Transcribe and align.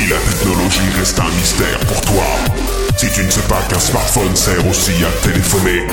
Si 0.00 0.06
la 0.06 0.16
technologie 0.16 0.88
reste 0.98 1.20
un 1.20 1.28
mystère 1.36 1.78
pour 1.80 2.00
toi, 2.00 2.24
si 2.96 3.10
tu 3.12 3.22
ne 3.22 3.30
sais 3.30 3.42
pas 3.42 3.60
qu'un 3.68 3.78
smartphone 3.78 4.34
sert 4.34 4.66
aussi 4.66 4.92
à 5.04 5.10
téléphoner, 5.26 5.86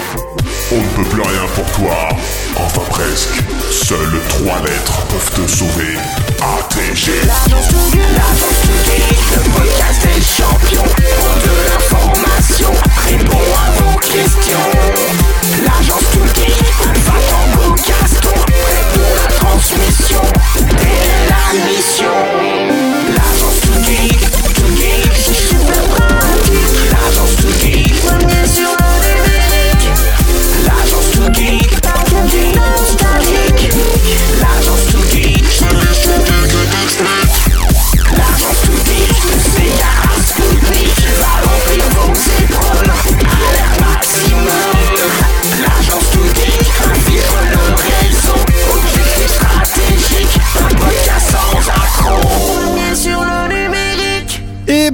on 0.71 0.77
ne 0.77 0.87
peut 0.95 1.09
plus 1.09 1.21
rien 1.21 1.45
pour 1.53 1.69
toi. 1.71 2.07
Enfin 2.55 2.83
presque. 2.89 3.43
Seules 3.69 4.21
trois 4.29 4.61
lettres 4.61 5.01
peuvent 5.07 5.31
te 5.31 5.51
sauver. 5.51 5.97
ATG. 6.39 7.11
L'agence 7.25 7.67
le 9.35 9.43
podcast 9.51 10.01
des 10.03 10.21
champions. 10.21 10.87
Pour 10.87 11.35
de 11.43 11.51
l'information, 11.67 12.71
réponds 13.09 13.51
à 13.57 13.71
vos 13.81 13.99
questions. 13.99 14.69
L'agence 15.65 16.13
geek, 16.33 16.75
va 17.03 17.17
Tango 17.29 17.75
Gaston, 17.75 18.35
prêt 18.45 18.85
pour 18.93 19.11
la 19.17 19.27
transmission. 19.35 20.21
L'agence 23.87 23.95
tout 23.95 24.03
geek, 24.03 24.53
tout 24.53 24.75
geek, 24.75 25.11
c'est 25.15 25.33
super 25.33 25.81
pratique. 25.83 26.91
L'agence 26.91 27.35
tout 27.37 28.76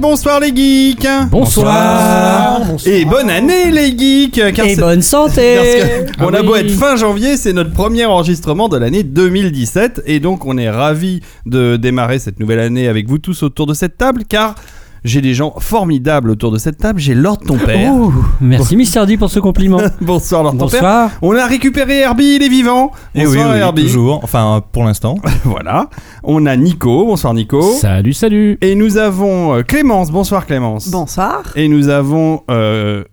bonsoir 0.04 0.38
les 0.38 0.54
geeks. 0.54 1.08
Bonsoir. 1.30 2.60
Et 2.84 3.06
bonne 3.06 3.30
année 3.30 3.70
les 3.70 3.96
geeks 3.96 4.52
car 4.52 4.66
Et 4.66 4.76
bonne 4.76 5.00
santé. 5.00 5.56
Parce 6.14 6.16
que 6.16 6.24
on 6.24 6.34
Ah 6.34 6.40
a 6.40 6.42
beau 6.42 6.56
être 6.56 6.70
fin 6.70 6.94
janvier, 6.96 7.38
c'est 7.38 7.54
notre 7.54 7.72
premier 7.72 8.04
enregistrement 8.04 8.68
de 8.68 8.76
l'année 8.76 9.02
2017 9.02 10.02
et 10.04 10.20
donc 10.20 10.44
on 10.44 10.58
est 10.58 10.68
ravis 10.68 11.20
de 11.46 11.76
démarrer 11.76 12.18
cette 12.18 12.38
nouvelle 12.38 12.58
année 12.58 12.86
avec 12.86 13.08
vous 13.08 13.16
tous 13.16 13.42
autour 13.42 13.66
de 13.66 13.72
cette 13.72 13.96
table 13.96 14.24
car 14.28 14.56
j'ai 15.04 15.20
des 15.20 15.34
gens 15.34 15.54
formidables 15.58 16.30
autour 16.30 16.50
de 16.50 16.58
cette 16.58 16.78
table. 16.78 16.98
J'ai 16.98 17.14
Lord 17.14 17.38
ton 17.38 17.58
père. 17.58 17.92
Ouh, 17.94 18.12
Merci 18.40 18.76
Mister 18.76 19.04
D 19.06 19.16
pour 19.16 19.30
ce 19.30 19.38
compliment. 19.38 19.80
Bonsoir 20.00 20.42
Lord 20.42 20.52
ton 20.56 20.68
père. 20.68 20.80
Bonsoir. 20.80 21.10
On 21.22 21.36
a 21.36 21.46
récupéré 21.46 21.98
Herbie, 21.98 22.36
il 22.36 22.42
est 22.42 22.48
vivant. 22.48 22.90
Et 23.14 23.20
oui, 23.26 23.36
Bonsoir 23.36 23.52
oui, 23.52 23.58
Herbie. 23.58 23.82
toujours. 23.82 24.20
Enfin, 24.24 24.62
pour 24.72 24.84
l'instant. 24.84 25.16
Voilà. 25.44 25.90
On 26.22 26.46
a 26.46 26.56
Nico. 26.56 27.04
Bonsoir 27.06 27.34
Nico. 27.34 27.60
Salut, 27.60 28.14
salut. 28.14 28.56
Et 28.62 28.74
nous 28.74 28.96
avons 28.96 29.54
euh, 29.56 29.62
Clémence. 29.62 30.10
Bonsoir 30.10 30.46
Clémence. 30.46 30.88
Bonsoir. 30.90 31.42
Et 31.54 31.68
nous 31.68 31.88
avons 31.88 32.42
euh, 32.50 33.04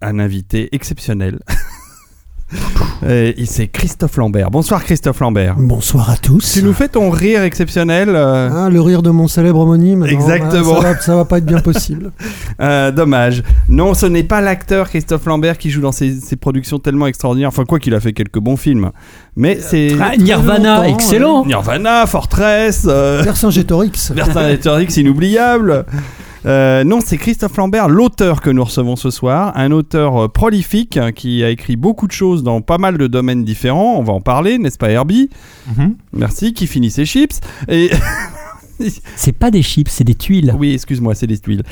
un 0.00 0.18
invité 0.20 0.68
exceptionnel. 0.72 1.40
Et 3.08 3.44
c'est 3.46 3.68
Christophe 3.68 4.16
Lambert. 4.16 4.50
Bonsoir 4.50 4.84
Christophe 4.84 5.20
Lambert. 5.20 5.54
Bonsoir 5.58 6.10
à 6.10 6.16
tous. 6.16 6.52
Tu 6.52 6.62
nous 6.62 6.72
fais 6.72 6.88
ton 6.88 7.10
rire 7.10 7.42
exceptionnel. 7.42 8.10
euh, 8.10 8.50
Ah, 8.52 8.68
le 8.68 8.80
rire 8.80 9.02
de 9.02 9.10
mon 9.10 9.28
célèbre 9.28 9.60
homonyme. 9.60 10.00
non, 10.00 10.06
Exactement. 10.06 10.74
bah, 10.74 10.80
ça, 10.82 10.92
va, 10.94 11.00
ça 11.00 11.16
va 11.16 11.24
pas 11.24 11.38
être 11.38 11.46
bien 11.46 11.60
possible. 11.60 12.10
euh, 12.60 12.90
dommage. 12.90 13.42
Non, 13.68 13.94
ce 13.94 14.06
n'est 14.06 14.22
pas 14.24 14.40
l'acteur 14.40 14.88
Christophe 14.90 15.24
Lambert 15.26 15.56
qui 15.58 15.70
joue 15.70 15.80
dans 15.80 15.92
ces, 15.92 16.12
ces 16.20 16.36
productions 16.36 16.78
tellement 16.78 17.06
extraordinaires. 17.06 17.48
Enfin, 17.48 17.64
quoi 17.64 17.78
qu'il 17.78 17.94
a 17.94 18.00
fait 18.00 18.12
quelques 18.12 18.38
bons 18.40 18.56
films. 18.56 18.90
Mais 19.36 19.58
c'est 19.60 19.92
Ah, 20.00 20.16
Nirvana, 20.18 20.88
excellent. 20.88 21.46
Nirvana, 21.46 22.06
Fortress, 22.06 22.84
euh, 22.88 23.22
Vercingétorix. 23.24 24.10
Vercingétorix 24.12 24.96
inoubliable. 24.98 25.86
Euh, 26.46 26.84
non, 26.84 27.00
c'est 27.04 27.18
Christophe 27.18 27.56
Lambert, 27.56 27.88
l'auteur 27.88 28.40
que 28.40 28.50
nous 28.50 28.64
recevons 28.64 28.96
ce 28.96 29.10
soir, 29.10 29.52
un 29.56 29.72
auteur 29.72 30.24
euh, 30.24 30.28
prolifique 30.28 30.96
hein, 30.96 31.12
qui 31.12 31.44
a 31.44 31.50
écrit 31.50 31.76
beaucoup 31.76 32.06
de 32.06 32.12
choses 32.12 32.42
dans 32.42 32.60
pas 32.60 32.78
mal 32.78 32.98
de 32.98 33.06
domaines 33.06 33.44
différents. 33.44 33.96
On 33.98 34.02
va 34.02 34.12
en 34.12 34.20
parler, 34.20 34.58
n'est-ce 34.58 34.78
pas 34.78 34.90
Herbie? 34.90 35.30
Merci, 36.12 36.52
qui 36.54 36.66
finit 36.66 36.90
ses 36.90 37.04
chips. 37.04 37.40
Et 37.68 37.90
C'est 39.16 39.32
pas 39.36 39.50
des 39.50 39.62
chips, 39.62 39.90
c'est 39.90 40.04
des 40.04 40.14
tuiles. 40.14 40.54
oui, 40.58 40.72
excuse-moi, 40.74 41.14
c'est 41.14 41.26
des 41.26 41.38
tuiles. 41.38 41.62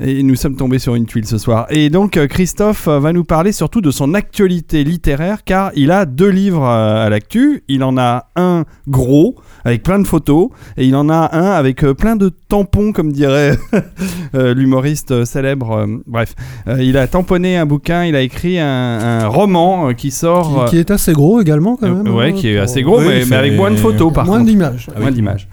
Et 0.00 0.22
nous 0.22 0.36
sommes 0.36 0.56
tombés 0.56 0.78
sur 0.78 0.94
une 0.94 1.04
tuile 1.04 1.26
ce 1.26 1.36
soir. 1.36 1.66
Et 1.68 1.90
donc 1.90 2.16
euh, 2.16 2.26
Christophe 2.26 2.88
euh, 2.88 3.00
va 3.00 3.12
nous 3.12 3.24
parler 3.24 3.52
surtout 3.52 3.80
de 3.82 3.90
son 3.90 4.14
actualité 4.14 4.82
littéraire 4.84 5.44
car 5.44 5.72
il 5.74 5.90
a 5.90 6.06
deux 6.06 6.28
livres 6.30 6.64
euh, 6.64 7.04
à 7.06 7.10
l'actu. 7.10 7.64
Il 7.68 7.82
en 7.82 7.98
a 7.98 8.28
un 8.36 8.64
gros 8.88 9.34
avec 9.64 9.82
plein 9.82 9.98
de 9.98 10.06
photos 10.06 10.48
et 10.78 10.86
il 10.86 10.94
en 10.96 11.10
a 11.10 11.30
un 11.36 11.50
avec 11.50 11.80
plein 11.84 12.16
de 12.16 12.30
tampons 12.48 12.92
comme 12.92 13.12
dirait 13.12 13.58
l'humoriste 14.32 15.24
célèbre. 15.24 15.86
bref, 16.06 16.34
il 16.78 16.96
a 16.96 17.06
tamponné 17.06 17.56
un 17.58 17.66
bouquin, 17.66 18.04
il 18.04 18.14
a 18.16 18.22
écrit 18.22 18.58
un, 18.58 18.66
un 18.66 19.26
roman 19.26 19.92
qui 19.92 20.10
sort... 20.12 20.64
Qui, 20.66 20.70
qui 20.70 20.78
est 20.78 20.90
assez 20.90 21.12
gros 21.12 21.40
également, 21.42 21.76
quand 21.76 21.90
même. 21.90 22.14
ouais, 22.14 22.30
hein, 22.30 22.32
qui 22.32 22.48
est 22.48 22.58
assez 22.58 22.82
gros 22.82 23.00
Oui, 23.00 23.24
mais, 23.28 23.36
avec 23.36 23.54
moins 23.54 23.70
de 23.70 23.76
photos 23.76 24.12
par 24.12 24.24
Moins 24.24 24.38
contre. 24.38 24.50
d'images. 24.50 24.88
Moins 24.98 25.10
d'images. 25.10 25.48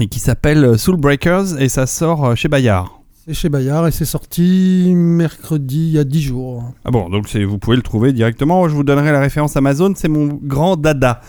Et 0.00 0.06
qui 0.06 0.18
s'appelle 0.18 0.64
euh, 0.64 0.76
Soul 0.76 0.96
Breakers 0.96 1.60
et 1.60 1.68
ça 1.68 1.86
sort 1.86 2.24
euh, 2.24 2.34
chez 2.34 2.48
Bayard. 2.48 2.88
C'est 3.26 3.34
chez 3.34 3.48
Bayard 3.50 3.86
et 3.86 3.90
c'est 3.90 4.06
sorti 4.06 4.92
mercredi, 4.96 5.88
il 5.88 5.92
y 5.92 5.98
a 5.98 6.04
10 6.04 6.22
jours. 6.22 6.64
Ah 6.86 6.90
bon, 6.90 7.10
donc 7.10 7.28
vous 7.36 7.58
pouvez 7.58 7.76
le 7.76 7.82
trouver 7.82 8.12
directement. 8.14 8.66
Je 8.68 8.74
vous 8.74 8.82
donnerai 8.82 9.12
la 9.12 9.20
référence 9.20 9.56
Amazon, 9.58 9.92
c'est 9.94 10.08
mon 10.08 10.26
grand 10.42 10.76
dada. 10.76 11.20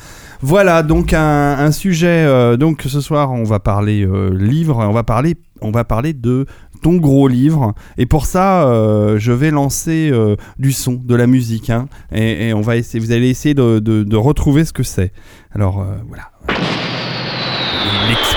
Voilà, 0.42 0.84
donc 0.84 1.14
un, 1.14 1.20
un 1.60 1.72
sujet. 1.72 2.24
euh, 2.26 2.56
donc 2.56 2.84
ce 2.88 3.02
soir, 3.02 3.32
on 3.34 3.44
va 3.44 3.60
parler 3.60 4.06
euh, 4.06 4.30
livre, 4.34 4.78
on 4.78 4.94
va 4.94 5.04
parler, 5.04 5.36
on 5.62 5.72
va 5.72 5.84
parler 5.84 6.14
de 6.14 6.46
ton 6.82 6.96
gros 6.96 7.28
livre. 7.28 7.74
Et 7.98 8.06
pour 8.06 8.26
ça, 8.26 8.64
euh, 8.68 9.20
je 9.20 9.34
vais 9.34 9.52
lancer 9.52 10.10
euh, 10.14 10.38
du 10.58 10.72
son, 10.72 10.94
de 10.94 11.14
la 11.14 11.28
musique, 11.28 11.70
hein, 11.70 11.88
et, 12.14 12.48
et 12.48 12.54
on 12.54 12.62
va 12.62 12.78
essayer. 12.78 13.04
Vous 13.04 13.12
allez 13.12 13.30
essayer 13.30 13.54
de, 13.54 13.80
de- 13.80 14.04
de 14.04 14.16
retrouver 14.16 14.64
ce 14.64 14.72
que 14.74 14.82
c'est. 14.84 15.12
Alors 15.54 15.82
euh, 15.82 15.96
voilà. 16.08 16.32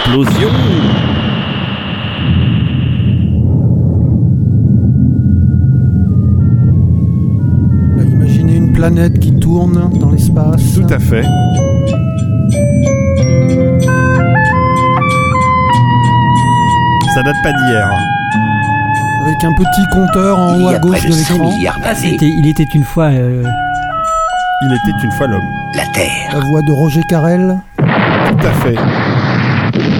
L'explosion. 0.07 0.51
Là, 7.97 8.03
imaginez 8.05 8.57
une 8.57 8.73
planète 8.73 9.19
qui 9.19 9.33
tourne 9.35 9.91
dans 10.01 10.11
l'espace. 10.11 10.75
Tout 10.75 10.87
à 10.93 10.99
fait. 10.99 11.25
Ça 17.15 17.23
date 17.23 17.37
pas 17.43 17.53
d'hier. 17.53 17.89
Avec 19.25 19.45
un 19.45 19.53
petit 19.55 19.85
compteur 19.93 20.39
en 20.39 20.61
haut 20.61 20.69
à 20.69 20.79
gauche 20.79 21.03
de 21.07 21.15
l'écran. 21.15 21.51
Ah, 21.85 21.95
c'était, 21.95 22.29
il 22.29 22.47
était 22.49 22.67
une 22.75 22.85
fois. 22.85 23.07
euh, 23.07 23.43
Il 24.63 24.73
était 24.73 25.05
une 25.05 25.13
fois 25.13 25.27
l'homme. 25.29 25.41
La 25.75 25.87
Terre. 25.87 26.11
La 26.33 26.41
voix 26.41 26.61
de 26.63 26.73
Roger 26.73 27.01
Carrel. 27.09 27.57
Tout 27.79 28.47
à 28.47 28.53
fait. 28.53 28.75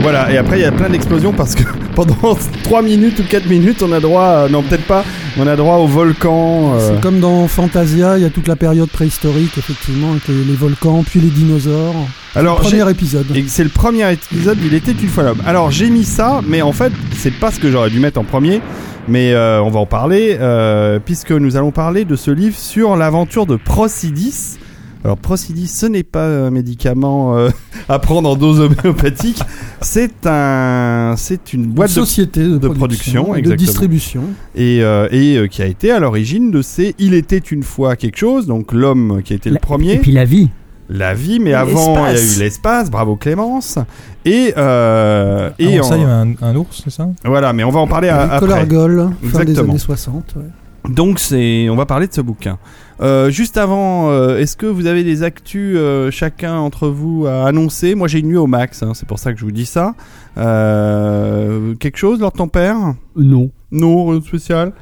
Voilà, 0.05 0.31
et 0.31 0.37
après 0.37 0.59
il 0.59 0.63
y 0.63 0.67
a 0.67 0.71
plein 0.73 0.89
d'explosions 0.91 1.33
parce 1.33 1.55
que 1.55 1.63
pendant 1.95 2.37
3 2.65 2.83
minutes 2.83 3.19
ou 3.21 3.25
4 3.25 3.47
minutes, 3.49 3.83
on 3.83 3.91
a 3.93 4.01
droit, 4.01 4.25
à- 4.25 4.49
non 4.49 4.63
peut-être 4.63 4.85
pas, 4.87 5.03
on 5.39 5.47
a 5.47 5.57
droit 5.57 5.77
au 5.77 5.87
volcan. 5.87 6.75
euh, 6.75 6.79
C'est 6.95 7.01
comme 7.01 7.21
dans 7.21 7.49
Fantasia, 7.49 8.19
il 8.19 8.23
y 8.23 8.27
a 8.27 8.31
toute 8.31 8.47
la 8.47 8.57
période 8.57 8.89
préhistorique, 8.91 9.57
effectivement, 9.57 10.11
avec 10.13 10.29
les, 10.29 10.45
les 10.45 10.55
volcans, 10.55 11.03
puis 11.05 11.21
les 11.21 11.29
dinosaures. 11.31 11.95
Alors, 12.37 12.63
j'ai- 12.65 12.79
Premier 12.79 12.91
épisode. 12.91 13.27
et 13.35 13.45
c'est 13.49 13.65
le 13.65 13.71
premier 13.71 14.13
épisode, 14.13 14.59
il 14.63 14.75
était 14.75 14.93
une 14.93 15.09
fois 15.09 15.25
l'homme. 15.25 15.41
Alors 15.47 15.71
j'ai 15.71 15.89
mis 15.89 16.05
ça, 16.05 16.41
mais 16.47 16.61
en 16.63 16.73
fait 16.73 16.93
c'est 17.17 17.33
pas 17.33 17.51
ce 17.51 17.59
que 17.59 17.71
j'aurais 17.71 17.91
dû 17.91 17.99
mettre 17.99 18.21
en 18.21 18.25
premier, 18.25 18.61
mais 19.09 19.33
euh, 19.33 19.63
on 19.63 19.71
va 19.71 19.81
en 19.81 19.87
parler, 19.87 20.37
euh, 20.41 20.99
puisque 21.05 21.31
nous 21.33 21.57
allons 21.57 21.71
parler 21.71 22.05
de 22.05 22.17
ce 22.17 22.31
livre 22.31 22.57
sur 22.59 22.97
l'aventure 22.97 23.47
de 23.47 23.57
Procidis. 23.57 24.59
Alors 25.05 25.19
Procidis, 25.19 25.67
ce 25.69 25.85
n'est 25.85 26.03
pas 26.03 26.27
un 26.47 26.51
médicament 26.51 27.37
euh, 27.37 27.51
à 27.91 27.99
prendre 27.99 28.27
en 28.31 28.37
dose 28.37 28.59
homéopathique, 28.61 29.39
c'est 29.83 30.27
un, 30.27 31.15
c'est 31.19 31.53
une 31.53 31.67
boîte 31.67 31.91
Une 31.91 31.95
de 31.97 32.01
société 32.07 32.43
de, 32.43 32.57
de 32.57 32.69
production, 32.69 33.25
production, 33.25 33.35
et 33.35 33.43
de 33.43 33.53
exactement. 33.53 33.57
distribution. 33.67 34.23
et, 34.55 34.83
euh, 34.83 35.07
et 35.11 35.37
euh, 35.37 35.47
qui 35.47 35.61
a 35.61 35.67
été 35.67 35.91
à 35.91 36.01
l'origine 36.01 36.51
de 36.51 36.63
ces 36.63 36.95
Il 36.99 37.13
était 37.13 37.37
une 37.37 37.63
fois 37.63 37.97
quelque 37.97 38.17
chose, 38.17 38.47
donc 38.47 38.73
l'homme 38.73 39.21
qui 39.23 39.35
a 39.35 39.37
été 39.37 39.51
le 39.51 39.59
premier, 39.59 39.93
Et 39.95 39.99
puis 39.99 40.13
la 40.13 40.25
vie. 40.25 40.49
la 40.89 41.13
vie, 41.13 41.39
mais 41.39 41.53
avant 41.53 42.09
il 42.09 42.15
y 42.15 42.19
a 42.19 42.23
eu 42.23 42.39
l'espace, 42.39 42.91
bravo 42.91 43.17
Clémence, 43.17 43.79
et, 44.25 44.55
euh, 44.57 45.51
et 45.59 45.79
Avant 45.79 45.87
ça, 45.89 45.95
en- 45.97 45.99
il 45.99 46.03
y 46.03 46.05
a 46.07 46.19
un, 46.19 46.35
un 46.41 46.57
ours, 46.57 46.81
c'est 46.83 46.89
ça? 46.91 47.09
Voilà, 47.27 47.53
mais 47.53 47.63
on 47.63 47.71
va 47.71 47.81
en 47.81 47.87
parler 47.87 48.09
à- 48.09 48.23
après. 48.23 48.37
Nicolas 48.47 48.57
Argol, 48.57 49.11
fin 49.21 49.39
des 49.41 49.51
Exactement. 49.51 49.71
années 49.73 49.79
60. 49.79 50.35
ouais. 50.37 50.43
Donc 50.91 51.19
c'est, 51.19 51.69
on 51.71 51.77
va 51.77 51.85
parler 51.87 52.07
de 52.09 52.13
ce 52.15 52.21
bouquin. 52.23 52.59
Euh, 53.01 53.31
juste 53.31 53.57
avant, 53.57 54.11
euh, 54.11 54.39
est-ce 54.39 54.57
que 54.57 54.67
vous 54.67 54.87
avez 54.87 55.03
des 55.05 55.23
actus 55.23 55.75
euh, 55.77 56.11
chacun 56.11 56.55
entre 56.59 56.89
vous 56.89 57.27
à 57.27 57.47
annoncer? 57.49 57.95
Moi 57.95 58.07
j'ai 58.09 58.21
une 58.21 58.29
nuit 58.29 58.37
au 58.37 58.47
max, 58.47 58.83
hein, 58.83 58.93
c'est 58.95 59.07
pour 59.09 59.19
ça 59.19 59.33
que 59.33 59.39
je 59.41 59.45
vous 59.45 59.51
dis 59.51 59.67
ça. 59.67 59.95
Euh, 60.39 61.75
quelque 61.75 61.97
chose, 61.97 62.21
Lord 62.21 62.33
ton 62.33 62.49
père 62.49 62.77
Non. 63.17 63.51
Non, 63.73 64.07
rien 64.07 64.21
de 64.21 64.25
spécial. 64.25 64.73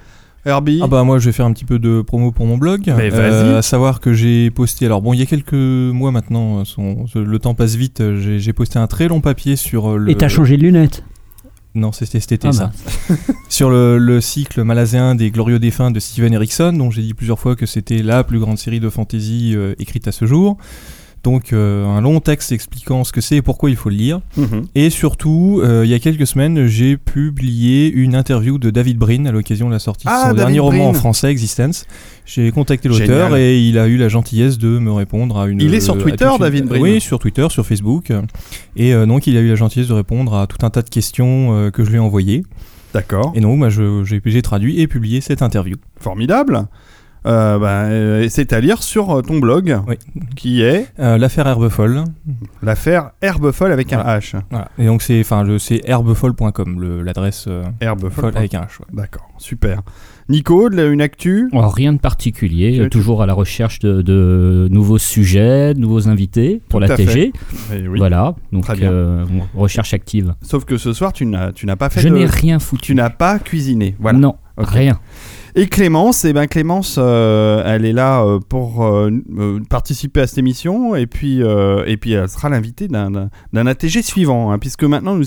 Herbie? 0.45 0.81
Ah 0.83 0.89
bah 0.89 1.05
moi 1.05 1.19
je 1.21 1.27
vais 1.27 1.33
faire 1.33 1.47
un 1.47 1.53
petit 1.53 1.65
peu 1.65 1.79
de 1.79 2.03
promo 2.03 2.33
pour 2.33 2.47
mon 2.47 2.57
blog. 2.59 2.93
Mais 2.97 3.11
vas-y. 3.11 3.55
à 3.55 3.63
savoir 3.63 4.01
que 4.01 4.13
j'ai 4.13 4.51
posté, 4.51 4.87
alors 4.87 5.01
bon 5.01 5.13
il 5.13 5.21
y 5.21 5.23
a 5.23 5.27
quelques 5.27 5.53
mois 5.55 6.11
maintenant, 6.11 6.65
son- 6.65 7.05
le 7.15 7.39
temps 7.39 7.55
passe 7.55 7.77
vite, 7.77 8.03
j'ai 8.19 8.41
j'ai 8.41 8.53
posté 8.53 8.79
un 8.81 8.89
très 8.89 9.07
long 9.07 9.21
papier 9.21 9.55
sur 9.55 9.97
le... 9.97 10.11
Et 10.11 10.17
t'as 10.17 10.29
changé 10.29 10.57
de 10.57 10.63
lunettes. 10.63 11.05
Non, 11.75 11.93
c'était 11.93 12.21
cet 12.21 12.33
été 12.33 12.49
Ah 12.49 12.53
ça. 12.53 12.73
Sur 13.49 13.71
le, 13.71 13.99
le 13.99 14.21
cycle 14.21 14.63
malaséen 14.63 15.15
des 15.15 15.31
Glorieux 15.31 15.59
défunts 15.59 15.91
de 15.91 16.01
Steven 16.01 16.33
Erickson, 16.35 16.73
dont 16.73 16.91
j'ai 16.91 17.03
dit 17.03 17.15
plusieurs 17.15 17.39
fois 17.39 17.57
que 17.57 17.65
c'était 17.65 18.03
la 18.03 18.25
plus 18.25 18.39
grande 18.39 18.59
série 18.59 18.81
de 18.81 18.91
fantasy 18.91 19.53
euh, 19.55 19.75
écrite 19.79 20.07
à 20.07 20.13
ce 20.13 20.27
jour. 20.27 20.59
Donc 21.25 21.53
euh, 21.53 21.87
un 21.87 22.01
long 22.01 22.19
texte 22.19 22.51
expliquant 22.51 23.05
ce 23.05 23.13
que 23.13 23.21
c'est 23.21 23.37
et 23.37 23.43
pourquoi 23.43 23.71
il 23.71 23.77
faut 23.77 23.91
le 23.91 23.95
lire. 23.97 24.21
Mhm. 24.37 24.67
Et 24.75 24.91
surtout, 24.91 25.61
euh, 25.63 25.83
il 25.85 25.91
y 25.91 25.95
a 25.95 26.01
quelques 26.01 26.27
semaines, 26.27 26.67
j'ai 26.67 26.97
publié 26.97 27.91
une 27.93 28.17
interview 28.17 28.59
de 28.59 28.71
David 28.71 28.99
Brin 28.99 29.27
à 29.27 29.31
l'occasion 29.33 29.69
de 29.69 29.73
la 29.73 29.79
sortie 29.79 30.07
Ah, 30.09 30.17
de 30.17 30.21
son 30.21 30.27
David 30.29 30.39
dernier 30.39 30.59
roman 30.59 30.89
en 30.89 30.93
français, 30.95 31.31
Existence. 31.31 31.87
J'ai 32.27 32.51
contacté 32.51 32.89
l'auteur 32.89 33.37
et 33.37 33.61
il 33.61 33.79
a 33.79 33.87
eu 33.87 33.97
la 33.99 34.09
gentillesse 34.09 34.59
de 34.59 34.79
me 34.79 34.91
répondre 34.93 35.39
à 35.39 35.47
une. 35.47 35.61
Il 35.61 35.75
est 35.75 35.81
sur 35.81 35.97
Twitter, 35.97 36.29
une- 36.33 36.41
David 36.41 36.65
Brin 36.67 36.81
Oui, 36.81 37.01
sur 37.01 37.19
Twitter, 37.21 37.47
sur 37.51 37.65
Facebook. 37.65 38.13
Et 38.77 38.93
euh, 38.93 39.07
donc, 39.07 39.27
il 39.29 39.37
a 39.37 39.41
eu 39.41 39.49
la 39.49 39.55
gentillesse 39.55 39.89
de 39.89 39.95
répondre 39.95 40.35
à 40.35 40.47
tout 40.49 40.65
un 40.67 40.71
tas 40.71 40.83
de 40.83 40.91
questions 40.91 41.71
que 41.73 41.85
je 41.85 41.91
lui 41.91 41.97
ai 41.97 42.01
envoyées. 42.01 42.43
D'accord. 42.95 43.33
Et 43.35 43.41
donc, 43.41 43.67
j'ai 43.69 44.21
j'ai 44.25 44.43
traduit 44.43 44.81
et 44.81 44.87
publié 44.87 45.21
cette 45.21 45.41
interview. 45.43 45.77
Formidable. 46.01 46.67
Euh, 47.25 47.59
bah, 47.59 47.85
euh, 47.85 48.27
c'est 48.29 48.53
à 48.53 48.61
lire 48.61 48.83
sur 48.83 49.11
euh, 49.19 49.23
ton 49.23 49.39
blog, 49.39 49.79
Oui. 49.87 49.95
qui 50.35 50.63
est 50.63 50.89
Euh, 50.99 51.19
L'affaire 51.19 51.47
Herbefolle. 51.47 52.03
l'affaire 52.63 53.11
Herbefolle 53.23 53.71
avec 53.71 53.93
un 53.93 54.03
H. 54.03 54.35
Voilà. 54.51 54.69
Et 54.79 54.87
donc, 54.87 55.03
c'est 55.03 55.21
enfin, 55.21 55.45
c'est 55.59 55.81
herbefolle.com, 55.89 56.81
le- 56.81 57.03
l'adresse 57.03 57.45
euh, 57.49 57.63
Herbefolle. 57.81 58.33
folle 58.33 58.37
avec 58.37 58.55
un 58.55 58.63
H. 58.63 58.81
ouais. 58.81 58.87
D'accord, 58.93 59.29
super. 59.39 59.83
Nico, 60.29 60.69
de 60.69 60.77
la- 60.77 60.87
une 60.87 61.01
actu? 61.01 61.49
Oh, 61.53 61.61
rien 61.69 61.93
de 61.93 61.99
particulier, 61.99 62.73
Tu- 62.75 62.81
euh, 62.83 62.89
toujours 62.89 63.23
à 63.23 63.27
la 63.27 63.35
recherche 63.35 63.79
de, 63.79 64.03
de 64.03 64.69
nouveaux 64.71 64.99
sujets, 64.99 65.75
de 65.75 65.79
nouveaux 65.81 66.09
invités 66.09 66.61
pour 66.69 66.81
Tout 66.81 66.87
la 66.87 66.93
à 66.95 66.97
fait. 66.97 67.05
TG. 67.07 67.33
Eh 67.75 67.87
oui. 67.89 67.99
Voilà, 67.99 68.35
donc 68.53 68.65
Très 68.65 68.75
bien. 68.77 68.91
euh, 68.91 69.25
recherche 69.55 69.95
active. 69.95 70.35
Sauf 70.43 70.65
que 70.65 70.77
ce 70.77 70.93
soir, 70.93 71.13
tu 71.13 71.27
n'as, 71.27 71.53
tu 71.53 71.67
n'as 71.67 71.77
pas 71.77 71.89
fait 71.91 72.01
Je 72.01 72.09
de... 72.09 72.15
n'ai 72.15 72.25
rien 72.27 72.59
Tu 72.59 72.65
foutu. 72.65 72.95
n'as 72.97 73.11
pas 73.11 73.39
cuisiné. 73.39 73.95
Voilà. 74.01 74.19
Non, 74.19 74.37
rien. 74.57 74.99
Et 75.55 75.67
Clémence, 75.67 76.25
eh 76.25 76.33
ben 76.33 76.47
Clémence, 76.47 76.97
euh, 76.99 77.63
elle 77.67 77.85
est 77.85 77.93
là 77.93 78.25
euh, 78.25 78.39
pour 78.41 78.87
euh, 78.87 79.11
participer 79.69 80.23
à 80.23 80.27
cette 80.27 80.39
émission 80.39 80.97
et 80.97 81.07
puis 81.07 81.43
elle 81.43 82.29
sera 82.31 82.49
l'invitée 82.49 82.89
d'un 82.89 83.67
ATG 83.67 84.01
suivant, 84.01 84.51
hein, 84.51 84.59
puisque 84.59 84.85
maintenant 84.85 85.15
nous, 85.15 85.27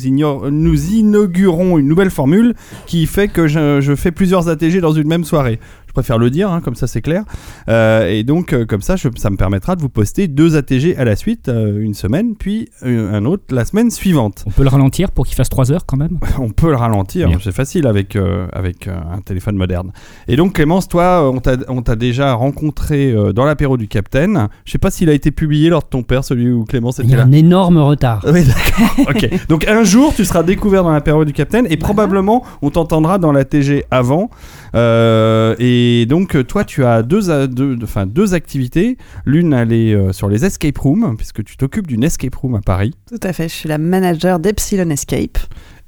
nous 0.50 0.86
inaugurons 0.92 1.77
une 1.77 1.88
nouvelle 1.88 2.10
formule 2.10 2.56
qui 2.88 3.06
fait 3.06 3.27
que 3.27 3.45
je, 3.45 3.81
je 3.81 3.94
fais 3.94 4.12
plusieurs 4.12 4.50
ATG 4.50 4.81
dans 4.81 4.94
une 4.94 5.07
même 5.07 5.25
soirée. 5.25 5.60
Je 5.95 6.01
préfère 6.01 6.18
le 6.18 6.30
dire, 6.30 6.51
hein, 6.51 6.59
comme 6.59 6.75
ça 6.75 6.88
c'est 6.88 7.01
clair. 7.01 7.24
Euh, 7.69 8.09
et 8.09 8.24
donc 8.25 8.51
euh, 8.51 8.65
comme 8.65 8.81
ça, 8.81 8.97
je- 8.97 9.07
ça 9.15 9.30
me 9.30 9.38
permettra 9.38 9.77
de 9.77 9.81
vous 9.81 9.88
poster 9.88 10.27
deux 10.27 10.57
ATG 10.57 10.97
à 10.97 11.06
la 11.06 11.15
suite, 11.15 11.47
euh, 11.47 11.80
une 11.80 11.94
semaine, 11.94 12.36
puis 12.36 12.68
un 12.83 13.24
autre 13.24 13.44
la 13.51 13.63
semaine 13.63 13.89
suivante. 13.89 14.44
On 14.45 14.50
peut 14.51 14.63
le 14.63 14.68
ralentir 14.69 15.12
pour 15.12 15.25
qu'il 15.25 15.38
fasse 15.38 15.47
3 15.47 15.71
heures 15.71 15.86
quand 15.86 15.95
même? 15.95 16.19
On 16.38 16.50
peut 16.50 16.69
le 16.69 16.75
ralentir, 16.75 17.30
c'est 17.42 17.53
facile 17.53 17.88
avec, 17.88 18.18
avec 18.51 18.89
un 18.89 19.21
téléphone 19.21 19.56
moderne. 19.56 19.94
Et 20.27 20.36
donc 20.36 20.51
Clémence, 20.56 20.89
toi, 20.89 21.31
on 21.31 21.39
t'a- 21.39 21.95
déjà 21.95 22.33
rencontré 22.33 23.15
dans 23.33 23.45
l'apéro 23.45 23.77
du 23.77 23.88
Capitaine. 23.88 24.50
Je 24.65 24.71
sais 24.74 24.77
pas 24.77 24.91
s'il 24.91 25.09
a 25.09 25.13
été 25.13 25.31
publié 25.31 25.69
lors 25.69 25.81
de 25.83 25.88
ton 25.88 26.03
père, 26.03 26.25
celui 26.25 26.51
où 26.51 26.65
Clémence 26.65 26.98
Il 26.98 27.06
y 27.06 27.07
était 27.07 27.15
a 27.15 27.19
là. 27.19 27.24
un 27.24 27.31
énorme 27.31 27.77
retard. 27.77 28.25
Oui, 28.30 28.44
d'accord. 28.44 29.06
ok. 29.15 29.48
Donc 29.48 29.65
un 29.65 29.86
jour, 29.86 30.13
tu 30.13 30.25
seras 30.25 30.44
découvert 30.44 30.83
dans 30.83 30.91
l'apéro 30.91 31.24
du 31.24 31.31
Capitaine 31.31 31.68
et 31.69 31.77
probablement 31.77 32.44
on 32.62 32.69
t'entendra 32.69 33.18
dans 33.18 33.31
la 33.31 33.45
TG 33.45 33.86
avant. 33.91 34.30
Euh, 34.75 35.56
et 35.60 36.06
donc 36.06 36.45
toi, 36.48 36.63
tu 36.63 36.83
as 36.86 37.01
deux, 37.04 37.31
a- 37.31 37.48
deux, 37.48 37.77
enfin, 37.83 38.06
deux 38.06 38.33
activités. 38.33 38.98
L'une, 39.25 39.54
elle 39.54 39.72
est 39.74 39.94
euh, 39.94 40.12
sur 40.12 40.27
les 40.27 40.45
escape 40.45 40.77
rooms, 40.77 41.16
puisque 41.18 41.44
tu 41.44 41.57
t'occupes 41.57 41.88
d'une 41.88 42.04
escape 42.04 42.36
room 42.36 42.56
à 42.56 42.62
Paris. 42.62 42.94
Tout 43.10 43.19
à 43.24 43.33
fait, 43.33 43.48
je 43.48 43.54
suis 43.54 43.69
la 43.69 43.77
manager 43.77 44.39
d'Epsilon 44.39 44.89
Escape. 44.89 45.38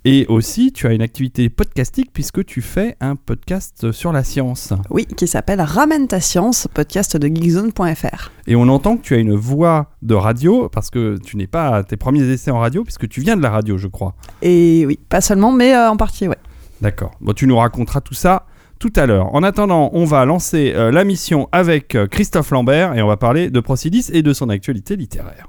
Et 0.05 0.25
aussi, 0.29 0.71
tu 0.71 0.87
as 0.87 0.93
une 0.93 1.01
activité 1.01 1.49
podcastique 1.49 2.11
puisque 2.13 2.45
tu 2.45 2.61
fais 2.61 2.95
un 3.01 3.17
podcast 3.17 3.91
sur 3.91 4.13
la 4.13 4.23
science. 4.23 4.71
Oui, 4.89 5.05
qui 5.05 5.27
s'appelle 5.27 5.59
Ramène 5.59 6.07
ta 6.07 6.21
science, 6.21 6.69
podcast 6.73 7.17
de 7.17 7.27
geekzone.fr. 7.27 8.31
Et 8.45 8.55
on 8.55 8.69
entend 8.69 8.95
que 8.95 9.01
tu 9.01 9.15
as 9.15 9.17
une 9.17 9.35
voix 9.35 9.89
de 10.03 10.13
radio 10.13 10.69
parce 10.69 10.91
que 10.91 11.17
tu 11.25 11.35
n'es 11.35 11.47
pas 11.47 11.75
à 11.75 11.83
tes 11.83 11.97
premiers 11.97 12.23
essais 12.29 12.51
en 12.51 12.59
radio 12.59 12.83
puisque 12.85 13.09
tu 13.09 13.19
viens 13.19 13.35
de 13.35 13.41
la 13.41 13.49
radio, 13.49 13.77
je 13.77 13.87
crois. 13.87 14.15
Et 14.41 14.85
oui, 14.85 14.97
pas 15.09 15.19
seulement, 15.19 15.51
mais 15.51 15.75
euh, 15.75 15.89
en 15.89 15.97
partie, 15.97 16.29
ouais. 16.29 16.37
D'accord. 16.79 17.11
Bon, 17.19 17.33
tu 17.33 17.45
nous 17.45 17.57
raconteras 17.57 17.99
tout 17.99 18.13
ça 18.13 18.45
tout 18.79 18.93
à 18.95 19.05
l'heure. 19.05 19.33
En 19.33 19.43
attendant, 19.43 19.89
on 19.93 20.05
va 20.05 20.25
lancer 20.25 20.73
euh, 20.75 20.91
la 20.91 21.03
mission 21.03 21.47
avec 21.51 21.95
euh, 21.95 22.07
Christophe 22.07 22.51
Lambert 22.51 22.95
et 22.95 23.01
on 23.01 23.07
va 23.07 23.17
parler 23.17 23.49
de 23.49 23.59
Procidis 23.59 24.09
et 24.13 24.21
de 24.21 24.33
son 24.33 24.49
actualité 24.49 24.95
littéraire. 24.95 25.47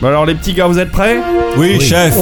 Bon 0.00 0.08
alors 0.08 0.26
les 0.26 0.34
petits 0.34 0.52
gars, 0.52 0.66
vous 0.66 0.78
êtes 0.78 0.90
prêts? 0.90 1.18
Oui, 1.56 1.80
chef 1.80 2.14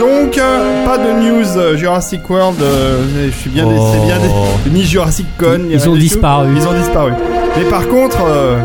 Donc, 0.00 0.38
euh, 0.38 0.84
pas 0.86 0.98
de 0.98 1.12
news 1.20 1.56
euh, 1.58 1.76
Jurassic 1.76 2.28
World. 2.30 2.60
euh, 2.62 3.02
je 3.26 3.30
suis 3.30 3.50
bien, 3.50 3.64
Oh. 3.66 3.90
c'est 3.92 4.06
bien 4.06 4.18
des- 4.18 4.70
ni 4.70 4.82
Jurassic 4.84 5.26
Con. 5.38 5.58
ni 5.58 5.72
Ils 5.74 5.78
rien 5.78 5.88
ont 5.88 5.92
du 5.94 5.98
tout. 5.98 6.04
disparu. 6.08 6.48
Ils 6.56 6.66
ont 6.66 6.72
disparu. 6.72 7.12
Mais 7.56 7.64
par 7.68 7.86
contre, 7.88 8.18
euh, 8.26 8.58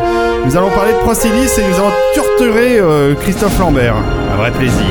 nous 0.46 0.56
allons 0.56 0.70
parler 0.70 0.94
de 0.94 0.98
Procidis 1.00 1.50
et 1.58 1.68
nous 1.70 1.76
allons 1.76 1.92
torturer 2.16 2.80
euh, 2.80 3.14
Christophe 3.16 3.60
Lambert. 3.60 3.96
Un 4.31 4.38
vrai 4.38 4.52
plaisir. 4.52 4.86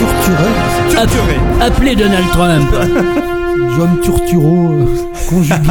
Turturel, 0.00 0.52
Torturer. 0.94 1.40
Appelez 1.60 1.94
Donald 1.94 2.26
Trump. 2.30 2.70
John 3.76 4.00
Turturro, 4.02 4.68
euh, 4.70 4.86
conjugué. 5.28 5.68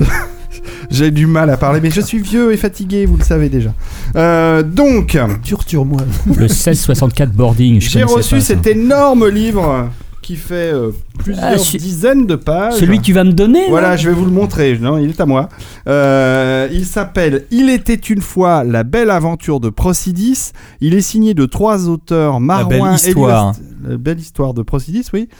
J'ai 0.90 1.10
du 1.10 1.26
mal 1.26 1.48
à 1.48 1.56
parler, 1.56 1.80
mais 1.80 1.90
je 1.90 2.02
suis 2.02 2.18
vieux 2.18 2.52
et 2.52 2.58
fatigué, 2.58 3.06
vous 3.06 3.16
le 3.16 3.24
savez 3.24 3.48
déjà. 3.48 3.70
Euh, 4.16 4.62
donc, 4.62 5.18
Turture-moi. 5.42 6.02
Le 6.26 6.34
1664 6.42 7.32
boarding, 7.32 7.80
je 7.80 7.88
j'ai 7.88 8.02
reçu 8.02 8.34
pas 8.34 8.40
cet 8.42 8.66
énorme 8.66 9.26
livre 9.28 9.88
qui 10.28 10.36
fait 10.36 10.74
euh, 10.74 10.90
plusieurs 11.18 11.42
Ah, 11.42 11.56
dizaines 11.56 12.26
de 12.26 12.36
pages. 12.36 12.74
Celui 12.74 12.98
que 12.98 13.02
tu 13.04 13.14
vas 13.14 13.24
me 13.24 13.32
donner 13.32 13.62
là 13.62 13.70
Voilà, 13.70 13.96
je 13.96 14.10
vais 14.10 14.14
vous 14.14 14.26
le 14.26 14.30
montrer. 14.30 14.76
Non, 14.78 14.98
il 14.98 15.08
est 15.08 15.20
à 15.22 15.24
moi. 15.24 15.48
Euh, 15.88 16.68
il 16.70 16.84
s'appelle 16.84 17.46
Il 17.50 17.70
était 17.70 17.94
une 17.94 18.20
fois 18.20 18.62
la 18.62 18.82
belle 18.84 19.08
aventure 19.10 19.58
de 19.58 19.70
Procidis. 19.70 20.52
Il 20.82 20.92
est 20.92 21.00
signé 21.00 21.32
de 21.32 21.46
trois 21.46 21.88
auteurs 21.88 22.40
Marouin 22.40 22.88
belle 22.90 22.94
histoire. 22.96 23.54
La 23.88 23.96
belle 23.96 24.18
histoire 24.20 24.52
de 24.52 24.60
Procidis, 24.60 25.06
oui. 25.14 25.30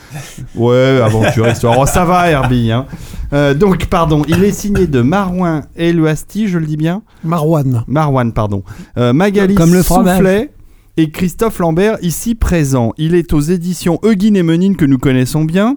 Ouais, 0.55 1.03
aventure, 1.05 1.47
histoire. 1.49 1.77
Oh, 1.79 1.85
ça 1.85 2.07
va, 2.07 2.31
Herbie. 2.31 2.73
hein. 2.73 2.87
Euh, 3.35 3.53
donc, 3.53 3.85
pardon, 3.89 4.23
il 4.27 4.43
est 4.43 4.53
signé 4.53 4.87
de 4.87 5.03
Marouin 5.03 5.65
Eluasti, 5.77 6.49
je 6.49 6.57
le 6.57 6.65
dis 6.65 6.79
bien 6.79 7.03
Marwan. 7.25 7.85
Marwan, 7.89 8.33
pardon. 8.33 8.63
Euh, 8.97 9.13
Magali 9.13 9.55
Comme 9.55 9.75
le 9.75 9.83
fromage. 9.83 10.17
Soufflet 10.17 10.51
et 10.99 11.11
Christophe 11.11 11.61
Lambert, 11.61 11.97
ici 12.03 12.35
présent. 12.35 12.93
Il 12.99 13.15
est 13.15 13.33
aux 13.33 13.41
éditions 13.41 14.01
Euguine 14.03 14.35
et 14.35 14.43
Menine 14.43 14.75
que 14.75 14.85
nous 14.85 14.99
connaissons 14.99 15.45
bien 15.45 15.77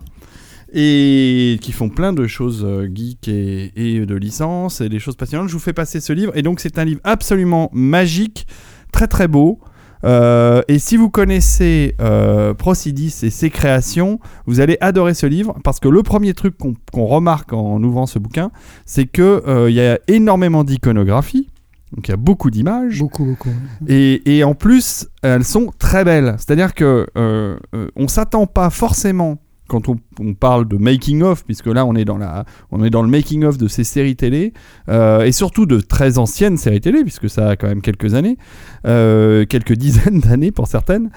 et 0.74 1.60
qui 1.62 1.72
font 1.72 1.90
plein 1.90 2.12
de 2.12 2.26
choses 2.26 2.66
euh, 2.66 2.90
geek 2.92 3.28
et, 3.28 4.04
de 4.04 4.16
licence 4.16 4.82
et 4.82 4.90
des 4.90 4.98
choses 4.98 5.16
passionnantes. 5.16 5.50
Je 5.50 5.54
vous 5.54 5.60
fais 5.60 5.74
passer 5.74 6.00
ce 6.00 6.12
livre 6.12 6.36
et 6.36 6.42
donc 6.42 6.60
c'est 6.60 6.80
un 6.80 6.86
livre 6.86 7.02
absolument 7.04 7.70
magique, 7.72 8.48
très 8.92 9.06
très 9.06 9.28
beau. 9.28 9.60
Euh, 10.04 10.64
et 10.68 10.80
si 10.80 10.98
vous 10.98 11.12
connaissez 11.12 11.94
euh, 12.02 12.56
Procidis 12.56 13.16
et 13.22 13.30
ses 13.30 13.52
créations, 13.52 14.20
vous 14.48 14.60
allez 14.60 14.78
adorer 14.82 15.14
ce 15.14 15.28
livre 15.28 15.56
parce 15.64 15.80
que 15.80 15.88
le 15.88 16.02
premier 16.02 16.34
truc 16.34 16.56
qu'on 16.58 17.06
remarque 17.06 17.54
en 17.54 17.82
ouvrant 17.84 18.08
ce 18.08 18.18
bouquin, 18.18 18.50
c'est 18.88 19.06
que 19.06 19.44
euh, 19.48 19.70
il 19.70 19.76
y 19.76 19.82
a 19.82 20.00
énormément 20.08 20.64
d'iconographie, 20.64 21.48
donc 21.94 22.08
il 22.08 22.12
y 22.12 22.14
a 22.14 22.18
beaucoup 22.18 22.50
d'images. 22.50 23.00
Beaucoup, 23.00 23.26
beaucoup. 23.26 23.50
Et, 23.88 24.38
et 24.38 24.44
en 24.44 24.54
plus, 24.54 25.10
elles 25.24 25.44
sont 25.44 25.72
très 25.78 26.06
belles. 26.06 26.36
C'est-à-dire 26.38 26.74
que 26.74 27.08
euh, 27.18 27.58
euh, 27.76 27.88
on 27.96 28.08
s'attend 28.08 28.48
pas 28.48 28.70
forcément 28.70 29.40
quand 29.68 29.88
on, 29.88 29.96
on 30.20 30.34
parle 30.34 30.68
de 30.68 30.76
making 30.76 31.22
of, 31.22 31.46
puisque 31.46 31.68
là 31.68 31.86
on 31.86 31.96
est 31.96 32.04
dans 32.04 32.18
la, 32.18 32.44
on 32.72 32.84
est 32.84 32.90
dans 32.90 33.04
le 33.04 33.08
making 33.08 33.46
of 33.46 33.58
de 33.58 33.70
ces 33.70 33.86
séries 33.86 34.18
télé 34.18 34.52
euh, 34.90 35.24
et 35.24 35.32
surtout 35.32 35.66
de 35.66 35.80
très 35.80 36.18
anciennes 36.18 36.58
séries 36.58 36.82
télé, 36.82 37.04
puisque 37.04 37.30
ça 37.30 37.52
a 37.52 37.56
quand 37.56 37.68
même 37.68 37.82
quelques 37.82 38.14
années, 38.14 38.38
euh, 38.86 39.46
quelques 39.46 39.74
dizaines 39.78 40.20
d'années 40.20 40.52
pour 40.52 40.68
certaines. 40.68 41.10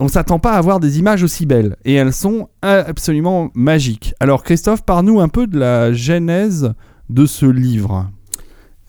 On 0.00 0.08
s'attend 0.08 0.38
pas 0.38 0.52
à 0.52 0.58
avoir 0.58 0.80
des 0.80 0.98
images 0.98 1.22
aussi 1.22 1.44
belles 1.44 1.76
et 1.84 1.94
elles 1.94 2.12
sont 2.12 2.48
absolument 2.62 3.50
magiques. 3.54 4.14
Alors 4.20 4.42
Christophe, 4.42 4.84
parle-nous 4.84 5.20
un 5.20 5.28
peu 5.28 5.46
de 5.46 5.58
la 5.58 5.92
genèse 5.92 6.72
de 7.10 7.26
ce 7.26 7.46
livre. 7.46 8.08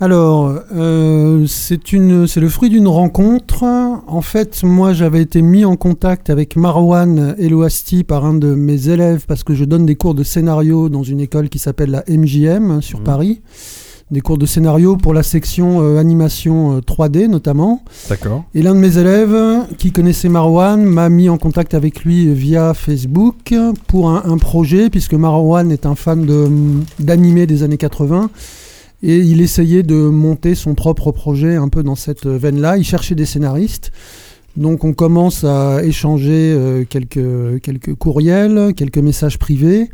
Alors, 0.02 0.54
euh, 0.74 1.46
c'est 1.48 1.86
le 1.96 2.50
fruit 2.50 2.70
d'une 2.70 2.88
rencontre. 2.88 3.66
En 4.08 4.22
fait, 4.22 4.64
moi, 4.64 4.94
j'avais 4.94 5.22
été 5.22 5.42
mis 5.42 5.66
en 5.66 5.76
contact 5.76 6.30
avec 6.30 6.56
Marwan 6.56 7.36
Elouasti 7.38 8.06
par 8.06 8.26
un 8.26 8.34
de 8.34 8.56
mes 8.56 8.88
élèves 8.88 9.26
parce 9.28 9.44
que 9.44 9.54
je 9.54 9.66
donne 9.66 9.86
des 9.86 9.96
cours 9.96 10.16
de 10.16 10.24
scénario 10.24 10.88
dans 10.88 11.04
une 11.04 11.20
école 11.20 11.50
qui 11.50 11.60
s'appelle 11.60 11.92
la 11.92 12.04
MJM 12.08 12.82
sur 12.82 13.00
Mhm. 13.00 13.04
Paris. 13.06 13.42
Des 14.10 14.22
cours 14.22 14.40
de 14.40 14.46
scénario 14.48 14.96
pour 14.98 15.14
la 15.14 15.22
section 15.22 15.82
euh, 15.84 16.00
animation 16.00 16.78
euh, 16.78 16.80
3D 16.82 17.28
notamment. 17.28 17.84
D'accord. 18.10 18.46
Et 18.56 18.62
l'un 18.64 18.74
de 18.74 18.80
mes 18.80 18.98
élèves 18.98 19.38
qui 19.78 19.92
connaissait 19.92 20.30
Marwan 20.30 20.82
m'a 20.84 21.10
mis 21.10 21.28
en 21.30 21.38
contact 21.38 21.74
avec 21.76 22.04
lui 22.06 22.34
via 22.34 22.74
Facebook 22.74 23.54
pour 23.88 24.10
un, 24.10 24.24
un 24.26 24.38
projet, 24.38 24.90
puisque 24.90 25.14
Marwan 25.14 25.72
est 25.72 25.86
un 25.86 25.94
fan 25.94 26.26
de- 26.26 26.48
d'animé 27.00 27.46
des 27.46 27.62
années 27.64 27.78
80. 27.78 28.32
Et 29.02 29.18
il 29.18 29.42
essayait 29.42 29.84
de 29.84 29.96
monter 29.96 30.56
son 30.56 30.76
propre 30.76 31.12
projet 31.12 31.56
un 31.56 31.70
peu 31.70 31.84
dans 31.84 31.96
cette 31.96 32.26
veine-là. 32.26 32.78
Il 32.78 32.84
cherchait 32.84 33.16
des 33.16 33.26
scénaristes. 33.26 33.92
Donc 34.58 34.84
on 34.84 34.94
commence 34.94 35.44
à 35.44 35.84
échanger 35.84 36.54
euh, 36.54 36.84
quelques, 36.84 37.62
quelques 37.62 37.96
courriels, 37.96 38.74
quelques 38.76 38.98
messages 38.98 39.38
privés. 39.40 39.90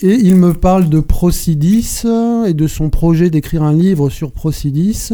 Et 0.00 0.14
il 0.14 0.36
me 0.36 0.54
parle 0.54 0.88
de 0.88 1.00
Procidis 1.00 2.02
euh, 2.04 2.46
et 2.46 2.54
de 2.54 2.66
son 2.66 2.90
projet 2.90 3.30
d'écrire 3.30 3.62
un 3.62 3.72
livre 3.72 4.08
sur 4.08 4.32
Procidis. 4.32 5.10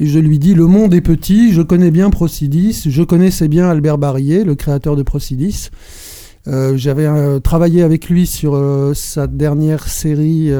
Et 0.00 0.06
je 0.06 0.18
lui 0.18 0.38
dis, 0.38 0.54
le 0.54 0.66
monde 0.66 0.94
est 0.94 1.02
petit, 1.02 1.52
je 1.52 1.60
connais 1.60 1.90
bien 1.90 2.08
Procidis, 2.08 2.84
je 2.86 3.02
connaissais 3.02 3.48
bien 3.48 3.68
Albert 3.68 3.98
Barrier, 3.98 4.44
le 4.44 4.54
créateur 4.54 4.96
de 4.96 5.02
Procidis. 5.02 5.70
Euh, 6.48 6.72
J'avais 6.76 7.04
euh, 7.06 7.38
travaillé 7.38 7.82
avec 7.82 8.08
lui 8.08 8.26
sur 8.26 8.54
euh, 8.54 8.92
sa 8.94 9.26
dernière 9.26 9.86
série 9.88 10.50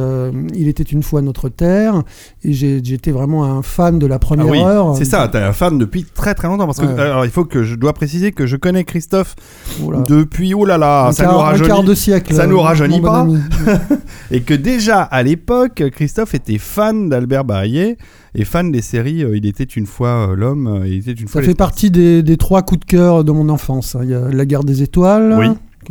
Il 0.54 0.68
était 0.68 0.82
une 0.82 1.02
fois 1.02 1.22
notre 1.22 1.48
terre 1.48 2.02
et 2.44 2.52
j'étais 2.52 3.10
vraiment 3.12 3.44
un 3.44 3.62
fan 3.62 3.98
de 3.98 4.06
la 4.06 4.16
Ah 4.16 4.18
première 4.18 4.46
oui, 4.48 4.58
heure. 4.60 4.94
c'est 4.96 5.04
ça, 5.06 5.26
t'es 5.28 5.38
un 5.38 5.52
fan 5.54 5.78
depuis 5.78 6.04
très 6.04 6.34
très 6.34 6.48
longtemps. 6.48 6.66
Parce 6.66 6.78
que, 6.80 6.84
Ouais. 6.86 7.00
alors, 7.00 7.24
il 7.24 7.30
faut 7.30 7.44
que 7.44 7.62
je 7.62 7.76
dois 7.76 7.92
préciser 7.94 8.32
que 8.32 8.46
je 8.46 8.56
connais 8.56 8.84
Christophe 8.84 9.34
depuis, 10.06 10.52
oh 10.54 10.64
là 10.66 10.76
là, 10.76 11.06
un, 11.08 11.12
ça 11.12 11.24
quart, 11.24 11.32
nous 11.32 11.38
un 11.40 11.44
rajeunit. 11.44 11.68
quart 11.68 11.82
de 11.82 11.94
siècle. 11.94 12.34
ça 12.34 12.46
nous 12.46 12.60
rajeunit 12.60 13.00
pas. 13.00 13.26
Et 14.30 14.42
que 14.42 14.54
déjà, 14.54 15.00
à 15.02 15.22
l'époque, 15.22 15.82
Christophe 15.92 16.34
était 16.34 16.58
fan 16.58 17.08
d'Albert 17.08 17.44
Baillet 17.44 17.96
et 18.34 18.44
fan 18.44 18.70
des 18.70 18.82
séries 18.82 19.24
Il 19.34 19.46
était 19.46 19.64
une 19.64 19.86
fois 19.86 20.34
l'homme, 20.36 20.82
Il 20.86 20.98
était 20.98 21.12
une 21.12 21.26
Ça 21.28 21.42
fait 21.42 21.54
partie 21.54 21.90
des, 21.90 22.22
des 22.22 22.36
trois 22.36 22.62
coups 22.62 22.80
de 22.80 22.84
cœur 22.84 23.24
de 23.24 23.32
mon 23.32 23.48
enfance. 23.48 23.96
hein. 23.96 24.00
Il 24.04 24.10
y 24.10 24.14
a 24.14 24.28
La 24.30 24.44
guerre 24.46 24.62
des 24.64 24.82
étoiles, 24.82 25.34
Oui. 25.38 25.46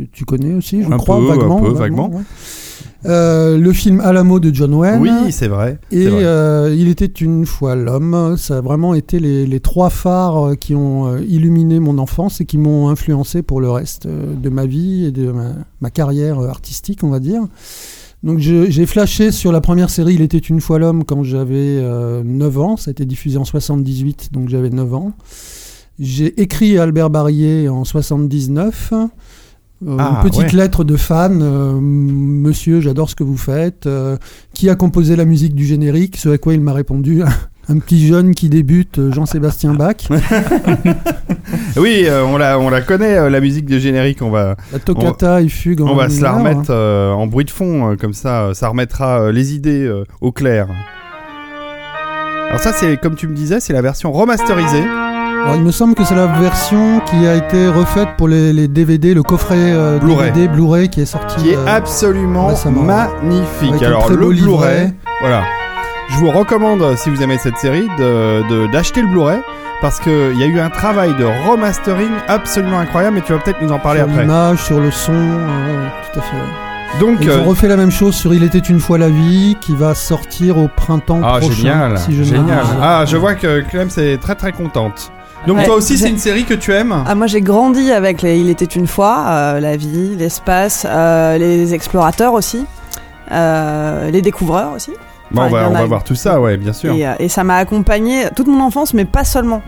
Que 0.06 0.10
tu 0.12 0.24
connais 0.24 0.54
aussi, 0.54 0.82
je 0.82 0.88
Un 0.90 0.96
crois, 0.98 1.18
peu, 1.18 1.26
vaguement. 1.26 1.58
un 1.58 1.62
peu, 1.62 1.72
vaguement. 1.72 2.10
ouais. 2.10 2.22
Euh, 3.06 3.56
le 3.56 3.72
film 3.72 4.00
Alamo 4.00 4.40
de 4.40 4.54
John 4.54 4.74
Wayne. 4.74 5.00
Oui, 5.00 5.32
c'est 5.32 5.48
vrai. 5.48 5.78
Et 5.90 6.06
vrai. 6.06 6.22
euh, 6.22 6.74
il 6.78 6.88
était 6.88 7.06
une 7.06 7.46
fois 7.46 7.74
l'homme. 7.74 8.34
Ça 8.36 8.58
a 8.58 8.60
vraiment 8.60 8.92
été 8.94 9.18
les, 9.20 9.46
les 9.46 9.60
trois 9.60 9.88
phares 9.88 10.48
euh, 10.50 10.54
qui 10.54 10.74
ont 10.74 11.16
illuminé 11.16 11.80
mon 11.80 11.96
enfance 11.98 12.40
et 12.42 12.44
qui 12.44 12.58
m'ont 12.58 12.88
influencé 12.90 13.42
pour 13.42 13.60
le 13.62 13.70
reste 13.70 14.06
de 14.06 14.48
ma 14.50 14.66
vie 14.66 15.06
et 15.06 15.12
de 15.12 15.30
ma, 15.32 15.52
ma 15.80 15.90
carrière 15.90 16.40
artistique, 16.40 17.02
on 17.02 17.08
va 17.08 17.20
dire. 17.20 17.42
Donc 18.22 18.38
j'ai 18.38 18.84
flashé 18.84 19.30
sur 19.30 19.50
la 19.50 19.62
première 19.62 19.88
série 19.88 20.12
Il 20.12 20.20
était 20.20 20.36
une 20.36 20.60
fois 20.60 20.78
l'homme 20.78 21.04
quand 21.04 21.22
j'avais 21.22 21.78
euh, 21.80 22.22
9 22.22 22.58
ans. 22.58 22.76
Ça 22.76 22.90
a 22.90 22.92
été 22.92 23.06
diffusé 23.06 23.38
en 23.38 23.46
78, 23.46 24.28
donc 24.32 24.50
j'avais 24.50 24.68
9 24.68 24.92
ans. 24.94 25.12
J'ai 25.98 26.38
écrit 26.40 26.76
Albert 26.78 27.08
Barrier 27.08 27.70
en 27.70 27.84
79. 27.84 28.92
Euh, 29.86 29.96
Ah, 29.98 30.20
une 30.22 30.30
petite 30.30 30.52
ouais. 30.52 30.58
lettre 30.58 30.84
de 30.84 30.96
fan, 30.96 31.40
euh, 31.42 31.78
Monsieur, 31.80 32.80
j'adore 32.80 33.08
ce 33.10 33.14
que 33.14 33.24
vous 33.24 33.36
faites. 33.36 33.86
euh, 33.86 34.16
qui 34.54 34.68
a 34.70 34.74
composé 34.74 35.16
la 35.16 35.24
musique 35.24 35.54
du 35.54 35.64
générique? 35.64 36.16
Ce 36.16 36.28
à 36.28 36.38
quoi 36.38 36.54
il 36.54 36.60
m'a 36.60 36.72
répondu 36.72 37.22
un 37.68 37.78
petit 37.78 38.06
jeune 38.06 38.34
qui 38.34 38.48
débute, 38.48 39.00
Jean-Sébastien 39.12 39.74
Bach. 39.74 39.96
Oui, 41.76 42.06
on, 42.26 42.36
la, 42.36 42.58
on 42.58 42.68
la 42.68 42.80
connaît, 42.80 43.28
la 43.30 43.40
musique 43.40 43.64
de 43.66 43.78
générique. 43.78 44.22
On 44.22 44.30
va, 44.30 44.56
La 44.72 44.78
toccata 44.78 45.40
et 45.40 45.48
fugue 45.48 45.80
en 45.80 45.88
on 45.88 45.94
va 45.94 46.08
se 46.08 46.20
la 46.22 46.32
remettre 46.32 46.72
en 46.72 47.26
bruit 47.26 47.44
de 47.44 47.50
fond, 47.50 47.96
comme 48.00 48.12
ça, 48.12 48.50
ça 48.54 48.68
remettra 48.68 49.30
les 49.32 49.54
idées 49.54 49.90
au 50.20 50.30
clair. 50.32 50.68
Alors 52.48 52.60
ça, 52.60 52.72
c'est 52.72 52.96
comme 53.00 53.14
tu 53.14 53.28
me 53.28 53.34
disais, 53.34 53.60
c'est 53.60 53.72
la 53.72 53.82
version 53.82 54.12
remasterisée. 54.12 54.82
Alors, 55.42 55.56
il 55.56 55.62
me 55.62 55.70
semble 55.72 55.94
que 55.94 56.04
c'est 56.04 56.14
la 56.14 56.26
version 56.26 57.00
qui 57.06 57.26
a 57.26 57.34
été 57.34 57.68
refaite 57.68 58.10
pour 58.16 58.28
les, 58.28 58.52
les 58.52 58.68
DVD, 58.68 59.14
le 59.14 59.22
coffret 59.22 59.56
euh, 59.58 59.98
Blu-ray. 59.98 60.30
DVD 60.32 60.48
Blu-ray 60.48 60.88
qui 60.88 61.00
est 61.00 61.06
sorti. 61.06 61.36
qui 61.42 61.50
est 61.50 61.56
euh, 61.56 61.66
absolument 61.76 62.48
récemment. 62.48 62.82
magnifique. 62.82 63.70
avec 63.72 63.82
Alors 63.82 64.08
le. 64.10 64.16
Blu-ray, 64.16 64.92
voilà. 65.22 65.42
Je 66.10 66.16
vous 66.16 66.30
recommande, 66.30 66.96
si 66.96 67.08
vous 67.10 67.22
aimez 67.22 67.38
cette 67.38 67.56
série, 67.58 67.86
de- 67.98 68.70
d'acheter 68.72 69.00
le 69.02 69.08
Blu-ray 69.08 69.40
parce 69.80 69.98
qu'il 70.00 70.36
y 70.38 70.42
a 70.42 70.46
eu 70.46 70.60
un 70.60 70.68
travail 70.70 71.14
de 71.18 71.24
remastering 71.48 72.10
absolument 72.28 72.78
incroyable. 72.80 73.16
Mais 73.16 73.22
tu 73.22 73.32
vas 73.32 73.38
peut-être 73.38 73.62
nous 73.62 73.72
en 73.72 73.78
parler 73.78 74.00
sur 74.00 74.08
après. 74.10 74.22
l'image, 74.22 74.58
sur 74.62 74.78
le 74.80 74.90
son, 74.90 75.12
euh, 75.12 75.86
tout 76.12 76.18
à 76.18 76.22
fait. 76.22 76.98
Donc, 77.00 77.20
Et 77.20 77.24
ils 77.24 77.30
euh, 77.30 77.40
ont 77.40 77.44
refait 77.44 77.68
la 77.68 77.76
même 77.76 77.92
chose 77.92 78.14
sur 78.14 78.34
Il 78.34 78.42
était 78.42 78.58
une 78.58 78.80
fois 78.80 78.98
la 78.98 79.08
vie, 79.08 79.56
qui 79.60 79.74
va 79.74 79.94
sortir 79.94 80.58
au 80.58 80.68
printemps 80.68 81.20
ah 81.24 81.38
prochain. 81.38 81.54
génial, 81.54 81.98
si 81.98 82.14
je 82.16 82.24
génial. 82.24 82.64
Ah, 82.82 83.04
je 83.06 83.16
vois 83.16 83.34
que 83.34 83.60
Clem 83.70 83.88
est 83.96 84.20
très 84.20 84.34
très 84.34 84.50
contente. 84.52 85.12
Donc 85.46 85.56
Ouais, 85.58 85.64
toi 85.64 85.76
aussi, 85.76 85.96
c'est 85.96 86.10
une 86.10 86.18
série 86.18 86.44
que 86.44 86.54
tu 86.54 86.72
aimes? 86.72 86.94
Ah, 87.06 87.14
moi 87.14 87.26
j'ai 87.26 87.40
grandi 87.40 87.90
avec 87.92 88.20
les 88.22 88.38
Il 88.38 88.50
était 88.50 88.66
une 88.66 88.86
fois, 88.86 89.24
euh, 89.28 89.60
la 89.60 89.76
vie, 89.76 90.14
l'espace, 90.16 90.86
euh, 90.88 91.38
les 91.38 91.72
explorateurs 91.72 92.34
aussi, 92.34 92.66
euh, 93.32 94.10
les 94.10 94.20
découvreurs 94.22 94.72
aussi. 94.74 94.92
Bon, 95.30 95.42
on 95.42 95.44
Enfin, 95.46 95.56
va, 95.62 95.70
on 95.70 95.74
a 95.74 95.78
va 95.80 95.86
voir 95.86 96.04
tout 96.04 96.14
ça, 96.14 96.40
ouais, 96.40 96.56
bien 96.56 96.72
sûr. 96.72 96.92
Et, 96.92 97.06
et 97.20 97.28
ça 97.28 97.44
m'a 97.44 97.56
accompagné 97.56 98.24
toute 98.36 98.48
mon 98.48 98.60
enfance, 98.60 98.92
mais 98.94 99.04
pas 99.04 99.24
seulement. 99.24 99.62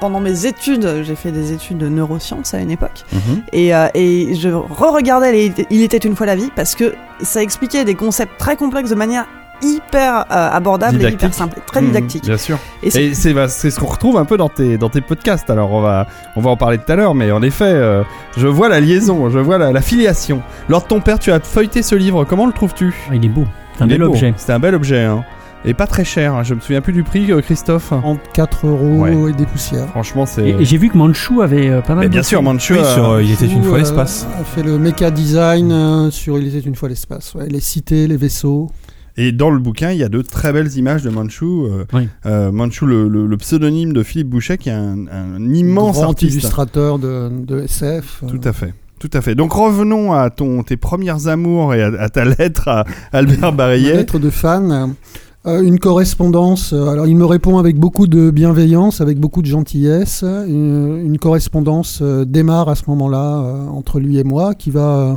Pendant 0.00 0.18
mes 0.18 0.46
études, 0.46 1.02
j'ai 1.04 1.14
fait 1.14 1.30
des 1.30 1.52
études 1.52 1.78
de 1.78 1.88
neurosciences 1.88 2.54
à 2.54 2.58
une 2.58 2.72
époque. 2.72 3.04
Mhm. 3.12 3.42
Et, 3.52 3.68
et 3.94 4.34
je 4.34 4.48
re-regardais 4.48 5.30
les 5.32 5.52
Il 5.70 5.82
était 5.82 5.98
une 5.98 6.16
fois 6.16 6.26
la 6.26 6.34
vie 6.34 6.50
parce 6.56 6.74
que 6.74 6.92
ça 7.22 7.40
expliquait 7.40 7.84
des 7.84 7.94
concepts 7.94 8.36
très 8.36 8.56
complexes 8.56 8.90
de 8.90 8.96
manière 8.96 9.26
hyper 9.62 10.20
euh, 10.30 10.48
abordable 10.50 11.02
et 11.04 11.10
hyper 11.10 11.32
simple, 11.34 11.58
très 11.66 11.80
Mhm, 11.80 11.86
didactique. 11.88 12.24
bien 12.24 12.36
sûr. 12.36 12.58
Et 12.82 12.90
c'est- 12.90 13.04
Et 13.04 13.14
c'est 13.14 13.32
bah, 13.32 13.48
c'est 13.48 13.70
ce 13.70 13.78
qu'on 13.80 13.86
retrouve 13.86 14.16
un 14.16 14.24
peu 14.24 14.36
dans 14.36 14.48
tes, 14.48 14.78
dans 14.78 14.88
tes 14.88 15.00
podcasts. 15.00 15.48
Alors 15.50 15.72
on 15.72 15.80
va, 15.80 16.06
on 16.36 16.40
va 16.40 16.50
en 16.50 16.56
parler 16.56 16.78
tout 16.78 16.90
à 16.90 16.96
l'heure, 16.96 17.14
mais 17.14 17.30
en 17.32 17.42
effet, 17.42 17.64
euh, 17.64 18.02
je 18.36 18.46
vois 18.48 18.68
la 18.68 18.80
liaison, 18.80 19.30
je 19.30 19.38
vois 19.38 19.58
la, 19.58 19.72
la 19.72 19.80
filiation. 19.80 20.42
Lors 20.68 20.82
de 20.82 20.88
ton 20.88 21.00
père, 21.00 21.18
tu 21.18 21.30
as 21.32 21.40
feuilleté 21.40 21.82
ce 21.82 21.94
livre. 21.94 22.24
Comment 22.24 22.46
le 22.46 22.52
trouves-tu? 22.52 22.94
Ah, 23.10 23.14
Il 23.14 23.24
est 23.24 23.28
beau. 23.28 23.44
C'est 23.76 23.84
un 23.84 23.86
bel 23.86 24.00
beau. 24.00 24.06
objet. 24.08 24.34
C'est 24.36 24.52
un 24.52 24.58
bel 24.58 24.74
objet, 24.74 25.02
hein. 25.04 25.24
Et 25.64 25.74
pas 25.74 25.86
très 25.86 26.04
cher. 26.04 26.34
hein. 26.34 26.42
Je 26.42 26.54
me 26.54 26.60
souviens 26.60 26.80
plus 26.80 26.92
du 26.92 27.04
prix, 27.04 27.30
euh, 27.30 27.40
Christophe. 27.40 27.90
34 27.90 28.66
euros 28.66 29.02
Ouais. 29.04 29.30
et 29.30 29.32
des 29.32 29.46
poussières. 29.46 29.86
Franchement, 29.90 30.26
c'est. 30.26 30.42
Et, 30.48 30.60
et 30.60 30.64
j'ai 30.64 30.76
vu 30.76 30.88
que 30.88 30.98
Manchou 30.98 31.40
avait 31.40 31.68
euh, 31.68 31.80
pas 31.82 31.94
mal 31.94 32.02
Mais 32.04 32.08
bien 32.08 32.24
sûr, 32.24 32.42
Manchu. 32.42 32.72
Oui, 32.72 32.80
euh, 32.80 32.94
sur 32.94 33.20
Il 33.20 33.30
était 33.30 33.46
une 33.46 33.62
fois 33.62 33.76
euh, 33.76 33.78
l'espace. 33.78 34.26
a 34.40 34.42
fait 34.42 34.64
le 34.64 34.76
méca 34.76 35.12
design 35.12 35.70
euh, 35.70 36.10
sur 36.10 36.36
Il 36.36 36.48
était 36.48 36.66
une 36.66 36.74
fois 36.74 36.88
l'espace. 36.88 37.34
ouais. 37.36 37.46
Les 37.48 37.60
cités, 37.60 38.08
les 38.08 38.16
vaisseaux. 38.16 38.70
Et 39.16 39.32
dans 39.32 39.50
le 39.50 39.58
bouquin, 39.58 39.90
il 39.90 39.98
y 39.98 40.02
a 40.04 40.08
de 40.08 40.22
très 40.22 40.52
belles 40.52 40.74
images 40.76 41.02
de 41.02 41.10
Manchu. 41.10 41.44
euh, 41.44 41.84
Oui. 41.92 42.08
euh, 42.26 42.50
Manchu, 42.50 42.86
le, 42.86 43.08
le- 43.08 43.26
le 43.26 43.36
pseudonyme 43.36 43.92
de 43.92 44.02
Philippe 44.02 44.28
Boucher, 44.28 44.56
qui 44.58 44.68
est 44.70 44.72
un, 44.72 45.06
un 45.08 45.52
immense 45.52 45.96
grand 45.96 46.08
artiste. 46.10 46.32
illustrateur 46.32 46.98
de, 46.98 47.28
de 47.30 47.60
SF. 47.60 48.22
euh, 48.22 48.26
Tout 48.28 48.40
à 48.48 48.52
fait. 48.52 48.72
Tout 48.98 49.10
à 49.12 49.20
fait. 49.20 49.34
Donc 49.34 49.52
revenons 49.52 50.12
à 50.12 50.30
ton, 50.30 50.62
tes 50.62 50.76
premières 50.76 51.26
amours 51.26 51.74
et 51.74 51.82
à, 51.82 51.88
à 52.00 52.08
ta 52.08 52.24
lettre 52.24 52.68
à 52.68 52.84
Albert 53.12 53.50
Une 53.50 53.56
Barillet. 53.56 53.94
lettre 53.96 54.18
de 54.20 54.30
fan. 54.30 54.94
Euh, 55.44 55.60
une 55.60 55.80
correspondance. 55.80 56.72
euh, 56.72 56.86
alors, 56.86 57.08
il 57.08 57.16
me 57.16 57.24
répond 57.24 57.58
avec 57.58 57.76
beaucoup 57.76 58.06
de 58.06 58.30
bienveillance, 58.30 59.00
avec 59.00 59.18
beaucoup 59.18 59.42
de 59.42 59.46
gentillesse. 59.48 60.22
Une, 60.22 61.00
une 61.04 61.18
correspondance 61.18 61.98
euh, 62.00 62.24
démarre 62.24 62.68
à 62.68 62.76
ce 62.76 62.84
moment-là 62.86 63.40
euh, 63.40 63.66
entre 63.66 63.98
lui 63.98 64.18
et 64.18 64.24
moi, 64.24 64.54
qui 64.54 64.70
va 64.70 64.80
euh, 64.96 65.14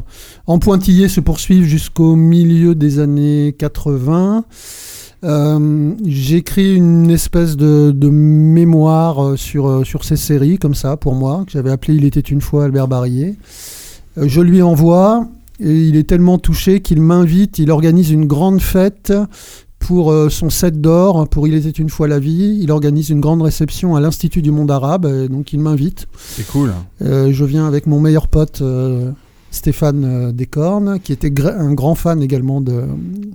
en 0.48 0.58
pointillé 0.58 1.10
se 1.10 1.20
poursuivre 1.20 1.68
jusqu'au 1.68 2.16
milieu 2.16 2.74
des 2.74 2.98
années 2.98 3.56
80. 3.60 4.46
Euh, 5.24 5.94
J'écris 6.06 6.76
une 6.76 7.12
espèce 7.12 7.56
de, 7.56 7.92
de 7.96 8.10
mémoire 8.10 9.24
euh, 9.24 9.38
sur, 9.38 9.68
euh, 9.68 9.84
sur 9.84 10.04
ces 10.04 10.18
séries, 10.18 10.58
comme 10.58 10.76
ça, 10.76 10.98
pour 10.98 11.14
moi, 11.14 11.44
que 11.46 11.52
j'avais 11.52 11.72
appelé 11.72 11.94
Il 11.98 12.04
était 12.06 12.20
une 12.20 12.42
fois 12.42 12.66
Albert 12.66 12.88
Barillet. 12.88 13.36
Euh, 14.18 14.26
je 14.28 14.42
lui 14.42 14.64
envoie, 14.64 15.28
et 15.60 15.88
il 15.88 15.96
est 15.96 16.10
tellement 16.10 16.40
touché 16.40 16.82
qu'il 16.82 17.00
m'invite, 17.00 17.60
il 17.60 17.70
organise 17.70 18.10
une 18.10 18.26
grande 18.26 18.60
fête 18.60 19.14
pour 19.88 20.12
euh, 20.12 20.30
son 20.30 20.50
set 20.50 20.82
d'or, 20.82 21.28
pour 21.30 21.48
Il 21.48 21.54
était 21.54 21.70
une 21.70 21.90
fois 21.90 22.08
la 22.08 22.18
vie. 22.20 22.58
Il 22.62 22.72
organise 22.72 23.10
une 23.12 23.22
grande 23.22 23.42
réception 23.44 23.96
à 23.96 24.00
l'Institut 24.02 24.42
du 24.42 24.50
monde 24.52 24.72
arabe, 24.72 25.06
et 25.06 25.28
donc 25.30 25.54
il 25.54 25.60
m'invite. 25.60 26.08
C'est 26.18 26.48
cool. 26.48 26.74
Euh, 27.04 27.32
je 27.32 27.46
viens 27.46 27.68
avec 27.68 27.86
mon 27.86 28.00
meilleur 28.00 28.28
pote 28.28 28.62
euh, 28.64 29.12
Stéphane 29.52 30.32
Descornes, 30.32 31.00
qui 31.04 31.14
était 31.14 31.32
un 31.48 31.74
grand 31.74 31.94
fan 31.96 32.22
également 32.24 32.62
de, 32.62 32.84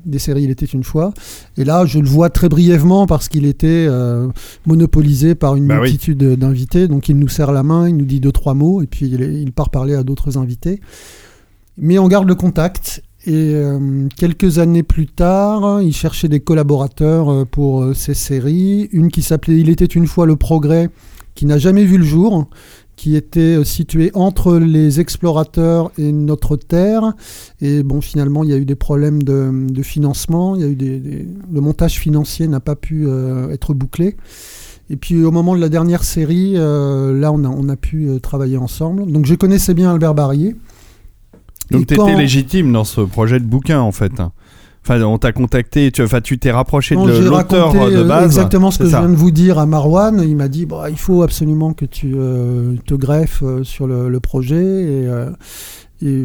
des 0.05 0.19
séries 0.19 0.43
Il 0.43 0.51
était 0.51 0.67
une 0.67 0.83
fois. 0.85 1.15
Et 1.57 1.65
là, 1.65 1.87
je 1.87 1.99
le 2.01 2.09
vois 2.09 2.31
très 2.31 2.49
brièvement 2.49 3.07
parce 3.07 3.29
qu'il 3.29 3.47
était 3.47 3.87
euh, 3.89 4.27
monopolisé 4.67 5.35
par 5.37 5.55
une 5.55 5.67
Bah 5.69 5.77
oui. 5.77 5.83
multitude 5.91 6.19
d'invités. 6.35 6.89
Donc 6.89 7.09
il 7.09 7.17
nous 7.19 7.29
serre 7.29 7.53
la 7.53 7.63
main, 7.63 7.89
il 7.89 7.97
nous 7.97 8.05
dit 8.05 8.19
deux, 8.21 8.33
trois 8.33 8.55
mots, 8.55 8.83
et 8.83 8.87
puis 8.87 9.07
il, 9.07 9.23
est- 9.23 9.41
il 9.41 9.53
part 9.53 9.71
parler 9.71 9.95
à 9.95 10.03
d'autres 10.03 10.37
invités. 10.37 10.81
Mais 11.79 11.99
on 11.99 12.09
garde 12.09 12.27
le 12.29 12.35
contact. 12.35 13.03
Et 13.27 13.53
euh, 13.55 14.09
quelques 14.17 14.59
années 14.59 14.83
plus 14.83 15.07
tard, 15.07 15.83
il 15.83 15.93
cherchait 15.93 16.29
des 16.29 16.41
collaborateurs 16.41 17.31
euh, 17.31 17.45
pour 17.45 17.83
euh, 17.83 17.95
ces 17.95 18.15
séries. 18.15 18.89
Une 18.93 19.11
qui 19.11 19.21
s'appelait 19.23 19.59
Il 19.61 19.69
était 19.69 19.85
une 19.85 20.07
fois 20.07 20.25
le 20.25 20.37
progrès, 20.37 20.89
qui 21.35 21.45
n'a 21.45 21.59
jamais 21.59 21.85
vu 21.85 21.99
le 21.99 22.05
jour, 22.05 22.49
qui 22.97 23.17
était 23.17 23.59
euh, 23.59 23.65
située 23.65 24.11
entre 24.15 24.57
les 24.57 25.01
explorateurs 25.01 25.93
et 25.99 26.13
notre 26.13 26.57
Terre. 26.57 27.13
Et 27.61 27.83
bon, 27.83 28.01
finalement, 28.01 28.43
il 28.43 28.51
y 28.51 28.55
a 28.55 28.57
eu 28.57 28.65
des 28.65 28.75
problèmes 28.75 29.23
de, 29.23 29.51
de 29.71 29.83
financement. 29.83 30.57
Il 30.57 30.63
y 30.63 30.65
a 30.65 30.69
eu 30.69 30.77
des, 30.77 30.99
des- 30.99 31.29
le 31.53 31.61
montage 31.61 31.99
financier 31.99 32.49
n'a 32.49 32.61
pas 32.61 32.75
pu 32.75 33.05
euh, 33.07 33.51
être 33.51 33.75
bouclé. 33.75 34.17
Et 34.89 34.97
puis 34.97 35.23
au 35.23 35.31
moment 35.31 35.55
de 35.55 35.61
la 35.61 35.69
dernière 35.69 36.05
série, 36.05 36.55
euh, 36.57 37.13
là, 37.19 37.33
on 37.33 37.45
a, 37.45 37.49
on 37.49 37.69
a 37.69 37.77
pu 37.77 38.09
travailler 38.23 38.57
ensemble. 38.57 39.13
Donc 39.13 39.27
je 39.27 39.35
connaissais 39.35 39.75
bien 39.75 39.93
Albert 39.93 40.15
Barrier. 40.15 40.57
Donc 41.71 41.87
t'étais 41.87 41.97
quand- 41.97 42.17
légitime 42.17 42.73
dans 42.73 42.85
ce 42.85 43.01
projet 43.01 43.39
de 43.41 43.45
bouquin 43.45 43.81
en 43.81 43.93
fait. 43.93 44.13
Enfin, 44.83 45.03
on 45.03 45.19
t'a 45.19 45.33
contacté, 45.33 45.93
tu, 45.93 46.03
enfin, 46.03 46.23
tu 46.23 46.39
t'es 46.39 46.51
rapproché 46.51 46.95
Non, 46.97 47.05
de 47.05 47.13
l'auteur 47.19 47.73
de 47.75 48.03
base. 48.03 48.25
exactement 48.25 48.71
ce 48.71 48.79
que 48.79 48.85
je 48.87 48.91
viens 48.91 49.09
de 49.11 49.15
vous 49.15 49.31
dire 49.31 49.59
à 49.59 49.67
Marwan. 49.67 50.25
Il 50.27 50.37
m'a 50.37 50.49
dit 50.49 50.65
bah, 50.65 50.87
il 50.89 50.97
faut 50.99 51.23
absolument 51.23 51.75
que 51.75 51.85
tu 51.85 52.15
euh, 52.17 52.75
te 52.87 52.95
greffes 52.95 53.43
euh, 53.43 53.63
sur 53.63 53.87
le, 53.87 54.09
le 54.09 54.21
projet. 54.21 54.57
Et, 54.57 55.07
euh, 55.07 55.29
et, 56.03 56.25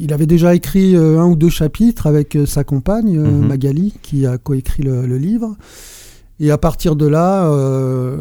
il 0.00 0.12
avait 0.12 0.26
déjà 0.26 0.56
écrit 0.56 0.96
un 0.96 1.24
ou 1.26 1.36
deux 1.36 1.50
chapitres 1.50 2.08
avec 2.08 2.36
sa 2.46 2.64
compagne, 2.64 3.16
Mhm. 3.16 3.46
Magali, 3.46 3.94
qui 4.02 4.26
a 4.26 4.38
coécrit 4.38 4.82
le, 4.82 5.06
le 5.06 5.16
livre. 5.16 5.54
Et 6.40 6.50
à 6.50 6.58
partir 6.58 6.96
de 6.96 7.06
là, 7.06 7.46
euh, 7.46 8.16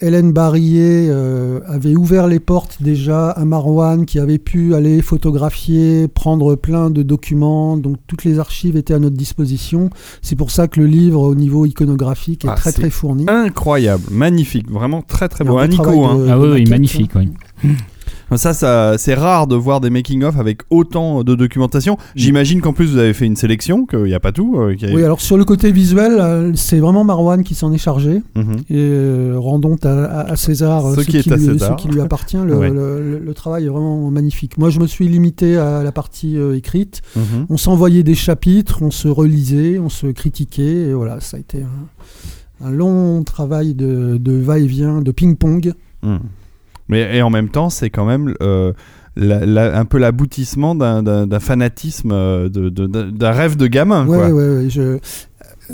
Hélène 0.00 0.32
Barillet 0.32 1.08
euh, 1.10 1.58
avait 1.66 1.96
ouvert 1.96 2.28
les 2.28 2.38
portes 2.38 2.78
déjà 2.80 3.30
à 3.30 3.44
Marwan, 3.44 4.06
qui 4.06 4.20
avait 4.20 4.38
pu 4.38 4.74
aller 4.76 5.02
photographier, 5.02 6.06
prendre 6.06 6.54
plein 6.54 6.88
de 6.88 7.02
documents. 7.02 7.76
Donc 7.76 7.96
toutes 8.06 8.22
les 8.22 8.38
archives 8.38 8.76
étaient 8.76 8.94
à 8.94 9.00
notre 9.00 9.16
disposition. 9.16 9.90
C'est 10.22 10.36
pour 10.36 10.52
ça 10.52 10.68
que 10.68 10.78
le 10.78 10.86
livre, 10.86 11.20
au 11.20 11.34
niveau 11.34 11.66
iconographique, 11.66 12.44
est 12.44 12.48
Ah, 12.48 12.54
très 12.54 12.70
très 12.70 12.90
fourni. 12.90 13.24
Incroyable, 13.26 14.04
magnifique, 14.12 14.70
vraiment 14.70 15.02
très 15.02 15.28
très 15.28 15.44
beau. 15.44 15.58
un 15.58 15.66
Nico, 15.66 16.04
hein. 16.04 16.16
de- 16.16 16.28
Ah 16.28 16.38
oui, 16.38 16.48
oui, 16.52 16.64
magnifique, 16.70 17.10
oui. 17.16 17.28
Ça, 18.36 18.52
ça 18.52 18.96
c'est 18.98 19.14
rare 19.14 19.46
de 19.46 19.56
voir 19.56 19.80
des 19.80 19.88
making-of 19.90 20.38
avec 20.38 20.60
autant 20.70 21.24
de 21.24 21.34
documentation. 21.34 21.96
J'imagine 22.14 22.60
qu'en 22.60 22.72
plus 22.74 22.86
vous 22.92 22.98
avez 22.98 23.14
fait 23.14 23.24
une 23.26 23.36
sélection, 23.36 23.86
qu'il 23.86 24.02
n'y 24.04 24.14
a 24.14 24.20
pas 24.20 24.32
tout. 24.32 24.56
euh, 24.58 24.74
a- 24.82 24.94
Oui, 24.94 25.02
alors 25.02 25.20
sur 25.20 25.38
le 25.38 25.44
côté 25.44 25.72
visuel, 25.72 26.18
euh, 26.20 26.52
c'est 26.54 26.78
vraiment 26.78 27.04
Marwan 27.04 27.42
qui 27.42 27.54
s'en 27.54 27.72
est 27.72 27.78
chargé. 27.78 28.22
Mhm. 28.36 28.56
Et 28.68 28.76
euh, 28.76 29.34
rendons 29.38 29.76
à, 29.82 29.88
à- 29.88 30.30
à 30.32 30.36
César 30.36 30.86
euh, 30.86 30.94
Ce 30.96 31.00
qui 31.00 31.16
est 31.16 31.26
lui, 31.26 31.40
César. 31.44 31.78
ce 31.78 31.82
qui 31.82 31.88
lui 31.88 32.00
appartient. 32.00 32.36
Le, 32.44 32.56
Ouais. 32.56 32.68
le- 32.70 33.00
le- 33.02 33.18
le 33.18 33.34
travail 33.34 33.64
est 33.64 33.68
vraiment 33.68 34.10
magnifique. 34.10 34.58
Moi, 34.58 34.68
je 34.70 34.80
me 34.80 34.86
suis 34.86 35.08
limité 35.08 35.56
à 35.56 35.82
la 35.82 35.92
partie 35.92 36.36
euh, 36.36 36.56
écrite. 36.56 37.00
Mhm. 37.16 37.46
On 37.48 37.56
s'envoyait 37.56 38.02
des 38.02 38.14
chapitres, 38.14 38.82
on 38.82 38.90
se 38.90 39.08
relisait, 39.08 39.78
on 39.78 39.88
se 39.88 40.06
critiquait. 40.08 40.88
Et 40.88 40.92
voilà, 40.92 41.20
ça 41.20 41.36
a 41.38 41.40
été 41.40 41.62
un, 41.62 42.66
un 42.66 42.70
long 42.70 43.22
travail 43.22 43.74
de, 43.74 44.18
de 44.20 44.32
va-et-vient, 44.32 45.00
de 45.00 45.12
ping-pong. 45.12 45.72
Mhm. 46.02 46.18
Mais 46.88 47.16
et 47.16 47.22
en 47.22 47.30
même 47.30 47.48
temps, 47.48 47.70
c'est 47.70 47.90
quand 47.90 48.04
même 48.06 48.34
euh, 48.42 48.72
la- 49.16 49.44
la- 49.44 49.78
un 49.78 49.84
peu 49.84 49.98
l'aboutissement 49.98 50.74
d'un- 50.74 51.02
fanatisme, 51.40 52.10
euh, 52.12 52.48
d'un 52.48 53.30
rêve 53.30 53.56
de 53.56 53.66
gamin. 53.66 54.06
Ouais, 54.06 54.16
quoi. 54.16 54.28
ouais, 54.30 54.48
ouais, 54.56 54.70
je- 54.70 54.98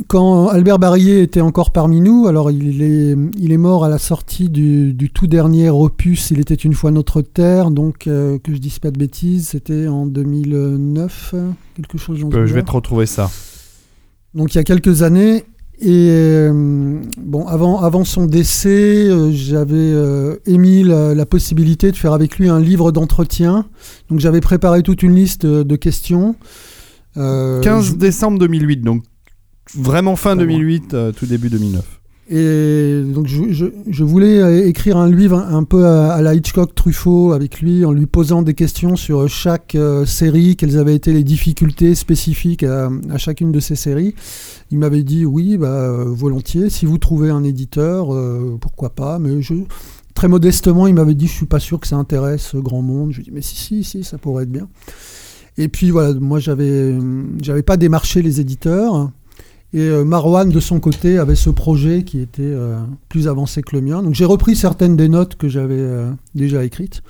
Quand 0.09 0.49
Albert 0.49 0.81
Barillet 0.81 1.23
était 1.23 1.41
encore 1.41 1.71
parmi 1.71 2.01
nous, 2.01 2.27
alors 2.27 2.51
il 2.51 2.83
est, 2.83 3.15
il 3.39 3.53
est 3.53 3.57
mort 3.57 3.85
à 3.85 3.89
la 3.89 3.99
sortie 3.99 4.49
du, 4.49 4.93
du 4.93 5.09
tout 5.11 5.29
dernier 5.29 5.71
opus 5.71 6.33
Il 6.33 6.41
était 6.41 6.57
une 6.57 6.73
fois 6.75 6.91
notre 6.91 7.23
terre, 7.23 7.71
donc 7.71 8.09
euh, 8.09 8.39
que 8.43 8.53
je 8.53 8.59
dise 8.59 8.81
pas 8.81 8.91
de 8.91 8.99
bêtises, 8.99 9.51
c'était 9.51 9.87
en 9.87 10.07
2009, 10.07 11.35
quelque 11.77 11.97
chose 11.97 12.19
ce 12.19 12.37
Euh, 12.37 12.47
je 12.47 12.55
vais 12.55 12.63
te 12.65 12.73
retrouver 12.73 13.07
ça. 13.07 13.31
Donc 14.35 14.53
il 14.55 14.59
y 14.59 14.61
a 14.61 14.65
quelques 14.65 15.03
années. 15.03 15.45
Et 15.81 16.09
euh, 16.11 17.01
bon, 17.19 17.47
avant, 17.47 17.81
avant 17.81 18.05
son 18.05 18.27
décès, 18.27 19.09
euh, 19.09 19.33
j'avais 19.33 19.75
euh, 19.75 20.37
émis 20.47 20.85
la, 20.85 21.15
la 21.15 21.27
possibilité 21.27 21.91
de 21.91 21.97
faire 21.97 22.13
avec 22.13 22.39
lui 22.39 22.49
un 22.49 22.61
livre 22.61 22.93
d'entretien. 22.93 23.67
Donc 24.09 24.21
j'avais 24.21 24.41
préparé 24.41 24.83
toute 24.83 25.03
une 25.03 25.15
liste 25.15 25.45
de, 25.47 25.77
questions. 25.77 26.37
Euh, 27.17 27.61
15 27.61 27.97
décembre 27.97 28.39
2008, 28.39 28.83
donc 28.83 29.03
vraiment 29.77 30.17
fin 30.17 30.37
Pas 30.37 30.45
loin. 30.45 30.55
2008, 30.55 30.95
euh, 30.95 31.13
tout 31.13 31.27
début 31.27 31.49
2009. 31.49 31.85
Et 32.31 33.03
donc 33.05 33.27
je, 33.27 34.05
voulais 34.05 34.41
euh, 34.41 34.67
écrire 34.67 34.97
un 34.97 35.11
livre 35.11 35.39
un, 35.39 35.63
peu 35.65 35.87
à, 35.87 36.23
la 36.23 36.35
Hitchcock 36.35 36.75
Truffaut 36.75 37.33
avec 37.33 37.61
lui 37.61 37.85
en 37.85 37.93
lui 37.93 38.07
posant 38.07 38.41
des 38.41 38.55
questions 38.55 38.97
sur 38.97 39.29
chaque 39.29 39.75
euh, 39.75 40.07
série, 40.07 40.57
quelles 40.57 40.79
avaient 40.79 40.95
été 40.95 41.13
les 41.13 41.23
difficultés 41.23 41.95
spécifiques 41.95 42.63
à, 42.63 42.89
chacune 43.19 43.53
de 43.53 43.61
ces 43.61 43.77
séries. 43.77 44.15
Il 44.71 44.79
m'avait 44.79 45.03
dit 45.03 45.27
oui, 45.27 45.59
bah, 45.59 45.67
euh, 45.67 46.05
volontiers, 46.07 46.71
si 46.71 46.87
vous 46.87 46.97
trouvez 46.97 47.29
un 47.29 47.45
éditeur, 47.45 48.09
pourquoi 48.61 48.91
pas, 48.91 49.19
mais. 49.19 49.31
Très 50.15 50.29
modestement, 50.29 50.87
il 50.87 50.95
m'avait 50.95 51.17
dit, 51.17 51.27
je 51.27 51.33
suis 51.33 51.47
pas 51.47 51.59
sûr 51.59 51.81
que 51.81 51.89
ça 51.89 51.97
intéresse 51.97 52.55
grand 52.55 52.83
monde. 52.83 53.11
Je 53.11 53.17
lui 53.17 53.23
ai 53.23 53.25
dit, 53.25 53.31
mais 53.35 53.43
si, 53.43 53.57
si, 53.57 53.83
si, 53.83 54.05
ça 54.05 54.17
pourrait 54.17 54.45
être 54.45 54.53
bien. 54.53 54.69
Et 55.59 55.69
puis 55.69 55.91
voilà, 55.91 56.15
moi 56.15 56.39
j'avais, 56.39 56.97
j'avais 57.43 57.65
pas 57.65 57.77
démarché 57.77 58.23
les 58.23 58.41
éditeurs. 58.41 59.11
Et 59.75 59.81
euh, 59.81 60.05
Marwan, 60.05 60.49
de 60.49 60.61
son 60.61 60.79
côté, 60.79 61.19
avait 61.19 61.35
ce 61.35 61.51
projet 61.51 62.05
qui 62.05 62.21
était 62.21 62.43
euh, 62.43 62.79
plus 63.09 63.27
avancé 63.27 63.61
que 63.61 63.75
le 63.75 63.83
mien. 63.83 64.05
Donc 64.05 64.15
j'ai 64.15 64.25
repris 64.25 64.55
certaines 64.55 64.97
des 64.97 65.09
notes 65.09 65.35
que 65.35 65.49
j'avais 65.49 65.75
euh, 65.77 66.11
déjà 66.37 66.65
écrites. 66.65 67.03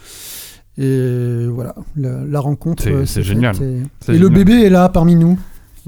Et 0.78 1.46
voilà, 1.46 1.76
la, 1.94 2.24
la 2.24 2.40
rencontre. 2.40 2.82
C'est- 3.04 3.22
génial. 3.22 3.54
Et, 4.08 4.18
le 4.18 4.28
bébé 4.28 4.54
est 4.64 4.70
là 4.70 4.88
parmi 4.88 5.14
nous. 5.14 5.38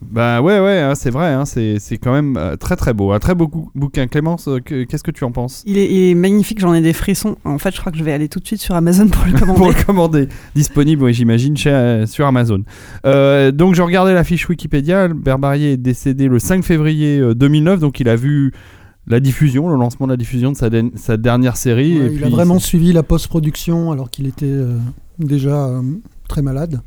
Bah 0.03 0.43
ouais, 0.43 0.61
ouais, 0.61 0.79
hein, 0.81 0.95
c'est 0.95 1.11
vrai, 1.11 1.29
hein, 1.33 1.45
c'est 1.45 1.79
c'est 1.79 1.97
quand 1.97 2.13
même 2.13 2.37
euh, 2.37 2.57
très 2.57 2.77
très 2.77 2.93
beau. 2.93 3.13
Un 3.13 3.19
très 3.19 3.35
beau 3.35 3.49
cou- 3.49 3.71
bouquin. 3.75 4.07
Clémence, 4.07 4.47
euh, 4.49 4.61
que- 4.61 4.85
qu'est-ce 4.85 5.03
que 5.03 5.11
tu 5.11 5.25
en 5.25 5.33
penses? 5.33 5.63
Il 5.67 5.79
est, 5.79 5.91
il 5.91 6.11
est 6.11 6.15
magnifique, 6.15 6.61
j'en 6.61 6.75
ai 6.75 6.81
des 6.83 6.93
frissons. 6.93 7.37
En 7.45 7.59
fait, 7.59 7.75
je 7.75 7.81
crois 7.81 7.91
que 7.93 7.99
je 7.99 8.05
vais 8.05 8.13
aller 8.13 8.29
tout 8.29 8.39
de 8.41 8.47
suite 8.47 8.61
sur 8.61 8.75
Amazon 8.75 9.09
pour 9.09 9.25
le 9.25 9.33
commander. 9.33 9.59
Pour 9.59 9.69
le 9.69 9.85
commander. 9.85 10.29
Disponible, 10.55 11.05
oui, 11.05 11.15
j'imagine, 11.15 11.57
chez, 11.57 11.71
euh, 11.71 12.07
sur 12.07 12.27
Amazon. 12.27 12.63
Euh, 13.07 13.51
donc, 13.53 13.75
je 13.75 13.83
regardais 13.83 14.13
la 14.15 14.25
fiche 14.25 14.49
Wikipédia. 14.49 15.05
Albert 15.05 15.39
Barrier 15.39 15.73
est 15.73 15.77
décédé 15.77 16.29
le 16.29 16.39
5 16.39 16.63
février 16.65 17.19
euh, 17.19 17.35
2009, 17.35 17.81
donc 17.81 17.99
il 18.01 18.09
a 18.09 18.17
vu 18.17 18.53
la 19.07 19.21
diffusion, 19.21 19.69
le 19.69 19.77
lancement 19.77 20.07
de 20.07 20.13
la 20.13 20.17
diffusion 20.17 20.53
de 20.53 20.57
sa, 20.57 21.17
dernière 21.17 21.57
série. 21.57 21.99
Ouais, 21.99 22.07
et 22.07 22.09
il 22.13 22.17
puis, 22.17 22.25
a 22.25 22.29
vraiment 22.29 22.59
suivi 22.59 22.93
la 22.93 23.03
post-production 23.03 23.93
alors 23.93 24.11
qu'il 24.11 24.27
était 24.27 24.47
euh, 24.47 24.77
déjà 25.19 25.67
euh, 25.67 25.83
très 26.29 26.43
malade. 26.43 26.81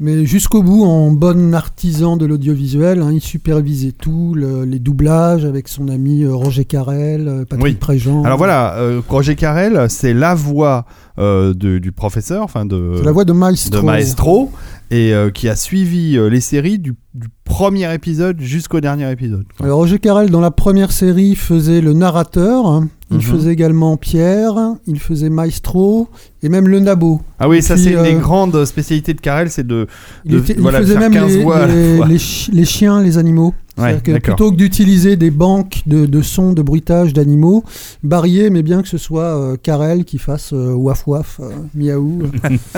Mais 0.00 0.26
jusqu'au 0.26 0.62
bout, 0.62 0.84
en 0.84 1.12
bon 1.12 1.54
artisan 1.54 2.16
de 2.16 2.26
l'audiovisuel, 2.26 3.00
hein, 3.00 3.10
il 3.12 3.20
supervisait 3.20 3.92
tout, 3.92 4.34
le- 4.34 4.64
les 4.64 4.80
doublages 4.80 5.44
avec 5.44 5.68
son 5.68 5.86
ami 5.88 6.24
euh, 6.24 6.34
Roger 6.34 6.64
Carrel, 6.64 7.28
euh, 7.28 7.44
Patrick 7.44 7.62
Oui. 7.64 7.74
Préjean. 7.74 8.24
Alors 8.24 8.36
voilà, 8.38 8.74
euh, 8.78 9.00
Roger 9.08 9.36
Carrel, 9.36 9.86
c'est 9.88 10.12
la 10.12 10.34
voix 10.34 10.84
euh, 11.20 11.54
de- 11.54 11.78
du 11.78 11.92
professeur, 11.92 12.42
enfin 12.42 12.66
de, 12.66 12.94
C'est 12.96 13.04
la 13.04 13.12
voix 13.12 13.24
de 13.24 13.32
Maestro. 13.32 13.80
de 13.80 13.86
Maestro, 13.86 14.50
et 14.90 15.12
euh, 15.14 15.30
qui 15.30 15.48
a 15.48 15.56
suivi 15.56 16.16
euh, 16.16 16.28
les 16.28 16.40
séries 16.40 16.78
du, 16.78 16.94
du 17.14 17.26
premier 17.44 17.92
épisode 17.94 18.40
jusqu'au 18.40 18.80
dernier 18.80 19.10
épisode. 19.10 19.44
quoi. 19.56 19.66
Alors 19.66 19.78
Roger 19.78 19.98
Carrel, 19.98 20.30
dans 20.30 20.40
la 20.40 20.50
première 20.50 20.92
série, 20.92 21.34
faisait 21.36 21.80
le 21.80 21.92
narrateur. 21.92 22.66
hein. 22.66 22.88
Il 23.10 23.16
Mhm. 23.18 23.22
faisait 23.22 23.52
également 23.52 23.96
Pierre, 23.96 24.54
il 24.86 24.98
faisait 24.98 25.28
Maestro 25.30 26.08
et 26.42 26.48
même 26.48 26.66
le 26.66 26.80
Nabo. 26.80 27.20
Ah 27.38 27.48
oui, 27.48 27.62
ça 27.62 27.74
puis, 27.74 27.84
c'est 27.84 27.92
une 27.92 28.02
des 28.02 28.14
euh, 28.14 28.18
grandes 28.18 28.64
spécialités 28.64 29.14
de 29.14 29.20
Carrel, 29.20 29.50
c'est 29.50 29.66
de... 29.66 29.86
Il, 30.24 30.32
De- 30.32 30.38
était- 30.38 30.54
il 30.54 30.60
voilà, 30.60 30.80
faisait 30.80 30.92
faire 30.94 31.00
même 31.10 31.12
15 31.12 31.36
les, 31.36 31.42
voix 31.42 31.56
à 31.58 31.66
la 31.66 31.74
les- 31.74 31.96
fois. 31.98 32.06
les 32.08 32.18
chi- 32.18 32.50
les 32.52 32.64
chiens, 32.64 33.02
les 33.02 33.18
animaux. 33.18 33.54
Ouais, 33.76 33.90
C'est-à-dire 33.90 34.22
que 34.22 34.26
plutôt 34.30 34.50
que 34.52 34.56
d'utiliser 34.56 35.16
des 35.16 35.32
banques 35.32 35.82
de, 35.86 36.06
de 36.06 36.22
sons, 36.22 36.52
de 36.52 36.62
bruitage 36.62 37.12
d'animaux, 37.12 37.64
Barrier 38.04 38.44
aimait 38.44 38.62
bien 38.62 38.82
que 38.82 38.88
ce 38.88 38.98
soit 38.98 39.36
euh, 39.36 39.56
Carrel 39.60 40.04
qui 40.04 40.18
fasse 40.18 40.52
euh, 40.52 40.72
waf 40.72 41.06
waf, 41.08 41.40
euh, 41.42 41.50
miaou. 41.74 42.22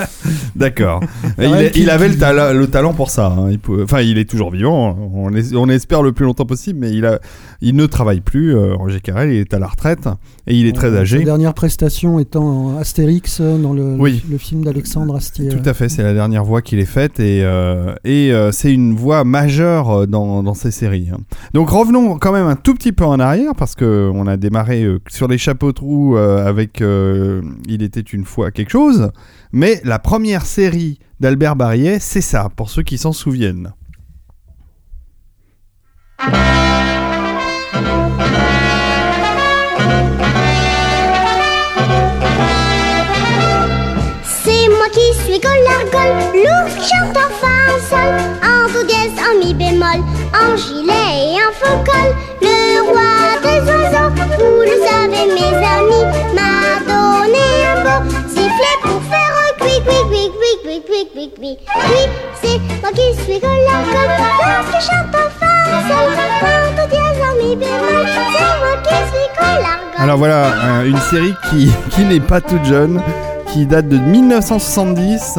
D'accord. 0.57 1.01
Il, 1.75 1.91
avait 1.91 2.09
le, 2.09 2.17
tala- 2.17 2.53
le 2.55 2.67
talent 2.67 2.95
pour 2.95 3.11
ça. 3.11 3.27
hein. 3.27 3.51
Il 3.51 3.59
Enfin, 3.83 4.01
il 4.01 4.17
est 4.19 4.29
toujours 4.29 4.51
vivant. 4.51 4.91
hein. 4.91 4.97
On, 5.15 5.35
es- 5.35 5.55
on 5.55 5.69
espère 5.69 6.03
le 6.03 6.13
plus 6.13 6.25
longtemps 6.25 6.47
possible, 6.47 6.79
mais 6.81 6.91
il, 6.93 7.05
a, 7.05 7.21
il 7.61 7.75
ne 7.77 7.87
travaille 7.87 8.21
plus. 8.21 8.55
euh, 8.57 8.75
Roger 8.75 9.01
Carrel, 9.01 9.31
il 9.31 9.41
est 9.41 9.53
à 9.55 9.59
la 9.59 9.67
retraite 9.67 10.09
et 10.47 10.55
il 10.57 10.67
est 10.67 10.73
très 10.73 10.89
Euh, 10.89 11.01
âgé. 11.03 11.19
Sa 11.19 11.25
dernière 11.25 11.53
prestation 11.55 12.19
étant 12.19 12.79
Astérix 12.79 13.41
dans 13.41 13.73
le, 13.75 13.97
Oui. 13.99 14.25
le 14.31 14.39
film 14.39 14.65
d'Alexandre 14.65 15.17
Astier. 15.17 15.49
Tout 15.51 15.69
à 15.69 15.75
fait, 15.75 15.89
c'est 15.89 16.03
la 16.03 16.15
dernière 16.15 16.45
voix 16.45 16.63
qu'il 16.63 16.79
ait 16.79 16.85
faite 16.87 17.21
et, 17.21 17.45
et 18.05 18.33
c'est 18.53 18.73
une 18.73 18.95
voix 18.95 19.25
majeure 19.25 20.07
dans, 20.07 20.43
dans 20.43 20.55
ces 20.55 20.71
séries. 20.71 20.86
Hein. 20.87 21.19
Donc 21.55 21.71
revenons 21.71 22.19
quand 22.19 22.33
même 22.33 22.47
un 22.47 22.57
tout 22.57 22.75
petit 22.75 22.93
peu 22.93 23.05
en 23.05 23.19
arrière 23.21 23.55
parce 23.57 23.75
que 23.75 24.11
on 24.15 24.27
a 24.27 24.37
démarré 24.37 24.83
euh, 24.85 25.01
sur 25.09 25.29
les 25.29 25.39
chapeaux 25.39 25.73
de 25.73 25.81
roue 25.81 26.17
euh, 26.17 26.47
avec 26.47 26.81
euh, 26.81 27.43
Il 27.67 27.83
était 27.83 28.01
une 28.01 28.25
fois 28.25 28.51
quelque 28.51 28.71
chose, 28.71 29.11
mais 29.53 29.81
la 29.85 29.99
première 29.99 30.47
série 30.47 30.99
d'Albert 31.21 31.57
Barrier, 31.57 31.99
c'est 31.99 32.21
ça, 32.21 32.49
pour 32.55 32.71
ceux 32.71 32.83
qui 32.83 32.99
s'en 32.99 33.13
souviennent. 33.13 33.73
C'est 44.23 44.69
moi 44.69 44.89
qui 44.93 45.15
suis 45.25 45.41
Golargol, 45.41 46.17
l'ours 46.35 46.89
chante 46.89 47.17
en 47.17 47.31
fa 47.41 48.56
en 49.27 49.39
mi 49.39 49.55
bémol, 49.55 50.01
en 50.33 50.57
gilet 50.57 51.35
et 51.35 51.39
en 51.43 51.53
faux 51.53 51.83
col. 51.85 52.11
Le 52.43 52.83
roi 52.89 53.41
des 53.43 53.61
oiseaux, 53.71 54.11
vous 54.39 54.61
le 54.63 54.77
savez 54.87 55.27
mes 55.35 55.57
amis, 55.75 56.07
m'a 56.35 56.81
donné 56.87 57.47
un 57.71 57.83
beau 57.83 58.11
sifflet 58.29 58.77
pour 58.83 59.01
faire 59.11 59.33
un 59.45 59.53
cui 59.65 59.77
cui 59.87 60.01
cui 60.11 60.25
cui 60.63 60.83
cui 60.87 61.09
cui 61.13 61.31
cui 61.35 61.59
Oui, 61.89 62.03
c'est 62.41 62.59
moi 62.81 62.91
qui 62.95 63.15
suis 63.23 63.41
colocom, 63.41 64.11
lorsque 64.47 64.81
je 64.81 64.87
chante 64.87 65.15
en 65.15 65.29
fa 65.39 65.53
sol, 65.89 66.09
quand 66.41 66.89
dièse 66.89 67.21
en 67.23 67.45
mi 67.45 67.57
bémol, 67.57 68.07
c'est 68.07 68.59
moi 68.61 68.77
qui 68.83 68.95
suis 69.11 69.29
colocom. 69.39 69.99
Alors 69.99 70.19
voilà, 70.19 70.45
euh, 70.47 70.85
une 70.85 71.01
série 71.01 71.35
qui, 71.51 71.71
qui 71.91 72.05
n'est 72.05 72.21
pas 72.21 72.41
toute 72.41 72.65
jeune, 72.65 73.01
qui 73.53 73.67
date 73.67 73.89
de 73.89 73.99
1970 73.99 75.39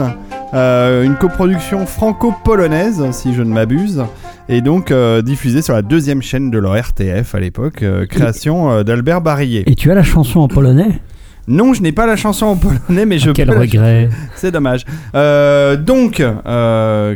euh, 0.54 1.04
une 1.04 1.16
coproduction 1.16 1.86
franco-polonaise, 1.86 3.04
si 3.12 3.34
je 3.34 3.42
ne 3.42 3.54
m'abuse, 3.54 4.04
et 4.48 4.62
donc 4.62 4.92
euh, 4.92 5.22
diffusé 5.22 5.62
sur 5.62 5.74
la 5.74 5.82
deuxième 5.82 6.22
chaîne 6.22 6.50
de 6.52 6.58
leur 6.58 6.76
RTF 6.76 7.36
à 7.36 7.40
l'époque, 7.40 7.84
euh, 7.84 8.06
création 8.06 8.84
d'Albert 8.84 9.22
Barillet. 9.22 9.64
Et 9.68 9.76
tu 9.76 9.92
as 9.92 9.96
la 9.96 10.04
chanson 10.04 10.40
en 10.40 10.48
polonais? 10.48 11.02
Non, 11.50 11.74
je 11.74 11.82
n'ai 11.82 11.92
pas 11.92 12.06
la 12.06 12.16
chanson 12.16 12.46
en 12.46 12.56
polonais, 12.56 13.06
mais 13.06 13.20
je 13.20 13.32
Quel 13.32 13.48
peux 13.48 13.58
regret. 13.58 14.10
C'est 14.36 14.52
dommage. 14.52 14.86
Donc, 15.14 16.24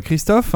Christophe, 0.03 0.55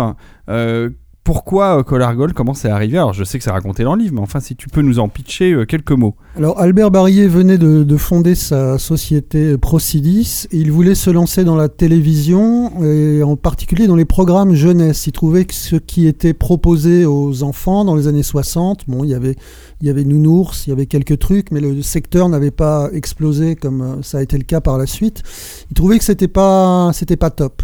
pourquoi 1.26 1.80
euh, 1.80 1.84
Collargol 1.84 2.34
Comment 2.34 2.54
c'est 2.54 2.70
arrivé 2.70 2.98
Alors, 2.98 3.12
je 3.12 3.24
sais 3.24 3.38
que 3.40 3.44
c'est 3.44 3.52
raconté 3.52 3.84
dans 3.84 3.96
le 3.96 4.04
livre, 4.04 4.14
mais 4.14 4.22
enfin, 4.22 4.40
si 4.40 4.56
tu 4.56 4.70
peux 4.70 4.82
nous 4.82 5.00
en 5.00 5.10
pitcher 5.10 5.52
euh, 5.52 5.66
quelques 5.66 5.92
mots. 5.92 6.16
Alors 6.38 6.60
Albert 6.60 6.92
Barillet 6.92 7.28
venait 7.28 7.58
de, 7.58 7.84
de 7.84 7.98
fonder 7.98 8.36
sa 8.36 8.78
société 8.78 9.58
Procidis 9.58 10.48
il 10.52 10.72
voulait 10.72 10.96
se 10.96 11.10
lancer 11.10 11.44
dans 11.44 11.56
la 11.56 11.70
télévision 11.70 12.84
et 12.84 13.24
en 13.24 13.36
particulier 13.36 13.88
dans 13.88 13.96
les 13.96 14.06
programmes 14.06 14.54
jeunesse. 14.54 15.08
Il 15.08 15.14
trouvait 15.14 15.46
que 15.46 15.54
ce 15.54 15.76
qui 15.76 16.08
était 16.08 16.34
proposé 16.34 17.06
aux 17.06 17.44
enfants 17.44 17.86
dans 17.86 17.96
les 17.96 18.08
années 18.08 18.24
60, 18.24 18.86
bon, 18.88 19.04
il 19.04 19.10
y 19.10 19.16
avait, 19.16 19.36
il 19.82 19.88
y 19.88 19.90
avait 19.90 20.04
Nounours, 20.04 20.68
il 20.68 20.70
y 20.70 20.74
avait 20.74 20.86
quelques 20.86 21.18
trucs, 21.18 21.52
mais 21.52 21.60
le 21.60 21.82
secteur 21.82 22.30
n'avait 22.30 22.52
pas 22.52 22.90
explosé 22.94 23.56
comme 23.56 23.82
euh, 23.82 24.02
ça 24.04 24.20
a 24.20 24.22
été 24.22 24.38
le 24.38 24.44
cas 24.44 24.62
par 24.62 24.78
la 24.78 24.86
suite. 24.86 25.24
Il 25.72 25.74
trouvait 25.74 25.98
que 25.98 26.04
c'était 26.06 26.28
pas, 26.28 26.92
c'était 26.94 27.18
pas 27.18 27.32
top. 27.32 27.64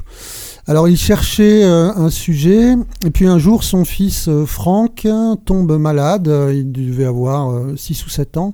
Alors 0.71 0.87
il 0.87 0.95
cherchait 0.95 1.65
euh, 1.65 1.91
un 1.93 2.09
sujet, 2.09 2.75
et 3.05 3.09
puis 3.11 3.27
un 3.27 3.37
jour 3.37 3.61
son 3.61 3.83
fils 3.83 4.29
euh, 4.29 4.45
Franck 4.45 5.05
tombe 5.43 5.77
malade, 5.77 6.29
euh, 6.29 6.53
il 6.55 6.71
devait 6.71 7.03
avoir 7.03 7.53
6 7.75 8.05
ou 8.05 8.09
7 8.09 8.37
ans, 8.37 8.53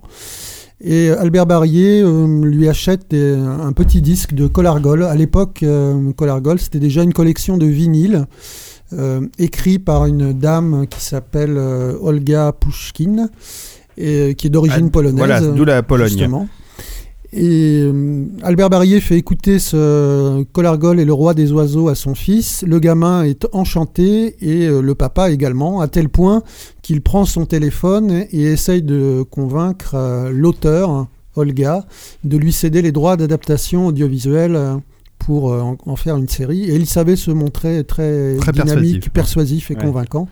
et 0.82 1.12
Albert 1.12 1.46
Barrier 1.46 2.04
lui 2.42 2.68
achète 2.68 3.12
des- 3.12 3.36
un 3.36 3.72
petit 3.72 4.02
disque 4.02 4.34
de 4.34 4.48
Collargol. 4.48 5.04
À 5.04 5.14
l'époque, 5.14 5.64
Collargol, 6.16 6.58
c'était 6.60 6.80
déjà 6.80 7.04
une 7.04 7.14
collection 7.14 7.56
de 7.58 7.68
vinyles, 7.68 8.26
euh, 8.94 9.22
écrit 9.38 9.78
par 9.78 10.08
une 10.08 10.34
dame 10.34 10.88
qui 10.90 11.02
s'appelle 11.04 11.56
Olga 12.02 12.52
Pushkin, 12.52 13.30
et, 13.96 14.34
qui 14.36 14.48
est 14.48 14.50
d'origine 14.50 14.86
Ah, 14.88 14.92
polonaise. 14.92 15.18
Voilà, 15.20 15.42
d'où 15.42 15.66
la 15.66 15.84
Pologne. 15.84 16.08
Justement. 16.10 16.48
Et 17.34 17.82
euh, 17.84 18.26
Albert 18.42 18.70
Barrier 18.70 19.02
fait 19.02 19.18
écouter 19.18 19.60
ce 19.60 20.44
Collargol 20.54 21.00
et 21.00 21.06
le 21.06 21.12
roi 21.14 21.34
des 21.34 21.52
oiseaux 21.52 21.90
à 21.90 21.96
son 21.96 22.16
fils. 22.16 22.64
Le 22.66 22.80
gamin 22.80 23.24
est 23.24 23.46
enchanté 23.52 24.36
et 24.42 24.68
euh, 24.68 24.82
le 24.82 24.96
papa 24.96 25.30
également, 25.30 25.82
à 25.82 25.88
tel 25.90 26.08
point 26.10 26.42
qu'il 26.82 27.02
prend 27.02 27.26
son 27.26 27.46
téléphone 27.46 28.26
et 28.32 28.44
essaye 28.44 28.82
de 28.82 29.24
convaincre 29.30 29.96
euh, 29.96 30.32
l'auteur, 30.32 31.08
Olga, 31.36 31.86
de 32.24 32.38
lui 32.38 32.54
céder 32.54 32.82
les 32.82 32.92
droits 32.94 33.18
d'adaptation 33.18 33.88
audiovisuelle 33.88 34.58
pour 35.20 35.52
en, 35.52 35.78
en 35.86 35.96
faire 35.98 36.16
une 36.18 36.30
série. 36.30 36.64
Et 36.64 36.76
il 36.76 36.86
savait 36.86 37.16
se 37.18 37.32
montrer 37.32 37.84
très, 37.84 38.38
Très 38.38 38.52
dynamique, 38.54 39.12
persuasif. 39.12 39.12
persuasif 39.12 39.72
et 39.72 39.76
Ouais. 39.76 39.82
convaincant. 39.82 40.28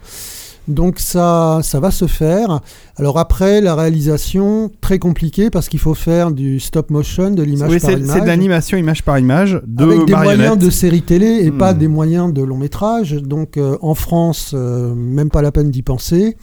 Donc 0.67 0.99
ça, 0.99 1.60
ça 1.63 1.80
va 1.80 1.91
se 1.91 2.08
faire. 2.08 2.62
Alors 2.97 3.19
après, 3.19 3.62
la 3.62 3.75
réalisation, 3.75 4.71
très 4.82 4.99
compliquée 4.99 5.49
parce 5.49 5.69
qu'il 5.69 5.80
faut 5.80 5.93
faire 5.93 6.32
du 6.32 6.60
stop 6.60 6.89
motion, 6.89 7.32
de 7.32 7.43
l'image 7.43 7.69
Oui, 7.71 7.80
par 7.80 7.91
image. 7.91 8.10
c'est 8.13 8.21
de 8.21 8.25
l'animation 8.28 8.78
image 8.78 9.04
par 9.04 9.19
image, 9.19 9.62
de 9.67 9.84
avec 9.84 10.06
des 10.06 10.15
moyens 10.15 10.58
de 10.58 10.69
série 10.69 11.01
télé 11.04 11.28
et 11.43 11.51
Hmm. 11.51 11.58
pas 11.58 11.73
des 11.73 11.88
moyens 11.88 12.34
de 12.34 12.41
long 12.41 12.58
métrage. 12.58 13.13
Donc 13.13 13.58
euh, 13.58 13.78
en 13.82 13.93
France, 13.95 14.51
euh, 14.54 14.93
même 14.95 15.30
pas 15.30 15.41
la 15.41 15.51
peine 15.51 15.69
d'y 15.71 15.82
penser. 15.84 16.38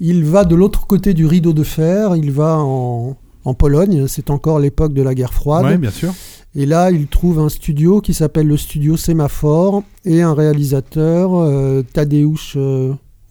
Il 0.00 0.24
va 0.24 0.44
de 0.44 0.54
l'autre 0.54 0.86
côté 0.86 1.12
du 1.12 1.26
rideau 1.26 1.52
de 1.52 1.62
fer, 1.62 2.16
il 2.16 2.30
va 2.32 2.56
en, 2.58 3.16
en 3.44 3.54
Pologne, 3.54 4.06
c'est 4.08 4.30
encore 4.30 4.58
l'époque 4.58 4.94
de 4.94 5.02
la 5.02 5.14
guerre 5.14 5.34
froide. 5.34 5.64
Ouais, 5.66 5.76
bien 5.76 5.90
sûr. 5.90 6.12
Et 6.56 6.64
là, 6.66 6.90
il 6.90 7.06
trouve 7.06 7.38
un 7.38 7.48
studio 7.50 8.00
qui 8.00 8.12
s'appelle 8.14 8.46
le 8.46 8.56
studio 8.56 8.96
Sémaphore 8.96 9.82
et 10.04 10.22
un 10.22 10.32
réalisateur, 10.34 11.30
euh, 11.34 11.82
Tadeusz 11.92 12.56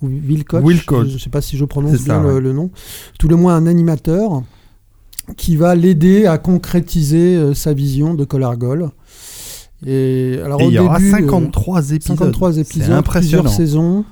Wilkoch. 0.02 0.64
Wilkoch. 0.64 1.08
Je 1.08 1.14
ne 1.14 1.18
sais 1.20 1.30
pas 1.30 1.42
si 1.42 1.58
je 1.58 1.66
prononce 1.66 1.98
ça, 1.98 2.20
bien 2.20 2.24
le, 2.24 2.36
ouais. 2.36 2.42
le 2.42 2.54
nom. 2.54 2.70
Tout 3.20 3.28
le 3.28 3.36
moins 3.36 3.56
un 3.56 3.68
animateur 3.68 4.44
qui 5.38 5.56
va 5.56 5.76
l'aider 5.76 6.26
à 6.26 6.38
concrétiser 6.38 7.36
euh, 7.36 7.54
sa 7.54 7.74
vision 7.74 8.14
de 8.14 8.26
Collargol. 8.26 8.90
Et, 9.86 10.40
alors, 10.44 10.62
Et 10.62 10.66
au 10.66 10.70
il 10.70 10.74
y 10.74 10.80
aura 10.80 10.98
début, 10.98 11.10
euh, 11.14 11.18
53 11.20 11.92
épisodes. 11.92 12.18
53 12.18 12.54
C'est 12.54 12.60
épisodes, 12.62 12.92
impressionnant. 12.92 13.44
plusieurs 13.44 13.50
saisons. 13.50 14.06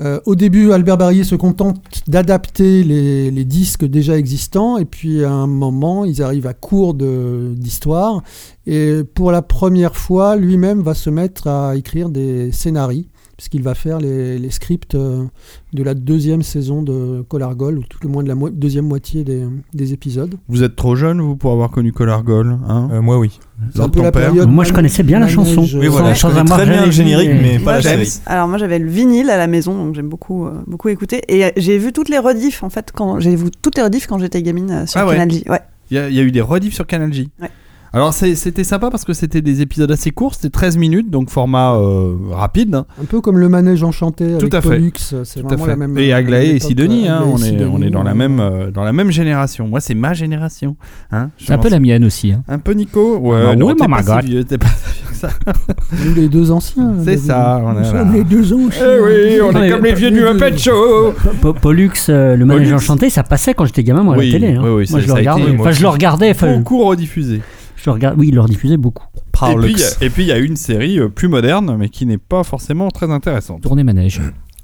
Euh, 0.00 0.18
au 0.26 0.34
début, 0.34 0.72
Albert 0.72 0.98
Barrier 0.98 1.22
se 1.22 1.36
contente 1.36 1.80
d'adapter 2.08 2.82
les, 2.82 3.30
les 3.30 3.44
disques 3.44 3.84
déjà 3.84 4.18
existants, 4.18 4.76
et 4.76 4.84
puis 4.84 5.22
à 5.24 5.30
un 5.30 5.46
moment, 5.46 6.04
ils 6.04 6.20
arrivent 6.20 6.48
à 6.48 6.52
court 6.52 6.94
d'histoire, 6.94 8.22
et 8.66 9.02
pour 9.14 9.30
la 9.30 9.40
première 9.40 9.94
fois, 9.96 10.34
lui-même 10.34 10.82
va 10.82 10.94
se 10.94 11.10
mettre 11.10 11.46
à 11.46 11.76
écrire 11.76 12.08
des 12.08 12.50
scénarios, 12.50 13.04
puisqu'il 13.36 13.62
va 13.62 13.74
faire 13.74 13.98
les, 13.98 14.38
les 14.38 14.50
scripts 14.50 14.94
euh, 14.94 15.24
de 15.72 15.82
la 15.82 15.94
deuxième 15.94 16.42
saison 16.42 16.82
de 16.82 17.22
Collargol, 17.28 17.78
ou 17.78 17.82
tout 17.82 17.98
le 18.02 18.08
moins 18.08 18.22
de 18.22 18.28
la 18.28 18.34
mo- 18.34 18.50
deuxième 18.50 18.86
moitié 18.86 19.24
des, 19.24 19.44
des 19.72 19.92
épisodes. 19.92 20.34
Vous 20.48 20.62
êtes 20.62 20.76
trop 20.76 20.94
jeune, 20.96 21.20
vous, 21.20 21.36
pour 21.36 21.52
avoir 21.52 21.70
connu 21.70 21.92
Collargol 21.92 22.58
hein? 22.68 22.88
Euh, 22.92 23.02
moi, 23.02 23.18
oui. 23.18 23.38
Un 23.78 23.88
peu 23.88 24.02
la 24.02 24.12
période 24.12 24.48
Moi, 24.50 24.64
je 24.64 24.72
connaissais 24.72 25.02
bien 25.02 25.20
la 25.20 25.28
chanson. 25.28 25.62
Oui, 25.74 25.86
voilà, 25.88 26.14
Sans- 26.14 26.14
je 26.14 26.20
sans 26.20 26.28
connais 26.44 26.50
très 26.50 26.66
bien 26.66 26.86
le 26.86 26.90
générique, 26.92 27.30
mais 27.40 27.58
Moi, 27.58 27.64
pas 27.64 27.76
la 27.76 27.82
série. 27.82 28.12
Alors 28.26 28.48
moi 28.48 28.58
j'avais 28.58 28.78
le 28.78 28.88
vinyle 28.88 29.30
à 29.30 29.36
la 29.36 29.46
maison, 29.46 29.76
donc 29.76 29.94
j'aime 29.94 30.08
beaucoup, 30.08 30.46
euh, 30.46 30.52
beaucoup 30.66 30.88
écouter. 30.88 31.22
Et 31.28 31.44
euh, 31.44 31.50
j'ai 31.56 31.78
vu 31.78 31.92
toutes 31.92 32.08
les 32.08 32.18
rediffs 32.18 32.62
en 32.64 32.70
fait 32.70 32.90
quand 32.92 33.20
j'ai 33.20 33.36
vu 33.36 33.46
toutes 33.62 33.76
les 33.76 33.82
rediffs 33.84 34.06
quand 34.08 34.18
j'étais 34.18 34.42
gamine 34.42 34.70
euh, 34.70 34.86
sur 34.86 35.00
Ah 35.00 35.06
ouais. 35.06 35.12
Canal 35.14 35.30
J. 35.30 35.44
Ouais. 35.48 35.60
Il 35.90 35.96
y, 35.96 36.00
a- 36.00 36.08
il 36.08 36.14
y 36.14 36.18
a 36.18 36.22
eu 36.22 36.32
des 36.32 36.40
rediffs 36.40 36.74
sur 36.74 36.86
Canal 36.86 37.12
J. 37.12 37.28
Ouais. 37.40 37.48
Alors 37.94 38.12
c'était 38.12 38.64
sympa 38.64 38.90
parce 38.90 39.04
que 39.04 39.12
c'était 39.12 39.40
des 39.40 39.62
épisodes 39.62 39.90
assez 39.90 40.10
courts, 40.10 40.34
c'était 40.34 40.50
13 40.50 40.76
minutes, 40.78 41.10
donc 41.10 41.30
format 41.30 41.74
euh, 41.76 42.14
rapide. 42.32 42.74
hein. 42.74 42.86
Un 43.00 43.04
peu 43.04 43.20
comme 43.20 43.38
le 43.38 43.48
manège 43.48 43.84
enchanté 43.84 44.24
avec 44.34 44.38
Tout 44.38 44.54
à 44.56 44.60
fait. 44.60 44.68
Pollux, 44.68 44.92
c'est 44.98 45.40
Tout 45.40 45.46
à 45.46 45.48
vraiment 45.50 45.64
fait. 45.64 45.70
la 45.70 45.76
même. 45.76 45.96
et 45.98 46.08
même 46.08 46.16
Aglaé 46.16 46.50
et 46.56 46.58
Sidonie, 46.60 47.06
euh, 47.08 47.12
hein, 47.12 47.22
on, 47.24 47.36
est, 47.36 47.42
Sidonie, 47.50 47.70
on 47.72 47.82
est 47.82 47.90
dans 47.90 48.02
la 48.02 48.14
même 48.14 48.40
euh, 48.40 48.70
dans 48.72 48.82
la 48.82 48.92
même 48.92 49.12
génération. 49.12 49.68
Moi, 49.68 49.78
c'est 49.80 49.94
ma 49.94 50.12
génération. 50.12 50.76
Hein 51.12 51.30
C'est 51.38 51.52
un 51.52 51.58
peu 51.58 51.68
la 51.68 51.78
mienne 51.78 52.04
aussi. 52.04 52.32
hein. 52.32 52.42
Un 52.48 52.58
peu 52.58 52.72
Nico. 52.72 53.18
Ouais, 53.18 53.38
Ah 53.52 53.54
non, 53.56 53.72
t'es 53.74 53.86
maman, 53.86 53.96
pas 53.98 54.02
si 54.02 54.08
God. 54.08 54.24
vieux, 54.24 54.44
t'es 54.44 54.58
pas 54.58 54.66
si 54.66 54.98
vieux 55.00 55.08
que 55.10 55.16
ça. 55.16 55.28
Nous 56.04 56.14
les 56.14 56.28
deux 56.28 56.50
anciens. 56.50 56.94
C'est 57.04 57.16
ça, 57.16 57.62
on 57.64 57.74
Nous 57.74 57.84
sommes 57.84 58.12
les 58.12 58.24
deux 58.24 58.52
anciens. 58.52 58.84
Eh 58.84 59.00
oui, 59.02 59.40
on 59.40 59.52
Non, 59.52 59.62
est 59.62 59.70
comme 59.70 59.84
les 59.84 59.94
vieux 59.94 60.10
du. 60.10 60.20
Muppet 60.20 60.58
Show. 60.58 61.14
Po- 61.40 61.52
Pollux, 61.52 61.90
euh, 62.08 62.34
le 62.34 62.44
manège 62.44 62.72
enchanté, 62.72 63.08
ça 63.08 63.22
passait 63.22 63.54
quand 63.54 63.66
j'étais 63.66 63.84
gamin, 63.84 64.02
moi, 64.02 64.16
à 64.16 64.18
Oui, 64.18 64.32
la 64.32 64.38
télé. 64.40 64.54
hein. 64.54 64.62
oui, 64.64 64.70
oui, 64.70 64.86
moi, 64.90 64.98
ça- 64.98 65.00
je 65.00 65.06
le 65.06 65.12
regardais. 65.12 65.56
Enfin, 65.60 65.70
je 65.70 65.82
le 65.82 65.88
regardais. 65.88 66.34
Beaucoup 66.34 66.82
rediffusé. 66.84 67.40
Je 67.84 67.90
regarde. 67.90 68.18
Oui, 68.18 68.28
il 68.28 68.34
leur 68.34 68.46
diffusait 68.46 68.76
beaucoup. 68.76 69.04
Et 69.14 69.56
puis, 69.56 69.72
il 69.72 69.78
y 69.78 69.84
a- 69.84 70.04
et 70.06 70.10
puis 70.10 70.22
il 70.22 70.26
y 70.28 70.32
a 70.32 70.38
une 70.38 70.56
série 70.56 70.98
euh, 70.98 71.08
plus 71.08 71.28
moderne, 71.28 71.76
mais 71.78 71.88
qui 71.88 72.06
n'est 72.06 72.18
pas 72.18 72.42
forcément 72.44 72.88
très 72.90 73.10
intéressante. 73.10 73.62
Tournée 73.62 73.84
manège. 73.84 74.20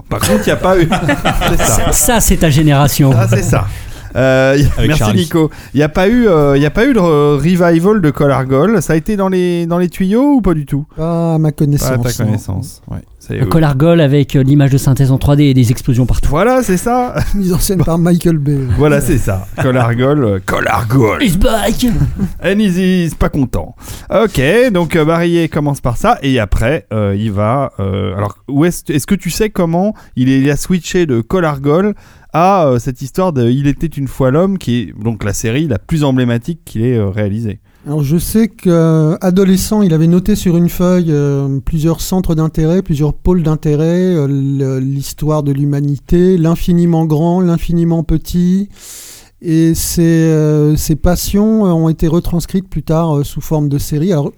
Par 0.08 0.20
contre, 0.20 0.40
il 0.40 0.46
n'y 0.46 0.52
a 0.52 0.56
pas 0.56 0.80
eu. 0.80 0.88
ça. 1.58 1.92
Ça, 1.92 2.20
c'est 2.20 2.38
ta 2.38 2.50
génération. 2.50 3.10
Ah, 3.14 3.26
c'est 3.28 3.42
ça. 3.42 3.66
Euh, 4.16 4.56
merci 4.78 4.98
Charlie. 4.98 5.20
Nico. 5.20 5.50
Il 5.74 5.78
n'y 5.78 5.82
a 5.82 5.88
pas 5.88 6.08
eu, 6.08 6.26
euh, 6.26 6.56
il 6.56 6.62
y 6.62 6.66
a 6.66 6.70
pas 6.70 6.86
eu 6.86 6.92
de 6.92 6.98
re- 6.98 7.36
revival 7.36 8.00
de 8.00 8.10
Collargol. 8.10 8.82
Ça 8.82 8.94
a 8.94 8.96
été 8.96 9.16
dans 9.16 9.28
les 9.28 9.66
dans 9.66 9.78
les 9.78 9.88
tuyaux 9.88 10.34
ou 10.34 10.40
pas 10.40 10.54
du 10.54 10.66
tout? 10.66 10.86
Pas 10.96 11.34
à 11.34 11.38
ma 11.38 11.52
connaissance. 11.52 11.88
Pas 12.02 12.08
à 12.08 12.12
ta 12.12 12.24
connaissance. 12.24 12.82
Ouais. 12.90 12.98
Un 13.32 13.46
collargol 13.46 14.00
avec 14.00 14.34
euh, 14.34 14.42
l'image 14.42 14.70
de 14.70 14.78
synthèse 14.78 15.12
en 15.12 15.16
3D 15.18 15.42
et 15.42 15.54
des 15.54 15.70
explosions 15.70 16.04
partout. 16.04 16.30
Voilà, 16.30 16.64
c'est 16.64 16.78
ça. 16.78 17.14
Mise 17.36 17.52
en 17.52 17.58
scène 17.60 17.84
par 17.84 17.96
Michael 17.96 18.38
Bay. 18.38 18.58
voilà, 18.76 19.00
c'est 19.00 19.18
ça. 19.18 19.46
Collargol, 19.62 20.24
euh, 20.24 20.38
Collargol. 20.44 21.22
It's 21.22 21.36
back 21.36 21.86
And 22.42 22.58
he's 22.58 23.14
pas 23.14 23.28
content. 23.28 23.76
Ok, 24.12 24.40
donc 24.72 24.96
Barillet 24.98 25.46
commence 25.48 25.80
par 25.80 25.96
ça 25.96 26.18
et 26.22 26.40
après 26.40 26.86
euh, 26.92 27.14
il 27.16 27.30
va. 27.30 27.70
euh, 27.78 28.16
alors, 28.16 28.36
est-ce 28.64 29.06
que 29.06 29.14
tu 29.14 29.30
sais 29.30 29.50
comment 29.50 29.94
il, 30.16 30.28
est, 30.28 30.40
il 30.40 30.50
a 30.50 30.56
switché 30.56 31.06
de 31.06 31.20
Collargol 31.20 31.94
à 32.32 32.66
euh, 32.66 32.78
cette 32.78 33.02
histoire 33.02 33.32
de 33.32 33.48
Il 33.50 33.66
était 33.66 33.86
une 33.86 34.08
fois 34.08 34.30
l'homme, 34.30 34.58
qui 34.58 34.76
est 34.76 35.02
donc 35.02 35.24
la 35.24 35.32
série 35.32 35.66
la 35.66 35.78
plus 35.78 36.04
emblématique 36.04 36.60
qu'il 36.64 36.82
ait 36.82 36.96
euh, 36.96 37.08
réalisée. 37.08 37.60
Alors 37.86 38.02
je 38.02 38.18
sais 38.18 38.48
qu'adolescent, 38.48 39.82
il 39.82 39.94
avait 39.94 40.06
noté 40.06 40.36
sur 40.36 40.56
une 40.56 40.68
feuille 40.68 41.10
euh, 41.10 41.60
plusieurs 41.64 42.00
centres 42.00 42.34
d'intérêt, 42.34 42.82
plusieurs 42.82 43.14
pôles 43.14 43.42
d'intérêt, 43.42 44.14
euh, 44.14 44.80
l'histoire 44.80 45.42
de 45.42 45.52
l'humanité, 45.52 46.36
l'infiniment 46.36 47.06
grand, 47.06 47.40
l'infiniment 47.40 48.04
petit. 48.04 48.68
Et 49.42 49.74
ces, 49.74 50.28
euh, 50.28 50.76
passions 51.02 51.66
euh, 51.66 51.70
ont 51.70 51.88
été 51.88 52.08
retranscrites 52.08 52.68
plus 52.68 52.82
tard 52.82 53.16
euh, 53.16 53.24
sous 53.24 53.40
forme 53.40 53.68
de 53.68 53.78
série. 53.78 54.12
Alors 54.12 54.32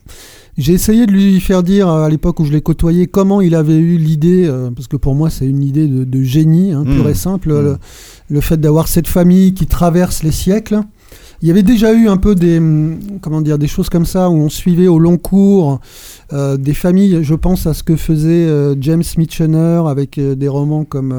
j'ai 0.58 0.74
essayé 0.74 1.06
de 1.06 1.12
lui 1.12 1.40
faire 1.40 1.62
dire 1.62 1.88
euh, 1.88 2.04
à 2.04 2.08
l'époque 2.08 2.40
où 2.40 2.44
je 2.44 2.52
l'ai 2.52 2.60
côtoyé 2.60 3.06
comment 3.06 3.40
il 3.40 3.54
avait 3.54 3.78
eu 3.78 3.96
l'idée, 3.96 4.44
euh, 4.46 4.70
parce 4.70 4.86
que 4.88 4.96
pour 4.96 5.14
moi 5.14 5.30
c'est 5.30 5.46
une 5.46 5.62
idée 5.62 5.86
de, 5.88 6.04
de 6.04 6.22
génie, 6.22 6.72
hein, 6.72 6.84
pur 6.84 7.04
Mmh. 7.04 7.08
et 7.08 7.14
simple, 7.14 7.48
Mmh. 7.52 7.62
le, 7.62 7.76
le 8.28 8.40
fait 8.40 8.58
d'avoir 8.60 8.88
cette 8.88 9.08
famille 9.08 9.54
qui 9.54 9.66
traverse 9.66 10.22
les 10.22 10.32
siècles. 10.32 10.80
Il 11.44 11.48
y 11.48 11.50
avait 11.50 11.64
déjà 11.64 11.92
eu 11.92 12.06
un 12.08 12.18
peu 12.18 12.36
des, 12.36 12.58
hum, 12.58 13.00
comment 13.20 13.40
dire, 13.40 13.58
des 13.58 13.66
choses 13.66 13.88
comme 13.88 14.06
ça 14.06 14.30
où 14.30 14.34
on 14.34 14.48
suivait 14.48 14.86
au 14.86 15.00
long 15.00 15.16
cours 15.18 15.80
euh, 16.32 16.56
des 16.56 16.72
familles. 16.72 17.18
Je 17.22 17.34
pense 17.34 17.66
à 17.66 17.74
ce 17.74 17.82
que 17.82 17.96
faisait 17.96 18.46
euh, 18.46 18.76
James 18.80 19.02
Michener 19.18 19.82
avec 19.88 20.18
euh, 20.18 20.36
des 20.36 20.46
romans 20.46 20.84
comme 20.84 21.12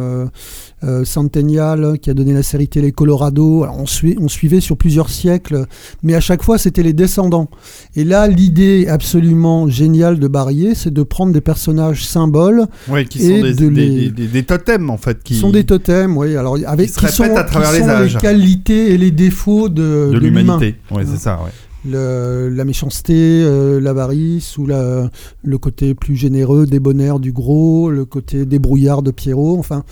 euh, 0.83 1.05
Centennial, 1.05 1.97
qui 2.01 2.09
a 2.09 2.13
donné 2.13 2.33
la 2.33 2.43
série 2.43 2.67
télé 2.67 2.91
Colorado. 2.91 3.63
Alors, 3.63 3.79
on, 3.79 3.85
sui- 3.85 4.17
on 4.19 4.27
suivait 4.27 4.59
sur 4.59 4.77
plusieurs 4.77 5.09
siècles, 5.09 5.65
mais 6.03 6.15
à 6.15 6.19
chaque 6.19 6.43
fois, 6.43 6.57
c'était 6.57 6.83
les 6.83 6.93
descendants. 6.93 7.49
Et 7.95 8.03
là, 8.03 8.27
l'idée 8.27 8.87
absolument 8.87 9.67
géniale 9.69 10.19
de 10.19 10.27
Barrier, 10.27 10.75
c'est 10.75 10.93
de 10.93 11.03
prendre 11.03 11.31
des 11.33 11.41
personnages 11.41 12.05
symboles 12.05 12.65
qui 13.09 13.19
Et 13.23 13.37
sont 13.37 13.41
des, 13.43 13.53
de 13.53 13.67
les- 13.67 13.89
des- 13.89 14.11
des- 14.11 14.27
des 14.27 14.43
totems 14.43 14.89
en 14.89 14.97
fait. 14.97 15.23
Qui 15.23 15.33
qui 15.35 15.39
sont 15.39 15.49
des 15.51 15.63
totems, 15.63 16.17
oui. 16.17 16.35
Alors, 16.35 16.57
avec, 16.65 16.89
se 16.89 16.99
répètent 16.99 17.13
sont, 17.15 17.35
à 17.35 17.43
travers 17.43 17.69
qui 17.71 17.75
les 17.77 17.81
sont 17.83 17.89
âges. 17.89 18.13
les 18.15 18.19
qualités 18.21 18.93
et 18.93 18.97
les 18.97 19.11
défauts 19.11 19.69
de, 19.69 20.09
de 20.13 20.17
l'humanité. 20.17 20.75
Ouais, 20.91 21.03
c'est 21.05 21.19
ça. 21.19 21.39
Ouais. 21.43 21.51
Le- 21.89 22.49
la 22.49 22.63
méchanceté, 22.65 23.13
euh, 23.43 23.79
l'avarice 23.81 24.57
ou 24.57 24.65
la- 24.65 25.09
le 25.43 25.57
côté 25.57 25.93
plus 25.93 26.15
généreux, 26.15 26.65
débonnaire 26.65 27.19
du 27.19 27.31
gros, 27.33 27.89
le 27.91 28.05
côté 28.05 28.45
débrouillard 28.45 29.01
de 29.01 29.11
Pierrot. 29.11 29.57
Enfin, 29.59 29.83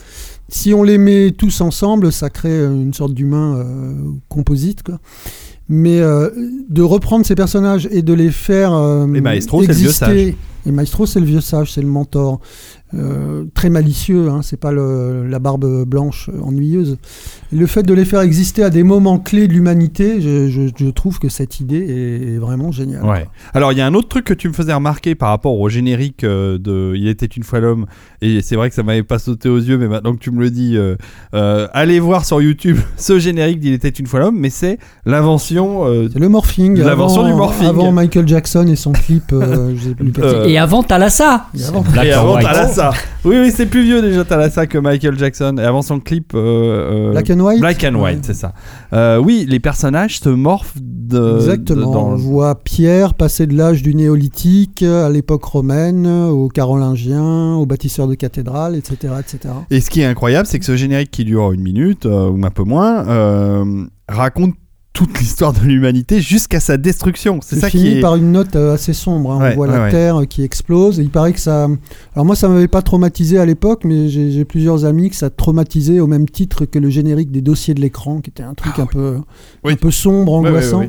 si 0.47 0.73
on 0.73 0.83
les 0.83 0.97
met 0.97 1.31
tous 1.31 1.59
ensemble, 1.61 2.11
ça 2.11 2.29
crée 2.29 2.63
une 2.65 2.93
sorte 2.93 3.13
d'humain 3.13 3.57
euh, 3.57 3.93
composite. 4.29 4.83
Quoi. 4.83 4.99
Mais 5.69 5.99
euh, 6.01 6.29
de 6.69 6.81
reprendre 6.81 7.25
ces 7.25 7.35
personnages 7.35 7.87
et 7.91 8.01
de 8.01 8.13
les 8.13 8.31
faire 8.31 8.73
euh, 8.73 9.05
Et 9.13 9.21
Maestro, 9.21 9.61
c'est 9.61 9.67
le 9.69 9.73
vieux 9.73 9.87
exister. 9.87 10.35
Et 10.65 10.71
Maestro, 10.71 11.05
c'est 11.05 11.19
le 11.19 11.25
vieux 11.25 11.41
sage, 11.41 11.73
c'est 11.73 11.81
le 11.81 11.87
mentor. 11.87 12.39
Euh, 12.93 13.45
très 13.53 13.69
malicieux, 13.69 14.27
hein, 14.29 14.41
c'est 14.43 14.59
pas 14.59 14.71
le- 14.71 15.25
la 15.27 15.39
barbe 15.39 15.85
blanche 15.85 16.29
ennuyeuse. 16.43 16.97
Le 17.53 17.65
fait 17.65 17.83
de 17.83 17.93
les 17.93 18.03
faire 18.05 18.21
exister 18.21 18.63
à 18.63 18.69
des 18.69 18.83
moments 18.83 19.17
clés 19.17 19.47
de 19.47 19.53
l'humanité, 19.53 20.21
je, 20.21 20.49
je- 20.49 20.69
je 20.75 20.89
trouve 20.89 21.17
que 21.19 21.29
cette 21.29 21.59
idée 21.61 21.77
est, 21.79 22.33
est 22.35 22.37
vraiment 22.37 22.71
géniale. 22.71 23.03
Ouais. 23.05 23.27
Alors, 23.53 23.71
il 23.71 23.77
y 23.77 23.81
a 23.81 23.85
un 23.85 23.93
autre 23.93 24.09
truc 24.09 24.25
que 24.25 24.33
tu 24.33 24.47
me 24.49 24.53
faisais 24.53 24.73
remarquer 24.73 25.15
par 25.15 25.29
rapport 25.29 25.57
au 25.59 25.69
générique 25.69 26.23
euh, 26.25 26.57
de 26.57 26.93
Il 26.95 27.07
était 27.07 27.25
une 27.25 27.43
fois 27.43 27.59
l'homme, 27.59 27.85
et 28.21 28.41
c'est 28.41 28.55
vrai 28.55 28.69
que 28.69 28.75
ça 28.75 28.83
m'avait 28.83 29.03
pas 29.03 29.19
sauté 29.19 29.47
aux 29.49 29.57
yeux, 29.59 29.77
mais 29.77 29.87
maintenant 29.87 30.13
que 30.13 30.19
tu 30.19 30.31
me 30.31 30.39
le 30.41 30.49
dis, 30.49 30.75
euh, 30.77 30.95
euh, 31.33 31.67
allez 31.73 31.99
voir 31.99 32.25
sur 32.25 32.41
YouTube 32.41 32.77
ce 32.97 33.19
générique 33.19 33.59
d'Il 33.59 33.73
était 33.73 33.89
une 33.89 34.07
fois 34.07 34.19
l'homme, 34.19 34.37
mais 34.37 34.49
c'est 34.49 34.79
l'invention. 35.05 35.85
euh, 35.87 36.09
C'est 36.11 36.19
le 36.19 36.29
morphing. 36.29 36.77
L'invention 36.79 37.21
avant- 37.21 37.29
du 37.29 37.35
morphing. 37.35 37.67
Avant 37.67 37.91
Michael 37.91 38.27
Jackson 38.27 38.67
et 38.67 38.75
son 38.75 38.91
clip. 38.91 39.31
euh, 39.33 39.73
j'ai 39.81 39.93
plus 39.95 40.11
Euh, 40.21 40.45
Et 40.45 40.57
avant 40.57 40.83
Thalassa 40.83 41.47
Et 41.57 41.63
avant- 41.63 41.81
Black 41.81 42.07
Oui, 43.23 43.35
oui, 43.39 43.51
c'est 43.55 43.65
plus 43.67 43.83
vieux 43.83 44.01
déjà 44.01 44.25
Thalassa 44.25 44.65
que 44.67 44.77
Michael 44.77 45.17
Jackson. 45.17 45.55
Et 45.59 45.63
avant 45.63 45.81
son 45.81 45.99
clip. 45.99 46.33
euh, 46.33 47.09
euh, 47.09 47.11
Black 47.11 47.29
and 47.29 47.39
White. 47.39 47.59
Black 47.59 47.83
and 47.83 47.95
White, 47.95 48.15
Ouais. 48.17 48.19
c'est 48.23 48.33
ça. 48.33 48.53
Euh, 48.93 49.17
oui, 49.17 49.45
les 49.47 49.59
personnages 49.59 50.19
se 50.19 50.29
morphent 50.29 50.77
de. 50.81 51.35
Exactement. 51.35 51.79
de- 51.87 51.93
dans- 51.93 52.07
On 52.11 52.15
voit 52.15 52.55
Pierre 52.55 53.13
passer 53.13 53.45
de 53.47 53.55
l'âge 53.55 53.83
du 53.83 53.93
néolithique 53.93 54.81
à 54.83 55.09
l'époque 55.09 55.43
romaine, 55.43 56.07
aux 56.07 56.47
Carolingiens, 56.47 57.53
aux 57.55 57.65
bâtisseurs 57.65 58.07
de 58.07 58.15
cathédrales, 58.15 58.75
etc., 58.75 59.13
etc. 59.19 59.53
Et 59.69 59.81
ce 59.81 59.89
qui 59.89 60.01
est 60.01 60.05
incroyable, 60.05 60.47
c'est 60.47 60.59
que 60.59 60.65
ce 60.65 60.75
générique 60.75 61.11
qui 61.11 61.25
dure 61.25 61.51
une 61.51 61.61
minute, 61.61 62.05
euh, 62.05 62.29
ou 62.29 62.43
un 62.45 62.49
peu 62.49 62.63
moins, 62.63 63.07
euh, 63.07 63.85
raconte 64.09 64.55
toute 64.93 65.17
l'histoire 65.19 65.53
de 65.53 65.61
l'humanité 65.61 66.19
jusqu'à 66.19 66.59
sa 66.59 66.75
destruction. 66.75 67.39
C'est 67.41 67.55
ça 67.55 67.69
fini 67.69 67.83
qui 67.83 67.97
est. 67.97 68.01
par 68.01 68.17
une 68.17 68.33
note 68.33 68.55
euh, 68.57 68.73
assez 68.73 68.91
sombre. 68.93 69.31
hein. 69.31 69.39
Ouais, 69.39 69.51
on 69.53 69.55
voit 69.55 69.67
ouais, 69.67 69.73
la 69.73 69.83
ouais. 69.83 69.89
Terre 69.91 70.21
euh, 70.21 70.25
qui 70.25 70.43
explose. 70.43 70.99
Et 70.99 71.03
il 71.03 71.09
paraît 71.09 71.31
que 71.31 71.39
ça. 71.39 71.69
Alors 72.13 72.25
moi, 72.25 72.35
ça 72.35 72.49
m'avait 72.49 72.67
pas 72.67 72.81
traumatisé 72.81 73.39
à 73.39 73.45
l'époque, 73.45 73.83
mais 73.85 74.09
j'ai 74.09 74.43
plusieurs 74.43 74.83
amis 74.83 75.09
que 75.09 75.15
ça 75.15 75.29
traumatisait 75.29 76.01
au 76.01 76.07
même 76.07 76.27
titre 76.29 76.65
que 76.65 76.77
le 76.77 76.89
générique 76.89 77.31
des 77.31 77.41
dossiers 77.41 77.73
de 77.73 77.79
l'écran, 77.79 78.19
qui 78.19 78.29
était 78.31 78.43
un 78.43 78.53
truc 78.53 78.79
un 78.79 78.85
peu, 78.85 79.15
Ah 79.19 79.23
Oui. 79.63 79.73
un 79.73 79.75
peu 79.77 79.91
sombre, 79.91 80.33
angoissant. 80.33 80.83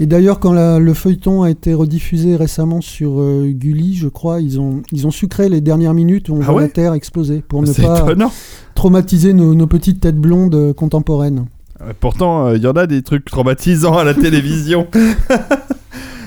Et 0.00 0.06
d'ailleurs, 0.06 0.40
quand 0.40 0.54
la- 0.54 0.78
le 0.78 0.94
feuilleton 0.94 1.42
a 1.42 1.50
été 1.50 1.74
rediffusé 1.74 2.36
récemment 2.36 2.80
sur 2.80 3.20
euh, 3.20 3.46
Gulli, 3.50 3.94
je 3.96 4.08
crois, 4.08 4.40
ils 4.40 4.58
ont, 4.60 4.82
ils 4.92 5.06
ont 5.06 5.10
sucré 5.10 5.50
les 5.50 5.60
dernières 5.60 5.94
minutes 5.94 6.30
où 6.30 6.34
on 6.36 6.40
Ah 6.42 6.52
voit 6.52 6.62
la 6.62 6.68
Terre 6.68 6.94
exploser 6.94 7.42
pour 7.46 7.62
ne 7.62 7.70
pas 7.70 8.00
étonnant. 8.00 8.32
traumatiser 8.74 9.34
nos, 9.34 9.54
nos 9.54 9.66
petites 9.66 10.00
têtes 10.00 10.16
blondes 10.18 10.72
contemporaines. 10.74 11.44
Euh, 11.86 11.92
Pourtant, 11.98 12.46
euh, 12.48 12.56
il 12.56 12.62
y 12.62 12.66
en 12.66 12.72
a 12.72 12.86
des 12.86 13.02
trucs 13.02 13.24
traumatisants 13.24 13.96
à 13.98 14.04
la 14.04 14.14
télévision. 14.14 14.88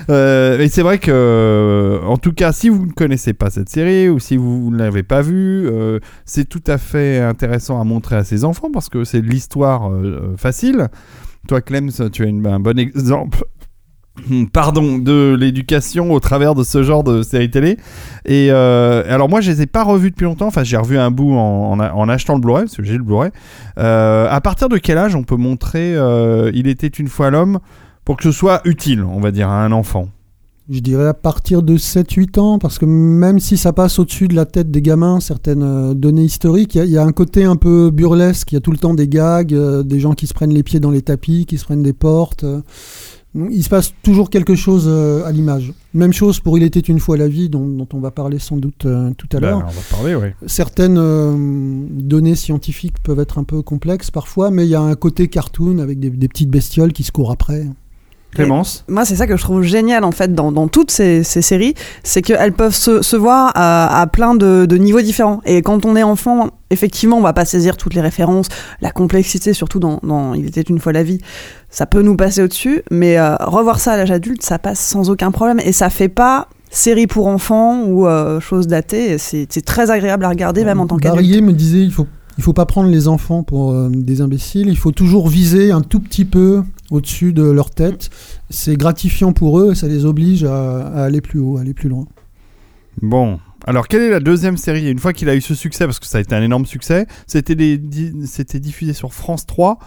Euh, 0.07 0.59
et 0.59 0.69
c'est 0.69 0.83
vrai 0.83 0.99
que, 0.99 1.09
euh, 1.11 1.99
en 2.03 2.17
tout 2.17 2.31
cas, 2.31 2.51
si 2.51 2.69
vous 2.69 2.85
ne 2.85 2.91
connaissez 2.91 3.33
pas 3.33 3.49
cette 3.49 3.69
série 3.69 4.07
ou 4.07 4.19
si 4.19 4.37
vous 4.37 4.69
ne 4.69 4.77
l'avez 4.77 5.01
pas 5.01 5.23
vue, 5.23 5.67
euh, 5.67 5.97
c'est 6.25 6.47
tout 6.47 6.61
à 6.67 6.77
fait 6.77 7.17
intéressant 7.17 7.81
à 7.81 7.83
montrer 7.85 8.15
à 8.15 8.23
ses 8.23 8.45
enfants 8.45 8.69
parce 8.71 8.87
que 8.89 9.03
c'est 9.03 9.21
de 9.23 9.27
l'histoire 9.27 9.91
euh, 9.91 10.03
euh, 10.33 10.37
facile. 10.37 10.89
Toi, 11.47 11.61
Clem, 11.61 11.89
tu 12.13 12.23
une- 12.23 12.45
un 12.45 12.59
bon 12.59 12.77
exemple. 12.77 13.45
Pardon, 14.53 14.97
de 14.97 15.35
l'éducation 15.37 16.11
au 16.11 16.19
travers 16.19 16.55
de 16.55 16.63
ce 16.63 16.83
genre 16.83 17.03
de 17.03 17.21
série 17.21 17.49
télé. 17.51 17.77
Et 18.25 18.47
euh, 18.49 19.03
alors 19.13 19.29
moi, 19.29 19.41
je 19.41 19.51
les 19.51 19.61
ai 19.61 19.65
pas 19.65 19.83
revus 19.83 20.11
depuis 20.11 20.23
longtemps. 20.23 20.47
Enfin, 20.47 20.63
j'ai 20.63 20.77
revu 20.77 20.97
un 20.97 21.11
bout 21.11 21.33
en, 21.33 22.09
achetant 22.09 22.35
le 22.35 22.39
Blu-ray 22.39 22.63
parce 22.63 22.77
que 22.77 22.83
j'ai 22.83 22.97
le 22.97 23.03
Blu-ray. 23.03 23.31
Euh, 23.77 24.27
à 24.29 24.41
partir 24.41 24.69
de 24.69 24.77
quel 24.77 24.97
âge 24.97 25.15
on 25.15 25.23
peut 25.23 25.35
montrer 25.35 25.95
euh, 25.95 26.49
Il 26.53 26.67
était 26.67 26.87
une 26.87 27.07
fois 27.07 27.29
l'homme 27.29 27.59
pour 28.05 28.17
que 28.17 28.23
ce 28.23 28.31
soit 28.31 28.61
utile, 28.65 29.03
on 29.03 29.19
va 29.19 29.31
dire, 29.31 29.49
à 29.49 29.63
un 29.63 29.71
enfant? 29.71 30.07
Je 30.67 30.79
dirais 30.79 31.07
à 31.07 31.13
partir 31.13 31.61
de 31.61 31.77
7-8 31.77 32.39
ans, 32.39 32.57
parce 32.57 32.79
que 32.79 32.85
même 32.85 33.37
si 33.39 33.55
ça 33.55 33.71
passe 33.71 33.99
au-dessus 33.99 34.27
de 34.27 34.35
la 34.35 34.45
tête 34.45 34.71
des 34.71 34.81
gamins, 34.81 35.19
certaines 35.19 35.93
données 35.93 36.23
historiques, 36.23 36.73
il 36.73 36.89
y 36.89 36.97
a- 36.97 37.03
un 37.03 37.11
côté 37.11 37.43
un 37.43 37.55
peu 37.55 37.91
burlesque, 37.91 38.51
il 38.51 38.55
y 38.55 38.57
a 38.57 38.61
tout 38.61 38.71
le 38.71 38.77
temps 38.77 38.95
des 38.95 39.07
gags, 39.07 39.53
des 39.53 39.99
gens 39.99 40.13
qui 40.13 40.25
se 40.25 40.33
prennent 40.33 40.53
les 40.53 40.63
pieds 40.63 40.79
dans 40.79 40.89
les 40.89 41.03
tapis, 41.03 41.45
qui 41.45 41.59
se 41.59 41.65
prennent 41.65 41.83
des 41.83 41.93
portes. 41.93 42.45
Il 43.35 43.63
se 43.63 43.69
passe 43.69 43.93
toujours 44.01 44.29
quelque 44.29 44.55
chose 44.55 44.85
euh, 44.87 45.25
à 45.25 45.31
l'image. 45.31 45.73
Même 45.93 46.13
chose 46.13 46.39
pour 46.39 46.57
Il 46.57 46.63
était 46.63 46.79
une 46.79 46.99
fois 46.99 47.17
la 47.17 47.27
vie, 47.27 47.49
dont, 47.49 47.67
dont 47.67 47.87
on 47.93 47.99
va 47.99 48.11
parler 48.11 48.39
sans 48.39 48.55
doute 48.55 48.85
euh, 48.85 49.11
tout 49.17 49.27
à 49.33 49.39
Ben, 49.39 49.49
l'heure. 49.49 49.65
On 49.67 49.71
va 49.71 49.81
parler, 49.91 50.15
oui. 50.15 50.27
Certaines 50.47 50.97
euh, 50.97 51.35
données 51.89 52.35
scientifiques 52.35 53.01
peuvent 53.03 53.19
être 53.19 53.37
un 53.37 53.43
peu 53.43 53.61
complexes 53.61 54.09
parfois, 54.09 54.51
mais 54.51 54.65
il 54.65 54.69
y 54.69 54.75
a 54.75 54.81
un 54.81 54.95
côté 54.95 55.27
cartoon 55.27 55.79
avec 55.79 55.99
des, 55.99 56.09
des 56.09 56.27
petites 56.29 56.49
bestioles 56.49 56.93
qui 56.93 57.03
se 57.03 57.11
courent 57.11 57.31
après. 57.31 57.65
Clémence 58.35 58.85
Moi, 58.87 59.05
c'est 59.05 59.15
ça 59.15 59.27
que 59.27 59.37
je 59.37 59.41
trouve 59.41 59.63
génial 59.63 60.03
en 60.03 60.11
fait 60.11 60.33
dans, 60.33 60.51
dans 60.51 60.67
toutes 60.67 60.91
ces, 60.91 61.23
ces 61.23 61.41
séries, 61.41 61.73
c'est 62.03 62.21
qu'elles 62.21 62.53
peuvent 62.53 62.75
se, 62.75 63.01
se 63.01 63.15
voir 63.15 63.51
à, 63.55 64.01
à 64.01 64.07
plein 64.07 64.35
de, 64.35 64.65
de 64.65 64.77
niveaux 64.77 65.01
différents. 65.01 65.41
Et 65.45 65.61
quand 65.61 65.85
on 65.85 65.95
est 65.95 66.03
enfant, 66.03 66.49
effectivement, 66.69 67.17
on 67.17 67.21
va 67.21 67.33
pas 67.33 67.45
saisir 67.45 67.77
toutes 67.77 67.93
les 67.93 68.01
références, 68.01 68.47
la 68.81 68.91
complexité, 68.91 69.53
surtout 69.53 69.79
dans, 69.79 69.99
dans 70.03 70.33
Il 70.33 70.45
était 70.45 70.61
une 70.61 70.79
fois 70.79 70.93
la 70.93 71.03
vie, 71.03 71.19
ça 71.69 71.85
peut 71.85 72.01
nous 72.01 72.15
passer 72.15 72.43
au-dessus. 72.43 72.83
Mais 72.91 73.17
euh, 73.17 73.35
revoir 73.37 73.79
ça 73.79 73.93
à 73.93 73.97
l'âge 73.97 74.11
adulte, 74.11 74.43
ça 74.43 74.59
passe 74.59 74.79
sans 74.79 75.09
aucun 75.09 75.31
problème 75.31 75.59
et 75.63 75.71
ça 75.71 75.89
fait 75.89 76.09
pas 76.09 76.47
série 76.69 77.07
pour 77.07 77.27
enfants 77.27 77.83
ou 77.85 78.05
euh, 78.05 78.39
chose 78.39 78.67
datée. 78.67 79.13
Et 79.13 79.17
C'est 79.17 79.65
très 79.65 79.91
agréable 79.91 80.25
à 80.25 80.29
regarder, 80.29 80.63
même 80.63 80.79
en 80.79 80.87
tant 80.87 80.97
qu'adulte. 80.97 81.41
Me 81.41 81.53
disait 81.53 81.81
il 81.81 81.91
faut 81.91 82.07
il 82.37 82.43
faut 82.43 82.53
pas 82.53 82.65
prendre 82.65 82.89
les 82.89 83.07
enfants 83.07 83.43
pour 83.43 83.71
euh, 83.71 83.89
des 83.89 84.19
imbéciles, 84.19 84.67
il 84.67 84.77
faut 84.77 84.91
toujours 84.91 85.29
viser 85.29 85.71
un 85.71 85.81
tout 85.81 86.01
petit 86.01 86.25
peu 86.25 86.63
au-dessus 86.91 87.33
de 87.33 87.43
leur 87.43 87.69
tête. 87.71 88.09
C'est 88.49 88.75
gratifiant 88.75 89.33
pour 89.33 89.59
eux 89.59 89.71
et 89.71 89.75
ça 89.75 89.87
les 89.87 90.05
oblige 90.05 90.43
à, 90.43 90.87
à 90.87 91.03
aller 91.05 91.21
plus 91.21 91.39
haut, 91.39 91.57
à 91.57 91.61
aller 91.61 91.73
plus 91.73 91.89
loin. 91.89 92.05
Bon. 93.01 93.39
Alors, 93.67 93.87
quelle 93.87 94.03
est 94.03 94.09
la 94.11 94.19
deuxième 94.19 94.57
série? 94.57 94.91
Une 94.91 94.99
fois 94.99 95.11
qu'il 95.11 95.27
a 95.27 95.35
eu 95.35 95.41
ce 95.41 95.55
succès, 95.55 95.85
parce 95.85 95.99
que 95.99 96.05
ça 96.05 96.19
a 96.19 96.21
été 96.21 96.35
un 96.35 96.41
énorme 96.43 96.65
succès, 96.67 97.07
c'était 97.25 97.55
des- 97.55 97.77
di- 97.79 98.13
c'était 98.27 98.59
diffusé 98.59 98.93
sur 98.93 99.11
France 99.11 99.47
3, 99.47 99.79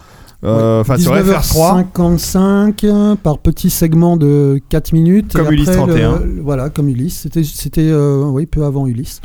euh, 0.43 0.81
enfin 0.81 0.97
sur 0.97 1.13
FR3. 1.15 1.85
19h55 1.93 2.83
euh, 2.83 3.15
par 3.15 3.37
petits 3.39 3.69
segments 3.69 4.17
de 4.17 4.59
4 4.69 4.91
minutes. 4.93 5.33
Comme 5.33 5.47
Et 5.47 5.51
Ulysse 5.53 5.69
après, 5.69 5.79
le- 5.87 5.93
31. 5.93 6.19
le- 6.19 6.41
voilà, 6.41 6.69
comme 6.69 6.89
Ulysse. 6.89 7.19
C'était, 7.21 7.43
c'était 7.43 7.87
euh, 7.89 8.23
oui, 8.25 8.45
peu 8.45 8.65
avant 8.65 8.85
Ulysse. 8.85 9.21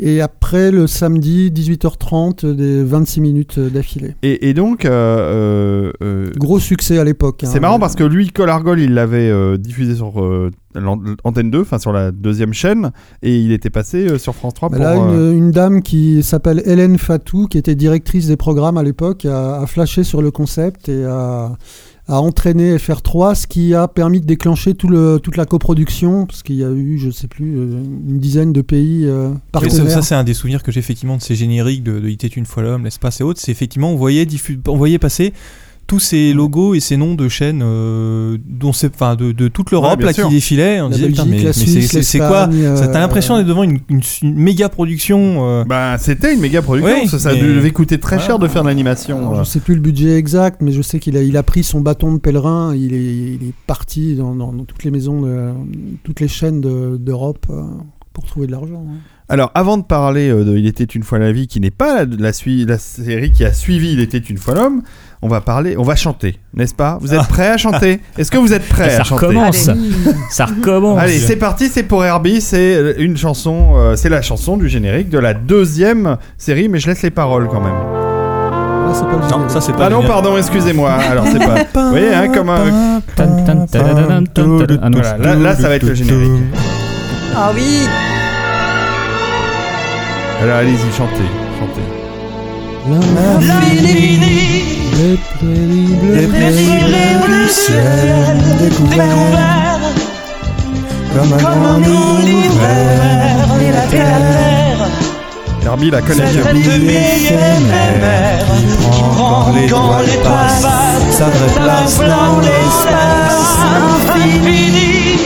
Et 0.00 0.20
après, 0.20 0.72
le 0.72 0.86
samedi, 0.88 1.50
18h30, 1.52 2.52
des 2.52 2.82
26 2.82 3.20
minutes 3.20 3.58
d'affilée. 3.60 4.16
Et, 4.22 4.48
et 4.48 4.54
donc, 4.54 4.84
euh, 4.84 4.90
euh, 4.90 5.92
euh, 6.02 6.30
Gros 6.36 6.58
succès 6.58 6.98
à 6.98 7.04
l'époque. 7.04 7.42
c'est 7.44 7.58
hein. 7.58 7.60
marrant 7.60 7.78
parce 7.78 7.94
que 7.94 8.02
lui, 8.04 8.30
Colargol, 8.30 8.80
il 8.80 8.94
l'avait 8.94 9.30
euh, 9.30 9.56
diffusé 9.56 9.94
sur 9.94 10.20
euh, 10.20 10.50
l'an- 10.74 11.00
Antenne 11.22 11.50
2, 11.50 11.60
enfin 11.60 11.78
sur 11.78 11.92
la 11.92 12.10
deuxième 12.10 12.52
chaîne, 12.52 12.90
et 13.22 13.36
il 13.38 13.52
était 13.52 13.70
passé 13.70 14.18
sur 14.18 14.34
France 14.34 14.54
3 14.54 14.68
Bah 14.70 14.76
pour. 14.76 14.84
là, 14.84 14.96
une, 14.96 15.32
une 15.38 15.50
dame 15.52 15.80
qui 15.82 16.22
s'appelle 16.24 16.62
Hélène 16.66 16.98
Fatou, 16.98 17.46
qui 17.46 17.58
était 17.58 17.76
directrice 17.76 18.26
des 18.26 18.36
programmes 18.36 18.78
à 18.78 18.82
l'époque, 18.82 19.24
a, 19.26 19.60
a 19.60 19.66
flashé 19.66 20.02
sur 20.02 20.22
le 20.22 20.30
concept 20.32 20.88
et 20.88 21.04
a, 21.04 21.56
a 22.06 22.20
entraîné 22.20 22.76
FR3, 22.76 23.34
ce 23.34 23.46
qui 23.46 23.74
a 23.74 23.88
permis 23.88 24.20
de 24.20 24.26
déclencher 24.26 24.74
tout 24.74 24.88
le, 24.88 25.18
toute 25.22 25.36
la 25.38 25.46
coproduction, 25.46 26.26
parce 26.26 26.42
qu'il 26.42 26.56
y 26.56 26.64
a 26.64 26.70
eu, 26.70 26.98
je 26.98 27.10
sais 27.10 27.28
plus, 27.28 27.56
euh, 27.58 27.78
une 28.08 28.18
dizaine 28.18 28.52
de 28.52 28.60
pays 28.60 29.06
euh, 29.06 29.30
ça, 29.32 29.40
partenaires. 29.52 29.90
ça, 29.90 30.02
c'est 30.02 30.14
un 30.14 30.24
des 30.24 30.34
souvenirs 30.34 30.62
que 30.62 30.70
j'ai 30.70 30.80
effectivement 30.80 31.16
de 31.16 31.22
ces 31.22 31.34
génériques 31.34 31.82
de, 31.82 31.98
de 32.00 32.08
Il 32.08 32.14
était 32.14 32.26
une 32.26 32.44
fois 32.46 32.62
l'homme, 32.62 32.84
l'espace 32.84 33.20
et 33.20 33.24
autres. 33.24 33.40
C'est 33.40 33.52
effectivement, 33.52 33.90
on 33.90 33.96
voyait, 33.96 34.26
diffu- 34.26 34.60
on 34.68 34.76
voyait 34.76 34.98
passer 34.98 35.32
tous 35.86 35.98
ces 36.00 36.32
logos 36.32 36.74
et 36.74 36.80
ces 36.80 36.96
noms 36.96 37.14
de 37.14 37.28
chaînes 37.28 37.60
euh, 37.62 38.38
dont 38.46 38.72
c'est, 38.72 38.94
enfin, 38.94 39.16
de, 39.16 39.32
de 39.32 39.48
toute 39.48 39.70
l'Europe 39.70 39.98
Ouais, 39.98 40.06
là, 40.06 40.12
sûr. 40.12 40.28
qui 40.28 40.34
défilaient. 40.34 40.80
On 40.80 40.88
La 40.88 40.94
disait, 40.96 41.08
putain, 41.08 41.24
Belgique, 41.24 41.38
mais, 41.44 41.52
la 41.52 41.74
mais 42.00 42.02
c'est- 42.02 42.18
quoi 42.18 42.48
T'as 42.48 42.52
euh, 42.88 42.92
l'impression 42.92 43.36
d'être 43.36 43.46
devant 43.46 43.62
une, 43.62 43.78
une, 43.88 44.00
une 44.22 44.34
méga 44.34 44.68
production. 44.68 45.46
euh, 45.48 45.64
Bah, 45.64 45.96
c'était 45.98 46.34
une 46.34 46.40
méga 46.40 46.62
production. 46.62 47.06
Ça, 47.06 47.18
ça 47.18 47.32
mais- 47.34 47.40
devait 47.42 47.70
coûter 47.72 47.98
très 47.98 48.18
cher 48.18 48.38
de 48.38 48.48
faire 48.48 48.62
de 48.62 48.68
l'animation. 48.68 49.18
Alors, 49.18 49.44
je 49.44 49.50
sais 49.50 49.60
plus 49.60 49.74
le 49.74 49.80
budget 49.80 50.16
exact, 50.16 50.62
mais 50.62 50.72
je 50.72 50.82
sais 50.82 50.98
qu'il 50.98 51.16
a, 51.16 51.22
il 51.22 51.36
a 51.36 51.42
pris 51.42 51.62
son 51.64 51.80
bâton 51.80 52.12
de 52.14 52.18
pèlerin, 52.18 52.74
il 52.74 52.94
est, 52.94 53.14
il 53.42 53.48
est 53.48 53.54
parti 53.66 54.14
dans, 54.14 54.34
dans- 54.34 54.52
dans 54.52 54.64
toutes 54.64 54.84
les 54.84 54.90
maisons, 54.90 55.22
de, 55.22 55.50
toutes 56.02 56.20
les 56.20 56.28
chaînes 56.28 56.60
de- 56.60 56.96
d'Europe 56.98 57.46
pour 58.12 58.24
trouver 58.24 58.46
de 58.46 58.52
l'argent. 58.52 58.84
hein. 58.88 58.98
Alors, 59.28 59.50
avant 59.54 59.78
de 59.78 59.82
parler 59.82 60.28
euh, 60.28 60.44
de 60.44 60.56
Il 60.56 60.66
était 60.66 60.84
une 60.84 61.02
fois 61.02 61.18
la 61.18 61.32
vie, 61.32 61.46
qui 61.46 61.58
n'est 61.60 61.70
pas 61.70 62.04
la, 62.04 62.04
la, 62.18 62.32
série 62.32 63.32
qui 63.32 63.44
a 63.44 63.52
suivi 63.54 63.92
Il 63.94 64.00
était 64.00 64.18
une 64.18 64.36
fois 64.36 64.54
l'homme, 64.54 64.82
on 65.22 65.28
va 65.28 65.40
parler, 65.40 65.76
on 65.78 65.82
va 65.82 65.96
chanter, 65.96 66.38
n'est-ce 66.52 66.74
pas? 66.74 66.98
Vous 67.00 67.14
êtes 67.14 67.22
prêts 67.28 67.48
à 67.48 67.56
chanter? 67.56 68.00
Est-ce 68.18 68.30
que 68.30 68.36
vous 68.36 68.52
êtes 68.52 68.68
prêts 68.68 68.90
Ça 68.90 69.00
à 69.00 69.04
chanter? 69.04 69.26
recommence. 69.26 69.70
Ça 70.30 70.44
recommence. 70.44 70.98
Allez, 71.00 71.18
c'est 71.18 71.36
parti, 71.36 71.68
c'est 71.68 71.84
pour 71.84 72.04
Herbie, 72.04 72.42
c'est 72.42 72.76
euh, 72.76 72.94
une 72.98 73.16
chanson, 73.16 73.72
euh, 73.76 73.96
c'est 73.96 74.10
la 74.10 74.20
chanson 74.20 74.58
du 74.58 74.68
générique 74.68 75.08
de 75.08 75.18
la 75.18 75.32
deuxième 75.32 76.18
série, 76.36 76.68
mais 76.68 76.78
je 76.78 76.88
laisse 76.88 77.00
les 77.00 77.10
paroles 77.10 77.48
quand 77.48 77.62
même. 77.62 77.72
Là, 77.72 78.92
c'est 78.92 79.04
pas 79.06 79.12
le 79.12 79.16
Non, 79.22 79.28
générique. 79.30 79.50
ça 79.50 79.60
c'est 79.62 79.72
pas 79.72 79.86
Ah 79.86 79.88
non, 79.88 80.02
génial. 80.02 80.12
pardon, 80.12 80.36
excusez-moi. 80.36 80.90
Alors 80.92 81.26
c'est 81.26 81.38
pas. 81.38 81.64
Vous 81.84 81.90
voyez, 81.90 82.12
hein, 82.12 82.28
comme 82.28 82.50
un. 82.50 83.00
Ah 83.18 83.24
non, 83.24 83.66
Voilà, 83.72 85.16
là, 85.16 85.34
là, 85.34 85.56
ça 85.56 85.68
va 85.70 85.76
être 85.76 85.84
le 85.84 85.94
générique. 85.94 86.30
Ah 87.34 87.50
oui 87.54 87.88
Alors 90.44 90.58
allez-y, 90.58 90.92
chantez, 90.94 91.24
chantez. 91.58 91.80
Les 94.92 95.16
terribles 95.40 96.20
terribles 96.20 97.32
du 97.32 97.48
ciel 97.48 98.36
découvert 98.60 99.80
comme 101.14 101.32
un 101.32 101.38
grand 101.38 101.78
univers. 101.78 103.48
et 103.58 103.72
la 103.72 103.86
terre. 103.86 104.86
Herbie 105.64 105.90
la 105.90 106.02
connaît 106.02 106.30
bien. 106.30 106.42
éphémère 106.42 108.44
qui 108.92 109.00
prend 109.00 109.44
quand 109.44 109.52
l'étoile 109.52 110.04
passe 110.22 110.66
sa 111.10 111.24
vraie 111.24 111.54
place 111.54 111.98
dans 112.00 112.40
l'espace. 112.40 113.56
Infini 114.20 115.16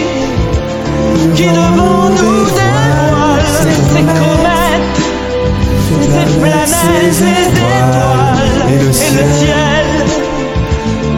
qui 1.34 1.46
devant 1.48 2.10
nous 2.10 2.44
dévoile 2.44 3.42
ces 3.60 4.02
comètes, 4.02 4.67
ces 5.88 5.98
planètes, 6.06 6.68
ces 6.68 7.22
étoiles 7.22 8.38
et 8.70 8.84
le 8.84 8.92
ciel 8.92 9.98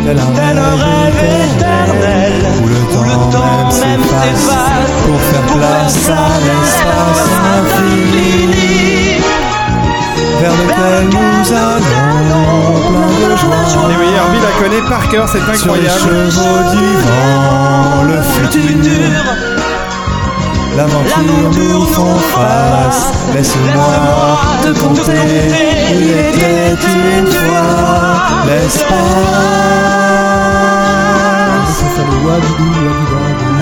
tel 0.06 0.58
un 0.58 0.76
rêve 0.76 1.20
éternel 1.56 2.32
où 2.62 2.66
le 2.68 2.80
temps 2.92 3.04
même 3.06 4.02
s'efface 4.02 4.90
pour 5.06 5.20
faire 5.20 5.46
place 5.56 6.08
à 6.08 6.28
l'espace 6.46 7.24
infini 7.58 8.50
vers 10.40 10.52
lequel 10.52 11.02
nous 11.10 11.42
allons 11.52 12.74
plein 12.88 13.12
de 13.28 13.30
Et 13.30 13.36
joie. 13.36 13.88
Oui, 13.88 14.08
Herbie 14.16 14.40
la 14.40 14.52
connaît 14.62 14.86
par 14.88 15.08
cœur, 15.08 15.28
c'est 15.28 15.40
sur 15.56 15.74
les 15.74 15.86
incroyable. 15.86 16.30
chevaux 16.30 16.62
le 18.04 18.22
futur 18.22 19.49
l'aventure 20.76 21.50
nous 21.56 21.84
font 21.86 22.16
face 22.16 23.12
laisse-moi 23.34 24.38
te 24.62 24.78
compter 24.80 25.12
il 25.92 26.10
était 26.10 26.76
une 27.18 27.26
fois 27.26 28.20
l'espace 28.46 28.90
Ça 31.66 31.86
fait 31.94 32.06
le 32.10 32.16
wadidou, 32.26 32.70
wadidou. 33.12 33.60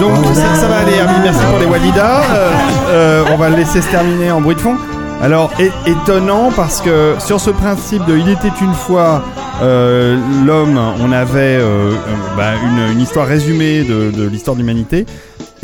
Donc 0.00 0.34
ça, 0.34 0.68
va 0.68 0.78
aller, 0.78 0.94
Herbie, 0.94 1.20
merci 1.22 1.44
pour 1.50 1.58
les 1.58 1.66
Walida. 1.66 2.20
Euh, 2.30 2.50
euh, 2.88 3.24
on 3.32 3.36
va 3.36 3.48
le 3.48 3.56
laisser 3.56 3.82
se 3.82 3.88
terminer 3.88 4.30
en 4.30 4.40
bruit 4.40 4.54
de 4.54 4.60
fond. 4.60 4.76
Alors, 5.20 5.50
étonnant 5.86 6.50
parce 6.54 6.80
que 6.80 7.16
sur 7.18 7.40
ce 7.40 7.50
principe 7.50 8.04
de 8.04 8.16
Il 8.16 8.28
était 8.28 8.52
une 8.60 8.74
fois 8.74 9.22
euh, 9.60 10.16
l'homme, 10.46 10.78
on 11.00 11.10
avait 11.12 11.56
euh, 11.56 11.90
euh, 11.92 11.94
bah, 12.36 12.52
une, 12.92 13.00
histoire 13.00 13.26
résumée 13.26 13.84
de, 13.84 14.24
l'histoire 14.28 14.54
de 14.56 14.60
l'humanité. 14.60 15.06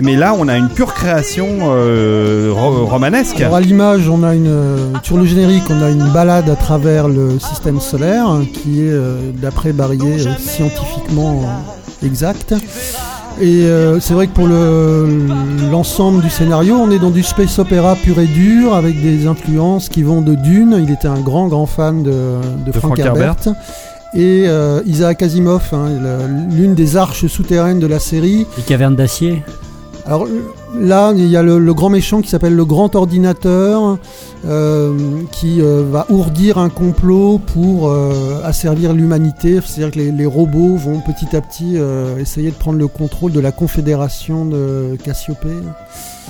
Mais 0.02 0.16
là, 0.16 0.34
on 0.36 0.48
a 0.48 0.56
une 0.56 0.68
pure 0.68 0.92
création 0.92 1.58
ro- 1.60 2.86
romanesque. 2.86 3.40
Alors 3.40 3.56
à 3.56 3.60
l'image, 3.60 4.08
on 4.08 4.24
a 4.24 4.34
une 4.34 4.92
sur 5.04 5.16
le 5.16 5.24
générique, 5.24 5.64
on 5.70 5.80
a 5.82 5.90
une 5.90 6.10
balade 6.12 6.50
à 6.50 6.56
travers 6.56 7.06
le 7.06 7.38
système 7.38 7.80
solaire 7.80 8.26
hein, 8.26 8.44
qui 8.52 8.80
est 8.80 8.92
d'après 9.40 9.70
euh, 9.70 10.36
scientifiquement 10.38 11.42
exact. 12.04 12.54
Et 13.40 13.64
euh, 13.64 13.98
c'est 14.00 14.14
vrai 14.14 14.28
que 14.28 14.32
pour 14.32 14.46
le 14.46 15.26
l'ensemble 15.70 16.22
du 16.22 16.30
scénario, 16.30 16.76
on 16.76 16.90
est 16.90 16.98
dans 16.98 17.10
du 17.10 17.22
space 17.22 17.58
opéra 17.58 17.96
pur 17.96 18.20
et 18.20 18.26
dur 18.26 18.74
avec 18.74 19.00
des 19.02 19.26
influences 19.26 19.88
qui 19.88 20.02
vont 20.02 20.20
de 20.20 20.34
Dune. 20.34 20.78
Il 20.80 20.92
était 20.92 21.08
un 21.08 21.20
grand 21.20 21.48
grand 21.48 21.66
fan 21.66 22.02
de, 22.02 22.38
de, 22.64 22.72
Frank, 22.72 22.96
Frank 22.96 22.98
Herbert. 22.98 23.36
Et 24.14 24.44
euh, 24.46 24.80
Isaac 24.86 25.22
Asimov, 25.22 25.70
hein, 25.72 25.88
l'une 26.50 26.74
des 26.74 26.96
arches 26.96 27.26
souterraines 27.26 27.80
de 27.80 27.88
la 27.88 27.98
série, 27.98 28.46
Les 28.56 28.62
cavernes 28.62 28.94
d'acier. 28.94 29.42
Alors 30.06 30.28
là, 30.78 31.12
il 31.16 31.26
y 31.26 31.36
a 31.36 31.42
le, 31.42 31.58
le 31.58 31.74
grand 31.74 31.88
méchant 31.88 32.20
qui 32.20 32.28
s'appelle 32.28 32.54
le 32.54 32.64
grand 32.66 32.94
ordinateur, 32.94 33.98
euh, 34.46 34.92
qui 35.32 35.62
euh, 35.62 35.82
va 35.90 36.06
ourdir 36.10 36.58
un 36.58 36.68
complot 36.68 37.38
pour 37.38 37.88
euh, 37.88 38.40
asservir 38.44 38.92
l'humanité. 38.92 39.60
C'est-à-dire 39.64 39.92
que 39.92 39.98
les, 39.98 40.12
les 40.12 40.26
robots 40.26 40.76
vont 40.76 41.00
petit 41.00 41.34
à 41.34 41.40
petit 41.40 41.74
euh, 41.76 42.18
essayer 42.18 42.50
de 42.50 42.56
prendre 42.56 42.78
le 42.78 42.88
contrôle 42.88 43.32
de 43.32 43.40
la 43.40 43.50
confédération 43.50 44.44
de 44.44 44.96
Cassiopée. 45.02 45.48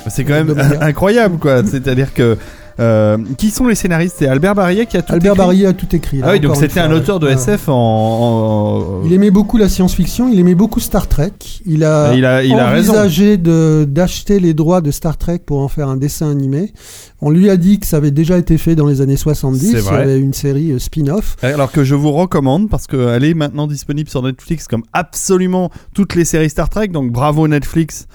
C'est 0.09 0.25
quand 0.25 0.35
même 0.35 0.55
incroyable, 0.81 1.39
quoi. 1.39 1.65
C'est-à-dire 1.65 2.15
que 2.15 2.39
euh, 2.81 3.19
qui 3.39 3.51
sont 3.51 3.67
les 3.67 3.75
scénaristes? 3.75 4.17
C'est 4.19 4.27
Albert 4.27 4.55
Barillet 4.55 4.87
qui 4.87 4.97
a 4.97 5.03
tout 5.03 5.13
Albert 5.13 5.33
écrit 5.33 5.45
Barillet 5.45 5.67
a 5.67 5.73
tout 5.73 5.95
écrit. 5.97 6.19
là, 6.19 6.27
Ah 6.29 6.33
oui, 6.33 6.41
donc 6.41 6.57
c'était 6.57 6.81
un 6.81 6.91
auteur 6.93 7.21
de. 7.21 7.29
SF 7.29 7.69
en. 7.69 7.73
en- 7.73 9.01
en- 9.01 9.05
Il 9.05 9.13
aimait 9.13 9.31
beaucoup 9.31 9.57
la 9.59 9.69
science-fiction, 9.69 10.29
il 10.33 10.39
aimait 10.41 10.55
beaucoup 10.55 10.81
Star 10.81 11.09
Trek. 11.09 11.33
Il 11.67 11.85
a, 11.85 12.15
il 12.15 12.25
a- 12.25 12.43
il 12.45 12.53
a 12.55 12.69
raison. 12.71 12.93
envisagé 12.93 13.37
d'acheter 13.37 14.41
les 14.41 14.55
droits 14.55 14.81
de 14.81 14.91
Star 14.91 15.17
Trek 15.17 15.41
pour 15.45 15.61
en 15.61 15.69
faire 15.69 15.89
un 15.89 15.97
dessin 15.97 16.31
animé. 16.31 16.73
On 17.21 17.31
lui 17.31 17.49
a 17.51 17.57
dit 17.57 17.79
que 17.81 17.87
ça 17.87 17.97
avait 17.99 18.11
déjà 18.11 18.37
été 18.39 18.59
fait 18.59 18.75
dans 18.75 18.87
les 18.87 19.01
années 19.01 19.17
70. 19.17 19.73
C'est 19.73 19.79
Il 19.79 19.85
y 19.85 19.89
avait 19.89 20.19
une 20.19 20.35
série 20.35 20.73
euh, 20.73 20.79
spin-off. 20.79 21.37
Alors 21.43 21.73
que 21.73 21.85
je 21.85 21.95
vous 21.95 22.13
recommande 22.13 22.69
parce 22.69 22.87
qu'elle 22.87 23.25
est 23.25 23.35
maintenant 23.35 23.67
disponible 23.67 24.11
sur 24.11 24.23
Netflix 24.23 24.67
comme 24.69 24.83
absolument 24.93 25.71
toutes 25.95 26.15
les 26.15 26.25
séries 26.25 26.51
Star 26.51 26.69
Trek. 26.69 26.89
Donc 26.89 27.13
bravo 27.13 27.49
Netflix. 27.49 28.07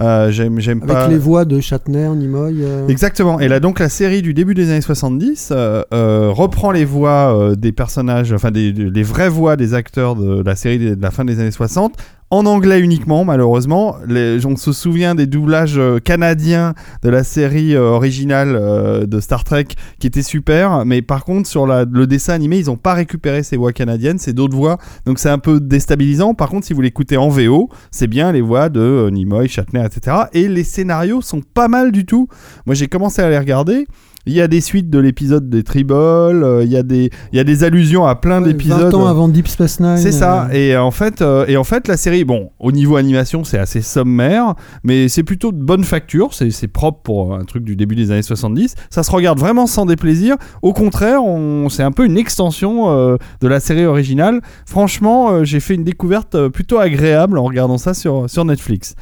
Euh, 0.00 0.30
j'aime, 0.30 0.60
j'aime 0.60 0.80
Avec 0.84 0.94
pas. 0.94 1.08
les 1.08 1.18
voix 1.18 1.44
de 1.44 1.60
Shatner, 1.60 2.08
Nimoy. 2.14 2.58
euh, 2.62 2.86
Exactement. 2.88 3.40
Et 3.40 3.48
là, 3.48 3.58
donc, 3.60 3.80
la 3.80 3.88
série 3.88 4.22
du 4.22 4.32
début 4.34 4.54
des 4.54 4.70
années 4.70 4.80
70 4.80 5.50
euh, 5.50 5.82
euh, 5.92 6.30
reprend 6.30 6.70
les 6.70 6.84
voix 6.84 7.52
des 7.56 7.72
personnages, 7.72 8.32
enfin, 8.32 8.50
des, 8.52 8.72
des- 8.72 8.90
les 8.90 9.02
vraies 9.02 9.28
voix 9.28 9.56
des 9.56 9.74
acteurs 9.74 10.14
de 10.14 10.42
la 10.42 10.54
série 10.54 10.78
de 10.78 11.02
la 11.02 11.10
fin 11.10 11.24
des 11.24 11.40
années 11.40 11.50
60. 11.50 11.94
En 12.30 12.44
anglais 12.44 12.80
uniquement, 12.80 13.24
malheureusement. 13.24 13.96
On 14.44 14.56
se 14.56 14.72
souvient 14.72 15.14
des 15.14 15.26
doublages 15.26 15.78
euh, 15.78 15.98
canadiens 15.98 16.74
de 17.02 17.08
la 17.08 17.24
série 17.24 17.74
euh, 17.74 17.88
originale 17.88 18.54
euh, 18.54 19.06
de 19.06 19.18
Star 19.18 19.44
Trek 19.44 19.68
qui 19.98 20.06
était 20.06 20.22
super. 20.22 20.84
Mais 20.84 21.00
par 21.00 21.24
contre, 21.24 21.48
sur 21.48 21.66
le 21.66 22.06
dessin 22.06 22.34
animé, 22.34 22.58
ils 22.58 22.66
n'ont 22.66 22.76
pas 22.76 22.92
récupéré 22.92 23.42
ces 23.42 23.56
voix 23.56 23.72
canadiennes, 23.72 24.18
c'est 24.18 24.34
d'autres 24.34 24.56
voix. 24.56 24.76
Donc 25.06 25.18
c'est 25.18 25.30
un 25.30 25.38
peu 25.38 25.58
déstabilisant. 25.58 26.34
Par 26.34 26.50
contre, 26.50 26.66
si 26.66 26.74
vous 26.74 26.82
l'écoutez 26.82 27.16
en 27.16 27.30
VO, 27.30 27.70
c'est 27.90 28.08
bien 28.08 28.30
les 28.30 28.42
voix 28.42 28.68
de 28.68 29.08
Nimoy, 29.10 29.48
Shatner, 29.48 29.84
etc. 29.86 30.16
Et 30.34 30.48
les 30.48 30.64
scénarios 30.64 31.22
sont 31.22 31.40
pas 31.40 31.68
mal 31.68 31.92
du 31.92 32.04
tout. 32.04 32.28
Moi, 32.66 32.74
j'ai 32.74 32.88
commencé 32.88 33.22
à 33.22 33.30
les 33.30 33.38
regarder. 33.38 33.86
Il 34.28 34.34
y 34.34 34.42
a 34.42 34.46
des 34.46 34.60
suites 34.60 34.90
de 34.90 34.98
l'épisode 34.98 35.48
des 35.48 35.62
Tribbles, 35.62 35.94
euh, 35.94 36.62
il 36.62 36.70
y 36.70 36.76
a 36.76 36.82
des 36.82 37.10
il 37.32 37.36
y 37.36 37.40
a 37.40 37.44
des 37.44 37.64
allusions 37.64 38.04
à 38.04 38.14
plein 38.14 38.42
ouais, 38.42 38.52
d'épisodes. 38.52 38.92
20 38.92 38.94
ans 38.94 39.06
avant 39.06 39.26
Deep 39.28 39.48
Space 39.48 39.80
Nine. 39.80 39.96
C'est 39.96 40.12
ça. 40.12 40.48
euh, 40.50 40.52
Et 40.52 40.76
en 40.76 40.90
fait, 40.90 41.22
euh, 41.22 41.46
et 41.48 41.56
en 41.56 41.64
fait, 41.64 41.88
la 41.88 41.96
série, 41.96 42.24
bon, 42.24 42.50
au 42.58 42.70
niveau 42.70 42.96
animation, 42.96 43.42
c'est 43.42 43.58
assez 43.58 43.80
sommaire, 43.80 44.54
mais 44.84 45.08
c'est 45.08 45.22
plutôt 45.22 45.50
de 45.50 45.62
bonne 45.62 45.82
facture. 45.82 46.34
C'est 46.34 46.68
propre 46.68 47.00
pour 47.02 47.34
un 47.34 47.44
truc 47.44 47.64
du 47.64 47.74
début 47.74 47.96
des 47.96 48.10
années 48.10 48.22
70. 48.22 48.74
Ça 48.90 49.02
se 49.02 49.10
regarde 49.10 49.38
vraiment 49.38 49.66
sans 49.66 49.86
déplaisir. 49.86 50.36
Au 50.60 50.74
contraire, 50.74 51.24
on, 51.24 51.68
c'est 51.70 51.82
un 51.82 51.92
peu 51.92 52.04
une 52.04 52.18
extension 52.18 52.92
de 53.40 53.48
la 53.48 53.60
série 53.60 53.86
originale. 53.86 54.42
Franchement, 54.66 55.42
j'ai 55.44 55.60
fait 55.60 55.74
une 55.74 55.84
découverte 55.84 56.48
plutôt 56.48 56.78
agréable 56.78 57.38
en 57.38 57.44
regardant 57.44 57.78
ça 57.78 57.94
sur, 57.94 58.28
sur 58.28 58.44
Netflix. 58.44 58.94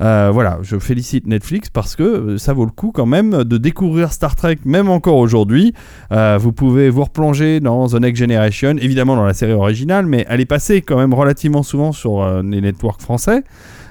Euh, 0.00 0.30
voilà, 0.32 0.58
je 0.62 0.78
félicite 0.78 1.26
Netflix 1.26 1.70
parce 1.70 1.96
que 1.96 2.02
euh, 2.02 2.38
ça 2.38 2.52
vaut 2.52 2.64
le 2.64 2.70
coup 2.70 2.92
quand 2.92 3.06
même 3.06 3.44
de 3.44 3.58
découvrir 3.58 4.12
Star 4.12 4.34
Trek, 4.34 4.58
même 4.64 4.88
encore 4.88 5.16
aujourd'hui. 5.16 5.74
Euh, 6.12 6.38
vous 6.40 6.52
pouvez 6.52 6.90
vous 6.90 7.04
replonger 7.04 7.60
dans 7.60 7.86
The 7.88 7.94
Next 7.94 8.20
Generation, 8.20 8.76
évidemment 8.78 9.16
dans 9.16 9.24
la 9.24 9.34
série 9.34 9.52
originale, 9.52 10.06
mais 10.06 10.24
elle 10.28 10.40
est 10.40 10.46
passée 10.46 10.82
quand 10.82 10.96
même 10.96 11.14
relativement 11.14 11.62
souvent 11.62 11.92
sur 11.92 12.42
les 12.42 12.60
networks 12.60 13.00
français. 13.00 13.42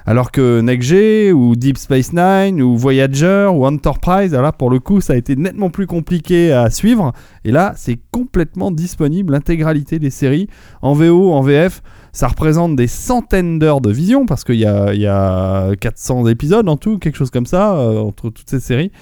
Alors 0.04 0.32
que 0.32 0.60
Next 0.60 0.88
G 0.88 1.32
ou 1.32 1.54
Deep 1.54 1.78
Space 1.78 2.12
Nine 2.12 2.60
ou 2.60 2.76
Voyager 2.76 3.48
ou 3.52 3.64
Enterprise, 3.66 4.32
là 4.32 4.50
pour 4.50 4.68
le 4.68 4.80
coup 4.80 5.00
ça 5.00 5.12
a 5.12 5.16
été 5.16 5.36
nettement 5.36 5.70
plus 5.70 5.86
compliqué 5.86 6.52
à 6.52 6.70
suivre. 6.70 7.12
Et 7.44 7.52
là 7.52 7.72
c'est 7.76 7.98
complètement 8.10 8.72
disponible, 8.72 9.32
l'intégralité 9.32 10.00
des 10.00 10.10
séries 10.10 10.48
en 10.82 10.94
VO, 10.94 11.32
en 11.32 11.42
VF. 11.42 11.82
Ça 12.12 12.28
représente 12.28 12.76
des 12.76 12.86
centaines 12.86 13.58
d'heures 13.58 13.80
de 13.80 13.90
vision 13.90 14.26
parce 14.26 14.44
qu'il 14.44 14.56
y 14.56 14.66
a, 14.66 14.94
y 14.94 15.06
a 15.06 15.74
400 15.76 16.26
épisodes 16.28 16.68
en 16.68 16.76
tout, 16.76 16.98
quelque 16.98 17.16
chose 17.16 17.30
comme 17.30 17.46
ça, 17.46 17.74
euh, 17.74 17.98
entre 17.98 18.30
toutes 18.30 18.50
ces 18.50 18.60
séries. 18.60 18.92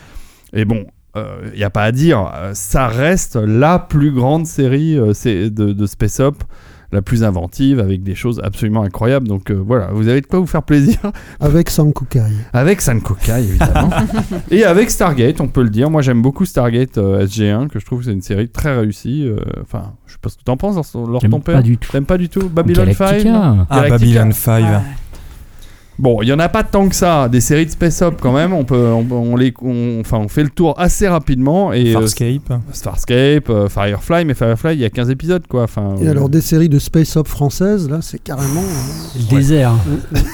Et 0.53 0.65
bon, 0.65 0.87
il 1.17 1.59
n'y 1.59 1.65
a 1.65 1.71
pas 1.71 1.85
à 1.85 1.93
dire, 1.93 2.31
euh, 2.35 2.53
ça 2.55 2.87
reste 2.87 3.37
la 3.37 3.79
plus 3.79 4.13
grande 4.13 4.47
série 4.47 4.97
euh, 4.97 5.13
de, 5.25 5.73
de 5.73 5.87
Space 5.87 6.21
Up, 6.21 6.37
la 6.93 7.03
plus 7.03 7.22
inventive, 7.24 7.78
avec 7.80 8.03
des 8.03 8.14
choses 8.14 8.41
absolument 8.43 8.82
incroyables. 8.82 9.28
Donc 9.28 9.51
euh, 9.51 9.55
voilà, 9.55 9.88
vous 9.93 10.09
avez 10.09 10.20
de 10.20 10.26
quoi 10.26 10.38
vous 10.41 10.47
faire 10.47 10.62
plaisir 10.62 10.99
Avec 11.41 11.70
Sankukai. 11.70 12.20
avec 12.53 12.80
Sankokai 12.80 13.41
évidemment, 13.45 13.91
et 14.51 14.64
avec 14.64 14.91
Stargate, 14.91 15.41
on 15.41 15.49
peut 15.49 15.62
le 15.62 15.70
dire. 15.70 15.91
Moi 15.91 16.03
j'aime 16.03 16.22
beaucoup 16.22 16.45
Stargate 16.45 16.99
euh, 16.99 17.26
SG1, 17.26 17.68
que 17.68 17.78
je 17.78 17.86
trouve 17.86 18.01
que 18.01 18.07
c'est 18.07 18.12
une 18.12 18.22
série 18.22 18.49
très 18.49 18.76
réussie. 18.78 19.24
euh, 19.26 19.36
Enfin, 19.62 19.93
je 20.07 20.12
sais 20.12 20.18
pas 20.20 20.28
ce 20.30 20.36
que 20.36 20.43
t'en 20.43 20.57
penses, 20.57 20.95
Laure 20.95 21.20
ton 21.22 21.41
père. 21.41 21.57
pas 21.57 21.62
du 21.62 21.76
tout. 21.78 21.91
T'aimes 21.93 22.05
pas 22.07 22.18
du 22.18 22.28
tout 22.28 22.49
Babylon 22.49 22.86
5 22.93 22.97
Galactica. 22.99 23.66
Ah, 23.70 23.82
Galactica. 23.82 23.91
Babylon 23.91 24.32
5. 24.32 24.64
Bon, 26.01 26.23
il 26.23 26.29
y 26.29 26.33
en 26.33 26.39
a 26.39 26.49
pas 26.49 26.63
tant 26.65 26.89
que 26.89 26.95
ça, 26.95 27.29
des 27.29 27.43
séries 27.43 27.67
de 27.67 27.71
space 27.71 28.01
op 28.01 28.17
quand 28.23 28.33
même. 28.33 28.55
On 28.55 28.65
peut, 28.65 28.87
on, 28.87 29.07
on 29.11 29.37
les, 29.37 29.53
on- 29.63 29.99
enfin, 30.01 30.17
on 30.17 30.29
fait 30.29 30.43
le 30.43 30.49
tour 30.49 30.75
assez 30.81 31.07
rapidement 31.07 31.75
et 31.75 31.91
euh, 31.91 31.99
Farscape. 32.01 32.53
Starscape, 32.73 33.51
euh, 33.51 33.69
Firefly, 33.69 34.25
mais 34.25 34.33
Firefly, 34.33 34.73
il 34.75 34.81
y 34.81 34.85
a 34.87 34.91
15 34.91 35.11
épisodes 35.11 35.47
quoi. 35.47 35.65
Enfin, 35.65 35.97
Et 36.01 36.07
euh, 36.09 36.13
alors 36.13 36.31
des 36.31 36.41
séries 36.41 36.71
de 36.71 36.79
space 36.79 37.17
op 37.17 37.29
françaises, 37.29 37.89
là, 37.91 37.99
c'est 38.01 38.19
carrément. 38.23 38.63
euh, 38.63 39.19
Le 39.31 39.37
désert. 39.37 39.73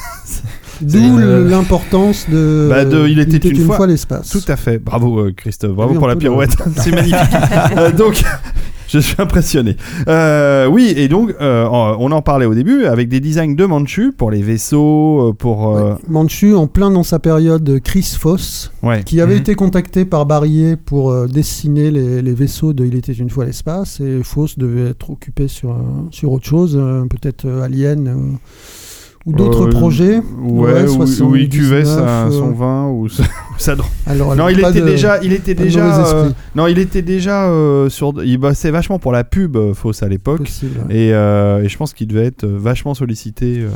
D'où 0.82 1.18
l'importance 1.18 2.26
de. 2.30 2.66
Bah, 2.70 2.84
de 2.84 3.08
Il 3.08 3.18
était 3.18 3.48
une 3.48 3.64
fois- 3.64 3.86
l'espace. 3.86 4.28
Tout 4.28 4.42
à 4.46 4.56
fait. 4.56 4.78
Bravo 4.78 5.30
Christophe. 5.34 5.72
Bravo 5.72 5.94
Oui, 5.94 5.98
pour 5.98 6.06
la 6.06 6.16
pirouette. 6.16 6.54
C'est 6.76 6.92
magnifique. 6.92 7.16
Euh, 7.76 7.90
donc, 7.92 8.22
je 9.00 9.06
suis 9.06 9.20
impressionné. 9.20 9.76
Euh, 10.08 10.66
oui, 10.66 10.92
et 10.96 11.08
donc, 11.08 11.34
euh, 11.40 11.66
on 11.70 12.10
en 12.12 12.22
parlait 12.22 12.46
au 12.46 12.54
début 12.54 12.84
avec 12.86 13.08
des 13.08 13.20
designs 13.20 13.54
de 13.54 13.64
Manchu 13.64 14.12
pour 14.12 14.30
les 14.30 14.42
vaisseaux, 14.42 15.28
euh, 15.28 15.32
pour. 15.32 15.76
euh, 15.76 15.94
Manchu 16.08 16.54
en 16.54 16.66
plein 16.66 16.90
dans 16.90 17.02
sa 17.02 17.18
période 17.18 17.80
Chris 17.82 18.16
Foss, 18.18 18.72
ouais. 18.82 19.02
qui 19.04 19.20
avait 19.20 19.34
Mhm. 19.34 19.40
été 19.40 19.54
contacté 19.54 20.04
par 20.04 20.26
Barrier 20.26 20.76
pour 20.76 21.10
euh, 21.10 21.26
dessiner 21.26 21.90
les, 21.90 22.22
les 22.22 22.32
vaisseaux 22.32 22.72
de 22.72 22.84
Il 22.86 22.94
était 22.94 23.12
une 23.12 23.30
fois 23.30 23.44
l'espace, 23.44 24.00
et 24.00 24.22
Foss 24.22 24.58
devait 24.58 24.90
être 24.90 25.10
occupé 25.10 25.48
sur, 25.48 25.76
sur 26.10 26.32
autre 26.32 26.46
chose, 26.46 26.76
euh, 26.80 27.04
peut-être 27.10 27.44
euh, 27.46 27.62
Alien 27.62 28.06
euh, 28.08 28.14
ou 29.26 29.32
d'autres 29.32 29.66
Euh, 29.66 29.70
projets. 29.70 30.22
Ouais, 30.40 30.86
ou- 30.88 31.02
ou, 31.24 31.36
il 31.36 31.48
cuvait 31.48 31.84
sa- 31.84 32.28
79, 32.28 32.32
son 32.32 32.48
euh, 32.48 32.52
vin 32.54 32.86
ou 32.88 33.08
sa, 33.08 33.24
sa 33.58 33.74
drogue. 33.74 33.90
Alors, 34.06 34.36
Non, 34.36 34.48
il 34.48 34.60
était 34.60 34.80
de- 34.80 34.86
déjà, 34.86 35.18
il 35.22 35.32
était 35.32 35.54
déjà, 35.54 36.06
euh, 36.14 36.30
non, 36.54 36.66
il 36.68 36.78
était 36.78 37.02
déjà 37.02 37.48
euh, 37.48 37.88
sur, 37.88 38.14
il 38.24 38.38
bossait 38.38 38.70
vachement 38.70 38.98
pour 39.00 39.12
la 39.12 39.24
pub 39.24 39.56
euh, 39.56 39.74
fausse 39.74 40.02
à 40.02 40.08
l'époque, 40.08 40.48
et, 40.90 41.08
et 41.08 41.68
je 41.68 41.76
pense 41.76 41.92
qu'il 41.92 42.06
devait 42.06 42.26
être 42.26 42.46
vachement 42.46 42.94
sollicité 42.94 43.66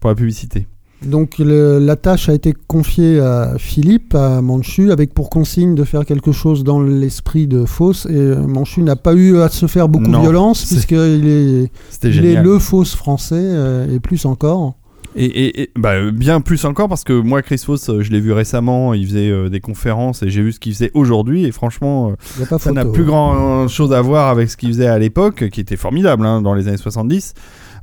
pour 0.00 0.08
la 0.10 0.16
publicité. 0.16 0.66
Donc 1.04 1.38
le- 1.38 1.78
la 1.78 1.94
tâche 1.96 2.28
a 2.28 2.34
été 2.34 2.54
confiée 2.66 3.20
à 3.20 3.54
Philippe, 3.56 4.14
à 4.16 4.40
Manchu, 4.42 4.90
avec 4.90 5.14
pour 5.14 5.30
consigne 5.30 5.74
de 5.76 5.84
faire 5.84 6.04
quelque 6.04 6.32
chose 6.32 6.64
dans 6.64 6.80
l'esprit 6.82 7.46
de 7.46 7.64
Fausse. 7.64 8.06
Et 8.10 8.14
euh, 8.16 8.46
Manchu 8.46 8.82
n'a 8.82 8.96
pas 8.96 9.14
eu 9.14 9.38
à 9.38 9.48
se 9.48 9.66
faire 9.66 9.88
beaucoup 9.88 10.10
Non, 10.10 10.18
de 10.18 10.22
violence, 10.24 10.64
puisqu'il 10.64 10.96
est, 11.28 11.70
il 12.04 12.26
est 12.26 12.42
le 12.42 12.58
Fausse 12.58 12.94
français, 12.96 13.36
euh, 13.38 13.94
et 13.94 14.00
plus 14.00 14.24
encore. 14.24 14.74
Et, 15.16 15.24
et- 15.24 15.62
et- 15.62 15.70
bah, 15.76 16.10
bien 16.10 16.40
plus 16.40 16.64
encore 16.64 16.88
parce 16.88 17.02
que 17.02 17.12
moi, 17.18 17.42
Chris 17.42 17.58
Foss, 17.64 17.88
euh, 17.88 18.02
je 18.02 18.10
l'ai 18.12 18.20
vu 18.20 18.30
récemment, 18.32 18.92
il 18.92 19.06
faisait 19.06 19.30
euh, 19.30 19.48
des 19.48 19.58
conférences 19.58 20.22
et 20.22 20.28
j'ai 20.30 20.42
vu 20.42 20.52
ce 20.52 20.60
qu'il 20.60 20.72
faisait 20.74 20.90
aujourd'hui. 20.94 21.44
Et 21.46 21.50
franchement, 21.52 22.10
euh, 22.10 22.44
ça 22.58 22.72
n'a 22.72 22.84
plus 22.84 23.04
grand 23.04 23.66
chose 23.68 23.92
à 23.92 24.00
voir 24.02 24.28
avec 24.28 24.50
ce 24.50 24.56
qu'il 24.56 24.68
faisait 24.68 24.86
à 24.86 24.98
l'époque, 24.98 25.48
qui 25.48 25.60
était 25.60 25.76
formidable 25.76 26.26
hein, 26.26 26.42
dans 26.42 26.54
les 26.54 26.68
années 26.68 26.76
70. 26.76 27.32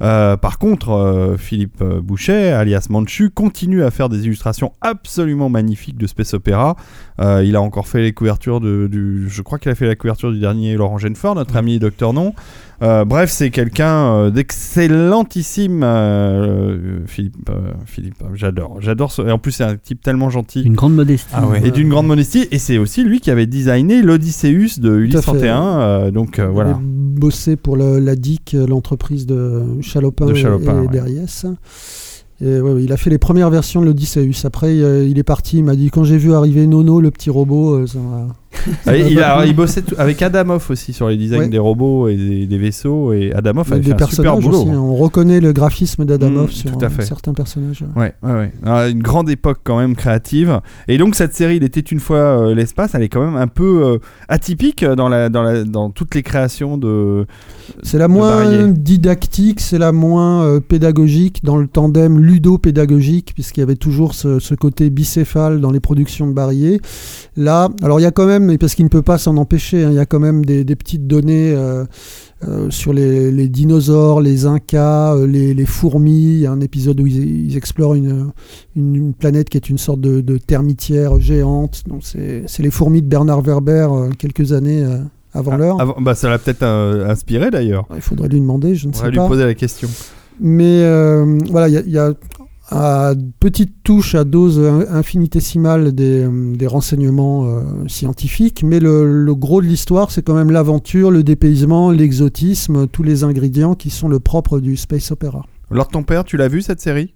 Euh, 0.01 0.37
par 0.37 0.59
contre, 0.59 0.91
euh, 0.91 1.37
Philippe 1.37 1.83
Boucher, 1.83 2.51
alias 2.51 2.87
Manchu, 2.89 3.29
continue 3.29 3.83
à 3.83 3.91
faire 3.91 4.09
des 4.09 4.25
illustrations 4.25 4.73
absolument 4.81 5.49
magnifiques 5.49 5.97
de 5.97 6.07
space 6.07 6.33
opéra. 6.33 6.75
Euh, 7.19 7.43
il 7.45 7.55
a 7.55 7.61
encore 7.61 7.87
fait 7.87 8.01
les 8.01 8.13
couvertures 8.13 8.59
de, 8.59 8.87
du, 8.91 9.29
je 9.29 9.41
crois 9.41 9.59
qu'il 9.59 9.71
a 9.71 9.75
fait 9.75 9.87
la 9.87 9.95
couverture 9.95 10.31
du 10.31 10.39
dernier 10.39 10.75
Laurent 10.75 10.97
Genefort, 10.97 11.35
notre 11.35 11.55
ami 11.55 11.79
Docteur 11.79 12.13
Non. 12.13 12.33
Euh, 12.85 13.03
bref, 13.03 13.29
c'est 13.31 13.49
quelqu'un 13.49 14.05
euh, 14.13 14.29
d'excellentissime, 14.29 15.81
euh, 15.83 16.99
Philippe. 17.07 17.49
euh, 17.49 17.71
Philippe, 17.85 18.23
j'adore, 18.35 18.77
j'adore. 18.79 19.11
ce- 19.11 19.21
en 19.23 19.39
plus, 19.39 19.53
c'est 19.53 19.63
un 19.63 19.75
type 19.75 20.01
tellement 20.01 20.29
gentil 20.29 20.61
Une 20.61 20.75
grande 20.75 20.93
modestie. 20.95 21.27
Ah 21.33 21.47
ouais. 21.47 21.65
et 21.67 21.71
d'une 21.71 21.89
grande 21.89 22.07
modestie. 22.07 22.47
Et 22.51 22.59
c'est 22.59 22.77
aussi 22.77 23.03
lui 23.03 23.19
qui 23.21 23.31
avait 23.31 23.47
designé 23.47 24.01
l'Odysseus 24.01 24.79
de 24.79 24.97
Ulysse 24.97 25.15
à 25.15 25.21
fait. 25.21 25.25
31. 25.31 25.79
euh, 25.79 26.11
donc 26.11 26.37
euh, 26.39 26.45
Il 26.49 26.53
voilà. 26.53 26.71
a 26.71 26.79
bossé 26.81 27.55
pour 27.55 27.75
le- 27.75 27.99
la 27.99 28.15
DIC, 28.15 28.55
l'entreprise 28.67 29.25
de 29.25 29.63
Chalopin, 29.81 30.27
De 30.27 30.33
et- 30.33 30.35
Chalopin, 30.35 30.77
et, 30.77 30.81
ouais. 30.81 30.87
Berriès. 30.87 31.45
Et 32.41 32.59
ouais, 32.59 32.73
ouais, 32.73 32.83
il 32.83 32.91
a 32.91 32.97
fait 32.97 33.09
les 33.09 33.17
premières 33.17 33.49
versions 33.49 33.79
de 33.81 33.85
l'Odysseus. 33.85 34.45
Après, 34.45 34.75
il 34.75 35.17
est 35.17 35.23
parti. 35.23 35.57
Il 35.59 35.63
m'a 35.63 35.75
dit 35.75 35.89
quand 35.89 36.03
j'ai 36.03 36.17
vu 36.17 36.33
arriver 36.33 36.67
Nono, 36.67 36.99
le 36.99 37.09
petit 37.09 37.29
robot, 37.29 37.87
ça 37.87 37.97
m'a. 37.99 38.27
Ah, 38.85 38.95
il, 38.95 39.19
a, 39.21 39.45
il 39.45 39.55
bossait 39.55 39.81
tout- 39.81 39.95
avec 39.97 40.21
Adamov 40.21 40.65
aussi 40.69 40.93
sur 40.93 41.07
les 41.09 41.17
designs 41.17 41.39
Ouais. 41.39 41.47
des 41.49 41.57
robots 41.59 42.07
et 42.07 42.15
des, 42.15 42.45
des 42.45 42.57
vaisseaux. 42.57 43.13
Et 43.13 43.31
Adamov 43.33 43.69
Bah, 43.69 43.75
avait 43.75 43.83
des 43.83 43.89
fait 43.91 44.03
un 44.03 44.07
super 44.07 44.33
personnages 44.35 44.43
boulot. 44.43 44.57
aussi. 44.61 44.69
hein. 44.69 44.73
hein. 44.75 44.79
On 44.79 44.95
reconnaît 44.95 45.39
le 45.39 45.53
graphisme 45.53 46.05
d'Adamov 46.05 46.49
Mm, 46.49 46.51
sur 46.51 46.71
certains 47.01 47.33
personnages. 47.33 47.83
Ouais, 47.95 48.13
ouais, 48.23 48.31
ouais. 48.31 48.51
Ah, 48.65 48.87
une 48.87 49.01
grande 49.01 49.29
époque 49.29 49.59
quand 49.63 49.77
même 49.79 49.95
créative. 49.95 50.59
Et 50.87 50.97
donc 50.97 51.15
cette 51.15 51.33
série, 51.33 51.57
il 51.57 51.63
était 51.63 51.79
une 51.79 51.99
fois 51.99 52.17
euh, 52.17 52.55
l'espace, 52.55 52.95
elle 52.95 53.03
est 53.03 53.09
quand 53.09 53.23
même 53.23 53.35
un 53.35 53.47
peu 53.47 53.83
euh, 53.85 53.97
atypique 54.29 54.83
dans, 54.85 55.09
la, 55.09 55.29
dans, 55.29 55.43
la, 55.43 55.63
dans 55.63 55.89
toutes 55.89 56.15
les 56.15 56.23
créations 56.23 56.77
de. 56.77 57.25
C'est 57.83 57.97
la 57.97 58.07
de 58.07 58.13
moins 58.13 58.67
didactique, 58.67 59.59
c'est 59.59 59.77
la 59.79 59.91
moins 59.91 60.43
euh, 60.43 60.59
pédagogique 60.59 61.43
dans 61.43 61.57
le 61.57 61.67
tandem 61.67 62.19
ludo-pédagogique, 62.19 63.31
puisqu'il 63.33 63.59
y 63.59 63.63
avait 63.63 63.75
toujours 63.75 64.13
ce, 64.13 64.39
ce 64.39 64.55
côté 64.55 64.89
bicéphale 64.89 65.59
dans 65.61 65.71
les 65.71 65.79
productions 65.79 66.27
de 66.27 66.33
Barrier. 66.33 66.79
Là, 67.37 67.69
alors 67.83 67.99
il 67.99 68.03
y 68.03 68.07
a 68.07 68.11
quand 68.11 68.25
même, 68.25 68.44
et 68.49 68.57
parce 68.57 68.75
qu'il 68.75 68.85
ne 68.85 68.89
peut 68.89 69.01
pas 69.01 69.17
s'en 69.17 69.37
empêcher, 69.37 69.83
hein, 69.83 69.89
il 69.91 69.95
y 69.95 69.99
a 69.99 70.05
quand 70.05 70.19
même 70.19 70.45
des, 70.45 70.63
des 70.63 70.75
petites 70.75 71.07
données 71.07 71.53
euh, 71.55 71.85
euh, 72.47 72.69
sur 72.69 72.93
les, 72.93 73.31
les 73.31 73.47
dinosaures, 73.47 74.21
les 74.21 74.45
incas, 74.45 75.15
euh, 75.15 75.25
les, 75.27 75.53
les 75.53 75.65
fourmis. 75.65 76.33
Il 76.33 76.39
y 76.39 76.45
a 76.45 76.51
un 76.51 76.61
épisode 76.61 76.99
où 76.99 77.07
ils, 77.07 77.47
ils 77.51 77.57
explorent 77.57 77.95
une, 77.95 78.31
une, 78.75 78.95
une 78.95 79.13
planète 79.13 79.49
qui 79.49 79.57
est 79.57 79.69
une 79.69 79.77
sorte 79.77 80.01
de, 80.01 80.21
de 80.21 80.37
termitière 80.37 81.19
géante. 81.19 81.83
Donc 81.87 82.01
c'est 82.03 82.43
c'est 82.47 82.63
les 82.63 82.71
fourmis 82.71 83.01
de 83.01 83.07
Bernard 83.07 83.41
Werber 83.41 83.87
quelques 84.17 84.51
années 84.53 84.85
avant 85.33 85.57
l'heure. 85.57 85.81
Avant- 85.81 85.97
bah, 86.01 86.15
ça 86.15 86.29
l'a 86.29 86.37
peut-être 86.37 86.63
inspiré 86.63 87.51
d'ailleurs. 87.51 87.85
Il 87.95 88.01
faudrait 88.01 88.27
lui 88.29 88.39
demander, 88.39 88.75
je 88.75 88.87
ne 88.87 88.91
On 88.93 88.95
sais 88.95 89.03
va 89.03 89.09
lui 89.09 89.17
pas. 89.17 89.27
poser 89.27 89.43
la 89.45 89.53
question. 89.53 89.89
Mais 90.39 90.81
euh, 90.83 91.39
voilà, 91.49 91.69
il 91.69 91.73
y 91.73 91.77
a, 91.77 91.81
il 91.85 91.91
y 91.91 91.97
a 91.97 92.13
à 92.69 93.13
petite 93.39 93.83
touche, 93.83 94.15
à 94.15 94.23
dose 94.23 94.59
in- 94.59 94.85
infinitésimale 94.95 95.93
des, 95.93 96.25
des 96.55 96.67
renseignements 96.67 97.45
euh, 97.45 97.61
scientifiques, 97.87 98.63
mais 98.63 98.79
le, 98.79 99.23
le 99.23 99.35
gros 99.35 99.61
de 99.61 99.67
l'histoire, 99.67 100.09
c'est 100.11 100.23
quand 100.23 100.33
même 100.33 100.49
l'aventure, 100.51 101.11
le 101.11 101.23
dépaysement, 101.23 101.91
l'exotisme, 101.91 102.87
tous 102.87 103.03
les 103.03 103.23
ingrédients 103.23 103.75
qui 103.75 103.89
sont 103.89 104.07
le 104.07 104.19
propre 104.19 104.59
du 104.59 104.77
space 104.77 105.11
opéra. 105.11 105.45
Lors 105.69 105.87
de 105.87 105.91
ton 105.91 106.03
père, 106.03 106.23
tu 106.23 106.37
l'as 106.37 106.47
vu 106.47 106.61
cette 106.61 106.81
série? 106.81 107.13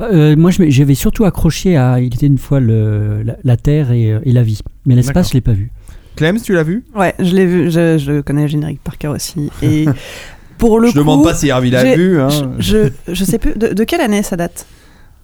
Euh, 0.00 0.34
moi, 0.34 0.50
j'avais 0.50 0.94
surtout 0.94 1.24
accroché 1.24 1.76
à 1.76 2.00
Il 2.00 2.14
était 2.14 2.26
une 2.26 2.38
fois 2.38 2.58
le, 2.58 3.22
la, 3.22 3.36
la 3.44 3.56
Terre 3.56 3.92
et, 3.92 4.12
euh, 4.12 4.20
et 4.24 4.32
la 4.32 4.42
vie. 4.42 4.58
Mais 4.86 4.94
l'espace, 4.94 5.28
je 5.28 5.34
l'ai 5.34 5.40
pas 5.42 5.52
vu. 5.52 5.70
Clem, 6.16 6.40
tu 6.40 6.54
l'as 6.54 6.62
vu? 6.62 6.84
Ouais, 6.96 7.14
je 7.18 7.34
l'ai 7.34 7.46
vu, 7.46 7.70
je, 7.70 7.98
je 7.98 8.20
connais 8.22 8.42
le 8.42 8.48
générique 8.48 8.80
par 8.82 8.96
cœur 8.98 9.14
aussi. 9.14 9.50
Et 9.62 9.84
pour 10.58 10.80
le 10.80 10.88
Je 10.88 10.92
coup. 10.92 10.98
demande 10.98 11.22
pas 11.22 11.34
si 11.34 11.48
Hervé 11.48 11.70
l'a 11.70 11.94
vu. 11.94 12.18
Hein. 12.18 12.28
Je, 12.58 12.88
je, 13.08 13.14
je 13.14 13.24
sais 13.24 13.38
plus. 13.38 13.52
De, 13.56 13.68
de 13.74 13.84
quelle 13.84 14.00
année 14.00 14.22
ça 14.22 14.36
date? 14.36 14.66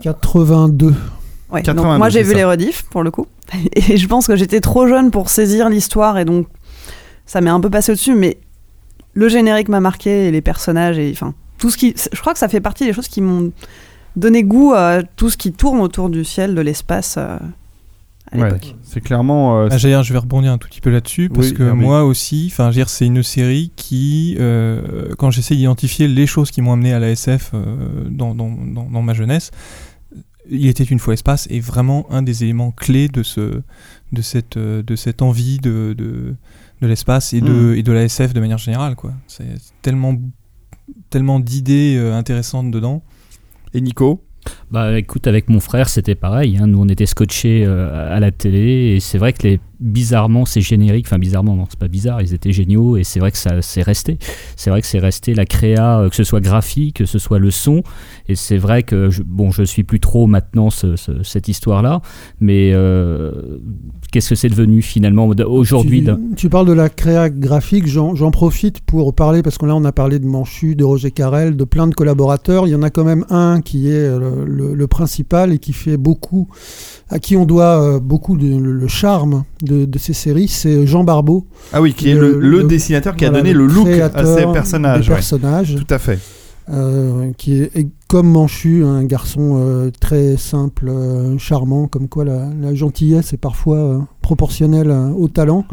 82. 0.01 0.95
Ouais, 1.51 1.63
82, 1.63 1.75
donc 1.91 1.99
moi 1.99 2.09
j'ai 2.09 2.23
vu 2.23 2.31
ça. 2.33 2.37
les 2.37 2.45
rediffs 2.45 2.83
pour 2.91 3.03
le 3.03 3.11
coup. 3.11 3.27
Et 3.75 3.97
je 3.97 4.07
pense 4.09 4.27
que 4.27 4.37
j'étais 4.37 4.61
trop 4.61 4.87
jeune 4.87 5.11
pour 5.11 5.29
saisir 5.31 5.69
l'histoire 5.69 6.19
et 6.19 6.25
donc 6.25 6.47
ça 7.25 7.41
m'est 7.41 7.51
un 7.51 7.61
peu 7.61 7.71
passé 7.71 7.93
au-dessus. 7.93 8.15
Mais 8.15 8.39
le 9.15 9.29
générique 9.29 9.69
m'a 9.69 9.81
marqué 9.81 10.27
et 10.29 10.31
les 10.31 10.41
personnages 10.43 10.99
et 10.99 11.11
enfin 11.13 11.35
tout 11.59 11.71
ce 11.71 11.77
qui. 11.77 11.95
Je 12.13 12.21
crois 12.21 12.33
que 12.33 12.39
ça 12.39 12.49
fait 12.49 12.61
partie 12.61 12.85
des 12.85 12.93
choses 12.93 13.09
qui 13.09 13.21
m'ont 13.23 13.53
donné 14.17 14.43
goût 14.43 14.73
à 14.75 15.03
tout 15.03 15.31
ce 15.31 15.37
qui 15.37 15.53
tourne 15.53 15.81
autour 15.81 16.09
du 16.11 16.25
ciel, 16.25 16.55
de 16.55 16.61
l'espace 16.61 17.17
euh, 17.19 17.37
à 18.33 18.37
Ouais, 18.37 18.45
l'époque. 18.47 18.75
c'est 18.83 19.01
clairement. 19.01 19.61
euh, 19.61 19.69
Ah, 19.71 19.79
je 19.79 19.89
vais 20.13 20.19
rebondir 20.19 20.51
un 20.53 20.59
tout 20.59 20.69
petit 20.69 20.81
peu 20.81 20.91
là-dessus 20.91 21.29
parce 21.29 21.49
Oui, 21.49 21.55
que 21.55 21.63
Hervé. 21.63 21.81
moi 21.81 22.03
aussi, 22.05 22.49
enfin, 22.51 22.71
c'est 22.89 23.07
une 23.07 23.23
série 23.23 23.71
qui, 23.77 24.37
euh, 24.41 25.15
quand 25.17 25.31
j'essaie 25.31 25.55
d'identifier 25.55 26.09
les 26.09 26.27
choses 26.27 26.51
qui 26.51 26.61
m'ont 26.61 26.73
amené 26.73 26.93
à 26.93 26.99
la 26.99 27.11
SF 27.11 27.53
euh, 27.55 27.77
dans, 28.11 28.35
dans, 28.35 28.51
dans, 28.51 28.85
dans 28.91 29.03
ma 29.03 29.15
jeunesse, 29.15 29.51
il 30.51 30.67
était 30.67 30.85
une 30.85 30.99
fois 30.99 31.15
espace 31.15 31.47
est 31.51 31.61
vraiment 31.61 32.07
un 32.13 32.23
des 32.23 32.45
éléments 32.45 32.71
clés 32.71 33.09
de 33.09 33.23
ce, 33.23 33.63
de 34.13 34.23
cette, 34.23 34.59
de 34.59 34.97
cette 34.97 35.23
envie 35.23 35.59
de, 35.59 35.95
de, 35.97 36.35
de 36.83 36.87
l'espace 36.87 37.33
et 37.33 37.41
de, 37.41 37.51
Mm. 37.51 37.75
et 37.79 37.83
de 37.83 37.93
la 37.93 38.05
SF 38.05 38.33
de 38.33 38.41
manière 38.41 38.59
générale, 38.59 38.95
quoi. 38.97 39.13
C'est 39.27 39.45
tellement, 39.83 40.15
tellement 41.11 41.41
d'idées 41.41 41.97
euh, 41.99 42.15
intéressantes 42.15 42.71
dedans. 42.71 43.03
Et 43.75 43.81
Nico? 43.81 44.23
Bah 44.71 44.97
écoute, 44.97 45.27
avec 45.27 45.49
mon 45.49 45.59
frère, 45.59 45.89
c'était 45.89 46.15
pareil. 46.15 46.57
hein. 46.59 46.69
Nous, 46.69 46.79
on 46.81 46.89
était 46.89 47.07
scotchés 47.07 47.65
euh, 47.67 48.15
à 48.15 48.21
la 48.21 48.31
télé 48.31 48.95
et 48.95 49.01
c'est 49.01 49.19
vrai 49.19 49.33
que 49.33 49.43
les, 49.43 49.61
bizarrement 49.81 50.45
ces 50.47 50.61
génériques, 50.61 51.07
enfin 51.07 51.18
bizarrement, 51.18 51.55
non, 51.55 51.64
c'est 51.68 51.79
pas 51.79 51.89
bizarre, 51.89 52.22
ils 52.22 52.33
étaient 52.35 52.53
géniaux 52.53 52.97
et 52.97 53.05
c'est 53.05 53.20
vrai 53.20 53.31
que 53.31 53.39
ça 53.39 53.61
c'est 53.62 53.83
resté. 53.83 54.18
C'est 54.57 54.70
vrai 54.70 54.81
que 54.81 54.87
c'est 54.87 54.99
resté 54.99 55.35
la 55.35 55.45
créa, 55.45 56.01
euh, 56.01 56.09
que 56.09 56.16
ce 56.16 56.24
soit 56.24 56.41
graphique, 56.41 56.97
que 56.97 57.05
ce 57.07 57.18
soit 57.18 57.39
le 57.39 57.51
son. 57.51 57.83
Et 58.29 58.35
c'est 58.37 58.57
vrai 58.57 58.83
que, 58.83 59.11
je, 59.11 59.22
bon, 59.22 59.51
je 59.51 59.62
suis 59.62 59.85
plus 59.85 60.01
trop 60.01 60.27
maintenant 60.27 60.70
ce- 60.70 60.97
ce- 60.97 61.22
cette 61.22 61.49
histoire-là, 61.49 62.01
mais 62.41 62.72
euh, 62.72 63.33
qu'est-ce 64.12 64.31
que 64.31 64.35
c'est 64.35 64.49
devenu 64.49 64.83
finalement 64.83 65.27
aujourd'hui 65.27 66.07
Tu, 66.37 66.49
parles 66.49 66.66
de 66.68 66.72
la 66.72 66.89
créa 66.89 67.29
graphique, 67.31 67.87
j'en 67.87 68.31
profite 68.31 68.81
pour 68.81 69.14
parler, 69.14 69.43
parce 69.43 69.59
que 69.59 69.66
là 69.66 69.74
on 69.77 69.85
a 69.85 69.93
parlé 69.93 70.18
de 70.18 70.27
Manchu, 70.27 70.74
de 70.74 70.85
Roger 70.85 71.11
Carrel, 71.11 71.57
de 71.57 71.64
plein 71.64 71.87
de 71.87 71.95
collaborateurs. 71.95 72.66
Il 72.66 72.70
y 72.70 72.74
en 72.74 72.83
a 72.83 72.91
quand 72.91 73.05
même 73.05 73.24
un 73.31 73.61
qui 73.61 73.89
est 73.91 73.93
euh, 73.95 74.45
le, 74.47 74.74
le 74.74 74.87
principal 74.87 75.53
et 75.53 75.59
qui 75.59 75.72
fait 75.72 75.97
beaucoup, 75.97 76.49
à 77.11 77.18
qui 77.18 77.37
on 77.37 77.45
doit 77.45 78.01
beaucoup 78.01 78.37
de, 78.37 78.47
le, 78.57 78.72
le 78.72 78.89
charme 78.89 79.45
de, 79.63 79.85
de 79.85 79.99
ces 79.99 80.13
séries, 80.13 80.49
c'est 80.49 80.87
Jean 80.87 81.05
Barbeau. 81.05 81.47
Ah 81.73 81.81
oui, 81.83 81.93
qui 81.95 82.11
est 82.11 82.15
le, 82.15 82.39
le 82.39 82.65
dessinateur 82.65 83.17
qui 83.17 83.25
a 83.25 83.31
donné 83.31 83.53
le 83.53 83.67
look 83.67 83.89
à 83.89 84.25
ces 84.25 84.45
personnages. 84.53 85.05
des 85.07 85.09
ouais. 85.11 85.15
personnages. 85.17 85.75
Tout 85.77 85.95
à 85.95 85.99
fait. 85.99 86.19
euh, 86.73 87.31
qui 87.39 87.63
est 87.63 87.77
est 87.77 87.89
comme 88.09 88.29
Manchu, 88.31 88.85
un 88.85 89.03
garçon 89.05 89.57
euh, 89.61 89.91
très 90.01 90.37
simple, 90.37 90.89
euh, 90.89 91.37
charmant, 91.39 91.89
comme 91.89 92.09
quoi 92.09 92.25
la, 92.25 92.49
la 92.61 92.75
gentillesse 92.75 93.33
est 93.33 93.37
parfois 93.37 94.07
proportionnelle 94.23 94.91
au 95.17 95.29
talent. 95.29 95.65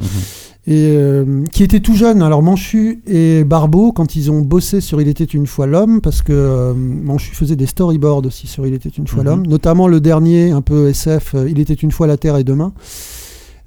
Et 0.65 0.93
euh, 0.95 1.43
qui 1.51 1.61
était 1.63 1.81
tout 1.81 1.93
jeune. 1.95 2.21
Alors 2.21 2.41
Manchu 2.41 3.01
et 3.05 3.43
Barbeau, 3.43 3.91
quand 3.91 4.15
ils 4.15 4.31
ont 4.31 4.39
bossé 4.41 4.79
sur 4.81 5.01
Il 5.01 5.07
était 5.09 5.25
une 5.25 5.45
fois 5.45 5.67
l'homme, 5.67 5.99
parce 5.99 6.21
que 6.21 6.73
Manchu 6.73 7.35
faisait 7.35 7.57
des 7.57 7.65
storyboards 7.65 8.25
aussi 8.25 8.47
sur 8.47 8.65
Il 8.65 8.73
était 8.73 8.87
une 8.89 9.05
fois 9.07 9.23
Mhm. 9.23 9.29
l'homme, 9.29 9.45
notamment 9.47 9.87
le 9.89 9.99
dernier, 9.99 10.51
un 10.51 10.61
peu 10.61 10.87
SF, 10.87 11.35
Il 11.49 11.59
était 11.59 11.73
une 11.73 11.91
fois 11.91 12.07
la 12.07 12.15
terre 12.17 12.37
et 12.37 12.43
demain. 12.45 12.71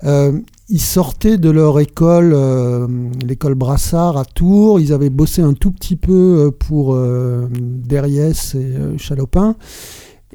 Euh, 0.04 0.38
ils 0.68 0.80
sortaient 0.80 1.38
de 1.38 1.50
leur 1.50 1.78
école, 1.80 2.32
euh, 2.34 2.86
l'école 3.24 3.54
Brassard 3.54 4.16
à 4.16 4.24
Tours. 4.24 4.80
Ils 4.80 4.92
avaient 4.92 5.10
bossé 5.10 5.42
un 5.42 5.54
tout 5.54 5.70
petit 5.70 5.96
peu 5.96 6.12
euh, 6.12 6.50
pour 6.50 6.94
euh, 6.94 7.48
Derriès 7.52 8.54
et 8.54 8.98
Chalopin. 8.98 9.56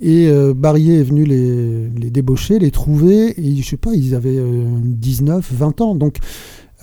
Et 0.04 0.32
Barrier 0.56 1.02
est 1.02 1.04
venu 1.04 1.26
les, 1.26 1.88
les 1.90 2.10
débaucher, 2.10 2.58
les 2.58 2.72
trouver. 2.72 3.40
Et 3.40 3.56
je 3.58 3.68
sais 3.68 3.78
pas, 3.78 3.94
ils 3.94 4.16
avaient 4.16 4.38
euh, 4.38 4.66
19, 4.84 5.48
20 5.54 5.82
ans. 5.82 5.94
Donc 5.96 6.18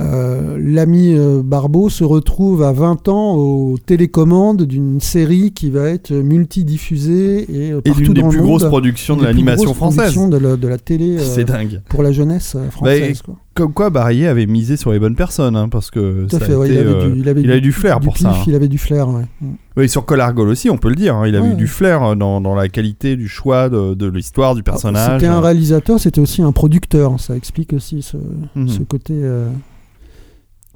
l'ami 0.01 1.15
euh, 1.15 1.43
Barbeau 1.43 1.89
se 1.89 2.05
retrouve 2.05 2.63
à 2.63 2.73
20 2.73 3.09
ans 3.09 3.35
aux 3.35 3.77
télécommandes 3.85 4.63
d'une 4.63 5.01
série 5.01 5.53
qui 5.53 5.71
va 5.71 5.89
être 5.89 6.13
multidiffusée 6.13 7.47
et 7.53 7.73
euh, 7.73 7.81
Et 7.85 7.91
partout 7.91 8.15
dans 8.15 8.23
le 8.25 8.29
plus 8.29 8.39
monde. 8.39 8.47
grosses 8.47 8.65
productions 8.65 9.17
de 9.17 9.21
Une 9.21 9.27
des 9.27 9.31
plus 9.33 9.37
l'animation 9.37 9.65
grosses 9.65 9.77
française. 9.77 9.99
productions 9.99 10.29
De 10.29 10.37
la, 10.39 10.57
de 10.57 10.69
la 10.69 10.79
télé 10.79 11.17
euh, 11.19 11.23
C'est 11.23 11.45
dingue. 11.45 11.81
pour 11.89 12.03
la 12.03 12.13
jeunesse 12.13 12.55
euh, 12.57 12.71
française. 12.71 13.19
Bah, 13.19 13.23
quoi. 13.27 13.35
Comme 13.55 13.73
quoi, 13.73 13.91
Barrier 13.91 14.29
avait 14.29 14.47
misé 14.47 14.77
sur 14.77 14.93
les 14.93 15.01
bonnes 15.01 15.17
personnes, 15.17 15.57
hein, 15.57 15.69
parce 15.69 15.91
que 15.91 16.27
Tout 16.27 16.37
ça 16.39 16.45
a 16.45 16.47
fait, 16.47 16.55
ouais, 16.55 16.67
été, 16.69 16.77
il, 16.77 16.81
avait 16.81 16.91
euh, 16.95 17.11
du, 17.11 17.19
il 17.19 17.29
avait 17.29 17.41
il 17.43 17.51
avait 17.51 17.61
du 17.61 17.73
flair 17.73 17.99
pour 17.99 18.13
pif, 18.15 18.23
ça, 18.23 18.31
hein. 18.31 18.45
Il 18.47 18.55
avait 18.55 18.69
du 18.69 18.79
flair, 18.79 19.09
ouais. 19.09 19.25
Mm. 19.41 19.47
Oui, 19.77 19.89
sur 19.89 20.05
Colargol 20.05 20.49
aussi, 20.49 20.71
on 20.71 20.77
peut 20.79 20.89
le 20.91 20.95
dire. 20.95 21.17
hein, 21.17 21.27
il 21.27 21.35
avait 21.35 21.49
Ouais. 21.49 21.55
eu 21.55 21.57
du 21.57 21.67
flair 21.67 22.03
euh, 22.05 22.15
dans, 22.15 22.41
dans 22.41 22.55
la 22.55 22.69
qualité 22.69 23.17
du 23.17 23.27
choix 23.27 23.69
de, 23.69 23.95
de 23.95 24.07
l'histoire, 24.07 24.55
du 24.55 24.63
personnage. 24.63 25.19
C'était 25.21 25.27
un 25.27 25.41
réalisateur, 25.41 25.99
c'était 25.99 26.21
aussi 26.21 26.41
un 26.41 26.53
producteur. 26.53 27.19
Ça 27.19 27.35
explique 27.35 27.73
aussi 27.73 28.03
ce, 28.03 28.17
Mhm. 28.55 28.69
ce 28.69 28.83
côté. 28.85 29.15
euh, 29.17 29.49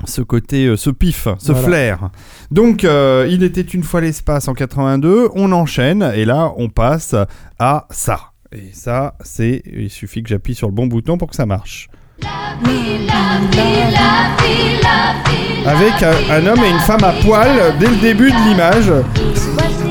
ce 0.04 0.20
côté, 0.20 0.66
euh, 0.66 0.76
ce 0.76 0.90
pif, 0.90 1.28
ce 1.38 1.52
Voilà. 1.52 1.66
flair. 1.66 1.98
Donc, 2.50 2.84
euh, 2.84 3.26
il 3.30 3.42
était 3.42 3.60
une 3.60 3.82
fois 3.82 4.00
l'espace 4.00 4.48
en 4.48 4.54
82. 4.54 5.28
On 5.34 5.52
enchaîne 5.52 6.12
et 6.14 6.24
là, 6.24 6.52
on 6.56 6.68
passe 6.68 7.14
à 7.58 7.86
ça. 7.90 8.20
Et 8.54 8.70
ça, 8.72 9.14
c'est, 9.22 9.62
il 9.72 9.90
suffit 9.90 10.22
que 10.22 10.28
j'appuie 10.28 10.54
sur 10.54 10.68
le 10.68 10.74
bon 10.74 10.86
bouton 10.86 11.16
pour 11.18 11.28
que 11.30 11.36
ça 11.36 11.46
marche. 11.46 11.88
Avec 15.64 16.02
un, 16.02 16.34
un 16.34 16.46
homme 16.46 16.60
et 16.64 16.70
une 16.70 16.80
femme 16.80 17.04
à 17.04 17.12
poil 17.24 17.48
dès 17.78 17.86
le 17.88 17.96
début 17.96 18.30
de 18.30 18.48
l'image, 18.48 18.92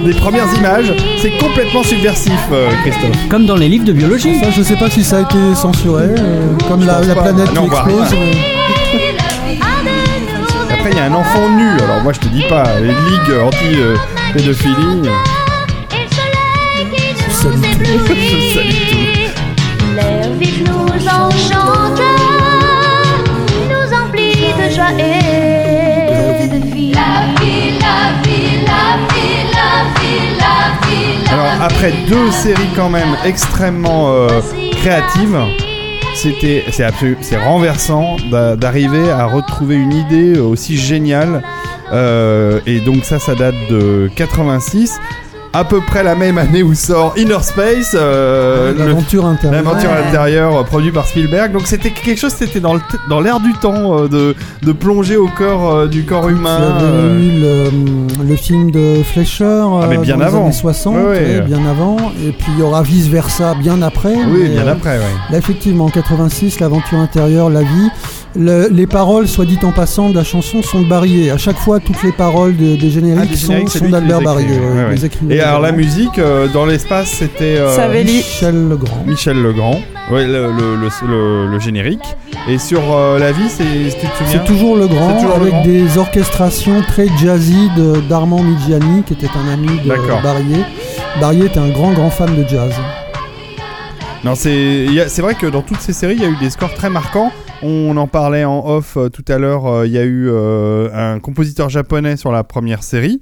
des 0.03 0.14
premières 0.14 0.51
images, 0.57 0.93
c'est 1.22 1.32
complètement 1.38 1.84
subversif, 1.84 2.34
euh, 2.51 2.70
Christophe. 2.84 3.28
Comme 3.30 3.45
dans 3.45 3.55
les 3.55 3.70
livres 3.70 3.86
de 3.86 3.93
biologie. 3.93 4.39
Ça, 4.39 4.49
je 4.49 4.62
sais 4.64 4.76
pas 4.76 4.89
si 4.89 5.03
ça 5.03 5.20
a 5.20 5.22
été 5.22 5.55
censuré, 5.55 6.05
euh, 6.18 6.55
comme 6.68 6.86
la, 6.86 7.01
planète 7.01 7.49
Ah 7.49 7.53
non, 7.53 7.68
qui 7.68 7.76
explose. 7.76 8.16
Un 11.00 11.14
enfant 11.14 11.50
nu. 11.50 11.70
Alors, 11.82 12.02
moi, 12.04 12.14
je 12.14 12.20
te 12.20 12.28
dis 12.28 12.44
pas, 12.50 12.64
les 12.80 12.88
ligues 12.88 13.38
anti-pédophilie. 13.44 15.10
Salut. 17.30 17.58
Je 17.84 18.54
salue 18.54 18.82
tout. 18.92 19.96
L'air 19.96 20.30
vif 20.39 20.60
nous 20.60 21.08
enchante, 21.08 22.02
nous 23.70 23.94
emplit 23.94 24.54
de 24.54 24.76
joie 24.76 24.94
et 25.00 26.48
de 26.48 26.60
vie. 26.74 26.94
La 26.94 27.42
vie, 27.42 27.80
la 27.80 28.22
vie, 28.22 28.60
la 28.66 28.84
vie, 29.10 29.44
la 29.52 29.72
vie, 30.00 30.26
la 30.38 30.88
vie, 30.88 31.32
Alors 31.32 31.52
après 31.62 31.92
deux 32.08 32.30
séries 32.32 32.70
quand 32.76 32.89
même 32.89 33.18
extrêmement 33.26 34.12
euh, 34.12 34.42
créatives, 34.82 35.39
c'était 36.16 36.64
c'est 36.72 36.84
absolu- 36.84 37.18
c'est 37.22 37.38
renversant 37.38 38.18
d'a- 38.30 38.55
d'arriver 38.55 39.09
à 39.09 39.26
retrouver 39.26 39.76
une 39.76 39.93
idée 39.93 40.39
aussi 40.39 40.78
géniale. 40.78 41.41
Euh, 41.93 42.59
et 42.66 42.80
donc 42.80 43.03
ça, 43.03 43.20
ça 43.20 43.36
date 43.36 43.55
de 43.70 44.09
86, 44.16 44.99
à 45.54 45.66
peu 45.66 45.82
près 45.82 46.02
la 46.04 46.16
même 46.16 46.38
année 46.38 46.64
où 46.64 46.74
sort 46.74 47.14
Inner 47.18 47.41
Space, 47.41 47.93
euh, 47.93 48.74
L'aventure 48.78 49.26
intérieure. 49.26 49.64
L'aventure 49.64 49.89
Ouais. 49.91 50.08
intérieure 50.08 50.58
euh, 50.58 50.64
produit 50.64 50.91
par 50.91 51.06
Spielberg. 51.08 51.52
Donc 51.52 51.64
c'était 51.68 51.89
quelque 51.91 52.18
chose, 52.20 52.34
c'était 52.38 52.62
dans 52.62 52.74
le 52.74 52.80
dans 53.10 53.20
l'air 53.20 53.39
du 53.41 53.52
temps 53.54 53.97
euh, 54.04 54.08
de 54.08 54.36
de 54.62 54.72
plonger 54.72 55.18
au 55.18 55.28
corps 55.28 55.72
euh, 55.74 55.88
du 55.88 56.06
corps 56.06 56.30
Il 56.30 56.36
y 56.36 56.39
humain. 56.39 56.76
avait 56.78 56.86
euh, 56.86 57.20
eu 57.20 58.22
le, 58.24 58.30
le 58.30 58.36
film 58.38 58.72
de 58.72 59.04
Fleischer 59.04 59.43
Ah, 59.82 59.88
mais 59.89 59.97
bien 59.97 60.18
dans 60.18 60.26
avant. 60.26 60.38
les 60.39 60.43
années 60.45 60.52
60, 60.54 60.95
Ouais, 60.95 61.41
bien 61.41 61.60
avant. 61.70 61.97
Et 62.26 62.32
puis 62.32 62.47
il 62.56 62.60
y 62.60 62.64
aura 62.64 62.82
vice 62.84 63.08
versa 63.08 63.54
bien 63.56 63.82
après. 63.82 64.14
oui, 64.16 64.43
mais, 64.43 64.49
bien 64.49 64.68
après. 64.68 64.99
Là, 65.32 65.38
effectivement, 65.38 65.86
en 65.86 65.89
86, 65.89 66.60
l'aventure 66.62 66.99
intérieure, 66.99 67.49
la 67.49 67.62
vie. 67.64 67.89
Le- 68.34 68.70
les 68.72 68.88
paroles, 68.88 69.28
soit 69.28 69.43
dit 69.43 69.60
en 69.64 69.74
passant, 69.74 70.10
de 70.10 70.16
la 70.16 70.24
chanson 70.24 70.62
sont 70.64 70.82
de 70.82 70.88
Barrier. 70.88 71.32
À 71.32 71.38
chaque 71.38 71.58
fois, 71.58 71.82
toutes 71.82 72.02
les 72.02 72.14
paroles 72.14 72.56
de- 72.56 72.78
des 72.78 72.89
génériques, 72.89 73.24
Ah, 73.24 73.26
des 73.30 73.36
génériques, 73.36 73.70
c'est 73.70 73.80
sont, 73.80 73.86
sont 73.86 73.91
d'Albert 73.91 74.22
Barrier. 74.22 74.58
les 74.89 75.04
écrivains 75.06 75.36
Et 75.42 75.44
alors 75.44 75.60
la 75.62 75.72
musique 75.72 76.20
euh, 76.20 76.48
dans 76.48 76.66
l'espace, 76.66 77.10
c'était 77.10 77.58
euh, 77.58 77.76
Savelli. 77.76 78.18
Michel 78.18 78.70
Legrand. 78.70 79.04
Michel 79.08 79.42
Legrand, 79.42 79.80
ouais, 80.12 80.28
le, 80.28 80.52
le, 80.52 80.76
le, 80.76 81.08
le- 81.08 81.48
le 81.52 81.60
générique. 81.60 82.04
Et 82.48 82.58
sur 82.60 82.82
euh, 82.94 83.18
la 83.18 83.32
vie, 83.32 83.50
c'est 83.50 83.64
tu 83.64 84.08
te 84.08 84.18
souviens 84.18 84.32
C'est 84.34 84.44
toujours 84.46 84.76
Legrand, 84.78 85.10
C'est 85.16 85.22
toujours 85.22 85.36
avec 85.38 85.48
Legrand. 85.48 85.64
des 85.66 85.98
orchestrations 85.98 86.82
très 86.88 87.08
jazzy 87.18 87.70
de- 87.76 88.02
d'Armand 88.02 88.44
Migiani, 88.44 89.02
qui 89.04 89.14
était 89.14 89.28
un 89.36 89.52
ami 89.52 89.80
de. 89.80 89.89
Barrier. 90.22 90.64
Barrier 91.20 91.46
était 91.46 91.60
un 91.60 91.70
grand, 91.70 91.92
grand 91.94 92.10
fan 92.12 92.36
de 92.36 92.48
jazz. 92.48 92.74
Non, 94.24 94.36
c'est 94.36 94.54
il 94.86 94.94
y 94.94 95.02
a- 95.02 95.10
c'est 95.10 95.24
vrai 95.24 95.34
que 95.34 95.48
dans 95.48 95.62
toutes 95.64 95.82
ces 95.82 95.94
séries, 95.94 96.16
il 96.18 96.22
y 96.22 96.26
a 96.26 96.30
eu 96.30 96.38
des 96.39 96.52
scores 96.52 96.74
très 96.76 96.89
marquants. 96.92 97.32
On 97.64 97.96
en 97.98 98.08
parlait 98.08 98.44
en 98.44 98.64
off 98.68 98.96
euh, 98.98 99.10
tout 99.10 99.26
à 99.28 99.38
l'heure. 99.39 99.66
euh, 99.68 99.88
Il 99.88 99.92
y 99.94 99.98
a 99.98 100.04
eu 100.04 100.30
euh, 100.30 100.89
un 100.94 101.20
compositeur 101.20 101.70
japonais 101.70 102.16
sur 102.18 102.32
la 102.32 102.44
première 102.44 102.84
série. 102.84 103.22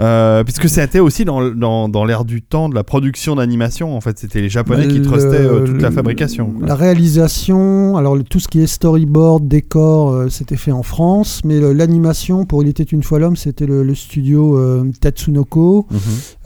Euh, 0.00 0.44
puisque 0.44 0.68
c'était 0.68 1.00
aussi 1.00 1.24
dans, 1.24 1.50
dans, 1.50 1.88
dans 1.88 2.04
l'ère 2.04 2.24
du 2.24 2.40
temps 2.42 2.68
de 2.68 2.74
la 2.74 2.84
production 2.84 3.34
d'animation. 3.36 3.96
En 3.96 4.00
fait, 4.00 4.18
c'était 4.18 4.40
les 4.40 4.48
Japonais 4.48 4.86
qui 4.88 4.98
Le- 4.98 5.04
trustaient 5.04 5.26
euh, 5.40 5.64
toute 5.66 5.82
la 5.82 5.90
fabrication. 5.90 6.50
quoi. 6.50 6.66
La 6.68 6.74
réalisation, 6.74 7.96
alors 7.96 8.14
le- 8.16 8.22
tout 8.22 8.38
ce 8.40 8.48
qui 8.48 8.60
est 8.60 8.66
storyboard, 8.66 9.48
décor, 9.48 10.10
euh, 10.10 10.28
c'était 10.28 10.56
fait 10.56 10.72
en 10.72 10.82
France, 10.82 11.40
mais 11.44 11.60
l'animation 11.74 12.44
pour 12.44 12.62
Il 12.62 12.68
était 12.68 12.82
une 12.84 13.02
fois 13.02 13.18
l'homme, 13.18 13.36
c'était 13.36 13.66
le, 13.66 13.82
le 13.82 13.94
studio 13.94 14.56
euh, 14.58 14.90
Tatsunoko. 15.00 15.86
Mhm. 15.90 15.98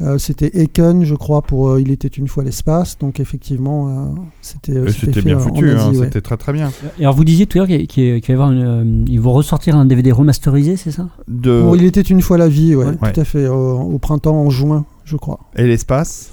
Euh, 0.07 0.19
c'était 0.19 0.51
Eken, 0.55 1.05
je 1.05 1.15
crois, 1.15 1.43
pour 1.43 1.71
euh, 1.71 1.81
Il 1.81 1.91
était 1.91 2.09
une 2.09 2.29
fois 2.29 2.45
l'espace. 2.45 2.97
Donc 2.99 3.21
effectivement, 3.21 3.89
euh, 3.89 4.21
c'était 4.41 4.73
euh, 4.77 4.89
c'était 4.89 5.23
bien 5.23 5.37
en 5.37 5.41
foutu, 5.41 5.71
hein, 5.71 5.91
ouais. 5.91 6.05
c'était 6.05 6.21
très 6.21 6.37
très 6.37 6.53
bien. 6.53 6.71
Et 6.99 7.03
alors 7.03 7.15
vous 7.15 7.25
disiez 7.25 7.47
tout 7.47 7.59
à 7.59 7.61
l'heure 7.61 7.69
qu'il 7.69 7.87
qu'il- 7.87 8.21
qu'il 8.21 8.35
va 8.37 8.45
y 8.45 8.47
avoir 8.47 8.53
une, 8.53 9.03
euh, 9.03 9.05
ils 9.09 9.21
vont 9.21 9.33
ressortir 9.33 9.77
un 9.77 9.85
DVD 9.85 10.11
remasterisé, 10.13 10.77
c'est 10.77 10.91
ça? 10.91 11.09
De... 11.29 11.61
Pour 11.63 11.77
Il 11.77 11.85
était 11.85 12.01
une 12.01 12.23
fois 12.23 12.39
la 12.39 12.49
vie, 12.49 12.75
ouais, 12.75 12.87
Ouais. 12.87 13.13
tout 13.13 13.21
à 13.21 13.25
fait, 13.25 13.42
au, 13.49 13.81
au 13.81 13.99
printemps, 13.99 14.37
en 14.37 14.51
juin, 14.51 14.85
je 15.05 15.17
crois. 15.17 15.41
Et 15.57 15.67
l'espace? 15.67 16.31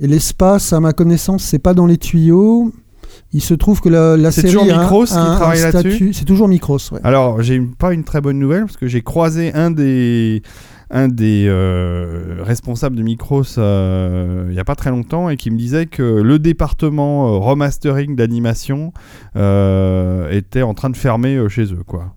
Et 0.00 0.06
l'espace, 0.06 0.72
à 0.72 0.80
ma 0.80 0.92
connaissance, 0.92 1.44
c'est 1.44 1.58
pas 1.58 1.74
dans 1.74 1.86
les 1.86 1.98
tuyaux. 1.98 2.72
Il 3.34 3.42
se 3.42 3.54
trouve 3.54 3.80
que 3.80 3.88
la, 3.88 4.16
la 4.16 4.30
C'est 4.30 4.42
série 4.42 4.54
toujours 4.54 4.70
a 4.72 4.76
un- 4.76 4.82
Micros 4.82 5.04
qui 5.04 5.12
travaille 5.12 5.60
là-dessus? 5.60 6.12
C'est 6.12 6.24
toujours 6.24 6.48
Micros, 6.48 6.78
ouais. 6.92 7.00
Alors, 7.04 7.42
j'ai 7.42 7.60
pas 7.60 7.92
une 7.92 8.04
très 8.04 8.20
bonne 8.20 8.38
nouvelle 8.38 8.64
parce 8.64 8.76
que 8.76 8.86
j'ai 8.86 9.02
croisé 9.02 9.52
un 9.54 9.70
des 9.70 10.42
un 10.94 11.08
des 11.08 11.46
euh, 11.48 12.36
responsables 12.42 12.96
de 12.96 13.02
Micros 13.02 13.44
euh, 13.56 14.46
il 14.50 14.54
y 14.54 14.58
a 14.60 14.64
pas 14.64 14.74
très 14.74 14.90
longtemps 14.90 15.30
et 15.30 15.38
qui 15.38 15.50
me 15.50 15.56
disait 15.56 15.86
que 15.86 16.02
le 16.02 16.38
département 16.38 17.28
euh, 17.28 17.38
remastering 17.38 18.14
d'animation 18.14 18.92
euh, 19.36 20.30
était 20.30 20.60
en 20.60 20.74
train 20.74 20.90
de 20.90 20.96
fermer 20.98 21.36
euh, 21.36 21.48
chez 21.48 21.72
eux 21.72 21.82
quoi. 21.86 22.14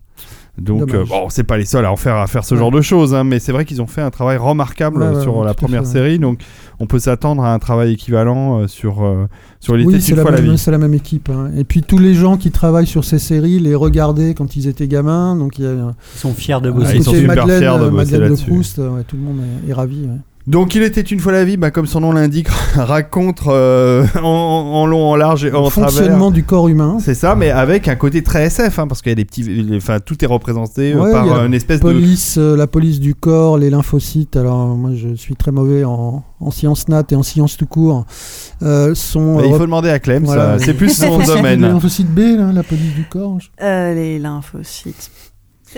Donc, 0.58 0.94
euh, 0.94 1.04
bon, 1.06 1.28
c'est 1.30 1.44
pas 1.44 1.58
les 1.58 1.66
seuls 1.66 1.84
à 1.86 1.92
en 1.92 1.98
faire, 1.98 2.16
à 2.16 2.28
faire 2.28 2.46
ce 2.46 2.56
genre 2.56 2.72
de 2.72 2.80
choses, 2.82 3.14
hein, 3.14 3.26
mais 3.26 3.40
c'est 3.40 3.52
vrai 3.52 3.66
qu'ils 3.66 3.82
ont 3.82 3.88
fait 3.88 4.02
un 4.02 4.10
travail 4.10 4.38
remarquable 4.38 5.02
Ouais, 5.04 5.10
ouais, 5.16 5.22
sur 5.22 5.38
ouais, 5.38 5.46
la 5.46 5.54
première 5.54 5.82
fait, 5.82 5.88
ouais. 5.88 5.94
série. 5.94 6.20
Donc, 6.20 6.40
on 6.80 6.86
peut 6.88 7.00
s'attendre 7.00 7.44
à 7.44 7.54
un 7.54 7.60
travail 7.60 7.92
équivalent 7.94 8.62
euh, 8.62 8.68
sur, 8.68 9.04
euh, 9.04 9.28
sur 9.60 9.78
Il 9.78 9.86
Oui, 9.86 10.02
c'est 10.02 10.12
une 10.12 10.16
la, 10.18 10.22
fois 10.22 10.32
la 10.32 10.42
même- 10.42 10.52
vie. 10.52 10.58
c'est 10.58 10.72
la 10.72 10.78
même 10.78 10.94
équipe. 10.94 11.30
hein. 11.30 11.52
Et 11.58 11.66
puis 11.66 11.82
tous 11.84 11.98
les 11.98 12.14
gens 12.14 12.38
qui 12.38 12.52
travaillent 12.52 12.88
sur 12.88 13.04
ces 13.04 13.20
séries 13.20 13.60
les 13.60 13.76
regardaient 13.76 14.34
quand 14.34 14.56
ils 14.56 14.68
étaient 14.68 14.88
gamins. 14.88 15.36
Donc 15.36 15.60
il 15.60 15.66
y 15.66 15.68
a 15.68 15.72
Ils 15.74 16.20
sont 16.20 16.34
fiers 16.34 16.62
de 16.62 16.70
Ah, 16.70 16.72
bosser. 16.72 16.96
ils 16.98 17.04
sont 17.04 17.12
super 17.14 17.28
Madeleine, 17.36 17.60
fiers 17.62 17.68
de 17.80 17.84
euh, 17.86 17.90
bosser 17.90 17.96
Madeleine 18.12 18.20
de 18.22 18.26
là-dessus. 18.36 18.50
Proust, 18.50 18.80
euh, 18.80 18.90
ouais, 18.92 19.04
tout 19.04 19.18
le 19.18 19.22
monde 19.24 19.40
est, 19.66 19.70
est 19.70 19.74
ravi. 19.74 20.08
Donc, 20.48 20.76
Il 20.76 20.84
était 20.84 21.02
une 21.02 21.20
fois 21.20 21.32
la 21.32 21.44
vie, 21.44 21.58
bah, 21.58 21.72
comme 21.72 21.88
son 21.88 22.02
nom 22.02 22.12
l'indique, 22.12 22.48
raconte 22.76 23.42
euh, 23.48 24.06
en, 24.22 24.22
en 24.28 24.86
long, 24.86 25.10
en 25.10 25.16
large 25.16 25.44
et 25.46 25.52
en 25.52 25.64
Le 25.64 25.70
travers. 25.72 25.90
fonctionnement 25.92 26.30
du 26.30 26.44
corps 26.44 26.68
humain. 26.68 26.98
C'est 27.00 27.16
ça, 27.16 27.34
mais 27.36 27.50
avec 27.50 27.88
un 27.88 27.96
côté 27.96 28.22
très 28.22 28.44
SF, 28.46 28.78
hein, 28.78 28.88
parce 28.88 29.02
qu'il 29.02 29.10
y 29.10 29.14
a 29.14 29.16
des 29.16 29.26
petits, 29.26 29.42
les- 29.42 29.78
enfin 29.78 30.00
tout 30.00 30.24
est 30.24 30.28
représenté 30.28 30.94
euh, 30.94 31.02
Ouais, 31.02 31.12
par 31.12 31.32
euh, 31.34 31.48
une 31.48 31.54
espèce 31.56 31.80
de. 31.80 31.84
Police, 31.84 32.36
euh, 32.38 32.56
la 32.56 32.68
police 32.68 33.00
du 33.00 33.16
corps, 33.16 33.58
les 33.58 33.72
lymphocytes. 33.72 34.36
Alors 34.38 34.68
moi 34.76 34.92
je 34.94 35.16
suis 35.16 35.36
très 35.36 35.52
mauvais 35.52 35.84
en, 35.84 36.24
en 36.40 36.52
sciences 36.52 36.88
nat 36.90 37.04
et 37.10 37.16
en 37.16 37.24
sciences 37.24 37.58
tout 37.58 37.66
court. 37.66 38.06
Euh, 38.62 38.94
sont 38.94 39.38
Bah, 39.38 39.44
il 39.46 39.52
faut 39.52 39.58
demander 39.60 39.90
à 39.90 39.98
Clem, 40.00 40.26
Voilà. 40.26 40.60
c'est 40.60 40.76
plus 40.76 40.96
son 40.96 41.06
lymphocytes- 41.20 41.28
Les 41.30 41.36
domaine. 41.38 41.62
lymphocytes 41.62 42.14
B, 42.14 42.20
là, 42.38 42.52
la 42.54 42.62
police 42.64 42.94
du 42.94 43.06
corps. 43.10 43.40
je- 43.40 43.48
Euh, 43.66 43.94
les 43.96 44.20
lymphocytes. 44.20 45.10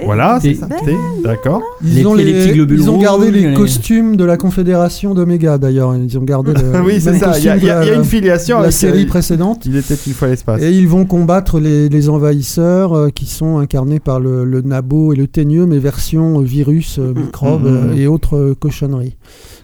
Voilà, 0.06 0.40
c'est 0.42 0.54
ça. 0.54 0.68
T, 0.68 0.96
D'accord. 1.24 1.62
Ils 1.84 2.06
ont, 2.08 2.14
les 2.14 2.26
petits 2.34 2.54
globules 2.54 2.80
ils 2.80 2.90
ont 2.90 2.98
gardé 2.98 3.26
rouges, 3.26 3.36
les 3.36 3.48
les- 3.50 3.54
costumes 3.56 4.16
de 4.16 4.24
la 4.24 4.38
Confédération 4.38 5.14
d'Oméga 5.14 5.58
d'ailleurs. 5.58 5.96
Ils 5.96 6.18
ont 6.18 6.24
gardé 6.24 6.54
le, 6.54 6.82
oui, 6.86 6.96
le 6.96 7.00
c'est 7.00 7.12
même 7.12 7.20
ça. 7.20 7.38
Il 7.38 7.44
y, 7.46 7.50
a- 7.50 7.58
il 7.84 7.92
y 7.92 7.96
une 7.96 8.04
filiation 8.04 8.60
la 8.62 8.72
série 8.72 9.06
précédente. 9.06 9.66
Il 9.66 9.76
était 9.78 9.96
une 10.06 10.14
fois 10.14 10.28
l'espace. 10.28 10.62
Et 10.62 10.72
ils 10.72 10.88
vont 10.88 11.06
combattre 11.06 11.60
les, 11.60 11.90
les 11.90 12.10
envahisseurs 12.10 12.94
euh, 12.96 13.10
qui 13.10 13.26
sont 13.26 13.58
incarnés 13.58 14.00
par 14.00 14.20
le, 14.20 14.44
le 14.46 14.62
nabo 14.62 15.14
et 15.14 15.16
le 15.16 15.28
teigneux, 15.28 15.66
mais 15.66 15.80
version 15.80 16.40
euh, 16.40 16.44
virus, 16.44 17.00
euh, 17.00 17.14
microbes 17.16 17.66
Mhm. 17.66 17.92
euh, 17.92 17.96
et 17.96 18.08
autres 18.08 18.56
cochonneries. 18.60 19.16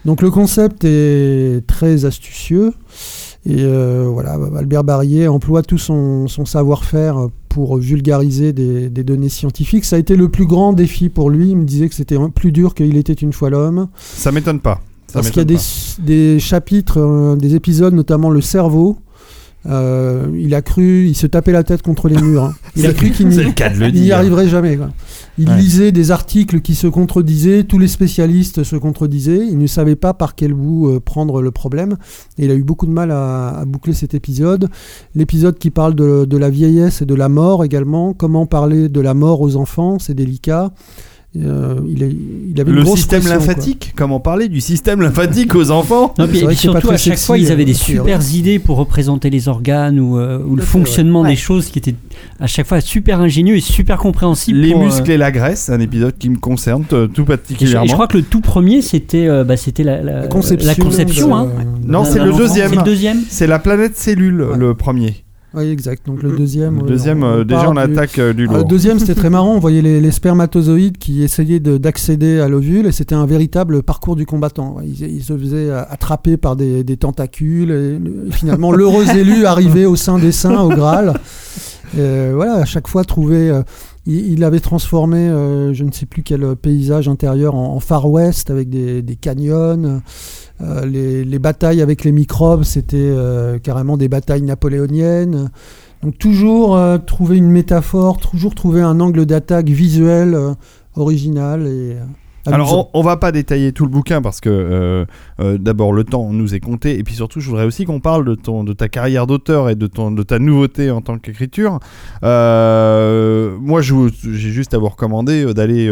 Donc 0.05 0.21
le 0.21 0.29
concept 0.31 0.83
est 0.85 1.61
très 1.67 2.05
astucieux. 2.05 2.73
Et 3.45 3.57
euh, 3.59 4.07
voilà, 4.09 4.37
Albert 4.57 4.83
Barrier 4.83 5.27
emploie 5.27 5.63
tout 5.63 5.77
son, 5.77 6.27
son 6.27 6.45
savoir-faire 6.45 7.27
pour 7.49 7.77
vulgariser 7.77 8.53
des, 8.53 8.89
des 8.89 9.03
données 9.03 9.29
scientifiques. 9.29 9.85
Ça 9.85 9.97
a 9.97 9.99
été 9.99 10.15
le 10.15 10.29
plus 10.29 10.45
grand 10.45 10.71
défi 10.73 11.09
pour 11.09 11.29
lui. 11.29 11.49
Il 11.49 11.57
me 11.57 11.65
disait 11.65 11.89
que 11.89 11.95
c'était 11.95 12.17
plus 12.33 12.51
dur 12.51 12.73
qu'il 12.73 12.95
était 12.95 13.13
une 13.13 13.33
fois 13.33 13.49
l'homme. 13.49 13.89
Ça 13.97 14.31
m'étonne 14.31 14.59
pas. 14.59 14.81
Ça 15.07 15.15
Parce 15.15 15.29
qu'il 15.29 15.37
y 15.37 15.55
a 15.55 15.59
des 15.99 16.39
chapitres, 16.39 16.99
euh, 16.99 17.35
des 17.35 17.55
épisodes, 17.55 17.93
notamment 17.93 18.29
le 18.29 18.41
cerveau. 18.41 18.97
Euh, 19.65 20.27
il 20.37 20.53
a 20.55 20.61
cru, 20.61 21.07
il 21.07 21.15
se 21.15 21.25
tapait 21.25 21.51
la 21.53 21.63
tête 21.63 21.81
contre 21.81 22.09
les 22.09 22.21
murs. 22.21 22.43
hein. 22.43 22.53
Il 22.75 22.85
a 22.85 22.93
cru 22.93 23.11
qu'il 23.11 23.27
n'y 23.29 24.11
arriverait 24.11 24.47
jamais. 24.49 24.75
quoi. 24.77 24.89
Il 25.37 25.49
Ouais. 25.49 25.57
lisait 25.57 25.91
des 25.91 26.11
articles 26.11 26.59
qui 26.61 26.75
se 26.75 26.85
contredisaient, 26.87 27.63
tous 27.63 27.79
les 27.79 27.87
spécialistes 27.87 28.63
se 28.63 28.75
contredisaient. 28.75 29.45
Il 29.49 29.57
ne 29.57 29.67
savait 29.67 29.95
pas 29.95 30.13
par 30.13 30.35
quel 30.35 30.53
bout 30.53 30.89
euh, 30.89 30.99
prendre 30.99 31.41
le 31.41 31.51
problème. 31.51 31.95
Et 32.37 32.45
il 32.45 32.51
a 32.51 32.55
eu 32.55 32.63
beaucoup 32.63 32.85
de 32.85 32.91
mal 32.91 33.11
à, 33.11 33.49
à 33.59 33.65
boucler 33.65 33.93
cet 33.93 34.13
épisode. 34.13 34.69
L'épisode 35.15 35.57
qui 35.57 35.69
parle 35.69 35.95
de, 35.95 36.25
de 36.25 36.37
la 36.37 36.49
vieillesse 36.49 37.01
et 37.01 37.05
de 37.05 37.15
la 37.15 37.29
mort 37.29 37.63
également. 37.63 38.13
Comment 38.13 38.45
parler 38.45 38.89
de 38.89 38.99
la 39.01 39.13
mort 39.13 39.41
aux 39.41 39.55
enfants, 39.55 39.97
c'est 39.99 40.13
délicat. 40.13 40.71
Euh, 41.35 41.79
il, 41.89 42.03
est- 42.03 42.15
il 42.53 42.61
avait 42.61 42.69
une 42.69 42.77
Le 42.77 42.85
système 42.85 43.21
pression, 43.21 43.39
quoi. 43.39 43.47
lymphatique 43.47 43.93
Comment 43.95 44.19
parler 44.19 44.49
du 44.49 44.61
système 44.61 45.01
lymphatique 45.01 45.55
aux 45.55 45.71
enfants 45.71 46.13
Non, 46.19 46.27
puis- 46.27 46.43
et 46.43 46.53
surtout, 46.53 46.91
à 46.91 46.97
chaque 46.97 47.17
fois, 47.17 47.39
ils 47.39 47.51
avaient 47.51 47.63
euh, 47.63 47.65
des 47.65 47.73
super 47.73 48.19
idées 48.35 48.59
pour 48.59 48.77
représenter 48.77 49.31
les 49.31 49.47
organes 49.47 49.99
ou, 49.99 50.19
euh, 50.19 50.39
ou 50.45 50.55
le 50.55 50.61
fonctionnement 50.61 51.21
ouais. 51.21 51.29
des 51.29 51.33
Ouais. 51.33 51.37
choses 51.37 51.69
qui 51.69 51.79
étaient 51.79 51.95
à 52.39 52.45
chaque 52.45 52.67
fois 52.67 52.81
super 52.81 53.19
ingénieux 53.19 53.55
et 53.55 53.61
super 53.61 53.97
compréhensibles. 53.97 54.59
Les 54.59 54.73
pour, 54.73 54.83
euh, 54.83 54.85
muscles 54.85 55.09
et 55.09 55.17
la 55.17 55.31
graisse, 55.31 55.71
un 55.71 55.79
épisode 55.79 56.15
qui 56.19 56.29
me 56.29 56.37
concerne 56.37 56.83
tout 56.85 56.95
et 56.97 57.09
je, 57.17 57.21
particulièrement. 57.23 57.85
et 57.85 57.87
je 57.87 57.93
crois 57.93 58.07
que 58.07 58.17
le 58.17 58.23
tout 58.23 58.41
premier, 58.41 58.83
c'était 58.83 59.27
euh, 59.27 59.43
bah, 59.43 59.57
c'était 59.57 59.83
la, 59.83 60.03
la- 60.03 60.21
La 60.21 60.27
conception. 60.27 60.67
la 60.67 60.75
conception, 60.75 61.27
de- 61.29 61.33
hein. 61.33 61.49
Non, 61.83 62.05
c'est 62.05 62.19
le 62.23 62.31
deuxième. 62.31 62.69
C'est 62.69 62.75
le 62.75 62.83
deuxième. 62.83 63.17
C'est 63.27 63.47
la 63.47 63.57
planète 63.57 63.97
cellule, 63.97 64.43
Ouais. 64.43 64.55
le 64.57 64.75
premier. 64.75 65.15
Oui, 65.55 65.69
exact. 65.69 66.05
Donc 66.07 66.23
le 66.23 66.35
deuxième. 66.35 66.77
Le 66.79 66.87
deuxième, 66.87 67.23
on- 67.23 67.27
euh, 67.27 67.41
on 67.41 67.45
déjà, 67.45 67.69
on 67.69 67.73
du- 67.73 67.79
attaque 67.79 68.17
euh, 68.19 68.33
du 68.33 68.47
Ah, 68.49 68.57
le 68.57 68.63
deuxième, 68.63 68.97
c'était 68.99 69.13
très 69.15 69.29
marrant. 69.29 69.53
On 69.55 69.59
voyait 69.59 69.81
les, 69.83 70.01
les 70.01 70.11
spermatozoïdes 70.11 70.97
qui 70.97 71.21
essayaient 71.23 71.59
de- 71.59 71.77
d'accéder 71.77 72.39
à 72.39 72.47
l'ovule 72.47 72.87
et 72.87 72.91
c'était 72.91 73.15
un 73.15 73.25
véritable 73.25 73.83
parcours 73.83 74.15
du 74.15 74.25
combattant. 74.25 74.77
Ils, 74.83 75.01
ils 75.03 75.23
se 75.23 75.37
faisaient 75.37 75.69
euh, 75.69 75.83
attraper 75.89 76.37
par 76.37 76.55
des, 76.55 76.83
des 76.83 76.97
tentacules 76.97 77.69
et, 77.71 77.99
le- 77.99 78.27
et 78.29 78.31
finalement, 78.31 78.71
l'heureux 78.73 79.05
élu 79.15 79.45
arrivait 79.45 79.85
au 79.85 79.95
sein 79.95 80.17
des 80.17 80.31
saints, 80.31 80.61
au 80.61 80.69
Graal. 80.69 81.13
Euh, 81.97 82.31
voilà, 82.33 82.55
à 82.55 82.65
chaque 82.65 82.87
fois, 82.87 83.03
trouver. 83.03 83.49
euh, 83.49 83.61
il, 84.05 84.33
il 84.33 84.43
avait 84.43 84.59
transformé, 84.59 85.17
euh, 85.29 85.73
je 85.73 85.83
ne 85.85 85.91
sais 85.91 86.05
plus 86.05 86.23
quel 86.23 86.55
paysage 86.55 87.07
intérieur, 87.07 87.55
en, 87.55 87.75
en 87.75 87.79
Far 87.79 88.09
West 88.09 88.49
avec 88.49 88.69
des, 88.69 89.01
des 89.01 89.15
canyons. 89.15 90.01
Euh, 90.61 90.85
les, 90.85 91.25
les 91.25 91.39
batailles 91.39 91.81
avec 91.81 92.03
les 92.03 92.11
microbes, 92.11 92.63
c'était 92.63 92.97
euh, 92.97 93.57
carrément 93.59 93.97
des 93.97 94.07
batailles 94.07 94.43
napoléoniennes. 94.43 95.49
Donc 96.03 96.17
toujours 96.17 96.75
euh, 96.75 96.97
trouver 96.97 97.37
une 97.37 97.49
métaphore, 97.49 98.17
toujours 98.17 98.55
trouver 98.55 98.81
un 98.81 98.99
angle 98.99 99.25
d'attaque 99.25 99.69
visuel 99.69 100.35
euh, 100.35 100.53
original 100.95 101.61
et 101.61 101.93
euh. 101.93 102.03
Alors, 102.45 102.89
on, 102.93 102.99
on 102.99 103.03
va 103.03 103.17
pas 103.17 103.31
détailler 103.31 103.71
tout 103.71 103.85
le 103.85 103.89
bouquin 103.89 104.21
parce 104.21 104.41
que 104.41 104.49
euh, 104.49 105.05
euh, 105.39 105.57
d'abord 105.57 105.93
le 105.93 106.03
temps 106.03 106.31
nous 106.31 106.53
est 106.53 106.59
compté 106.59 106.97
et 106.99 107.03
puis 107.03 107.15
surtout, 107.15 107.39
je 107.39 107.49
voudrais 107.49 107.65
aussi 107.65 107.85
qu'on 107.85 107.99
parle 107.99 108.25
de 108.25 108.35
ton, 108.35 108.63
de 108.63 108.73
ta 108.73 108.89
carrière 108.89 109.27
d'auteur 109.27 109.69
et 109.69 109.75
de 109.75 109.87
ton, 109.87 110.11
de 110.11 110.23
ta 110.23 110.39
nouveauté 110.39 110.91
en 110.91 111.01
tant 111.01 111.17
qu'écriture. 111.17 111.79
Euh, 112.23 113.55
moi, 113.61 113.81
j'ai 113.81 114.51
juste 114.51 114.73
à 114.73 114.77
vous 114.77 114.89
recommander 114.89 115.53
d'aller 115.53 115.89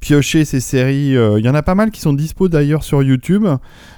piocher 0.00 0.44
ces 0.44 0.60
séries. 0.60 1.14
Il 1.14 1.44
y 1.44 1.48
en 1.48 1.54
a 1.54 1.62
pas 1.62 1.74
mal 1.74 1.90
qui 1.90 2.00
sont 2.00 2.12
dispo 2.12 2.48
d'ailleurs 2.48 2.84
sur 2.84 3.02
YouTube. 3.02 3.46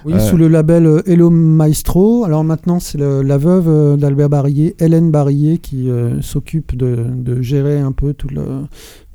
Oui, 0.05 0.13
sous 0.21 0.37
le 0.37 0.47
label 0.47 1.01
Hello 1.05 1.29
Maestro. 1.29 2.23
Alors 2.23 2.43
maintenant, 2.43 2.79
c'est 2.79 2.99
la 2.99 3.37
veuve 3.37 3.97
d'Albert 3.97 4.29
Barillet, 4.29 4.75
Hélène 4.79 5.11
Barillet, 5.11 5.57
qui 5.57 5.89
s'occupe 6.21 6.75
de, 6.75 7.05
de 7.09 7.41
gérer 7.41 7.79
un 7.79 7.91
peu 7.91 8.13
tout 8.13 8.29
le 8.29 8.43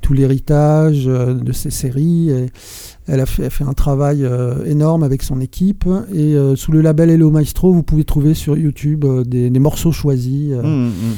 tout 0.03 0.13
l'héritage 0.13 1.05
euh, 1.07 1.33
de 1.33 1.51
ces 1.51 1.71
séries. 1.71 2.29
Elle 3.07 3.19
a 3.19 3.25
fait, 3.25 3.49
un 3.63 3.73
travail 3.73 4.23
euh, 4.23 4.63
énorme 4.65 5.03
avec 5.03 5.23
son 5.23 5.41
équipe. 5.41 5.85
Et 6.13 6.35
euh, 6.35 6.55
sous 6.55 6.71
le 6.71 6.81
label 6.81 7.09
Hello 7.09 7.31
Maestro, 7.31 7.73
vous 7.73 7.83
pouvez 7.83 8.03
trouver 8.05 8.33
sur 8.33 8.55
YouTube 8.57 9.05
des, 9.25 9.49
morceaux 9.59 9.91
choisis. 9.91 10.51
euh, 10.51 10.61
Mm, 10.61 10.87
mm. 10.87 11.15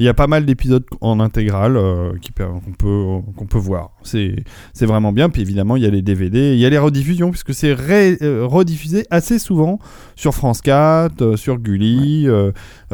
Il 0.00 0.04
y 0.04 0.08
a 0.08 0.14
pas 0.14 0.26
mal 0.26 0.46
d'épisodes 0.46 0.82
en 1.02 1.20
intégrale 1.20 1.76
euh, 1.76 2.12
qu'on 2.36 2.72
peut, 2.72 3.04
qu'on 3.36 3.44
peut 3.46 3.58
voir. 3.58 3.90
C'est 4.02 4.34
c'est 4.72 4.86
vraiment 4.86 5.12
bien. 5.12 5.28
Puis 5.28 5.42
évidemment, 5.42 5.76
il 5.76 5.82
y 5.82 5.86
a 5.86 5.90
les 5.90 6.00
DVD, 6.02 6.54
il 6.54 6.58
y 6.58 6.64
a 6.64 6.70
les 6.70 6.78
rediffusions, 6.78 7.30
puisque 7.30 7.52
c'est 7.52 7.76
euh, 8.22 8.46
rediffusé 8.46 9.06
assez 9.10 9.38
souvent 9.38 9.78
sur 10.16 10.34
France 10.34 10.62
4, 10.62 11.20
euh, 11.20 11.36
sur 11.36 11.58
Gulli. 11.58 12.26
euh, 12.28 12.50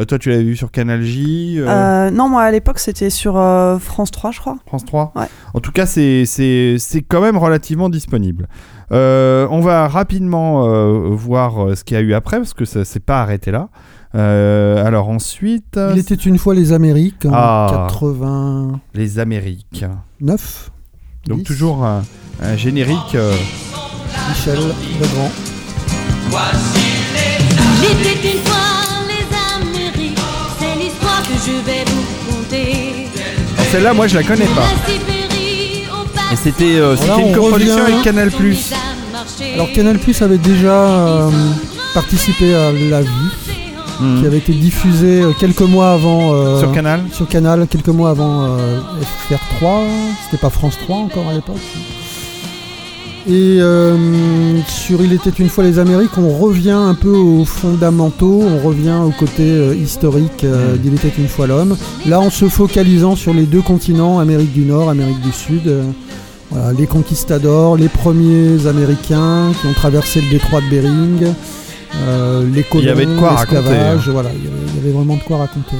toi, 0.09 0.18
tu 0.18 0.30
l'avais 0.30 0.42
vu 0.42 0.57
sur 0.57 0.70
Canal 0.72 1.00
J, 1.02 1.57
euh, 1.59 1.66
Euh, 1.68 2.11
non, 2.11 2.28
moi 2.28 2.42
à 2.42 2.50
l'époque 2.50 2.80
c'était 2.80 3.09
sur 3.11 3.36
euh, 3.36 3.78
France 3.78 4.11
3, 4.11 4.32
je 4.32 4.40
crois. 4.40 4.57
France 4.66 4.84
3. 4.84 5.12
Ouais. 5.14 5.26
En 5.54 5.61
tout 5.61 5.70
cas, 5.72 5.86
c'est 5.86 6.24
c'est- 6.26 6.76
c'est 6.78 7.02
quand 7.02 7.20
même 7.20 7.36
relativement 7.38 7.88
disponible. 7.88 8.48
Euh, 8.92 9.46
on 9.50 9.61
va 9.61 9.88
rapidement 9.88 10.66
euh, 10.68 11.09
voir 11.11 11.76
ce 11.76 11.84
qu'il 11.84 11.96
y 11.96 12.00
a 12.00 12.02
eu 12.02 12.14
après, 12.14 12.36
parce 12.38 12.54
que 12.54 12.64
ça 12.64 12.84
s'est 12.84 13.00
pas 13.00 13.20
arrêté 13.22 13.50
là. 13.50 13.68
Euh, 14.16 14.84
alors 14.86 15.08
ensuite, 15.08 15.78
Il 15.92 15.98
était 15.98 16.14
une 16.14 16.38
fois 16.38 16.54
les 16.54 16.72
Amériques 16.72 17.26
en 17.26 17.30
Ah. 17.34 17.86
89. 17.88 18.78
les 18.94 19.18
Amériques. 19.18 19.84
Donc 21.28 21.38
10. 21.38 21.44
toujours 21.44 21.84
un, 21.84 22.02
un 22.42 22.56
générique. 22.56 23.14
euh, 23.14 23.32
Michel 24.30 24.58
Legrand. 25.00 25.30
Il 27.82 27.84
était 28.06 28.32
une 28.32 28.42
fois 28.44 28.56
les 29.08 29.26
Amériques, 29.54 30.18
c'est 30.58 30.74
l'histoire 30.78 31.22
que 31.22 31.34
je 31.46 31.52
vais 31.66 31.84
vous 31.86 32.32
conter. 32.32 33.08
alors 33.54 33.66
Celle-là, 33.70 33.92
moi, 33.94 34.06
je 34.06 34.14
la 34.16 34.22
connais 34.22 34.46
pas. 34.46 34.66
Et 36.32 36.36
c'était 36.36 36.76
euh, 36.78 36.96
une 36.96 37.10
on 37.24 37.32
coproduction 37.34 37.84
avec 37.84 38.02
Canal+. 38.02 38.30
Alors 39.54 39.72
Canal 39.72 39.98
Plus 39.98 40.20
avait 40.22 40.38
déjà 40.38 40.72
euh, 40.72 41.30
participé 41.94 42.54
à 42.54 42.72
La 42.72 43.02
Vie, 43.02 43.08
Qui 44.20 44.26
avait 44.26 44.38
été 44.38 44.53
diffusée 44.53 45.22
euh, 45.22 45.32
quelques 45.38 45.61
mois 45.62 45.92
avant. 45.92 46.32
euh, 46.34 46.59
Sur 46.61 46.72
Canal. 46.72 47.01
sur 47.12 47.26
Canal, 47.26 47.66
quelques 47.68 47.88
mois 47.88 48.11
avant 48.11 48.44
euh, 48.44 48.78
FR3. 49.30 49.84
C'était 50.24 50.40
pas 50.40 50.51
France 50.51 50.76
3 50.84 50.97
encore 50.97 51.28
à 51.28 51.32
l'époque. 51.34 51.57
Et 53.28 53.57
euh, 53.61 53.97
sur 54.68 55.03
Il 55.03 55.12
était 55.12 55.30
une 55.30 55.49
fois 55.49 55.64
les 55.64 55.80
Amériques, 55.80 56.16
on 56.16 56.28
revient 56.38 56.70
un 56.70 56.94
peu 56.94 57.11
aux 57.11 57.44
fondamentaux, 57.44 58.40
on 58.42 58.64
revient 58.64 58.99
au 59.05 59.11
côté 59.11 59.74
historique 59.76 60.44
euh, 60.44 60.76
d'Il 60.76 60.94
était 60.94 61.12
une 61.18 61.26
fois 61.26 61.49
l'homme. 61.49 61.76
Là, 62.07 62.20
en 62.20 62.30
se 62.30 62.49
focalisant 62.49 63.16
sur 63.16 63.34
les 63.34 63.47
deux 63.47 63.62
continents, 63.62 64.20
Amérique 64.20 64.53
du 64.53 64.64
Nord, 64.64 64.90
Amérique 64.90 65.20
du 65.22 65.32
Sud. 65.32 65.72
voilà, 66.53 66.72
les 66.72 66.86
conquistadors, 66.86 67.76
les 67.76 67.88
premiers 67.88 68.64
Américains 68.68 69.51
qui 69.61 69.66
ont 69.66 69.72
traversé 69.74 70.20
le 70.20 70.30
détroit 70.30 70.61
de 70.61 70.70
Bering, 70.70 71.34
les 72.53 72.62
colons, 72.62 72.82
Il 72.82 72.86
y 72.86 72.90
avait 72.90 73.07
de 73.07 73.18
quoi 73.18 73.30
raconter, 73.30 73.57
hein. 73.59 73.97
voilà, 74.07 74.30
il 74.36 74.44
y, 74.44 74.49
avait, 74.49 74.57
il 74.68 74.76
y 74.76 74.78
avait 74.80 74.90
vraiment 74.92 75.16
de 75.16 75.22
quoi 75.22 75.38
raconter. 75.38 75.76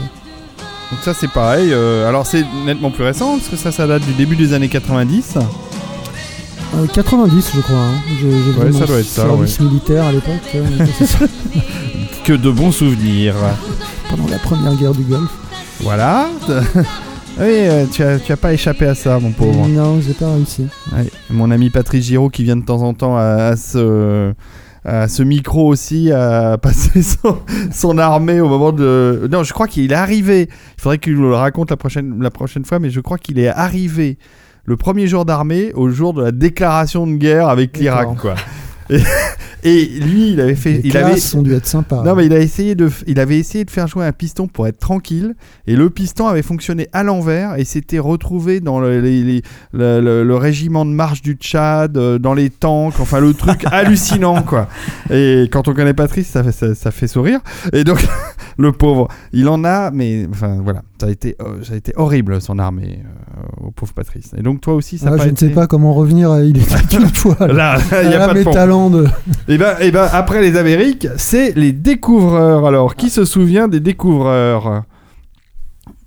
Donc 0.91 1.01
ça 1.03 1.15
c'est 1.15 1.31
pareil. 1.31 1.71
euh, 1.73 2.09
alors 2.09 2.27
c'est 2.27 2.45
nettement 2.65 2.91
plus 2.91 3.05
récent 3.05 3.37
parce 3.39 3.49
que 3.49 3.57
ça 3.57 3.73
ça 3.73 3.87
date 3.87 4.05
du 4.05 4.13
début 4.13 4.37
des 4.37 4.53
années 4.53 4.69
90. 4.69 5.37
Euh, 6.75 6.87
90, 6.93 7.53
je 7.57 7.61
crois. 7.61 7.77
hein. 7.77 7.95
Je- 8.21 8.61
Ouais, 8.61 8.73
ça 8.73 8.87
doit 8.87 8.99
être 8.99 9.07
ça, 9.07 9.23
service 9.23 9.61
militaire 9.61 10.05
à 10.05 10.13
l'époque. 10.13 10.33
euh, 10.55 10.65
ça, 11.07 11.25
Que 12.25 12.33
de 12.35 12.51
bons 12.51 12.73
souvenirs. 12.73 13.35
pendant 14.11 14.29
la 14.29 14.39
première 14.39 14.75
guerre 14.77 14.93
du 14.93 15.03
Golfe. 15.03 15.31
Voilà. 15.81 16.29
oui, 16.49 16.55
euh, 17.39 17.85
tu, 17.91 18.03
as, 18.03 18.19
tu 18.19 18.33
as 18.33 18.37
pas 18.37 18.53
échappé 18.53 18.87
à 18.87 18.95
ça, 18.95 19.19
mon 19.19 19.31
pauvre. 19.33 19.67
Non, 19.69 20.01
j'ai 20.01 20.13
pas 20.15 20.33
réussi. 20.35 20.67
Ouais. 20.93 21.11
Mon 21.31 21.51
ami 21.51 21.71
Patrice 21.71 22.05
Giraud 22.07 22.31
qui 22.31 22.45
vient 22.45 22.57
de 22.57 22.65
temps 22.65 22.83
en 22.83 22.95
temps 22.95 23.17
à, 23.17 23.23
à 23.51 23.57
ce, 23.57 24.33
à 24.87 25.09
ce 25.09 25.23
micro 25.23 25.67
aussi 25.67 26.13
à 26.13 26.57
passer 26.59 27.03
son, 27.03 27.39
son 27.73 27.99
armée 27.99 28.41
au 28.41 28.49
moment 28.49 28.73
de. 28.73 29.29
Non, 29.31 29.43
je 29.43 29.53
crois 29.53 29.67
qu'il 29.67 29.91
est 29.91 29.95
arrivé. 29.95 30.49
Il 30.79 30.81
faudrait 30.81 30.99
qu'il 30.99 31.15
nous 31.17 31.29
le 31.29 31.35
raconte 31.35 31.71
la 31.71 31.77
prochaine, 31.77 32.23
la 32.23 32.31
prochaine 32.31 32.65
fois, 32.65 32.79
mais 32.79 32.91
je 32.91 33.01
crois 33.01 33.19
qu'il 33.19 33.39
est 33.39 33.49
arrivé 33.49 34.17
le 34.65 34.77
premier 34.77 35.07
jour 35.07 35.25
d'armée 35.25 35.73
au 35.75 35.91
jour 35.91 36.13
de 36.13 36.23
la 36.23 36.33
déclaration 36.33 37.07
de 37.07 37.15
guerre 37.15 37.49
avec 37.49 37.77
l'Irak, 37.79 38.17
quoi. 38.21 38.35
Et, 38.91 38.99
et 39.65 39.87
lui, 39.87 40.33
il 40.33 40.41
avait 40.41 40.55
fait. 40.55 40.73
Les 40.75 40.81
il 40.89 40.97
avait, 40.97 41.35
ont 41.35 41.43
dû 41.43 41.55
être 41.55 41.67
sympas. 41.67 42.03
non, 42.05 42.15
mais 42.15 42.27
il, 42.27 42.33
a 42.33 42.39
essayé 42.39 42.75
de, 42.75 42.91
il 43.07 43.19
avait 43.19 43.39
essayé 43.39 43.65
de 43.65 43.71
faire 43.71 43.87
jouer 43.89 44.05
un 44.07 44.13
piston 44.13 44.47
pour 44.49 44.67
être 44.67 44.79
tranquille, 44.79 45.35
et 45.67 45.75
le 45.77 45.91
piston 45.91 46.27
avait 46.27 46.43
fonctionné 46.43 46.89
à 46.93 47.03
l'envers, 47.03 47.59
et 47.59 47.65
s'était 47.65 47.99
retrouvé 47.99 48.61
dans 48.61 48.79
le, 48.81 49.01
les- 49.01 49.23
les- 49.25 49.43
le, 49.73 50.01
le- 50.01 50.25
le 50.25 50.37
régiment 50.37 50.85
de 50.85 50.91
marche 50.91 51.23
du 51.23 51.35
Tchad, 51.35 51.97
euh, 51.97 52.19
dans 52.19 52.35
les 52.35 52.51
tanks, 52.51 53.01
enfin 53.01 53.21
le 53.21 53.35
truc 53.35 53.65
hallucinant, 53.71 54.43
quoi. 54.43 54.69
Et 55.11 55.49
quand 55.51 55.69
on 55.69 55.75
connaît 55.75 55.95
Patrice, 55.95 56.29
ça 56.29 56.43
fait, 56.45 56.53
ça, 56.53 56.75
ça 56.75 56.91
fait 56.91 57.09
sourire. 57.09 57.41
Et 57.73 57.85
donc, 57.85 58.07
le 58.59 58.73
pauvre, 58.73 59.09
il 59.33 59.49
en 59.49 59.65
a, 59.65 59.91
mais 59.91 60.27
enfin 60.31 60.61
voilà, 60.63 60.83
ça 61.01 61.07
a 61.07 61.11
été, 61.11 61.37
euh, 61.41 61.63
ça 61.63 61.75
a 61.75 61.77
été 61.77 61.93
horrible 61.97 62.41
son 62.41 62.59
armée, 62.59 63.01
euh, 63.39 63.67
au 63.67 63.71
pauvre 63.71 63.93
Patrice. 63.95 64.31
Et 64.37 64.43
donc, 64.43 64.61
toi 64.61 64.75
aussi, 64.75 64.99
ça 64.99 65.09
a 65.09 65.15
Ah, 65.15 65.17
pas 65.17 65.25
je 65.25 65.31
ne 65.31 65.37
sais 65.37 65.49
pas 65.51 65.67
comment 65.67 65.95
revenir 65.95 66.37
Il 66.45 66.57
était 66.59 66.97
une 66.97 67.09
fois. 67.15 67.37
Là, 67.49 67.79
il 68.03 68.09
n'y 68.09 68.15
a 68.15 68.27
pas 68.27 68.35
de 68.35 68.43
pont. 68.43 68.51
Métaland. 68.51 68.91
Et 69.49 69.59
ben, 69.59 69.77
et 69.81 69.91
ben, 69.93 70.09
après 70.13 70.41
les 70.43 70.57
Amériques, 70.57 71.07
c'est 71.17 71.53
les 71.57 71.73
découvreurs. 71.73 72.67
Alors, 72.67 72.97
qui 72.97 73.11
se 73.11 73.25
souvient 73.25 73.69
des 73.69 73.81
découvreurs? 73.81 74.83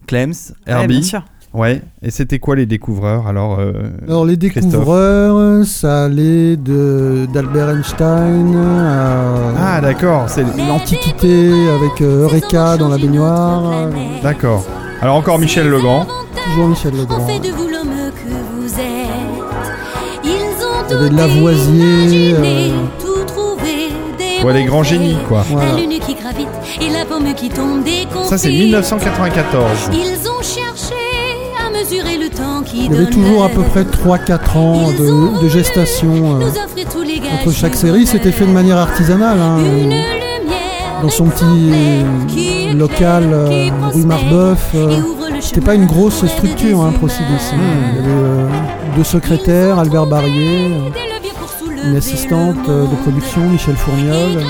Clems, 0.07 0.31
Ouais, 0.31 0.73
Herbie. 0.73 0.99
bien 0.99 1.01
sûr. 1.03 1.23
Ouais. 1.53 1.81
Et 2.03 2.11
c'était 2.11 2.37
quoi 2.39 2.55
les 2.55 2.65
découvreurs 2.65 3.27
Alors, 3.27 3.59
euh, 3.59 3.73
Alors 4.07 4.25
les 4.25 4.37
découvreurs, 4.37 5.65
ça 5.65 6.05
allait 6.05 6.57
de 6.57 7.27
d'Albert 7.33 7.69
Einstein 7.69 8.55
à 8.55 9.77
ah, 9.77 9.81
d'accord. 9.81 10.29
C'est 10.29 10.43
l'Antiquité 10.57 11.49
avec 11.69 12.01
euh, 12.01 12.23
Eureka 12.23 12.77
dans 12.77 12.87
la 12.89 12.97
baignoire. 12.97 13.87
d'accord. 14.21 14.63
Alors 15.01 15.15
encore 15.15 15.39
Michel 15.39 15.69
Legrand. 15.69 16.05
Toujours 16.51 16.67
Michel 16.67 16.95
Legrand. 16.95 17.25
fait 17.25 17.39
de 17.39 17.51
vous 17.53 17.67
l'homme 17.67 18.11
que 18.13 18.61
vous 18.61 18.73
êtes. 18.79 20.23
Ils 20.23 20.29
ont 20.29 20.85
Il 20.87 20.93
y 20.93 20.97
avait 20.97 21.09
tout 21.09 21.15
Lavoisier, 21.15 22.33
euh, 22.35 22.71
Ouais, 24.43 24.53
les 24.53 24.63
grands 24.65 24.83
génies, 24.83 25.17
quoi. 25.27 25.43
Voilà. 25.49 25.73
La 25.73 25.79
lune 25.79 25.99
qui 25.99 26.13
gravite 26.15 26.47
et 26.81 26.89
la 26.91 27.05
pomme 27.05 27.33
qui 27.35 27.49
tombe 27.49 27.83
des 27.83 28.07
Ça, 28.27 28.37
c'est 28.37 28.49
confins. 28.49 28.63
1994. 28.63 29.89
Ils 29.93 30.29
ont 30.29 30.41
cherché 30.41 30.95
à 31.65 31.69
mesurer 31.69 32.17
le 32.17 32.29
temps 32.29 32.61
qui 32.65 32.85
Il 32.85 32.91
y 32.91 32.95
avait 32.95 33.09
toujours 33.09 33.43
à 33.43 33.49
peu 33.49 33.63
près 33.63 33.83
3-4 33.83 34.57
ans 34.57 34.87
de, 34.91 35.41
de 35.43 35.49
gestation 35.49 36.39
euh, 36.41 36.45
entre 37.41 37.51
chaque 37.53 37.75
série. 37.75 38.05
C'était 38.07 38.31
fait 38.31 38.45
de 38.45 38.51
manière 38.51 38.77
artisanale. 38.77 39.39
hein, 39.39 39.57
Une 39.59 39.91
euh, 39.93 41.01
dans 41.01 41.09
son 41.09 41.25
petit 41.25 41.71
euh, 41.71 42.73
local 42.73 43.29
euh, 43.31 43.69
rue 43.93 44.05
Marbeuf. 44.05 44.71
euh, 44.75 44.99
C'était 45.39 45.61
pas 45.61 45.75
une 45.75 45.85
grosse 45.85 46.25
structure, 46.25 46.81
hein, 46.81 46.93
ici. 47.05 47.17
humains. 47.53 47.61
Il 47.93 47.95
y 47.95 47.99
avait 47.99 48.09
euh, 48.09 48.47
deux 48.97 49.03
secrétaires, 49.03 49.79
Albert 49.79 50.05
Barrier, 50.07 50.71
une 51.85 51.95
assistante 51.95 52.57
euh, 52.67 52.85
de 52.85 52.95
production, 52.97 53.41
Michel 53.49 53.75
Fourniol. 53.75 54.43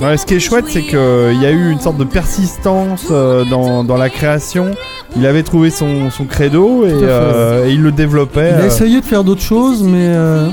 Ouais, 0.00 0.16
ce 0.16 0.26
qui 0.26 0.34
est 0.34 0.40
chouette, 0.40 0.66
c'est 0.68 0.82
qu'il 0.82 1.40
y 1.40 1.46
a 1.46 1.50
eu 1.50 1.70
une 1.70 1.80
sorte 1.80 1.96
de 1.96 2.04
persistance 2.04 3.06
euh, 3.10 3.44
dans, 3.44 3.82
dans 3.84 3.96
la 3.96 4.10
création. 4.10 4.70
Il 5.16 5.26
avait 5.26 5.42
trouvé 5.42 5.70
son, 5.70 6.10
son 6.10 6.24
credo 6.26 6.84
et, 6.84 6.90
euh, 6.92 7.66
il 7.68 7.82
le 7.82 7.90
développait. 7.90 8.50
Il 8.54 8.60
a 8.60 8.64
euh, 8.64 8.66
essayé 8.66 9.00
de 9.00 9.04
faire 9.04 9.24
d'autres 9.24 9.42
choses, 9.42 9.82
mais 9.82 10.06
euh, 10.10 10.48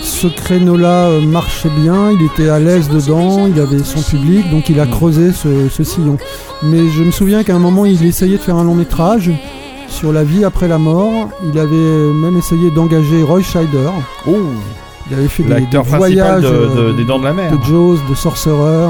ce 0.00 0.26
créneau-là 0.26 1.08
euh, 1.08 1.20
marchait 1.20 1.70
bien, 1.80 2.10
il 2.10 2.24
était 2.26 2.48
à 2.48 2.58
l'aise 2.58 2.88
dedans, 2.88 3.46
il 3.46 3.60
avait 3.60 3.84
son 3.84 4.00
public, 4.00 4.50
donc 4.50 4.68
il 4.68 4.80
a 4.80 4.86
creusé 4.86 5.30
ce, 5.32 5.68
ce 5.68 5.84
sillon. 5.84 6.16
Mais 6.62 6.88
je 6.88 7.02
me 7.04 7.10
souviens 7.12 7.44
qu'à 7.44 7.54
un 7.54 7.58
moment, 7.60 7.84
il 7.84 8.04
essayait 8.04 8.38
de 8.38 8.42
faire 8.42 8.56
un 8.56 8.64
long 8.64 8.74
métrage 8.74 9.30
sur 9.94 10.12
la 10.12 10.24
vie 10.24 10.44
après 10.44 10.68
la 10.68 10.78
mort. 10.78 11.28
Il 11.52 11.58
avait 11.58 12.12
même 12.12 12.36
essayé 12.36 12.70
d'engager 12.70 13.22
Roy 13.22 13.42
Scheider. 13.42 13.88
Oh, 14.26 14.32
Il 15.10 15.16
avait 15.16 15.28
fait 15.28 15.42
des, 15.44 15.66
des 15.66 15.78
voyages 15.78 16.42
de, 16.42 16.48
de- 16.48 16.52
euh, 16.54 16.92
des 16.96 17.04
Dents 17.04 17.18
de 17.18 17.24
la 17.24 17.32
Mer. 17.32 17.56
de 17.56 17.62
Jaws, 17.64 17.98
de 18.08 18.14
Sorcerer. 18.14 18.88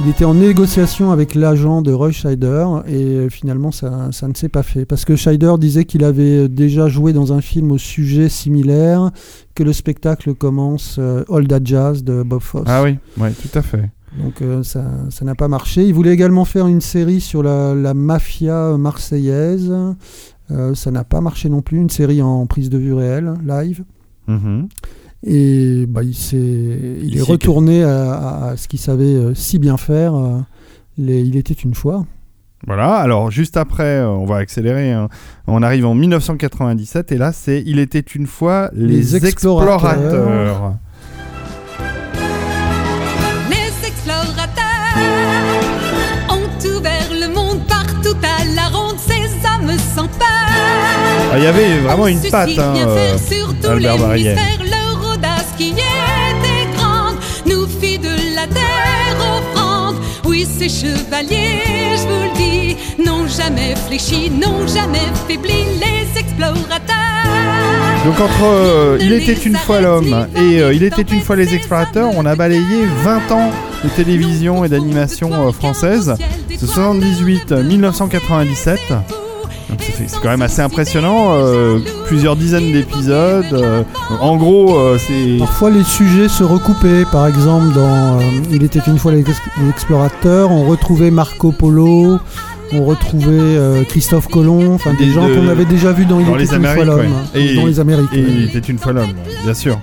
Il 0.00 0.08
était 0.08 0.24
en 0.24 0.34
négociation 0.34 1.12
avec 1.12 1.34
l'agent 1.34 1.82
de 1.82 1.92
Roy 1.92 2.10
Scheider 2.12 2.64
et 2.88 2.94
euh, 2.94 3.28
finalement 3.28 3.70
ça, 3.70 4.08
ça 4.10 4.26
ne 4.26 4.34
s'est 4.34 4.48
pas 4.48 4.62
fait 4.62 4.84
parce 4.86 5.04
que 5.04 5.16
Scheider 5.16 5.52
disait 5.58 5.84
qu'il 5.84 6.02
avait 6.02 6.48
déjà 6.48 6.88
joué 6.88 7.12
dans 7.12 7.32
un 7.34 7.40
film 7.42 7.70
au 7.72 7.78
sujet 7.78 8.28
similaire, 8.30 9.10
que 9.54 9.62
le 9.62 9.72
spectacle 9.74 10.34
commence 10.34 10.96
euh, 10.98 11.24
All 11.30 11.46
That 11.46 11.60
Jazz 11.64 12.02
de 12.04 12.22
Bob 12.22 12.40
Fosse. 12.40 12.64
Ah 12.66 12.82
oui, 12.82 12.96
ouais, 13.18 13.30
tout 13.32 13.56
à 13.56 13.62
fait. 13.62 13.90
Donc 14.18 14.42
euh, 14.42 14.62
ça 14.62 14.84
ça 15.10 15.24
n'a 15.24 15.34
pas 15.34 15.48
marché. 15.48 15.84
Il 15.86 15.94
voulait 15.94 16.12
également 16.12 16.44
faire 16.44 16.66
une 16.66 16.80
série 16.80 17.20
sur 17.20 17.42
la, 17.42 17.74
la 17.74 17.94
mafia 17.94 18.76
marseillaise. 18.76 19.72
Euh, 20.50 20.74
ça 20.74 20.90
n'a 20.90 21.04
pas 21.04 21.20
marché 21.20 21.48
non 21.48 21.62
plus. 21.62 21.78
Une 21.78 21.88
série 21.90 22.20
en 22.22 22.46
prise 22.46 22.68
de 22.68 22.78
vue 22.78 22.92
réelle, 22.94 23.32
live. 23.46 23.84
Mhm. 24.28 24.68
Et 25.24 25.86
bah, 25.88 26.02
il, 26.02 26.14
s'est- 26.14 26.36
il 26.36 27.04
Il 27.14 27.18
est 27.18 27.22
retourné 27.22 27.84
à, 27.84 28.12
à- 28.12 28.48
à 28.50 28.56
ce 28.56 28.66
qu'il 28.68 28.80
savait 28.80 29.04
euh, 29.14 29.34
si 29.34 29.58
bien 29.58 29.76
faire. 29.76 30.14
les- 30.98 31.22
il 31.22 31.36
était 31.36 31.54
une 31.54 31.74
fois. 31.74 32.04
Voilà, 32.66 32.94
alors 32.96 33.30
juste 33.30 33.56
après, 33.56 34.02
on 34.04 34.24
va 34.24 34.36
accélérer. 34.36 34.92
hein. 34.92 35.08
On 35.48 35.62
arrive 35.62 35.86
en 35.86 35.94
1997 35.94 37.10
et 37.12 37.18
là, 37.18 37.32
c'est 37.32 37.62
Il 37.66 37.78
était 37.78 37.98
une 38.00 38.26
fois 38.26 38.70
les, 38.74 38.86
Les 38.88 39.16
explorateurs. 39.16 39.90
explorateurs. 39.92 40.74
Ah, 50.24 51.38
Il 51.38 51.44
y 51.44 51.46
avait 51.46 51.78
vraiment 51.78 52.06
une 52.06 52.20
patte, 52.20 52.58
hein, 52.58 52.74
euh, 52.76 53.16
Albert 53.68 53.98
Barrière. 53.98 54.36
mystères, 54.36 54.64
leur 54.70 55.12
audace 55.14 55.46
qui 55.56 55.70
était 55.70 56.76
grande, 56.76 57.16
nous 57.46 57.66
fit 57.66 57.98
de 57.98 58.34
la 58.34 58.46
terre 58.46 59.16
offrande. 59.18 59.96
Oui, 60.24 60.46
ces 60.46 60.68
chevaliers, 60.68 61.96
je 61.96 62.02
vous 62.02 62.22
le 62.24 62.36
dis, 62.36 62.76
n'ont 63.04 63.26
jamais 63.26 63.74
fléchi, 63.88 64.30
n'ont 64.30 64.66
jamais 64.66 65.06
faibli, 65.26 65.64
les 65.80 66.20
explorateurs. 66.20 66.92
Donc 68.04 68.18
entre 68.20 68.42
euh, 68.44 68.98
Il 69.00 69.12
était 69.12 69.32
une 69.32 69.54
fois 69.56 69.80
l'homme 69.80 70.26
et 70.36 70.60
euh, 70.60 70.74
Il 70.74 70.82
était 70.82 71.02
une 71.02 71.20
fois 71.20 71.36
les 71.36 71.54
explorateurs, 71.54 72.10
on 72.16 72.26
a 72.26 72.34
balayé 72.34 72.84
20 73.04 73.30
ans 73.30 73.50
de 73.84 73.88
télévision 73.90 74.64
et 74.64 74.68
d'animation 74.68 75.52
française. 75.52 76.14
C'est 76.50 76.66
78, 76.66 77.52
euh, 77.52 77.62
1997. 77.62 78.80
C'est 79.80 80.20
quand 80.20 80.28
même 80.28 80.42
assez 80.42 80.60
impressionnant, 80.62 81.32
euh, 81.34 81.78
plusieurs 82.06 82.36
dizaines 82.36 82.72
d'épisodes. 82.72 83.44
euh, 83.52 83.82
en 84.20 84.36
gros, 84.36 84.76
euh, 84.76 84.98
c'est 84.98 85.38
Parfois, 85.38 85.70
les 85.70 85.84
sujets 85.84 86.28
se 86.28 86.42
recoupaient. 86.44 87.04
Par 87.10 87.26
exemple, 87.26 87.72
dans 87.74 88.18
Il 88.50 88.62
était 88.62 88.80
une 88.86 88.98
fois 88.98 89.12
explorateurs, 89.68 90.50
on 90.50 90.64
retrouvait 90.66 91.10
Marco 91.10 91.52
Polo, 91.52 92.18
on 92.72 92.84
retrouvait 92.84 93.84
Christophe 93.88 94.28
Colomb, 94.28 94.74
enfin 94.74 94.92
des, 94.94 95.06
Des- 95.06 95.12
gens 95.12 95.28
de- 95.28 95.34
qu'on 95.34 95.48
avait 95.48 95.64
déjà 95.66 95.92
vus 95.92 96.06
dans 96.06 96.20
Il 96.20 96.26
dans 96.26 96.36
était 96.36 96.44
les 96.44 96.54
une 96.56 96.62
fois 96.62 96.70
Amériques, 96.70 96.86
l'homme. 96.86 97.12
ouais. 97.34 97.40
Et- 97.42 97.54
Dans 97.56 97.66
les 97.66 97.80
Amériques. 97.80 98.10
et 98.14 98.22
ouais. 98.22 98.26
Il 98.28 98.44
était 98.56 98.58
une 98.72 98.78
fois 98.78 98.92
l'homme, 98.92 99.12
bien 99.44 99.54
sûr. 99.54 99.78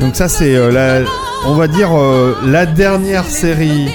Donc 0.00 0.16
ça 0.16 0.28
c'est 0.28 0.54
la, 0.72 1.00
on 1.46 1.54
va 1.54 1.68
dire 1.68 1.90
la 2.46 2.66
dernière 2.66 3.24
série 3.24 3.86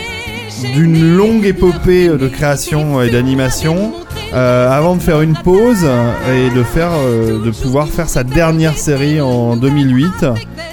d'une 0.73 1.15
longue 1.15 1.45
épopée 1.45 2.07
euh, 2.07 2.17
de 2.17 2.27
création 2.27 3.01
et 3.01 3.09
d'animation 3.09 3.93
euh, 4.33 4.69
avant 4.69 4.95
de 4.95 5.01
faire 5.01 5.21
une 5.21 5.35
pause 5.35 5.83
euh, 5.83 6.47
et 6.49 6.55
de 6.55 6.63
faire 6.63 6.91
euh, 6.93 7.43
de 7.43 7.51
pouvoir 7.51 7.87
faire 7.87 8.09
sa 8.09 8.23
dernière 8.23 8.77
série 8.77 9.21
en 9.21 9.55
2008. 9.55 10.25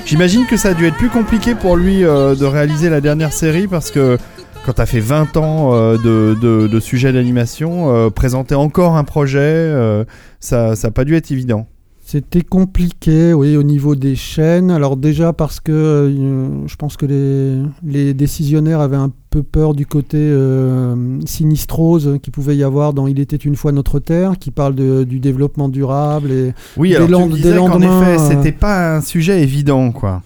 J'imagine 0.06 0.46
que 0.46 0.56
ça 0.56 0.70
a 0.70 0.74
dû 0.74 0.86
être 0.86 0.96
plus 0.96 1.08
compliqué 1.08 1.54
pour 1.54 1.76
lui 1.76 2.04
euh, 2.04 2.34
de 2.34 2.44
réaliser 2.44 2.90
la 2.90 3.00
dernière 3.00 3.32
série 3.32 3.66
parce 3.66 3.90
que 3.90 4.18
quand 4.66 4.72
t'as 4.74 4.86
fait 4.86 5.00
20 5.00 5.36
ans 5.36 5.74
euh, 5.74 5.96
de, 5.98 6.36
de, 6.40 6.66
de 6.66 6.80
sujets 6.80 7.12
d'animation, 7.12 7.94
euh, 7.94 8.10
présenter 8.10 8.54
encore 8.54 8.96
un 8.96 9.04
projet, 9.04 9.38
euh, 9.40 10.04
ça 10.40 10.74
ça 10.74 10.88
a 10.88 10.90
pas 10.90 11.04
dû 11.04 11.14
être 11.14 11.30
évident. 11.30 11.66
C'était 12.06 12.42
compliqué, 12.42 13.32
oui, 13.32 13.56
au 13.56 13.62
niveau 13.62 13.94
des 13.96 14.14
chaînes. 14.14 14.70
Alors 14.70 14.98
déjà 14.98 15.32
parce 15.32 15.58
que 15.58 15.72
euh, 15.72 16.66
je 16.66 16.76
pense 16.76 16.98
que 16.98 17.06
les, 17.06 17.62
les 17.82 18.12
décisionnaires 18.12 18.80
avaient 18.80 18.98
un 18.98 19.10
peu 19.30 19.42
peur 19.42 19.72
du 19.74 19.86
côté 19.86 20.18
euh, 20.20 21.18
sinistrose 21.24 22.18
qu'il 22.22 22.30
pouvait 22.32 22.56
y 22.56 22.62
avoir 22.62 22.92
dans 22.92 23.06
Il 23.06 23.18
était 23.20 23.36
une 23.36 23.56
fois 23.56 23.72
notre 23.72 24.00
terre, 24.00 24.38
qui 24.38 24.50
parle 24.50 24.74
de- 24.74 25.04
du 25.04 25.18
développement 25.18 25.70
durable 25.70 26.30
et 26.30 26.52
Oui, 26.76 26.90
Des 26.90 26.96
alors 26.96 27.08
land- 27.08 27.22
tu 27.22 27.28
me 27.30 27.34
des 27.36 27.42
disais 27.42 27.56
qu'en 27.56 27.68
lendemains, 27.68 28.02
effet, 28.12 28.20
euh, 28.22 28.28
c'était 28.28 28.52
pas 28.52 28.96
un 28.96 29.00
sujet 29.00 29.42
évident, 29.42 29.90
quoi. 29.90 30.22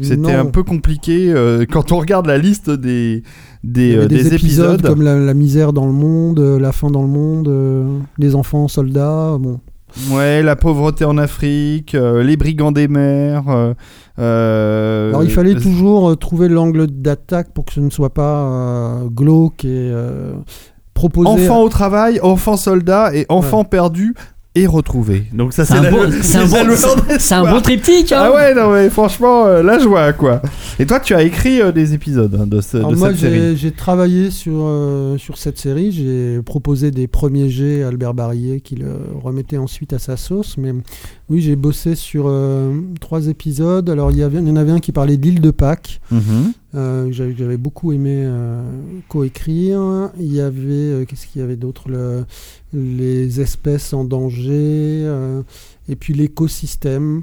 C'était 0.00 0.32
un 0.32 0.44
peu 0.46 0.62
compliqué 0.62 1.32
euh, 1.32 1.64
quand 1.68 1.90
on 1.90 1.98
regarde 1.98 2.26
la 2.26 2.38
liste 2.38 2.70
des 2.70 3.24
des, 3.64 3.96
euh, 3.96 4.04
épisodes, 4.04 4.32
épisodes. 4.34 4.82
comme 4.82 5.02
la, 5.02 5.18
la 5.18 5.34
misère 5.34 5.72
dans 5.72 5.86
le 5.86 5.92
monde, 5.92 6.38
euh, 6.38 6.60
la 6.60 6.70
faim 6.70 6.90
dans 6.90 7.02
le 7.02 7.08
monde, 7.08 7.50
les 8.18 8.36
enfants 8.36 8.68
soldats. 8.68 9.36
Bon, 9.40 9.58
Ouais, 10.10 10.42
la 10.42 10.56
pauvreté 10.56 11.04
en 11.04 11.18
Afrique, 11.18 11.94
euh, 11.94 12.22
les 12.22 12.36
brigands 12.36 12.72
des 12.72 12.88
mers. 12.88 13.48
euh, 13.48 13.74
euh, 14.18 15.08
Alors 15.10 15.24
il 15.24 15.30
fallait 15.30 15.54
toujours 15.54 16.16
trouver 16.18 16.48
l'angle 16.48 16.86
d'attaque 16.86 17.52
pour 17.52 17.64
que 17.64 17.72
ce 17.72 17.80
ne 17.80 17.90
soit 17.90 18.14
pas 18.14 19.00
glauque 19.14 19.64
et 19.64 19.92
proposer. 20.94 21.28
Enfants 21.28 21.62
au 21.62 21.68
travail, 21.68 22.20
enfants 22.20 22.56
soldats 22.56 23.14
et 23.14 23.26
enfants 23.28 23.64
perdus 23.64 24.14
et 24.54 24.66
retrouvés. 24.66 25.24
Donc 25.32 25.52
ça 25.52 25.64
C'est 25.64 25.74
c'est 25.74 25.78
un 25.78 25.90
le- 25.90 26.76
c'est 27.18 27.34
un 27.34 27.44
bon 27.52 27.60
triptyque, 27.60 28.10
hein. 28.12 28.22
Ah 28.24 28.32
ouais, 28.34 28.54
non 28.54 28.72
mais 28.72 28.90
franchement, 28.90 29.46
euh, 29.46 29.62
la 29.62 29.78
joie 29.78 30.12
quoi. 30.12 30.42
Et 30.80 30.86
toi 30.86 30.98
tu 31.00 31.14
as 31.14 31.22
écrit 31.22 31.60
euh, 31.60 31.70
des 31.70 31.94
épisodes 31.94 32.34
hein, 32.40 32.46
de, 32.46 32.60
ce- 32.60 32.78
de 32.78 32.82
moi 32.96 33.10
cette 33.10 33.18
j'ai 33.18 33.30
série. 33.30 33.56
j'ai 33.56 33.70
travaillé 33.70 34.30
sur, 34.30 34.52
euh, 34.64 35.16
sur 35.18 35.38
cette 35.38 35.58
série, 35.58 35.92
j'ai 35.92 36.40
proposé 36.42 36.90
des 36.90 37.06
premiers 37.06 37.50
jets 37.50 37.82
à 37.84 37.88
Albert 37.88 38.14
Barillet 38.14 38.60
qui 38.60 38.74
le 38.74 38.90
remettait 39.22 39.58
ensuite 39.58 39.92
à 39.92 39.98
sa 39.98 40.16
sauce, 40.16 40.56
mais 40.58 40.72
oui 41.28 41.40
j'ai 41.40 41.54
bossé 41.54 41.94
sur 41.94 42.24
euh, 42.26 42.74
trois 43.00 43.28
épisodes. 43.28 43.88
Alors 43.90 44.10
il 44.10 44.16
y, 44.16 44.22
avait, 44.22 44.38
il 44.38 44.48
y 44.48 44.50
en 44.50 44.56
avait 44.56 44.72
un 44.72 44.80
qui 44.80 44.92
parlait 44.92 45.18
d'île 45.18 45.40
de 45.40 45.50
Pâques, 45.52 46.00
Mhm. 46.10 46.52
Euh, 46.74 47.06
que 47.06 47.12
j'avais 47.12 47.32
que 47.32 47.38
j'avais 47.38 47.56
beaucoup 47.56 47.92
aimé 47.92 48.22
euh, 48.24 48.60
coécrire. 49.08 50.10
Il 50.18 50.32
y 50.32 50.40
avait, 50.40 50.56
euh, 50.68 51.04
qu'est-ce 51.06 51.26
qu'il 51.26 51.40
y 51.40 51.44
avait 51.44 51.56
d'autre? 51.56 51.88
Le- 51.88 52.24
Les 52.74 53.40
espèces 53.40 53.92
en 53.94 54.04
danger, 54.04 54.50
euh, 55.04 55.42
et 55.88 55.96
puis 55.96 56.12
l'écosystème. 56.14 57.22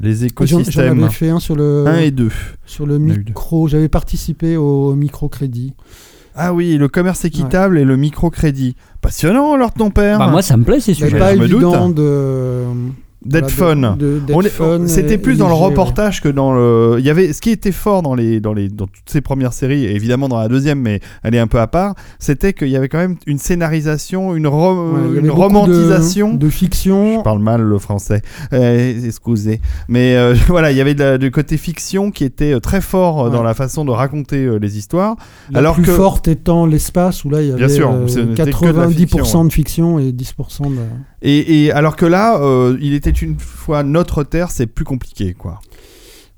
Les 0.00 0.12
J'en- 0.14 0.18
J'en 0.20 0.26
écosystèmes. 0.60 1.02
avais 1.04 1.12
fait 1.12 1.28
un 1.28 1.40
sur 1.40 1.56
le, 1.56 1.84
1 1.86 1.98
et 2.00 2.10
2. 2.10 2.30
sur 2.64 2.86
le 2.86 2.98
micro. 2.98 3.66
J'avais 3.68 3.88
participé 3.88 4.56
au 4.56 4.94
microcrédit. 4.94 5.74
Ah 6.40 6.54
oui, 6.54 6.76
le 6.78 6.86
commerce 6.86 7.24
équitable 7.24 7.78
et 7.78 7.84
le 7.84 7.96
microcrédit. 7.96 8.76
Passionnant 9.00 9.54
alors 9.54 9.72
ton 9.72 9.90
père. 9.90 10.18
Bah, 10.20 10.28
moi, 10.28 10.40
ça 10.40 10.56
me 10.56 10.62
plaît 10.64 10.78
ces 10.78 10.94
C'est 10.94 11.06
sujets. 11.06 11.18
pas 11.18 11.34
je 11.34 11.40
me 11.40 11.44
évident 11.46 11.88
doute. 11.88 11.96
de. 11.96 12.64
D'être 13.24 13.50
voilà, 13.52 14.48
fun. 14.48 14.86
C'était 14.86 15.14
et- 15.14 15.18
plus 15.18 15.34
et 15.34 15.36
dans 15.38 15.48
le 15.48 15.54
ouais. 15.54 15.60
reportage 15.60 16.20
que 16.22 16.28
dans 16.28 16.54
le. 16.54 16.96
Il 17.00 17.04
y 17.04 17.10
avait 17.10 17.32
ce 17.32 17.40
qui 17.40 17.50
était 17.50 17.72
fort 17.72 18.02
dans 18.02 18.14
les 18.14 18.38
dans 18.40 18.52
les 18.54 18.68
dans 18.68 18.86
toutes 18.86 19.08
ces 19.10 19.20
premières 19.20 19.52
séries, 19.52 19.84
et 19.84 19.94
évidemment 19.96 20.28
dans 20.28 20.38
la 20.38 20.46
deuxième, 20.46 20.80
mais 20.80 21.00
elle 21.24 21.34
est 21.34 21.38
un 21.40 21.48
peu 21.48 21.58
à 21.58 21.66
part. 21.66 21.94
C'était 22.20 22.52
qu'il 22.52 22.68
y 22.68 22.76
avait 22.76 22.88
quand 22.88 22.98
même 22.98 23.16
une 23.26 23.38
scénarisation, 23.38 24.36
une, 24.36 24.46
ro- 24.46 24.92
Ouais, 24.92 25.18
une 25.18 25.30
romantisation. 25.30 26.34
de, 26.34 26.38
de 26.38 26.48
fiction. 26.50 27.18
Je 27.18 27.22
parle 27.24 27.40
mal 27.42 27.60
le 27.60 27.78
français, 27.78 28.22
euh, 28.52 28.94
excusez. 29.04 29.60
Mais 29.88 30.16
euh, 30.16 30.34
voilà, 30.48 30.70
il 30.70 30.76
y 30.76 30.80
avait 30.80 30.94
la- 30.94 31.18
du 31.18 31.30
côté 31.32 31.56
fiction 31.56 32.10
qui 32.12 32.22
était 32.24 32.52
euh, 32.54 32.60
très 32.60 32.80
fort 32.80 33.26
euh, 33.26 33.30
dans 33.30 33.42
la 33.42 33.54
façon 33.54 33.84
de 33.84 33.90
raconter 33.90 34.44
euh, 34.44 34.58
les 34.58 34.78
histoires. 34.78 35.16
La 35.50 35.58
alors 35.58 35.74
plus 35.74 35.82
que- 35.84 35.90
forte 35.90 36.28
étant 36.28 36.66
l'espace 36.66 37.24
où 37.24 37.30
là 37.30 37.42
il 37.42 37.48
y 37.48 37.50
avait 37.50 37.58
Bien 37.66 37.68
sûr, 37.68 37.90
euh, 37.90 38.06
ce 38.06 38.20
n'était 38.20 38.44
que 38.52 38.66
de 38.72 38.78
la 38.78 38.86
90% 38.86 38.96
fiction, 39.08 39.44
de 39.44 39.52
fiction 39.52 39.98
et 39.98 40.12
10% 40.12 40.70
de. 40.70 40.76
Et, 41.20 41.64
et 41.64 41.72
alors 41.72 41.96
que 41.96 42.06
là, 42.06 42.40
euh, 42.40 42.76
il 42.80 42.94
était 42.94 43.07
une 43.10 43.38
fois 43.38 43.82
notre 43.82 44.24
terre, 44.24 44.50
c'est 44.50 44.66
plus 44.66 44.84
compliqué, 44.84 45.34
quoi. 45.34 45.60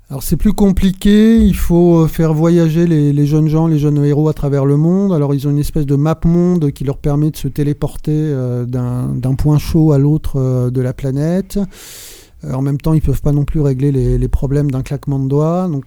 Alors 0.09 0.23
c'est 0.23 0.35
plus 0.35 0.51
compliqué, 0.51 1.37
il 1.37 1.55
faut 1.55 2.01
euh, 2.01 2.07
faire 2.07 2.33
voyager 2.33 2.85
les, 2.85 3.13
les 3.13 3.25
jeunes 3.25 3.47
gens, 3.47 3.67
les 3.67 3.79
jeunes 3.79 4.03
héros 4.03 4.27
à 4.27 4.33
travers 4.33 4.65
le 4.65 4.75
monde. 4.75 5.13
Alors 5.13 5.33
ils 5.33 5.47
ont 5.47 5.51
une 5.51 5.57
espèce 5.59 5.85
de 5.85 5.95
map 5.95 6.19
monde 6.25 6.71
qui 6.71 6.83
leur 6.83 6.97
permet 6.97 7.31
de 7.31 7.37
se 7.37 7.47
téléporter 7.47 8.11
euh, 8.11 8.65
d'un 8.65 9.35
point 9.35 9.57
chaud 9.57 9.93
à 9.93 9.97
l'autre 9.97 10.33
euh, 10.35 10.69
de 10.69 10.81
la 10.81 10.91
planète. 10.91 11.59
Euh, 12.43 12.51
en 12.51 12.61
même 12.61 12.77
temps, 12.77 12.93
ils 12.93 13.01
peuvent 13.01 13.21
pas 13.21 13.31
non 13.31 13.45
plus 13.45 13.61
régler 13.61 13.93
les, 13.93 14.17
les 14.17 14.27
problèmes 14.27 14.69
d'un 14.69 14.81
claquement 14.81 15.17
de 15.17 15.29
doigts. 15.29 15.69
Donc 15.71 15.85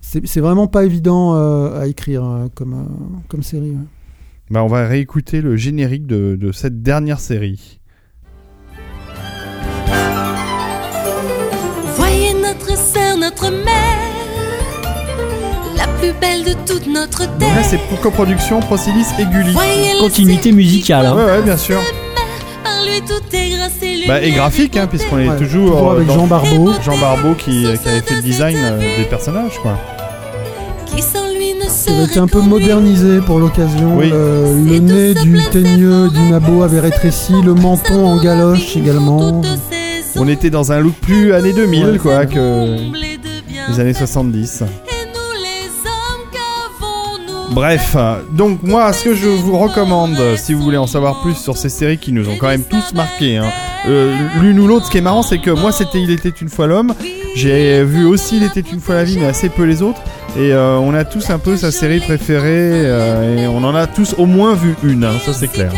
c'est 0.00 0.40
vraiment 0.40 0.66
pas 0.66 0.84
évident 0.84 1.34
à 1.34 1.86
écrire 1.86 2.48
comme, 2.56 2.88
comme 3.28 3.44
série. 3.44 3.70
ouais. 3.70 3.86
Bah, 4.50 4.64
on 4.64 4.66
va 4.66 4.84
réécouter 4.88 5.42
le 5.42 5.56
générique 5.56 6.06
de, 6.08 6.34
de 6.34 6.50
cette 6.50 6.82
dernière 6.82 7.20
série. 7.20 7.79
Plus 16.00 16.12
belle 16.20 16.44
de 16.44 16.52
toute 16.66 16.86
notre 16.86 17.20
Donc 17.26 17.38
terre. 17.38 17.54
là, 17.56 17.62
c'est 17.62 17.78
pour 17.88 18.00
coproduction 18.00 18.60
Procilis 18.60 19.06
et 19.18 19.24
Gulli. 19.26 19.54
Continuité 20.00 20.52
musicale. 20.52 21.06
hein. 21.06 21.14
Ouais, 21.16 21.24
ouais, 21.24 21.42
bien 21.42 21.56
sûr. 21.56 21.80
Bah, 24.08 24.20
et 24.22 24.30
graphique, 24.32 24.76
hein, 24.76 24.86
puisqu'on 24.88 25.18
est 25.18 25.28
Ouais, 25.28 25.36
toujours, 25.36 25.70
toujours 25.72 25.90
euh, 25.92 25.96
avec 25.96 26.08
dans- 26.08 26.14
Jean 26.14 26.26
Barbeau. 26.26 26.70
Jean 26.84 26.98
Barbeau 26.98 27.34
qui, 27.34 27.50
qui 27.62 27.66
avait 27.66 27.76
fait 28.00 28.14
le 28.16 28.22
design 28.22 28.56
euh, 28.58 28.78
des 28.98 29.04
personnages, 29.04 29.58
quoi. 29.62 29.78
Ça 31.68 31.92
avait 31.92 32.04
été 32.04 32.18
un 32.18 32.26
peu 32.26 32.40
modernisé 32.40 33.20
pour 33.20 33.38
l'occasion. 33.38 33.96
Oui. 33.96 34.10
Le, 34.10 34.78
nez 34.80 35.14
du 35.14 35.38
teigneux 35.52 36.08
d'Inabo 36.10 36.62
avait 36.62 36.80
rétréci, 36.80 37.32
le 37.44 37.54
menton 37.54 38.06
en 38.06 38.16
galoche 38.20 38.76
également. 38.76 39.40
On 40.16 40.26
était 40.28 40.50
dans 40.50 40.72
un 40.72 40.80
look 40.80 40.94
plus 40.94 41.32
années 41.32 41.52
2000, 41.52 41.84
Ouais. 41.86 41.98
quoi, 41.98 42.26
que 42.26 42.76
les 43.70 43.80
années 43.80 43.94
70. 43.94 44.64
Bref, 47.52 47.94
euh, 47.96 48.20
donc 48.30 48.62
moi, 48.62 48.92
ce 48.92 49.04
que 49.04 49.14
je 49.14 49.26
vous 49.26 49.58
recommande, 49.58 50.16
euh, 50.20 50.36
si 50.36 50.54
vous 50.54 50.62
voulez 50.62 50.76
en 50.76 50.86
savoir 50.86 51.20
plus 51.20 51.34
sur 51.34 51.56
ces 51.56 51.68
séries 51.68 51.98
qui 51.98 52.12
nous 52.12 52.28
ont 52.28 52.36
quand 52.38 52.46
même 52.46 52.62
tous 52.62 52.94
marqués, 52.94 53.38
hein, 53.38 53.50
euh, 53.88 54.16
l'une 54.40 54.60
ou 54.60 54.68
l'autre, 54.68 54.86
ce 54.86 54.90
qui 54.90 54.98
est 54.98 55.02
marrant, 55.02 55.22
c'est 55.22 55.38
que 55.38 55.50
moi, 55.50 55.72
c'était 55.72 56.00
Il 56.00 56.10
était 56.10 56.28
une 56.28 56.48
fois 56.48 56.68
l'homme. 56.68 56.94
J'ai 57.34 57.82
vu 57.82 58.06
aussi 58.06 58.36
Il 58.36 58.44
était 58.44 58.60
une 58.60 58.78
fois 58.78 58.94
la 58.94 59.04
vie, 59.04 59.18
mais 59.18 59.26
assez 59.26 59.48
peu 59.48 59.64
les 59.64 59.82
autres. 59.82 60.00
Et 60.38 60.54
on 60.54 60.94
a 60.94 61.04
tous 61.04 61.28
un 61.30 61.38
peu 61.38 61.56
sa 61.56 61.72
série 61.72 61.98
préférée, 61.98 62.86
euh, 62.86 63.44
et 63.44 63.46
on 63.48 63.64
en 63.64 63.74
a 63.74 63.88
tous 63.88 64.14
au 64.16 64.26
moins 64.26 64.54
vu 64.54 64.76
une, 64.84 65.02
hein, 65.02 65.14
ça 65.24 65.32
c'est 65.32 65.48
clair. 65.48 65.72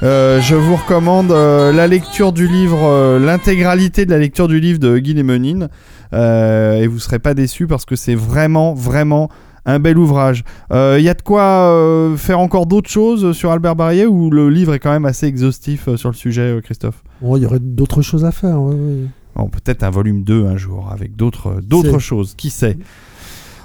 Je 0.00 0.54
vous 0.54 0.76
recommande 0.76 1.30
la 1.30 1.86
lecture 1.86 2.32
du 2.32 2.48
livre, 2.48 3.18
l'intégralité 3.18 4.06
de 4.06 4.10
la 4.10 4.18
lecture 4.18 4.48
du 4.48 4.60
livre 4.60 4.78
de 4.78 4.98
Guy 4.98 5.12
Lemonine, 5.12 5.68
euh, 6.14 6.74
et 6.74 6.86
vous 6.86 6.98
serez 6.98 7.18
pas 7.18 7.34
déçus 7.34 7.66
parce 7.66 7.84
que 7.84 7.96
c'est 7.96 8.14
vraiment, 8.14 8.74
vraiment 8.74 9.30
un 9.66 9.78
bel 9.78 9.98
ouvrage. 9.98 10.44
Il 10.70 11.00
y 11.00 11.08
a 11.08 11.14
de 11.14 11.22
quoi 11.22 11.42
euh, 11.42 12.16
faire 12.16 12.40
encore 12.40 12.66
d'autres 12.66 12.90
choses 12.90 13.32
sur 13.32 13.50
Albert 13.50 13.76
Barrier 13.76 14.06
ou 14.06 14.30
le 14.30 14.48
livre 14.50 14.74
est 14.74 14.78
quand 14.78 14.90
même 14.92 15.04
assez 15.04 15.26
exhaustif 15.26 15.88
euh, 15.88 15.96
sur 15.96 16.08
le 16.10 16.14
sujet, 16.14 16.42
euh, 16.42 16.60
Christophe? 16.60 17.02
Bon, 17.20 17.36
il 17.36 17.42
y 17.42 17.46
aurait 17.46 17.60
d'autres 17.60 18.02
choses 18.02 18.24
à 18.24 18.32
faire. 18.32 18.60
ouais, 18.60 18.74
ouais. 18.74 19.06
Bon, 19.36 19.48
peut-être 19.48 19.82
un 19.82 19.90
volume 19.90 20.24
2 20.24 20.44
un 20.46 20.56
jour 20.56 20.90
avec 20.92 21.16
d'autres 21.16 21.48
euh, 21.48 21.98
choses, 21.98 22.34
qui 22.36 22.50
sait? 22.50 22.76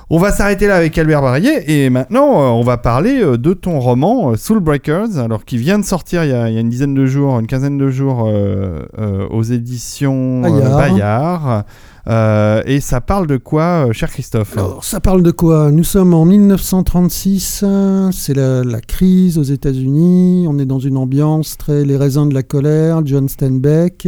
On 0.10 0.20
va 0.20 0.32
s'arrêter 0.32 0.68
là 0.68 0.78
avec 0.78 0.98
Albert 0.98 1.22
Barrier 1.22 1.70
et 1.70 1.90
maintenant 1.90 2.42
euh, 2.42 2.46
on 2.48 2.62
va 2.64 2.78
parler 2.78 3.22
euh, 3.22 3.38
de 3.38 3.52
ton 3.54 3.78
roman 3.82 4.32
euh, 4.32 4.36
Soul 4.38 4.62
Breakers, 4.62 5.18
alors 5.18 5.44
qui 5.44 5.58
vient 5.58 5.78
de 5.80 5.84
sortir 5.84 6.24
il 6.24 6.30
y, 6.30 6.34
a, 6.34 6.48
il 6.48 6.56
y 6.56 6.58
a 6.58 6.62
une 6.62 6.70
dizaine 6.70 6.94
de 6.94 7.06
jours, 7.06 7.38
une 7.40 7.48
quinzaine 7.48 7.78
de 7.78 7.90
jours 7.90 8.24
euh, 8.26 8.84
euh, 8.98 9.28
aux 9.30 9.44
éditions 9.44 10.44
euh, 10.46 10.50
Bayard. 10.50 10.78
Bayard. 10.78 11.66
Euh, 12.08 12.62
et 12.66 12.80
ça 12.80 13.02
parle 13.02 13.28
de 13.28 13.36
quoi, 13.36 13.88
euh, 13.88 13.94
cher 13.94 14.10
Christophe 14.10 14.56
ça 14.82 15.00
parle 15.02 15.24
de 15.24 15.32
quoi? 15.32 15.72
Nous 15.72 15.84
sommes 15.84 16.14
en 16.14 16.24
1936, 16.24 17.62
euh, 17.64 18.12
c'est 18.14 18.34
la, 18.34 18.80
crise 18.80 19.38
aux 19.38 19.44
États-Unis, 19.44 20.46
on 20.48 20.58
est 20.58 20.66
dans 20.66 20.80
une 20.80 20.96
ambiance 20.96 21.58
très 21.58 21.84
les 21.84 21.98
raisins 21.98 22.30
de 22.30 22.34
la 22.34 22.44
colère, 22.44 23.02
John 23.06 23.28
Steinbeck. 23.28 24.08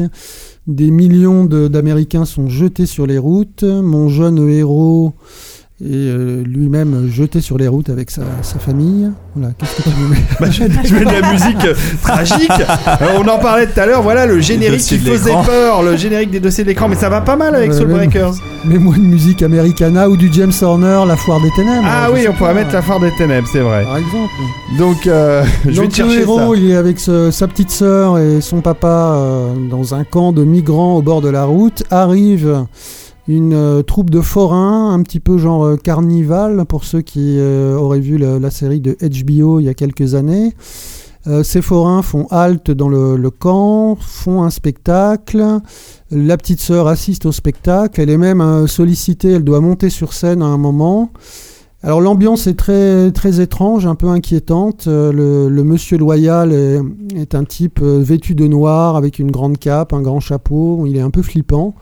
Des 0.68 0.92
millions 0.92 1.46
d'Américains 1.46 2.26
sont 2.26 2.48
jetés 2.48 2.86
sur 2.86 3.08
les 3.08 3.18
routes. 3.18 3.64
Mon 3.64 4.08
jeune 4.08 4.48
héros 4.50 5.14
est 5.82 5.86
euh, 6.10 6.44
lui-même 6.46 7.08
jeté 7.10 7.40
sur 7.42 7.58
les 7.58 7.68
routes 7.68 7.90
avec 7.90 8.12
sa, 8.12 8.22
sa 8.42 8.60
famille. 8.60 9.10
Voilà, 9.36 9.54
qu'est-ce 9.58 9.78
que 9.78 9.82
tu 9.84 9.90
mets 10.10 10.18
Bah, 10.40 10.48
je, 10.52 10.64
je 10.88 10.94
mets 10.94 11.06
de 11.06 11.22
la 11.22 11.32
musique 11.32 11.64
euh, 11.66 11.74
tragique. 12.02 12.52
Euh, 12.52 13.06
on 13.18 13.28
en 13.28 13.38
parlait 13.40 13.66
tout 13.68 13.80
à 13.80 13.86
l'heure. 13.86 14.02
Voilà 14.02 14.26
le 14.26 14.40
générique 14.42 14.82
qui 14.82 14.98
faisait 14.98 15.32
peur, 15.46 15.82
le 15.84 15.96
générique 15.96 16.32
des 16.32 16.40
dossiers 16.42 16.64
de 16.66 16.70
l'écran. 16.70 16.88
Mais 16.90 16.96
ça 16.96 17.08
va 17.10 17.22
pas 17.22 17.36
mal 17.38 17.56
avec 17.56 17.74
Soul. 17.74 17.88
Breakers. 17.88 18.34
Mets-moi 18.66 18.96
une 18.98 19.08
musique 19.08 19.42
americana 19.42 20.10
ou 20.10 20.18
du 20.18 20.30
James 20.34 20.52
Horner, 20.62 21.04
La 21.08 21.16
Foire 21.16 21.40
des 21.42 21.52
Ténèbres. 21.56 21.88
Ah 21.90 22.10
oui, 22.14 22.26
on 22.30 22.34
pourrait 22.34 22.54
mettre 22.54 22.74
la 22.74 22.82
foire 22.82 23.00
des 23.00 23.12
ténèbres, 23.18 23.48
c'est 23.50 23.62
vrai. 23.62 23.84
Par 23.86 23.98
exemple. 23.98 24.34
Donc, 24.78 25.08
euh, 25.08 25.44
je 25.64 25.70
vais 25.70 25.76
Donc 25.78 25.90
te 25.92 25.96
chercher 25.96 26.16
le 26.18 26.22
héros, 26.22 26.54
ça. 26.56 26.60
il 26.60 26.70
est 26.72 26.76
avec 26.76 27.00
ce- 27.00 27.32
sa 27.32 27.48
petite 27.48 27.72
sœur 27.72 28.18
et 28.20 28.42
son 28.42 28.60
papa 28.60 28.88
euh, 29.16 29.54
dans 29.72 29.96
un 29.96 30.04
camp 30.04 30.34
de 30.34 30.44
migrants 30.44 30.96
au 30.98 31.02
bord 31.02 31.22
de 31.22 31.30
la 31.30 31.46
route. 31.46 31.84
Arrive 31.90 32.66
une 33.36 33.54
euh, 33.54 33.84
troupe 33.84 34.10
de 34.10 34.22
forains, 34.22 34.92
un 34.92 35.04
petit 35.04 35.20
peu 35.20 35.38
genre 35.38 35.64
euh, 35.64 35.76
carnival 35.76 36.66
pour 36.66 36.84
ceux 36.84 37.02
qui 37.02 37.36
euh, 37.38 37.76
auraient 37.76 38.00
vu 38.00 38.18
la, 38.18 38.50
série 38.50 38.82
de 38.82 38.98
HBO 39.00 39.60
il 39.60 39.66
y 39.66 39.70
a 39.70 39.74
quelques 39.74 40.16
années. 40.16 40.54
Ces 41.44 41.62
forains 41.62 42.02
font 42.02 42.26
halte 42.32 42.72
dans 42.72 42.90
le, 42.90 43.30
camp, 43.30 43.96
font 44.00 44.42
un 44.42 44.50
spectacle. 44.50 45.60
La 46.10 46.38
petite 46.38 46.60
sœur 46.60 46.88
assiste 46.88 47.28
au 47.28 47.32
spectacle. 47.32 48.02
Elle 48.02 48.10
est 48.10 48.18
même 48.18 48.66
sollicitée, 48.66 49.34
elle 49.34 49.44
doit 49.44 49.60
monter 49.60 49.92
sur 49.92 50.14
scène 50.14 50.42
à 50.42 50.46
un 50.46 50.58
moment. 50.58 51.12
Alors 51.84 52.02
l'ambiance 52.02 52.48
est 52.48 52.56
très, 52.56 53.42
étrange, 53.42 53.86
un 53.86 53.94
peu 53.94 54.08
inquiétante. 54.08 54.88
Le, 54.88 55.50
monsieur 55.64 56.00
loyal 56.00 56.52
est, 56.52 57.36
un 57.36 57.44
type 57.44 57.80
vêtu 57.80 58.34
de 58.34 58.48
noir 58.48 58.96
avec 58.96 59.20
une 59.20 59.30
grande 59.30 59.60
cape, 59.60 59.94
un 59.94 60.02
grand 60.02 60.22
chapeau. 60.22 60.84
Il 60.88 60.98
est 60.98 61.02
un 61.02 61.12
peu 61.12 61.22
flippant. 61.22 61.76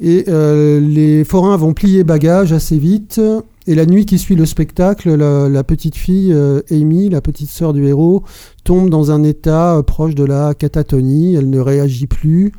Et 0.00 0.24
euh, 0.28 0.78
les 0.80 1.24
forains 1.24 1.56
vont 1.56 1.72
plier 1.72 2.04
bagages 2.04 2.52
assez 2.52 2.78
vite. 2.78 3.20
Et 3.66 3.74
la 3.74 3.86
nuit 3.86 4.04
qui 4.04 4.18
suit 4.18 4.36
le 4.36 4.46
spectacle, 4.46 5.14
la, 5.14 5.64
petite 5.64 5.96
fille 5.96 6.32
euh, 6.32 6.60
Amy, 6.70 7.08
la 7.08 7.20
petite 7.20 7.48
sœur 7.48 7.72
du 7.72 7.86
héros, 7.86 8.22
tombe 8.62 8.90
dans 8.90 9.10
un 9.10 9.24
état 9.24 9.76
euh, 9.76 9.82
proche 9.82 10.14
de 10.14 10.24
la 10.24 10.54
catatonie. 10.54 11.34
Elle 11.34 11.50
ne 11.50 11.58
réagit 11.58 12.06
plus. 12.06 12.52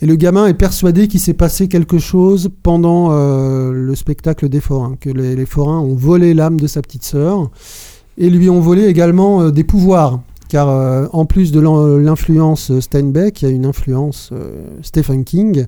Et 0.00 0.06
le 0.06 0.16
gamin 0.16 0.46
est 0.46 0.54
persuadé 0.54 1.08
qu'il 1.08 1.20
s'est 1.20 1.34
passé 1.34 1.68
quelque 1.68 1.98
chose 1.98 2.50
pendant 2.62 3.10
le 3.10 3.94
spectacle 3.94 4.48
des 4.48 4.60
forains, 4.60 4.96
que 5.00 5.08
les, 5.08 5.46
forains 5.46 5.78
ont 5.78 5.94
volé 5.94 6.34
l'âme 6.34 6.60
de 6.60 6.66
sa 6.66 6.82
petite 6.82 7.04
sœur 7.04 7.48
et 8.18 8.28
lui 8.28 8.50
ont 8.50 8.60
volé 8.60 8.86
également 8.86 9.50
des 9.50 9.64
pouvoirs. 9.64 10.20
Car 10.54 10.68
euh, 10.68 11.08
en 11.12 11.24
plus 11.24 11.50
de 11.50 11.58
l'en- 11.58 11.96
l'influence 11.98 12.70
Steinbeck, 12.78 13.42
il 13.42 13.48
y 13.48 13.48
a 13.50 13.52
une 13.52 13.66
influence 13.66 14.30
euh, 14.32 14.68
Stephen 14.82 15.24
King, 15.24 15.66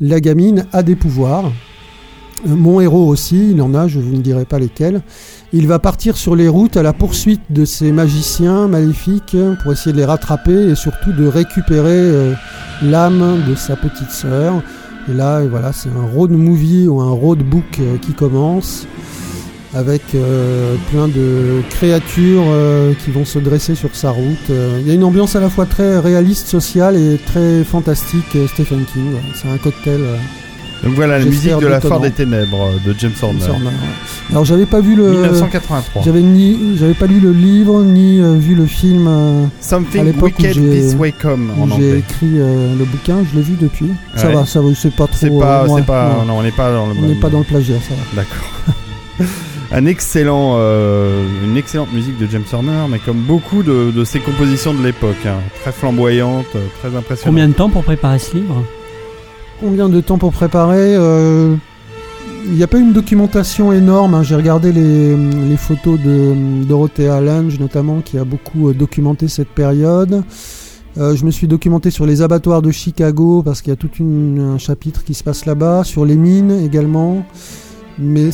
la 0.00 0.20
gamine 0.20 0.64
a 0.72 0.82
des 0.82 0.96
pouvoirs. 0.96 1.52
Euh, 2.46 2.54
Mon 2.56 2.80
héros 2.80 3.06
aussi, 3.08 3.50
il 3.50 3.60
en 3.60 3.74
a, 3.74 3.88
je 3.88 3.98
vous 3.98 4.16
ne 4.16 4.22
dirai 4.22 4.46
pas 4.46 4.58
lesquels. 4.58 5.02
Il 5.52 5.66
va 5.68 5.78
partir 5.78 6.16
sur 6.16 6.34
les 6.34 6.48
routes 6.48 6.78
à 6.78 6.82
la 6.82 6.94
poursuite 6.94 7.42
de 7.50 7.66
ces 7.66 7.92
magiciens 7.92 8.68
maléfiques 8.68 9.36
pour 9.62 9.70
essayer 9.70 9.92
de 9.92 9.98
les 9.98 10.06
rattraper 10.06 10.70
et 10.70 10.76
surtout 10.76 11.12
de 11.12 11.26
récupérer 11.26 11.90
euh, 11.90 12.32
l'âme 12.82 13.42
de 13.46 13.54
sa 13.54 13.76
petite 13.76 14.10
sœur. 14.12 14.62
Et 15.10 15.12
là, 15.12 15.42
voilà, 15.44 15.74
c'est 15.74 15.90
un 15.90 16.06
road 16.16 16.30
movie 16.30 16.88
ou 16.88 17.02
un 17.02 17.10
road 17.10 17.40
book 17.42 17.64
euh, 17.80 17.98
qui 17.98 18.14
commence 18.14 18.86
avec 19.74 20.02
euh, 20.14 20.74
plein 20.90 21.08
de 21.08 21.62
créatures 21.70 22.44
euh, 22.46 22.92
qui 23.04 23.10
vont 23.10 23.24
se 23.24 23.38
dresser 23.38 23.74
sur 23.74 23.94
sa 23.94 24.10
route. 24.10 24.50
Euh, 24.50 24.78
Il 24.82 24.86
y 24.88 24.90
a 24.90 24.94
une 24.94 25.04
ambiance 25.04 25.34
à 25.36 25.40
la 25.40 25.48
fois 25.48 25.64
très 25.66 25.98
réaliste, 25.98 26.46
sociale 26.46 26.96
et 26.96 27.18
très 27.24 27.64
fantastique. 27.64 28.36
Stephen 28.48 28.84
King, 28.92 29.14
ouais. 29.14 29.20
c'est 29.34 29.48
un 29.48 29.56
cocktail. 29.56 30.00
Donc 30.84 30.94
voilà 30.94 31.18
la 31.20 31.24
musique 31.24 31.56
de 31.58 31.66
la. 31.68 31.80
Foire 31.80 32.00
des 32.00 32.10
Ténèbres 32.10 32.68
de 32.84 32.92
James 32.98 33.12
Horner. 33.22 33.38
Horner, 33.48 33.66
ouais. 33.66 33.72
Alors 34.32 34.44
j'avais 34.44 34.66
pas 34.66 34.80
vu 34.80 34.96
le. 34.96 35.10
1983. 35.12 36.02
J'avais 36.04 36.22
ni, 36.22 36.76
j'avais 36.76 36.94
pas 36.94 37.06
lu 37.06 37.20
le 37.20 37.30
livre 37.32 37.82
ni 37.84 38.20
vu 38.40 38.56
le 38.56 38.66
film. 38.66 39.06
euh, 39.08 39.44
à 39.44 39.48
Something 39.60 40.04
l'époque 40.04 40.32
où 40.38 40.42
j'ai- 40.42 40.52
j'ai 40.52 41.98
écrit 41.98 42.26
le 42.32 42.84
bouquin, 42.84 43.18
je 43.30 43.36
l'ai 43.36 43.42
vu 43.44 43.54
depuis. 43.60 43.90
Ça 44.16 44.28
va, 44.30 44.44
ça 44.44 44.60
va, 44.60 44.68
c'est 44.74 44.90
pas 44.94 45.06
trop. 45.06 45.16
C'est 45.16 45.30
pas, 45.38 45.64
moi, 45.66 45.80
pas, 45.82 46.16
non. 46.18 46.24
non, 46.26 46.38
on 46.40 46.42
n'est 46.42 46.50
pas 46.50 46.72
dans 46.72 46.86
le. 46.88 46.94
On 46.98 47.02
n'est 47.06 47.14
pas 47.14 47.28
dans 47.30 47.38
le 47.38 47.44
plagiat, 47.44 47.76
ça 47.88 47.94
va. 47.94 48.22
D'accord. 48.22 49.28
Un 49.74 49.86
excellent, 49.86 50.56
euh, 50.56 51.24
une 51.44 51.56
excellente 51.56 51.92
musique 51.94 52.18
de 52.18 52.26
James 52.26 52.44
Horner, 52.52 52.86
mais 52.90 52.98
comme 52.98 53.20
beaucoup 53.20 53.62
de, 53.62 53.90
de 53.90 54.04
ses 54.04 54.18
compositions 54.20 54.74
de 54.74 54.82
l'époque, 54.82 55.24
hein. 55.26 55.38
très 55.62 55.72
flamboyante, 55.72 56.44
très 56.80 56.88
impressionnante. 56.88 57.24
Combien 57.24 57.48
de 57.48 57.54
temps 57.54 57.70
pour 57.70 57.82
préparer 57.82 58.18
ce 58.18 58.36
livre? 58.36 58.62
Combien 59.60 59.88
de 59.88 60.00
temps 60.02 60.18
pour 60.18 60.32
préparer 60.32 60.94
euh, 60.94 61.54
Il 62.44 62.52
n'y 62.52 62.62
a 62.62 62.66
pas 62.66 62.78
une 62.78 62.92
documentation 62.92 63.72
énorme. 63.72 64.12
hein. 64.14 64.22
J'ai 64.22 64.34
regardé 64.34 64.72
les, 64.72 65.16
les 65.16 65.56
photos 65.56 65.98
de 65.98 66.34
Dorothea 66.66 67.22
Lange, 67.22 67.58
notamment, 67.58 68.00
qui 68.02 68.18
a 68.18 68.24
beaucoup 68.24 68.68
euh, 68.68 68.74
documenté 68.74 69.26
cette 69.26 69.48
période. 69.48 70.22
Euh, 70.98 71.16
je 71.16 71.24
me 71.24 71.30
suis 71.30 71.46
documenté 71.46 71.90
sur 71.90 72.04
les 72.04 72.20
abattoirs 72.20 72.60
de 72.60 72.70
Chicago, 72.70 73.42
parce 73.42 73.62
qu'il 73.62 73.70
y 73.70 73.72
a 73.72 73.76
tout 73.76 73.88
une- 73.98 74.52
un 74.54 74.58
chapitre 74.58 75.02
qui 75.02 75.14
se 75.14 75.24
passe 75.24 75.46
là-bas, 75.46 75.82
sur 75.84 76.04
les 76.04 76.16
mines 76.16 76.60
également. 76.62 77.24
Mais 77.98 78.30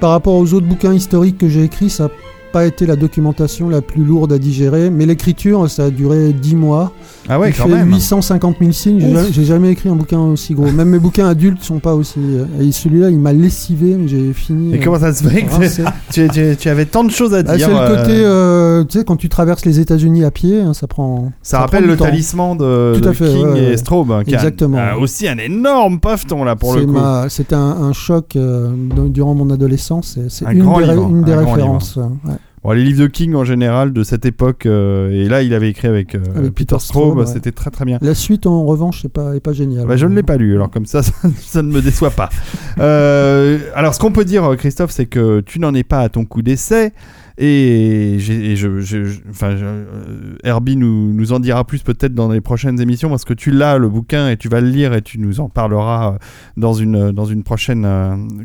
par 0.00 0.10
rapport 0.10 0.34
aux 0.34 0.52
autres 0.54 0.66
bouquins 0.66 0.92
historiques 0.92 1.38
que 1.38 1.48
j'ai 1.48 1.64
écrits, 1.64 1.90
ça 1.90 2.10
pas 2.54 2.66
été 2.66 2.86
la 2.86 2.94
documentation 2.94 3.68
la 3.68 3.82
plus 3.82 4.04
lourde 4.04 4.32
à 4.32 4.38
digérer. 4.38 4.88
Mais 4.88 5.06
l'écriture, 5.06 5.68
ça 5.68 5.86
a 5.86 5.90
duré 5.90 6.32
10 6.32 6.54
mois. 6.54 6.92
Ah 7.28 7.40
ouais, 7.40 7.50
Il 7.50 7.56
quand 7.56 7.64
fait 7.64 7.70
même. 7.74 7.88
850 7.92 8.56
000 8.60 8.70
signes. 8.72 9.00
J'ai 9.00 9.10
jamais- 9.12 9.32
J'ai 9.32 9.44
jamais 9.44 9.70
écrit 9.72 9.88
un 9.88 9.96
bouquin 9.96 10.20
aussi 10.20 10.54
gros. 10.54 10.70
Même 10.70 10.88
mes 10.90 11.00
bouquins 11.00 11.26
adultes 11.26 11.64
sont 11.64 11.80
pas 11.80 11.94
aussi. 11.94 12.20
euh, 12.20 12.44
Et 12.60 12.70
celui-là, 12.70 13.10
il 13.10 13.18
m'a 13.18 13.32
lessivé, 13.32 13.96
mais 13.98 14.06
j'ai 14.06 14.32
fini. 14.32 14.72
Et 14.74 14.78
euh, 14.78 14.80
comment 14.84 15.00
ça 15.00 15.12
se 15.12 15.24
fait 15.24 15.42
que 15.42 15.50
rincé. 15.50 15.82
tu, 16.12 16.28
tu- 16.28 16.56
tu 16.56 16.68
avais 16.68 16.84
tant 16.86 17.02
de 17.02 17.10
choses 17.10 17.34
à 17.34 17.38
Ah, 17.38 17.56
dire 17.56 17.66
c'est 17.66 17.72
le 17.72 17.78
euh, 17.80 17.96
côté, 17.96 18.12
euh, 18.12 18.84
tu 18.84 18.98
sais, 18.98 19.04
quand 19.04 19.16
tu 19.16 19.28
traverses 19.28 19.64
les 19.64 19.80
États-Unis 19.80 20.22
à 20.22 20.30
pied, 20.30 20.60
hein, 20.60 20.74
ça 20.74 20.86
prend. 20.86 21.32
Ça, 21.42 21.58
rappelle 21.58 21.86
le 21.86 21.96
temps. 21.96 22.04
talisman 22.04 22.56
de, 22.56 22.92
Tout 22.94 23.00
de 23.00 23.08
à 23.08 23.12
fait, 23.14 23.28
King 23.28 23.46
ouais, 23.46 23.72
et. 23.72 23.76
Straub, 23.76 24.12
hein, 24.12 24.22
qui 24.24 24.32
a- 24.34 24.38
Exactement. 24.38 24.78
a 24.78 24.96
aussi 24.96 25.26
un 25.26 25.38
énorme 25.38 25.98
paveton 25.98 26.44
là 26.44 26.54
pour 26.54 26.74
le 26.76 26.86
coup. 26.86 26.92
ma- 26.92 27.28
C'était 27.28 27.56
un, 27.56 27.58
un 27.82 27.92
choc 27.92 28.36
euh, 28.36 28.70
durant 29.08 29.34
mon 29.34 29.50
adolescence. 29.50 30.12
C'est- 30.14 30.28
C'est 30.30 30.46
Un 30.46 30.50
une, 30.52 30.60
des, 30.62 30.84
ré- 30.84 30.94
livre, 30.94 31.08
une 31.08 31.22
des 31.24 31.32
un 31.32 31.42
grand 31.42 31.52
références. 31.54 31.96
euh, 31.98 32.02
ouais. 32.28 32.36
Bon, 32.64 32.72
les 32.72 32.82
livres 32.82 33.02
de 33.02 33.06
King 33.06 33.34
en 33.34 33.44
général 33.44 33.92
de 33.92 34.02
cette 34.02 34.24
époque, 34.24 34.64
euh, 34.64 35.10
et 35.10 35.28
là 35.28 35.42
il 35.42 35.52
avait 35.52 35.68
écrit 35.68 35.86
avec, 35.86 36.14
euh, 36.14 36.20
Avec 36.34 36.54
Peter 36.54 36.76
Straub, 36.78 37.18
ouais. 37.18 37.26
c'était 37.26 37.52
très 37.52 37.70
très 37.70 37.84
bien. 37.84 37.98
La 38.00 38.14
suite, 38.14 38.46
en 38.46 38.64
revanche, 38.64 39.00
c'est 39.02 39.12
pas, 39.12 39.36
est 39.36 39.40
pas 39.40 39.52
génial. 39.52 39.86
Bah, 39.86 39.96
je 39.96 40.06
ne 40.06 40.14
l'ai 40.14 40.22
pas 40.22 40.38
lu, 40.38 40.54
alors 40.54 40.70
comme 40.70 40.86
ça, 40.86 41.02
ça, 41.02 41.12
ça 41.40 41.62
ne 41.62 41.70
me 41.70 41.82
déçoit 41.82 42.10
pas. 42.10 42.30
Euh, 42.78 43.58
alors, 43.74 43.94
ce 43.94 44.00
qu'on 44.00 44.12
peut 44.12 44.24
dire, 44.24 44.48
Christophe, 44.56 44.90
c'est 44.92 45.06
que 45.06 45.40
tu 45.40 45.60
n'en 45.60 45.74
es 45.74 45.82
pas 45.84 46.00
à 46.00 46.08
ton 46.08 46.24
coup 46.24 46.40
d'essai. 46.42 46.92
Et, 47.36 48.14
j'ai- 48.20 48.52
et 48.52 48.56
je, 48.56 48.78
je- 48.78 49.02
je- 49.06 49.18
enfin, 49.28 49.56
je- 49.56 50.36
Herbie 50.44 50.76
nous, 50.76 51.12
nous 51.12 51.32
en 51.32 51.40
dira 51.40 51.64
plus 51.64 51.82
peut-être 51.82 52.14
dans 52.14 52.30
les 52.30 52.40
prochaines 52.40 52.80
émissions 52.80 53.08
parce 53.10 53.24
que 53.24 53.34
tu 53.34 53.50
l'as 53.50 53.76
le 53.76 53.88
bouquin 53.88 54.28
et 54.28 54.36
tu 54.36 54.48
vas 54.48 54.60
le 54.60 54.68
lire 54.68 54.94
et 54.94 55.02
tu 55.02 55.18
nous 55.18 55.40
en 55.40 55.48
parleras 55.48 56.16
dans 56.56 56.74
une, 56.74 57.10
dans 57.10 57.24
une 57.24 57.42
prochaine 57.42 57.88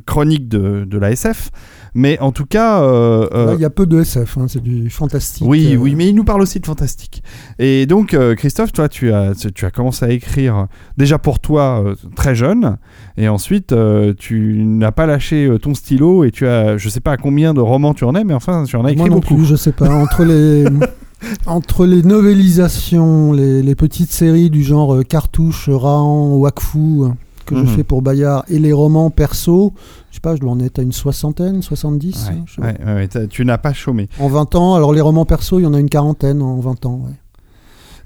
chronique 0.07 0.47
de, 0.47 0.86
de 0.86 0.97
la 0.97 1.11
SF. 1.11 1.51
Mais 1.93 2.19
en 2.19 2.31
tout 2.31 2.45
cas, 2.45 2.81
euh, 2.81 3.27
euh, 3.33 3.45
Là, 3.47 3.53
Il 3.55 3.61
y 3.61 3.65
a 3.65 3.69
peu 3.69 3.85
de 3.85 3.99
SF, 3.99 4.37
hein, 4.37 4.45
c'est 4.47 4.61
du 4.61 4.89
fantastique. 4.89 5.45
oui, 5.47 5.73
euh, 5.73 5.77
oui, 5.77 5.95
mais 5.95 6.07
il 6.07 6.15
nous 6.15 6.23
parle 6.23 6.41
aussi 6.41 6.59
de 6.59 6.65
fantastique. 6.65 7.23
Et 7.57 7.85
donc, 7.85 8.15
Christophe, 8.37 8.71
toi, 8.71 8.89
tu 8.89 9.11
as, 9.11 9.33
tu 9.53 9.65
as 9.65 9.71
commencé 9.71 10.05
à 10.05 10.09
écrire 10.09 10.67
déjà 10.97 11.17
pour 11.17 11.39
toi 11.39 11.83
très 12.15 12.35
jeune, 12.35 12.77
et 13.17 13.27
ensuite, 13.27 13.73
tu 14.17 14.63
n'as 14.65 14.91
pas 14.91 15.05
lâché 15.05 15.49
ton 15.61 15.73
stylo, 15.73 16.23
et 16.23 16.31
tu 16.31 16.47
as, 16.47 16.77
je 16.77 16.89
sais 16.89 16.99
pas 17.01 17.13
à 17.13 17.17
combien 17.17 17.53
de 17.53 17.61
romans 17.61 17.93
tu 17.93 18.03
en 18.03 18.15
es, 18.15 18.23
mais 18.23 18.33
enfin, 18.33 18.63
tu 18.65 18.75
en 18.75 18.85
as 18.85 18.91
écrit 18.91 18.99
Moi 19.01 19.09
non 19.09 19.15
beaucoup. 19.15 19.35
plus, 19.35 19.45
je 19.45 19.55
sais 19.55 19.71
pas. 19.71 19.89
Entre 19.89 20.23
les, 20.23 20.65
entre 21.45 21.85
les 21.85 22.03
novélisations, 22.03 23.33
les, 23.33 23.61
les 23.61 23.75
petites 23.75 24.11
séries 24.11 24.49
du 24.49 24.63
genre 24.63 24.95
euh, 24.95 25.03
Cartouche, 25.03 25.69
Rahan, 25.69 26.35
Wakfu, 26.37 27.03
que 27.50 27.56
Mhm. 27.56 27.68
je 27.68 27.76
fais 27.76 27.84
pour 27.84 28.02
Bayard, 28.02 28.43
et 28.50 28.60
les 28.60 28.74
romans 28.74 29.10
perso, 29.10 29.74
je 30.10 30.16
sais 30.16 30.22
pas, 30.22 30.36
je 30.36 30.41
dois 30.41 30.52
en 30.52 30.60
être 30.60 30.80
à 30.80 30.82
une 30.82 30.91
soixantaine, 30.91 31.62
70. 31.62 32.30
Ouais, 32.30 32.68
hein, 32.68 32.74
ouais, 32.86 33.08
ouais, 33.14 33.28
tu 33.28 33.43
n'as 33.45 33.58
pas 33.58 33.74
chômé. 33.74 34.08
En 34.20 34.28
20 34.28 34.56
ans, 34.56 34.76
alors 34.76 34.93
les 34.93 35.02
romans 35.02 35.26
perso, 35.26 35.60
il 35.60 35.64
y 35.64 35.66
en 35.66 35.74
a 35.74 35.80
une 35.80 35.89
quarantaine 35.89 36.41
en 36.41 36.60
20 36.60 36.86
ans. 36.86 37.02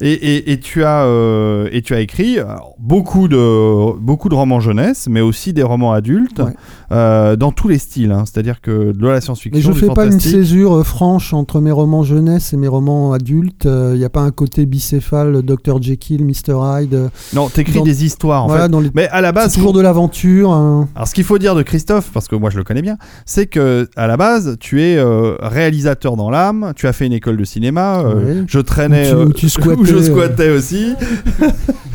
Ouais. 0.02 0.08
Et, 0.08 0.14
et, 0.14 0.52
et 0.52 0.60
tu 0.60 0.84
as 0.84 1.04
euh, 1.06 1.68
et 1.72 1.82
tu 1.82 1.94
as 1.94 2.00
écrit 2.00 2.40
alors, 2.40 2.76
beaucoup 2.80 3.28
de 3.28 3.98
beaucoup 4.00 4.30
de 4.30 4.36
romans 4.36 4.60
jeunesse, 4.60 5.08
mais 5.10 5.22
aussi 5.22 5.54
des 5.54 5.64
romans 5.64 5.94
adultes 5.94 6.40
Ouais. 6.40 6.54
euh, 6.92 7.36
dans 7.36 7.52
tous 7.52 7.68
les 7.68 7.78
styles. 7.78 8.12
hein. 8.12 8.24
C'est-à-dire 8.26 8.62
que 8.62 8.92
de 8.92 9.08
la 9.08 9.22
science-fiction, 9.22 9.58
Mais 9.58 9.62
je 9.66 9.72
du 9.72 9.80
fais 9.88 9.94
pas 9.94 10.06
une 10.06 10.20
césure 10.20 10.76
euh, 10.78 10.84
franche 10.84 11.34
entre 11.34 11.60
mes 11.62 11.72
romans 11.72 12.04
jeunesse 12.04 12.54
et 12.54 12.58
mes 12.58 12.68
romans 12.68 13.14
adultes. 13.14 13.66
Il 13.66 13.98
n'y 13.98 14.06
a 14.06 14.10
pas 14.10 14.22
un 14.22 14.32
côté 14.32 14.66
bicéphale, 14.66 15.42
Dr. 15.44 15.82
Jekyll, 15.82 16.26
Mr. 16.26 16.56
Hyde. 16.82 16.94
euh, 16.94 17.10
Non, 17.34 17.50
t'écris 17.50 17.80
dans- 17.80 17.84
des 17.84 18.06
histoires 18.06 18.44
en 18.44 18.48
voilà, 18.48 18.64
fait. 18.64 18.70
dans 18.70 18.80
les... 18.80 18.90
Mais 18.94 19.08
à 19.10 19.22
la 19.22 19.32
base, 19.32 19.54
toujours 19.54 19.74
de 19.74 19.82
l'aventure. 19.82 20.52
hein. 20.52 20.88
Alors, 20.96 21.08
ce 21.08 21.14
qu'il 21.14 21.24
faut 21.24 21.38
dire 21.38 21.56
de 21.56 21.62
Christophe, 21.64 22.12
parce 22.14 22.28
que 22.28 22.36
moi 22.36 22.50
je 22.50 22.58
le 22.58 22.64
connais 22.64 22.82
bien, 22.82 22.98
c'est 23.26 23.46
que 23.48 23.88
à 23.96 24.08
la 24.08 24.18
base, 24.18 24.58
tu 24.60 24.82
es 24.82 24.98
euh, 24.98 25.36
réalisateur 25.42 26.16
dans 26.16 26.30
l'âme. 26.30 26.74
Tu 26.76 26.88
as 26.88 26.94
fait 26.94 27.06
une 27.06 27.14
école 27.14 27.38
de 27.38 27.44
cinéma. 27.44 28.00
euh. 28.02 28.44
Je 28.48 28.60
traînais, 28.60 29.12
Où 29.14 29.32
tu- 29.32 29.46
euh, 29.46 29.50
tu 29.50 29.50
où 29.80 29.86
je 29.94 30.10
euh. 30.10 30.14
squattais 30.14 30.50
aussi. 30.50 30.94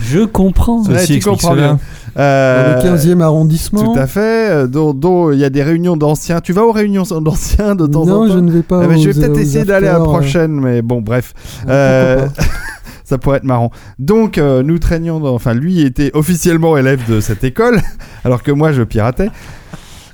Je 0.00 0.20
comprends. 0.24 0.84
Ceci 0.84 1.14
Ouais, 1.14 1.18
tu 1.20 1.28
comprends 1.28 1.50
cela. 1.50 1.62
bien. 1.62 1.78
Euh, 2.18 2.80
Dans 2.82 2.90
le 2.92 2.96
15e 2.96 3.20
arrondissement. 3.20 3.92
Tout 3.92 3.98
à 4.00 4.06
fait. 4.06 4.50
euh, 4.50 4.66
Dont 4.66 4.94
dont 4.94 5.30
il 5.32 5.38
y 5.38 5.44
a 5.44 5.50
des 5.50 5.62
réunions 5.62 5.96
d'anciens. 5.96 6.40
Tu 6.40 6.52
vas 6.54 6.64
aux 6.64 6.72
réunions 6.72 7.02
d'anciens 7.20 7.74
de 7.74 7.86
temps 7.86 8.06
non, 8.06 8.22
en 8.22 8.26
temps. 8.26 8.32
je 8.32 8.38
ne 8.38 8.50
vais 8.50 8.62
pas. 8.62 8.80
Ah, 8.82 8.86
mais 8.88 8.98
je 8.98 9.10
vais 9.10 9.20
peut-être 9.20 9.38
essayer 9.38 9.64
d'aller 9.64 9.86
à 9.88 9.92
la 9.94 10.00
euh, 10.00 10.04
prochaine, 10.04 10.52
mais 10.52 10.80
bon, 10.82 11.00
bref. 11.02 11.34
Euh, 11.68 12.26
pas. 12.26 12.42
ça 13.04 13.18
pourrait 13.18 13.38
être 13.38 13.44
marrant. 13.44 13.70
Donc, 13.98 14.38
euh, 14.38 14.62
nous 14.62 14.78
traînions, 14.78 15.20
dans- 15.20 15.34
enfin, 15.34 15.52
lui 15.54 15.82
était 15.82 16.10
officiellement 16.14 16.76
élève 16.78 17.00
de 17.08 17.20
cette 17.20 17.44
école, 17.44 17.80
alors 18.24 18.42
que 18.42 18.50
moi, 18.50 18.72
je 18.72 18.82
piratais. 18.82 19.30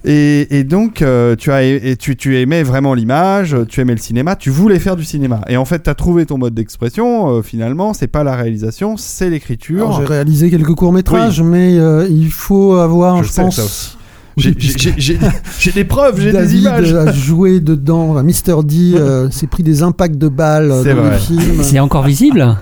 Et, 0.07 0.59
et 0.59 0.64
donc, 0.64 1.00
euh, 1.00 1.34
tu, 1.34 1.50
as, 1.50 1.62
et 1.62 1.96
tu, 1.98 2.14
tu 2.16 2.38
aimais 2.38 2.62
vraiment 2.62 2.92
l'image, 2.92 3.57
tu 3.68 3.80
aimais 3.80 3.94
le 3.94 4.00
cinéma, 4.00 4.36
tu 4.36 4.50
voulais 4.50 4.78
faire 4.78 4.96
du 4.96 5.05
cinéma. 5.05 5.40
Et 5.48 5.57
en 5.57 5.64
fait, 5.64 5.82
tu 5.84 5.88
as 5.90 5.94
trouvé 5.94 6.26
ton 6.26 6.36
mode 6.36 6.52
d'expression, 6.55 7.30
euh, 7.38 7.42
finalement, 7.42 7.94
c'est 7.94 8.07
pas 8.07 8.22
la 8.22 8.36
réalisation, 8.36 8.96
c'est 8.98 9.30
l'écriture. 9.30 9.98
J'ai 9.98 10.05
réalisé 10.07 10.50
quelques 10.50 10.74
courts 10.74 10.92
métrages, 10.92 11.40
mais 11.40 11.78
euh, 11.78 12.07
il 12.11 12.30
faut 12.30 12.74
avoir, 12.74 13.22
Je 13.22 13.28
je, 13.28 13.32
sais 13.32 13.42
pense, 13.42 13.57
ça 13.57 13.64
aussi. 13.64 13.96
J'ai- 14.36 14.50
Oui, 14.50 15.72
des 15.74 15.84
preuves, 15.84 16.20
j'ai 16.20 16.26
des 16.26 16.38
David 16.38 16.61
images. 16.61 16.92
a 16.92 17.12
joué 17.12 17.61
dedans. 17.61 18.20
Mister 18.22 18.57
D 18.64 18.94
euh, 18.96 19.30
s'est 19.30 19.46
pris 19.46 19.62
des 19.62 19.82
impacts 19.82 20.18
de 20.18 20.28
balles 20.28 20.74
C'est 20.82 20.92
dans 20.94 21.02
vrai. 21.02 21.12
le 21.12 21.18
film. 21.18 21.62
C'est 21.62 21.78
encore 21.80 22.02
visible? 22.05 22.57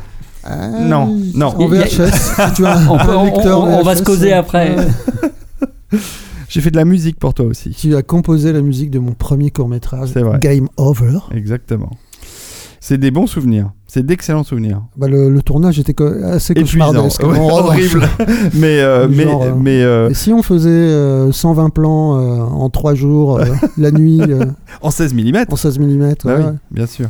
Ah, 0.44 0.68
Non, 0.82 1.18
non. 1.34 1.46
En 1.48 1.72
Il 1.72 1.78
y 1.78 1.82
a- 1.82 1.84
VHS, 1.86 2.12
si 2.12 2.54
tu 2.54 2.66
as 2.66 2.78
On, 2.90 2.98
peut- 2.98 3.10
un 3.10 3.16
on- 3.16 3.24
lecteur 3.24 3.60
on- 3.64 3.80
on 3.80 3.82
va 3.82 3.96
se 3.96 4.02
causer 4.02 4.32
après. 4.32 4.76
J'ai 6.52 6.60
fait 6.60 6.70
de 6.70 6.76
la 6.76 6.84
musique 6.84 7.18
pour 7.18 7.32
toi 7.32 7.46
aussi. 7.46 7.70
Tu 7.70 7.96
as 7.96 8.02
composé 8.02 8.52
la 8.52 8.60
musique 8.60 8.90
de 8.90 8.98
mon 8.98 9.12
premier 9.12 9.50
court-métrage. 9.50 10.12
Game 10.38 10.68
Over. 10.76 11.20
Exactement. 11.34 11.88
C'est 12.78 12.98
des 12.98 13.10
bons 13.10 13.26
souvenirs. 13.26 13.70
C'est 13.86 14.04
d'excellents 14.04 14.44
souvenirs. 14.44 14.82
Bah, 14.98 15.08
le, 15.08 15.30
le 15.30 15.40
tournage 15.40 15.78
était 15.78 15.94
assez 16.24 16.52
cauchemardesque. 16.52 17.22
Ouais, 17.22 17.28
revanche. 17.28 17.52
horrible. 17.52 18.08
mais 18.54 18.80
euh, 18.80 19.08
mais 19.10 19.22
Genre, 19.22 19.42
euh, 19.44 19.52
mais 19.58 19.82
euh, 19.82 20.10
Et 20.10 20.14
si 20.14 20.34
on 20.34 20.42
faisait 20.42 20.68
euh, 20.68 21.32
120 21.32 21.70
plans 21.70 22.20
euh, 22.20 22.42
en 22.42 22.68
3 22.68 22.94
jours, 22.96 23.40
la 23.78 23.90
nuit, 23.90 24.20
en 24.82 24.90
16 24.90 25.14
mm. 25.14 25.44
en 25.48 25.56
16 25.56 25.78
mm, 25.78 26.14
Bah 26.22 26.36
oui, 26.38 26.44
bien 26.70 26.86
sûr. 26.86 27.08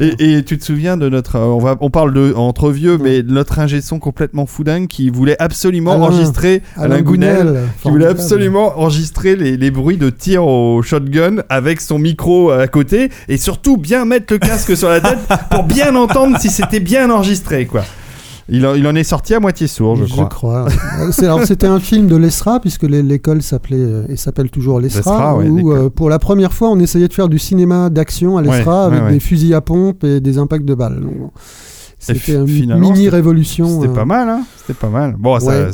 Et, 0.00 0.36
et 0.38 0.42
tu 0.42 0.56
te 0.58 0.64
souviens 0.64 0.96
de 0.96 1.08
notre, 1.10 1.36
euh, 1.36 1.40
on 1.44 1.58
va, 1.58 1.76
on 1.80 1.90
parle 1.90 2.14
de 2.14 2.32
entre 2.34 2.70
vieux, 2.70 2.96
mais 2.96 3.22
de 3.22 3.30
notre 3.32 3.58
ingé 3.58 3.80
son 3.82 3.98
complètement 3.98 4.46
foudingue 4.46 4.86
qui 4.88 5.10
voulait 5.10 5.36
absolument 5.40 5.92
Alain- 5.92 6.02
enregistrer 6.04 6.62
Alain, 6.76 7.02
Gounel, 7.02 7.60
qui 7.82 7.90
voulait 7.90 8.06
absolument 8.06 8.78
enregistrer 8.78 9.36
les, 9.36 9.56
les 9.58 9.70
bruits 9.70 9.98
de 9.98 10.08
tir 10.08 10.46
au 10.46 10.80
shotgun 10.82 11.42
avec 11.50 11.80
son 11.82 11.98
micro 11.98 12.50
à 12.50 12.66
côté 12.66 13.10
et 13.28 13.36
surtout 13.36 13.76
bien 13.76 14.04
mettre 14.06 14.32
le 14.32 14.38
casque 14.38 14.74
sur 14.76 14.88
la 14.88 15.00
tête 15.00 15.18
pour 15.50 15.64
bien 15.64 15.94
entendre 15.96 16.38
si 16.40 16.48
c'était 16.48 16.80
bien 16.80 17.10
enregistré 17.10 17.66
quoi. 17.66 17.84
Il 18.50 18.66
en, 18.66 18.74
il 18.74 18.86
en 18.86 18.94
est 18.94 19.04
sorti 19.04 19.34
à 19.34 19.40
moitié 19.40 19.66
sourd, 19.66 19.96
je, 19.96 20.24
crois. 20.24 20.66
Euh, 20.66 21.08
c'est- 21.12 21.24
alors, 21.26 21.42
C'était 21.44 21.66
un 21.66 21.80
film 21.80 22.06
de 22.08 22.16
l'ESRA, 22.16 22.60
puisque 22.60 22.82
l'é- 22.82 23.02
l'école 23.02 23.42
s'appelait 23.42 23.76
euh, 23.78 24.04
et 24.08 24.16
s'appelle 24.16 24.50
toujours 24.50 24.80
l'ESRA, 24.80 25.36
ouais, 25.36 25.48
où 25.48 25.72
euh, 25.72 25.88
pour 25.90 26.10
la 26.10 26.18
première 26.18 26.52
fois 26.52 26.68
on 26.70 26.78
essayait 26.78 27.08
de 27.08 27.12
faire 27.12 27.28
du 27.28 27.38
cinéma 27.38 27.90
d'action 27.90 28.36
à 28.38 28.42
l'ESRA 28.42 28.88
Ouais, 28.88 28.94
avec 28.96 29.04
ouais, 29.04 29.12
des 29.12 29.20
fusils 29.20 29.54
à 29.54 29.60
pompe 29.60 30.04
et 30.04 30.20
des 30.20 30.38
impacts 30.38 30.64
de 30.64 30.74
balles. 30.74 31.00
Donc, 31.00 31.30
C'était 31.98 32.32
une 32.34 32.78
mini 32.78 32.96
c'était- 33.04 33.08
révolution. 33.10 33.68
C'était 33.80 33.92
euh, 33.92 33.94
pas 33.94 34.04
mal, 34.06 34.28
hein 34.28 34.40
C'était 34.56 34.72
pas 34.78 34.88
mal. 34.88 35.16
Bon, 35.18 35.38
Ouais, 35.38 35.66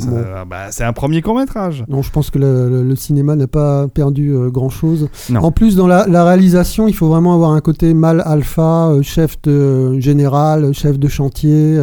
bah, 0.49 0.57
c'est 0.71 0.83
un 0.83 0.91
premier 0.93 1.21
court 1.21 1.35
métrage. 1.37 1.85
Non, 1.87 2.01
je 2.01 2.11
pense 2.11 2.29
que 2.29 2.37
le, 2.37 2.69
le- 2.69 2.83
le 2.83 2.95
cinéma 2.97 3.35
n'a 3.37 3.47
pas 3.47 3.87
perdu 3.87 4.35
grand 4.51 4.69
chose. 4.69 5.07
Non. 5.29 5.39
En 5.41 5.51
plus, 5.51 5.75
dans 5.77 5.87
la, 5.87 6.05
la 6.05 6.25
réalisation, 6.25 6.87
il 6.89 6.93
faut 6.93 7.07
vraiment 7.07 7.33
avoir 7.33 7.51
un 7.51 7.61
côté 7.61 7.93
mâle 7.93 8.21
alpha, 8.25 8.89
euh, 8.89 9.01
chef 9.03 9.41
de 9.43 9.99
général, 9.99 10.73
chef 10.73 10.99
de 10.99 11.07
chantier. 11.07 11.77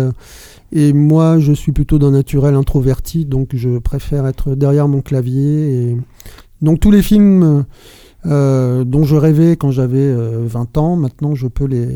Euh, 0.75 0.79
et 0.79 0.93
moi, 0.93 1.39
je 1.39 1.53
suis 1.53 1.73
plutôt 1.73 1.99
d'un 1.99 2.11
naturel 2.13 2.55
introverti, 2.55 3.25
donc 3.25 3.51
je 3.55 3.79
préfère 3.79 4.27
être 4.27 4.55
derrière 4.55 4.89
mon 4.89 5.01
clavier. 5.03 5.91
Et... 5.91 5.97
Donc 6.63 6.81
tous 6.81 6.91
les 6.91 7.03
films 7.03 7.65
euh, 8.27 8.85
dont 8.85 9.05
je 9.05 9.17
rêvais 9.17 9.57
quand 9.57 9.71
j'avais 9.71 9.99
euh, 9.99 10.45
20 10.47 10.79
ans, 10.79 10.97
maintenant 10.97 11.35
je 11.35 11.47
peux 11.47 11.67
les 11.67 11.89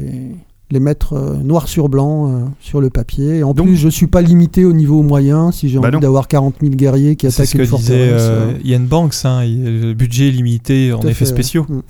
les 0.70 0.80
mettre 0.80 1.14
euh, 1.14 1.36
noir 1.38 1.66
sur 1.66 1.88
blanc 1.88 2.30
euh, 2.30 2.44
sur 2.60 2.82
le 2.82 2.90
papier. 2.90 3.36
Et 3.38 3.42
en 3.42 3.54
Donc- 3.54 3.68
plus, 3.68 3.76
je 3.76 3.88
suis 3.88 4.06
pas 4.06 4.20
limité 4.20 4.66
au 4.66 4.74
niveau 4.74 5.02
moyen. 5.02 5.50
Si 5.50 5.70
j'ai 5.70 5.78
Bah 5.78 5.88
envie 5.88 5.98
d'avoir 5.98 6.28
40 6.28 6.56
000 6.60 6.74
guerriers 6.74 7.16
qui 7.16 7.30
C'est 7.30 7.40
attaquent 7.44 7.54
une 7.60 7.64
forteresse, 7.66 8.20
euh, 8.20 8.52
euh, 8.52 8.58
Ian 8.62 8.80
Banks, 8.80 9.14
hein, 9.24 9.44
le 9.46 9.94
budget 9.94 10.28
est 10.28 10.32
limité 10.32 10.92
en 10.92 11.00
effets 11.00 11.14
fait, 11.14 11.24
spéciaux. 11.24 11.64
Mm. 11.70 11.80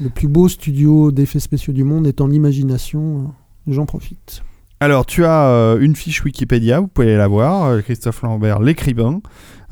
Le 0.00 0.08
plus 0.08 0.28
beau 0.28 0.48
studio 0.48 1.12
d'effets 1.12 1.40
spéciaux 1.40 1.74
du 1.74 1.84
monde 1.84 2.06
est 2.06 2.22
en 2.22 2.30
imagination. 2.30 3.18
euh, 3.68 3.72
J'en 3.72 3.84
profite. 3.84 4.40
Alors, 4.78 5.06
tu 5.06 5.24
as 5.24 5.46
euh, 5.46 5.78
une 5.80 5.96
fiche 5.96 6.22
Wikipédia, 6.22 6.80
vous 6.80 6.86
pouvez 6.86 7.16
la 7.16 7.28
voir, 7.28 7.64
euh, 7.64 7.80
Christophe 7.80 8.20
Lambert, 8.22 8.60
l'écrivain. 8.60 9.20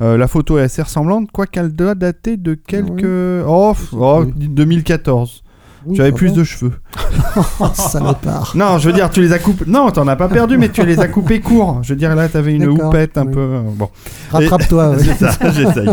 Euh, 0.01 0.17
la 0.17 0.27
photo 0.27 0.57
est 0.57 0.63
assez 0.63 0.81
ressemblante, 0.81 1.31
quoi 1.31 1.45
qu'elle 1.45 1.73
doit 1.73 1.93
dater 1.93 2.37
de 2.37 2.55
quelques... 2.55 3.45
Oh, 3.47 3.73
f- 3.73 3.89
oh, 3.93 4.23
Oui. 4.25 4.47
2014. 4.49 5.43
Oui, 5.85 5.95
tu 5.95 6.01
avais 6.01 6.11
plus 6.11 6.33
de 6.33 6.43
cheveux. 6.43 6.73
Oh, 7.59 7.67
salopard. 7.73 8.53
Non, 8.55 8.77
je 8.77 8.87
veux 8.87 8.93
dire, 8.93 9.09
tu 9.09 9.21
les 9.21 9.33
as 9.33 9.39
coupés... 9.39 9.65
Non, 9.67 9.91
t'en 9.91 10.07
as 10.07 10.15
pas 10.15 10.29
perdu, 10.29 10.57
mais 10.57 10.69
tu 10.69 10.85
les 10.85 10.99
as 10.99 11.07
coupés 11.09 11.41
courts. 11.41 11.79
Je 11.83 11.89
veux 11.89 11.95
dire, 11.97 12.15
là, 12.15 12.29
t'avais 12.29 12.53
une 12.53 12.65
houppette 12.67 13.17
un 13.17 13.25
oui. 13.27 13.33
peu... 13.33 13.59
bon. 13.73 13.89
Rattrape-toi. 14.31 14.89
ouais. 14.95 15.03
C'est 15.03 15.17
ça, 15.31 15.51
j'essaye. 15.51 15.89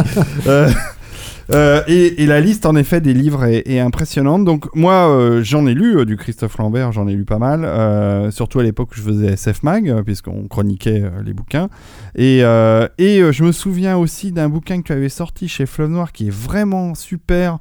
Euh, 1.53 1.83
et, 1.87 2.25
la 2.27 2.41
liste 2.41 2.65
en 2.65 2.77
effet 2.77 3.01
des 3.01 3.13
livres 3.13 3.45
est, 3.45 3.79
impressionnante. 3.79 4.45
Donc 4.45 4.75
moi 4.75 5.09
euh, 5.09 5.43
j'en 5.43 5.67
ai 5.67 5.75
lu 5.75 5.99
euh, 5.99 6.05
du 6.05 6.17
Christophe 6.17 6.57
Lambert, 6.57 6.93
j'en 6.93 7.07
ai 7.09 7.15
lu 7.15 7.25
pas 7.25 7.39
mal, 7.39 8.33
surtout 8.33 8.61
à 8.61 8.63
l'époque 8.63 8.91
où 8.93 8.95
je 8.95 9.03
faisais 9.03 9.33
SF 9.33 9.63
Mag, 9.63 10.03
puisqu'on 10.03 10.47
chroniquait 10.49 11.03
les 11.25 11.35
bouquins. 11.35 11.69
Et, 12.17 12.39
et 12.39 13.33
je 13.33 13.45
me 13.45 13.53
souviens 13.53 13.97
aussi 13.97 14.33
d'un 14.33 14.49
bouquin 14.49 14.81
que 14.81 14.87
tu 14.87 14.93
avais 14.93 15.09
sorti 15.09 15.49
chez 15.49 15.67
Fleuve 15.67 15.91
Noir 15.91 16.13
qui 16.13 16.29
est 16.29 16.35
vraiment 16.35 16.95
super, 16.95 17.59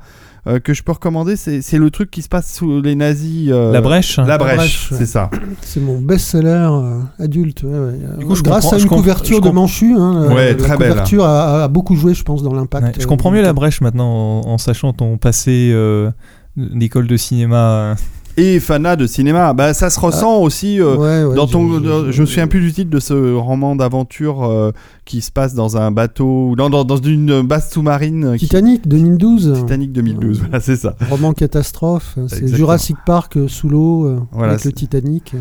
euh, 0.48 0.60
que 0.60 0.74
je 0.74 0.84
peux 0.84 0.92
recommander. 0.92 1.36
C'est 1.36 1.78
le 1.78 1.89
truc 1.92 2.10
qui 2.12 2.22
se 2.22 2.30
passe 2.30 2.54
sous 2.54 2.82
les 2.82 2.96
nazis. 2.96 3.50
euh, 3.52 3.72
La 3.72 3.82
brèche 3.82 4.18
La 4.18 4.38
brèche, 4.38 4.56
brèche, 4.58 4.92
ouais. 4.92 4.98
c'est 4.98 5.06
ça. 5.06 5.30
C'est 5.62 5.80
mon 5.80 6.00
best-seller 6.00 6.48
euh, 6.72 7.00
adulte. 7.20 7.64
ouais, 7.64 7.70
ouais. 7.80 8.18
Du 8.18 8.26
coup, 8.26 8.36
je 8.36 8.44
Grâce 8.44 8.72
à 8.74 8.78
une 8.80 8.88
couverture 8.88 9.42
de 9.42 9.50
Manchu. 9.50 9.94
Hein, 9.98 10.26
la- 10.28 10.34
Ouais, 10.36 10.50
la 10.50 10.56
très 10.56 10.78
belle. 10.78 10.89
couverture 10.89 11.26
a, 11.26 11.64
a 11.64 11.68
beaucoup 11.68 11.96
joué, 11.96 12.14
je 12.14 12.24
pense, 12.24 12.44
dans 12.44 12.54
l'impact. 12.54 12.98
Ouais, 12.98 13.02
je 13.02 13.08
comprends 13.08 13.32
mieux 13.32 13.42
la 13.42 13.54
brèche 13.54 13.82
maintenant 13.82 14.42
en, 14.46 14.48
en 14.54 14.58
sachant 14.58 14.94
ton 14.94 15.18
passé 15.18 15.72
euh, 15.74 16.10
d'école 16.58 17.08
de 17.08 17.18
cinéma. 17.18 17.96
Et 18.38 18.60
Fana 18.60 18.96
de 18.96 19.08
cinéma, 19.08 19.54
bah 19.54 19.74
ça 19.74 19.90
se 19.90 20.00
ressent 20.00 20.40
aussi. 20.42 20.80
euh, 20.80 20.96
Ouais, 20.96 21.24
ouais, 21.26 21.36
dans 21.36 21.48
ton, 21.48 21.68
je- 21.68 21.74
je- 21.84 21.90
dans- 21.90 22.12
je 22.12 22.22
me 22.22 22.26
souviens 22.26 22.48
plus 22.48 22.62
du 22.62 22.72
titre 22.72 22.90
de 22.90 23.00
ce 23.00 23.34
roman 23.36 23.76
d'aventure 23.76 24.44
euh, 24.46 24.72
qui 25.06 25.22
se 25.22 25.32
passe 25.32 25.54
dans 25.54 25.76
un 25.78 25.92
bateau, 25.92 26.50
ou 26.52 26.56
dans, 26.56 26.70
dans, 26.70 26.84
dans 26.86 26.98
une 26.98 27.42
base 27.42 27.70
sous-marine. 27.72 28.24
euh, 28.26 28.34
qui- 28.38 28.46
Titanic 28.46 28.88
2012. 28.88 29.54
Titanic 29.58 29.92
2012, 29.92 30.38
Ouais. 30.40 30.46
voilà, 30.48 30.60
c'est 30.62 30.78
ça. 30.78 30.96
Roman 31.10 31.34
catastrophe. 31.34 32.14
C'est 32.16 32.22
Exactement. 32.38 32.56
Jurassic 32.58 32.96
Park 33.06 33.38
sous 33.48 33.68
l'eau 33.70 34.18
Voilà, 34.32 34.54
avec 34.54 34.64
le 34.66 34.70
c'est- 34.72 34.76
Titanic. 34.76 35.34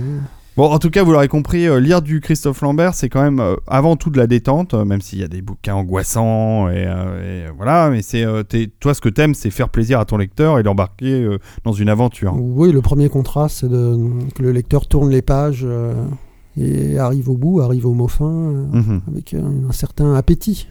Bon, 0.57 0.65
en 0.71 0.79
tout 0.79 0.91
cas, 0.91 1.03
vous 1.05 1.13
l'aurez 1.13 1.29
compris, 1.29 1.67
euh, 1.69 1.79
lire 1.81 2.03
du 2.03 2.21
Christophe 2.21 2.61
Lambert, 2.61 2.93
c'est 2.95 3.09
quand 3.09 3.23
même 3.23 3.39
euh, 3.41 3.55
avant 3.67 3.97
tout 3.97 4.11
de 4.11 4.19
la 4.19 4.27
détente, 4.27 4.75
euh, 4.75 4.85
même 4.85 5.01
s'il 5.01 5.21
y 5.21 5.23
a 5.23 5.29
des 5.29 5.43
bouquins 5.43 5.75
angoissants 5.75 6.69
et, 6.69 6.83
et 6.83 7.45
voilà. 7.57 7.89
Mais 7.91 8.03
c'est 8.03 8.27
toi, 8.81 8.93
ce 8.95 9.01
que 9.01 9.09
t'aimes, 9.09 9.35
c'est 9.35 9.51
faire 9.51 9.69
plaisir 9.69 10.01
à 10.01 10.05
ton 10.05 10.17
lecteur 10.17 10.59
et 10.59 10.63
l'embarquer 10.63 11.27
dans 11.65 11.73
une 11.73 11.89
aventure. 11.89 12.35
Oui, 12.37 12.73
le 12.73 12.83
premier 12.83 13.09
contrat, 13.09 13.49
c'est 13.49 13.69
que 13.69 14.43
le 14.43 14.53
lecteur 14.53 14.87
tourne 14.87 15.09
les 15.11 15.23
pages 15.23 15.67
et 16.59 16.99
arrive 16.99 17.29
au 17.31 17.37
bout, 17.37 17.61
arrive 17.61 17.87
au 17.87 17.95
mot 17.95 18.09
fin, 18.09 18.29
Mhm. 18.29 19.03
avec 19.09 19.35
un 19.35 19.73
certain 19.73 20.15
appétit. 20.15 20.69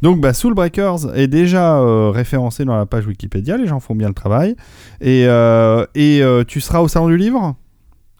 Donc, 0.00 0.20
bah, 0.20 0.32
Soul 0.32 0.54
Breakers 0.54 1.14
est 1.16 1.28
déjà 1.28 1.78
euh, 1.78 2.10
référencé 2.10 2.64
dans 2.64 2.76
la 2.76 2.86
page 2.86 3.06
Wikipédia. 3.06 3.56
Les 3.56 3.68
gens 3.68 3.78
font 3.78 3.94
bien 3.94 4.08
le 4.08 4.14
travail. 4.14 4.56
Et, 5.00 5.26
euh, 5.28 5.86
et 5.94 6.22
euh, 6.22 6.42
tu 6.44 6.60
seras 6.60 6.80
au 6.80 6.88
salon 6.88 7.06
du 7.06 7.16
livre? 7.16 7.54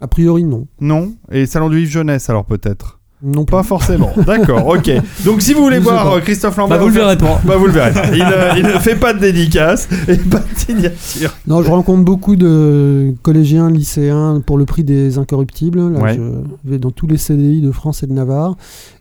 A 0.03 0.09
priori, 0.09 0.44
non. 0.44 0.66
Non. 0.80 1.12
Et 1.30 1.46
salon 1.46 1.70
du 1.70 1.78
livre 1.78 1.90
jeunesse, 1.90 2.28
alors 2.28 2.44
peut-être 2.44 2.98
Non 3.22 3.44
Pas 3.44 3.59
pas. 3.59 3.62
forcément. 3.62 4.11
D'accord, 4.26 4.66
ok. 4.66 4.90
Donc, 5.24 5.40
si 5.42 5.55
vous 5.55 5.62
voulez 5.62 5.78
voir 5.78 6.11
euh, 6.14 6.20
Christophe 6.20 6.57
Lambert. 6.57 6.76
Bah, 6.78 6.82
vous 6.82 6.88
le 6.88 6.94
verrez 6.94 7.16
pas. 7.16 7.40
Bah, 7.44 7.57
vous 7.57 7.66
le 7.66 7.72
verrez 7.72 7.92
pas. 7.92 8.09
Il, 8.12 8.18
ne- 8.18 8.59
il 8.59 8.64
ne 8.64 8.78
fait 8.80 8.96
pas 8.96 9.14
de 9.14 9.20
dédicace 9.20 9.88
et 10.09 10.16
pas 10.16 10.40
de 10.40 10.59
signature. 10.59 11.30
Non, 11.46 11.62
je 11.62 11.70
rencontre 11.70 12.03
beaucoup 12.05 12.34
de 12.34 13.14
collégiens, 13.22 13.70
lycéens 13.70 14.42
pour 14.44 14.59
le 14.59 14.64
prix 14.66 14.82
des 14.82 15.18
incorruptibles. 15.18 15.78
Là, 15.92 16.00
Ouais. 16.00 16.14
je 16.16 16.70
vais 16.70 16.78
dans 16.80 16.90
tous 16.90 17.07
les 17.07 17.16
CDI 17.16 17.61
de 17.61 17.70
France 17.70 18.03
et 18.03 18.09
de 18.09 18.12
Navarre. 18.12 18.57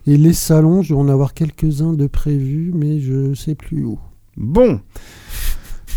Et 0.06 0.16
les 0.16 0.32
salons, 0.34 0.82
je 0.82 0.94
vais 0.94 1.00
en 1.00 1.08
avoir 1.08 1.34
quelques-uns 1.34 1.94
de 1.94 2.06
prévus, 2.06 2.70
mais 2.72 3.00
je 3.00 3.34
sais 3.34 3.56
plus 3.56 3.82
où. 3.84 3.98
Bon. 4.36 4.78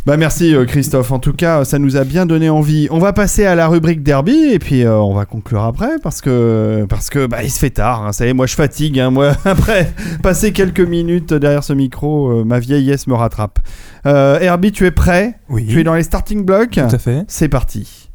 Bah 0.05 0.17
merci 0.17 0.53
euh, 0.55 0.65
Christophe, 0.65 1.11
en 1.11 1.17
tout 1.17 1.33
cas 1.33 1.65
ça 1.65 1.79
nous 1.79 1.97
a 1.97 2.03
bien 2.03 2.27
donné 2.27 2.47
envie. 2.47 2.87
On 2.91 2.99
va 2.99 3.11
passer 3.11 3.45
à 3.45 3.55
la 3.55 3.67
rubrique 3.67 4.03
derby 4.03 4.51
et 4.51 4.59
puis 4.59 4.83
euh, 4.83 4.99
on 4.99 5.15
va 5.15 5.25
conclure 5.25 5.63
après 5.63 5.97
parce 6.03 6.21
que 6.21 6.85
parce 6.87 7.09
que 7.09 7.25
bah 7.25 7.41
il 7.41 7.49
se 7.49 7.57
fait 7.57 7.71
tard. 7.71 8.05
Hein, 8.05 8.11
ça 8.11 8.27
y 8.27 8.29
est, 8.29 8.33
moi 8.33 8.45
je 8.45 8.53
fatigue. 8.53 8.99
hein, 8.99 9.09
moi 9.09 9.31
après 9.45 9.91
passer 10.21 10.51
quelques 10.51 10.79
minutes 10.79 11.33
derrière 11.33 11.63
ce 11.63 11.73
micro, 11.73 12.29
euh, 12.29 12.43
ma 12.43 12.59
vieillesse 12.59 13.07
me 13.07 13.15
rattrape. 13.15 13.57
Euh, 14.05 14.39
Herbie, 14.39 14.71
tu 14.71 14.85
es 14.85 14.91
prêt? 14.91 15.39
Oui. 15.49 15.65
Tu 15.65 15.79
es 15.79 15.83
dans 15.83 15.95
les 15.95 16.03
starting 16.03 16.45
blocks? 16.45 16.69
Tout 16.73 16.81
à 16.81 16.99
fait. 16.99 17.23
C'est 17.27 17.49
parti. 17.49 18.11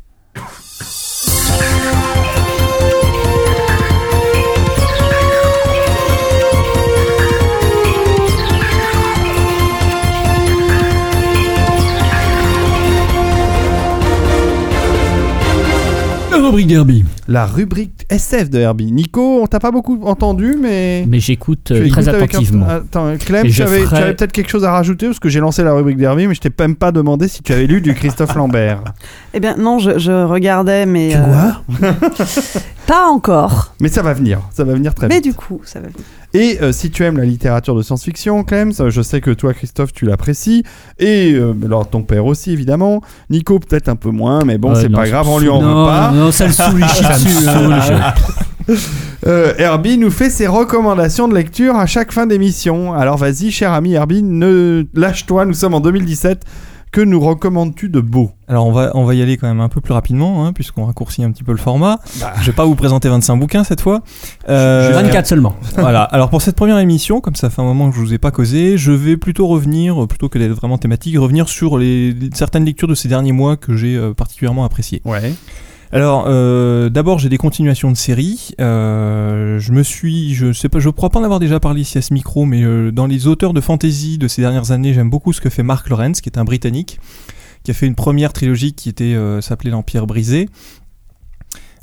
Rubrique 16.51 16.67
Derby. 16.67 17.05
La 17.33 17.47
rubrique 17.47 18.07
SF 18.11 18.51
de 18.51 18.59
Herbie. 18.59 18.91
Nico, 18.91 19.41
on 19.41 19.47
t'a 19.47 19.61
pas 19.61 19.71
beaucoup 19.71 20.01
entendu, 20.05 20.57
mais. 20.61 21.05
Mais 21.07 21.21
j'écoute 21.21 21.71
euh, 21.71 21.89
très 21.89 22.09
un- 22.09 22.15
attentivement. 22.15 22.67
Attends, 22.69 23.17
Clem, 23.19 23.47
Et 23.47 23.51
tu 23.51 23.63
avais, 23.63 23.79
tu 23.83 23.87
ferai- 23.87 24.03
avais 24.03 24.15
peut-être 24.15 24.33
quelque 24.33 24.51
chose 24.51 24.65
à 24.65 24.73
rajouter 24.73 25.07
parce 25.07 25.21
que 25.21 25.29
j'ai 25.29 25.39
lancé 25.39 25.63
la 25.63 25.73
rubrique 25.73 25.97
d'Herbie, 25.97 26.27
mais 26.27 26.35
je 26.35 26.41
t'ai 26.41 26.51
même 26.59 26.75
pas 26.75 26.91
demandé 26.91 27.29
si 27.29 27.41
tu 27.45 27.53
avais 27.53 27.69
lu 27.69 27.81
du 27.81 27.95
Christophe 27.95 28.35
Lambert. 28.35 28.83
Eh 29.33 29.39
bien, 29.39 29.55
non, 29.57 29.79
je, 29.79 29.97
je 29.97 30.11
regardais, 30.25 30.87
mais. 30.87 31.11
Tu 31.11 31.17
euh, 31.17 31.21
vois 31.23 31.89
Pas 32.89 33.07
encore. 33.07 33.75
Mais 33.81 33.87
ça 33.89 34.03
va 34.03 34.13
venir, 34.13 34.41
ça 34.51 34.65
va 34.65 34.73
venir 34.73 34.93
très 34.93 35.07
Mais 35.07 35.17
vite. 35.17 35.25
du 35.25 35.35
coup, 35.35 35.61
ça 35.65 35.79
va 35.79 35.87
venir. 35.87 36.01
Et 36.35 36.59
euh, 36.63 36.73
si 36.73 36.91
tu 36.91 37.05
aimes 37.05 37.17
la 37.19 37.25
littérature 37.25 37.77
de 37.77 37.83
science-fiction, 37.83 38.43
Clem, 38.43 38.73
ça, 38.73 38.89
je 38.91 39.03
sais 39.03 39.21
que 39.21 39.31
toi, 39.31 39.55
Christophe, 39.55 39.93
tu 39.93 40.05
l'apprécies. 40.05 40.65
Et 40.99 41.33
euh, 41.35 41.55
alors 41.65 41.89
ton 41.89 42.03
père 42.03 42.27
aussi, 42.27 42.51
évidemment. 42.53 43.03
Nico, 43.31 43.61
peut-être 43.61 43.89
un 43.89 43.95
peu 43.95 44.11
moins, 44.11 44.45
mais 44.45 44.59
bon, 44.59 44.75
c'est 44.75 44.89
pas 44.89 45.07
grave, 45.09 45.29
on 45.29 45.39
lui 45.39 45.49
en 45.49 45.61
veut 45.61 45.67
Non, 45.69 45.87
pas. 45.87 46.11
non, 46.13 46.33
ça 46.33 46.47
le 46.49 46.53
saoule, 46.53 46.81
Euh, 49.27 49.53
Herbie 49.59 49.99
nous 49.99 50.11
fait 50.11 50.31
ses 50.31 50.47
recommandations 50.47 51.29
de 51.29 51.35
lecture 51.35 51.77
à 51.77 51.85
chaque 51.85 52.11
fin 52.11 52.27
d'émission. 52.27 52.95
Alors 52.95 53.19
vas-y, 53.19 53.51
cher 53.51 53.73
ami 53.73 53.93
Herbie, 53.93 54.23
ne 54.23 54.87
lâche-toi, 54.95 55.45
nous 55.45 55.53
sommes 55.53 55.75
en 55.75 55.81
2017. 55.81 56.45
Que 56.91 57.01
nous 57.01 57.21
recommandes-tu 57.21 57.89
de 57.89 58.01
beau? 58.01 58.33
Alors 58.49 58.67
on 58.67 58.73
va, 58.73 58.91
on 58.95 59.05
va 59.05 59.15
y 59.15 59.23
aller 59.23 59.37
quand 59.37 59.47
même 59.47 59.61
un 59.61 59.69
peu 59.69 59.81
plus 59.81 59.93
rapidement, 59.93 60.45
hein, 60.45 60.53
puisqu'on 60.53 60.87
raccourcit 60.87 61.23
un 61.23 61.31
petit 61.31 61.45
peu 61.45 61.53
le 61.53 61.59
format. 61.59 62.01
Je 62.41 62.47
vais 62.47 62.53
pas 62.53 62.65
vous 62.65 62.75
présenter 62.75 63.09
25 63.09 63.37
bouquins 63.37 63.63
cette 63.63 63.81
fois. 63.81 64.03
Euh, 64.49 64.91
24 64.95 65.27
seulement. 65.27 65.55
voilà. 65.77 66.03
Alors 66.03 66.31
pour 66.31 66.43
cette 66.43 66.57
première 66.57 66.79
émission, 66.79 67.21
comme 67.21 67.37
ça 67.37 67.49
fait 67.49 67.63
un 67.63 67.65
moment 67.65 67.91
que 67.91 67.97
je 67.97 68.01
vous 68.01 68.13
ai 68.13 68.19
pas 68.19 68.33
causé, 68.33 68.77
je 68.77 68.91
vais 68.91 69.17
plutôt 69.17 69.47
revenir, 69.47 70.03
euh, 70.03 70.07
plutôt 70.09 70.29
que 70.29 70.39
d'être 70.39 70.55
vraiment 70.55 70.79
thématique, 70.79 71.17
revenir 71.17 71.49
sur 71.49 71.79
les, 71.79 72.17
certaines 72.35 72.65
lectures 72.65 72.89
de 72.89 72.97
ces 72.97 73.07
derniers 73.07 73.33
mois 73.33 73.57
que 73.57 73.77
j'ai 73.77 73.97
euh, 73.97 74.13
particulièrement 74.13 74.65
appréciées. 74.65 75.01
Ouais. 75.05 75.35
Alors, 75.93 76.27
euh, 76.29 76.89
d'abord, 76.89 77.19
j'ai 77.19 77.29
des 77.29 77.37
continuations 77.37 77.91
de 77.91 77.97
séries. 77.97 78.51
Euh, 78.61 79.59
je 79.59 79.73
me 79.73 79.83
suis, 79.83 80.35
je 80.35 80.53
sais 80.53 80.69
pas, 80.69 80.79
je 80.79 80.89
crois 80.89 81.11
pas 81.11 81.19
en 81.19 81.25
avoir 81.25 81.41
déjà 81.41 81.59
parlé 81.59 81.81
ici 81.81 81.99
à 81.99 82.03
ce 82.03 82.15
micro, 82.15 82.45
mais 82.45 82.63
euh, 82.63 82.93
dans 82.93 83.07
les 83.07 83.27
auteurs 83.27 83.53
de 83.53 83.61
fantasy 83.61 84.17
de 84.17 84.29
ces 84.29 84.41
dernières 84.41 84.71
années, 84.71 84.95
j'aime 84.95 85.11
beaucoup 85.11 85.33
ce 85.33 85.41
que 85.41 85.51
fait 85.51 85.65
Mark 85.65 85.89
Lawrence, 85.89 86.21
qui 86.21 86.29
est 86.29 86.39
un 86.39 86.45
Britannique, 86.45 87.01
qui 87.65 87.73
a 87.73 87.75
fait 87.75 87.87
une 87.87 87.97
première 87.97 88.33
trilogie 88.33 88.73
qui 88.73 88.89
était 88.89 89.15
euh, 89.15 89.41
s'appelait 89.41 89.71
l'Empire 89.71 90.07
brisé, 90.07 90.49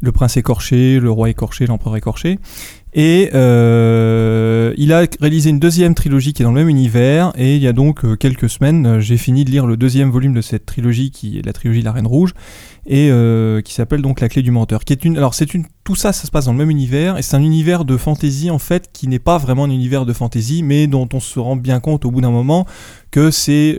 le 0.02 0.14
Prince 0.14 0.38
écorché, 0.38 1.02
le 1.02 1.12
Roi 1.12 1.30
écorché, 1.30 1.66
l'Empereur 1.66 1.98
écorché. 1.98 2.40
Et 3.00 3.30
euh, 3.36 4.74
il 4.76 4.92
a 4.92 5.06
réalisé 5.22 5.52
une 5.52 5.60
deuxième 5.60 5.94
trilogie 5.94 6.34
qui 6.34 6.42
est 6.42 6.46
dans 6.46 6.52
le 6.52 6.60
même 6.60 6.68
univers. 6.68 7.32
Et 7.36 7.56
il 7.56 7.62
y 7.62 7.68
a 7.68 7.74
donc 7.74 8.04
euh, 8.04 8.16
quelques 8.16 8.50
semaines, 8.50 8.88
euh, 8.88 9.00
j'ai 9.00 9.18
fini 9.18 9.46
de 9.46 9.52
lire 9.52 9.68
le 9.68 9.78
deuxième 9.78 10.10
volume 10.10 10.34
de 10.34 10.42
cette 10.42 10.66
trilogie, 10.66 11.12
qui 11.12 11.38
est 11.38 11.46
la 11.46 11.54
trilogie 11.54 11.82
de 11.82 11.86
la 11.86 11.92
Reine 11.92 12.08
Rouge, 12.08 12.34
et 12.88 13.12
qui 13.64 13.74
s'appelle 13.74 14.02
donc 14.02 14.20
La 14.20 14.30
Clé 14.30 14.42
du 14.42 14.50
Menteur. 14.50 14.84
Qui 14.84 14.94
est 14.94 15.06
une, 15.06 15.16
alors 15.16 15.36
c'est 15.36 15.54
une, 15.54 15.66
tout 15.84 15.94
ça, 15.94 16.12
ça 16.12 16.26
se 16.26 16.32
passe 16.32 16.46
dans 16.46 16.54
le 16.54 16.58
même 16.58 16.72
univers, 16.72 17.20
et 17.20 17.22
c'est 17.22 17.36
un 17.36 17.44
univers 17.44 17.86
de 17.86 17.98
fantasy 17.98 18.50
en 18.50 18.60
fait 18.60 18.90
qui 18.92 19.08
n'est 19.08 19.20
pas 19.20 19.38
vraiment 19.38 19.66
un 19.66 19.70
univers 19.70 20.06
de 20.06 20.14
fantasy, 20.14 20.64
mais 20.64 20.88
dont 20.88 21.08
on 21.14 21.20
se 21.20 21.38
rend 21.38 21.56
bien 21.56 21.80
compte 21.80 22.04
au 22.06 22.12
bout 22.12 22.22
d'un 22.22 22.32
moment 22.32 22.66
que 23.12 23.30
c'est 23.30 23.78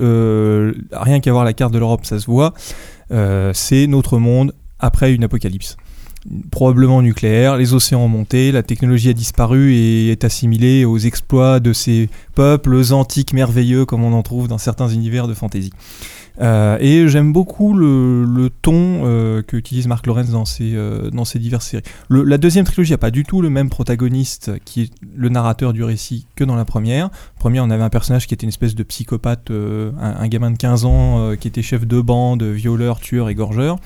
rien 0.93 1.21
qu'à 1.21 1.33
voir 1.33 1.45
la 1.45 1.55
carte 1.55 1.73
de 1.73 1.79
l'Europe, 1.79 2.05
ça 2.05 2.21
se 2.21 2.27
voit. 2.27 2.53
c'est 3.55 3.87
notre 3.89 4.19
monde 4.19 4.53
après 4.79 5.13
une 5.13 5.25
apocalypse 5.25 5.77
probablement 6.51 7.03
nucléaire, 7.03 7.57
les 7.57 7.75
océans 7.75 8.05
ont 8.05 8.09
monté, 8.09 8.53
la 8.53 8.63
technologie 8.63 9.11
a 9.11 9.13
disparu 9.13 9.75
et 9.75 10.11
est 10.11 10.25
assimilée 10.25 10.85
aux 10.85 10.99
exploits 10.99 11.61
de 11.61 11.73
ces 11.73 12.09
peuples 12.35 12.93
antiques 12.93 13.33
merveilleux 13.33 13.85
comme 13.85 14.05
on 14.05 14.13
en 14.13 14.23
trouve 14.23 14.49
dans 14.49 14.59
certains 14.59 14.89
univers 14.89 15.29
de 15.29 15.35
fantasy. 15.35 15.73
Euh, 16.41 16.77
et 16.81 17.09
j'aime 17.09 17.33
beaucoup 17.33 17.75
le, 17.75 18.25
le 18.25 18.49
ton 18.51 19.01
euh, 19.05 19.43
que 19.43 19.57
utilise 19.57 19.89
Mark 19.89 20.07
Lawrence 20.07 20.31
dans 20.31 20.45
ses, 20.45 20.73
euh, 20.77 21.11
dans 21.11 21.25
ses 21.25 21.39
diverses 21.41 21.67
séries. 21.67 21.83
Le- 22.09 22.23
la 22.23 22.39
deuxième 22.39 22.65
trilogie 22.65 22.93
n'a 22.93 22.99
pas 22.99 23.11
du 23.11 23.25
tout 23.25 23.43
le 23.43 23.51
même 23.51 23.71
protagoniste 23.71 24.53
qui 24.65 24.83
est 24.83 24.91
le 25.17 25.29
narrateur 25.31 25.73
du 25.73 25.83
récit 25.83 26.27
que 26.37 26.45
dans 26.45 26.55
la 26.55 26.65
première. 26.65 27.11
Première, 27.41 27.65
on 27.65 27.71
avait 27.71 27.83
un 27.83 27.89
personnage 27.89 28.27
qui 28.29 28.35
était 28.35 28.45
une 28.45 28.51
espèce 28.51 28.75
de 28.77 28.83
psychopathe, 28.85 29.51
euh, 29.51 29.91
un, 30.01 30.15
un 30.21 30.29
gamin 30.29 30.53
de 30.53 30.57
15 30.57 30.85
ans 30.85 31.35
qui 31.41 31.49
était 31.49 31.63
chef 31.63 31.87
de 31.87 32.01
bande, 32.01 32.43
violeur, 32.45 33.01
tueur, 33.01 33.29
égorgeur, 33.29 33.79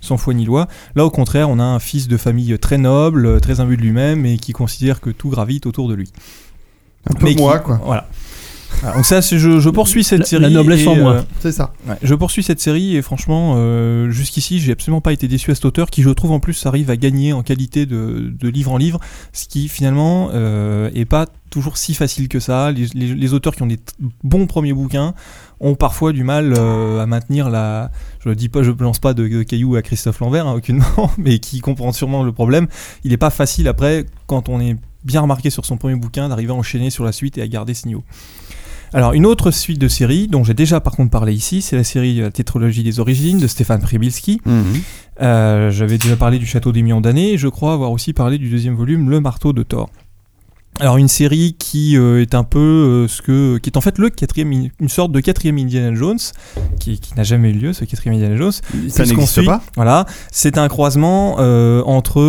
sans 0.00 0.16
foi 0.16 0.34
ni 0.34 0.44
loi. 0.44 0.66
Là, 0.96 1.04
au 1.04 1.10
contraire, 1.10 1.48
on 1.48 1.58
a 1.60 1.64
un 1.64 1.78
fils 1.78 2.08
de 2.08 2.16
famille 2.16 2.58
très 2.58 2.78
noble, 2.78 3.40
très 3.40 3.60
imbu 3.60 3.76
de 3.76 3.82
lui-même 3.82 4.26
et 4.26 4.36
qui 4.38 4.52
considère 4.52 5.00
que 5.00 5.10
tout 5.10 5.28
gravite 5.28 5.66
autour 5.66 5.88
de 5.88 5.94
lui. 5.94 6.10
Un 7.08 7.14
peu 7.14 7.26
Mais 7.26 7.34
qui- 7.34 7.40
moi, 7.42 7.60
quoi. 7.60 7.80
Voilà. 7.84 8.08
Voilà, 8.80 8.96
donc 8.96 9.04
ça, 9.04 9.20
je, 9.20 9.36
je 9.60 9.70
poursuis 9.70 10.04
cette 10.04 10.20
La- 10.20 10.24
série. 10.24 10.42
la 10.42 10.50
noblesse 10.50 10.86
en 10.86 10.96
moi. 10.96 11.12
euh, 11.14 11.22
C'est 11.40 11.52
ça. 11.52 11.72
Ouais, 11.88 11.96
je 12.02 12.14
poursuis 12.14 12.42
cette 12.42 12.60
série 12.60 12.96
et 12.96 13.02
franchement, 13.02 13.54
euh, 13.56 14.10
jusqu'ici, 14.10 14.58
j'ai 14.60 14.72
absolument 14.72 15.00
pas 15.00 15.12
été 15.12 15.28
déçu 15.28 15.50
à 15.50 15.54
cet 15.54 15.64
auteur 15.64 15.90
qui, 15.90 16.02
je 16.02 16.10
trouve, 16.10 16.32
en 16.32 16.40
plus, 16.40 16.64
arrive 16.66 16.88
à 16.90 16.96
gagner 16.96 17.32
en 17.32 17.42
qualité 17.42 17.84
de, 17.86 18.32
de 18.38 18.48
livre 18.48 18.72
en 18.72 18.76
livre, 18.78 19.00
ce 19.32 19.46
qui 19.48 19.68
finalement 19.68 20.30
euh, 20.32 20.90
est 20.94 21.04
pas 21.04 21.26
toujours 21.50 21.76
si 21.76 21.94
facile 21.94 22.28
que 22.28 22.38
ça. 22.40 22.70
Les, 22.70 22.86
les- 22.94 23.14
les 23.14 23.34
auteurs 23.34 23.54
qui 23.56 23.62
ont 23.62 23.66
des 23.66 23.80
bons 24.22 24.46
premiers 24.46 24.72
bouquins 24.72 25.14
ont 25.58 25.74
parfois 25.74 26.12
du 26.12 26.24
mal 26.24 26.54
euh, 26.56 27.00
à 27.02 27.06
maintenir 27.06 27.50
la. 27.50 27.90
Je 28.24 28.30
dis 28.30 28.48
pas, 28.48 28.62
je 28.62 28.70
lance 28.78 28.98
pas 28.98 29.12
de, 29.14 29.26
de 29.28 29.42
cailloux 29.42 29.74
à 29.76 29.82
Christophe 29.82 30.20
Lambert, 30.20 30.46
hein, 30.46 30.54
aucunement, 30.54 31.10
mais 31.18 31.38
qui 31.38 31.60
comprend 31.60 31.92
sûrement 31.92 32.22
le 32.22 32.32
problème. 32.32 32.66
Il 33.04 33.12
est 33.12 33.16
pas 33.18 33.30
facile 33.30 33.68
après, 33.68 34.06
quand 34.26 34.48
on 34.48 34.60
est 34.60 34.76
bien 35.04 35.20
remarqué 35.22 35.50
sur 35.50 35.64
son 35.66 35.76
premier 35.76 35.96
bouquin, 35.96 36.28
d'arriver 36.28 36.52
à 36.52 36.54
enchaîner 36.54 36.90
sur 36.90 37.04
la 37.04 37.12
suite 37.12 37.36
et 37.38 37.42
à 37.42 37.48
garder 37.48 37.74
ce 37.74 37.86
niveau. 37.88 38.04
Alors, 38.92 39.12
une 39.12 39.24
autre 39.24 39.52
suite 39.52 39.78
de 39.78 39.86
séries, 39.88 40.26
dont 40.26 40.42
j'ai 40.42 40.54
déjà 40.54 40.80
par 40.80 40.94
contre 40.96 41.10
parlé 41.10 41.32
ici, 41.32 41.62
c'est 41.62 41.76
la 41.76 41.84
série 41.84 42.20
euh, 42.20 42.30
Tétralogie 42.30 42.82
des 42.82 42.98
origines 42.98 43.38
de 43.38 43.46
Stéphane 43.46 43.80
Pribilski. 43.80 44.40
Mhm. 44.44 44.64
Euh, 45.22 45.70
J'avais 45.70 45.96
déjà 45.98 46.16
parlé 46.16 46.38
du 46.38 46.46
Château 46.46 46.72
des 46.72 46.82
Millions 46.82 47.00
d'années, 47.00 47.32
et 47.34 47.38
je 47.38 47.48
crois 47.48 47.72
avoir 47.72 47.92
aussi 47.92 48.12
parlé 48.12 48.38
du 48.38 48.48
deuxième 48.48 48.74
volume, 48.74 49.08
Le 49.08 49.20
Marteau 49.20 49.52
de 49.52 49.62
Thor. 49.62 49.90
Alors 50.78 50.96
une 50.96 51.08
série 51.08 51.56
qui 51.58 51.98
euh, 51.98 52.22
est 52.22 52.34
un 52.34 52.44
peu 52.44 52.58
euh, 52.58 53.08
ce 53.08 53.20
que, 53.20 53.58
qui 53.58 53.68
est 53.68 53.76
en 53.76 53.82
fait 53.82 53.98
le 53.98 54.08
quatrième, 54.08 54.70
une 54.78 54.88
sorte 54.88 55.12
de 55.12 55.20
quatrième 55.20 55.58
Indiana 55.58 55.94
Jones, 55.94 56.18
qui, 56.78 56.98
qui 56.98 57.14
n'a 57.16 57.22
jamais 57.22 57.50
eu 57.50 57.54
lieu, 57.54 57.72
ce 57.72 57.84
quatrième 57.84 58.14
Indiana 58.14 58.36
Jones. 58.36 58.52
Ça 58.88 59.04
n'existe 59.04 59.44
pas. 59.44 59.62
Voilà, 59.76 60.06
c'est 60.30 60.56
un 60.56 60.68
croisement 60.68 61.36
euh, 61.38 61.82
entre 61.84 62.22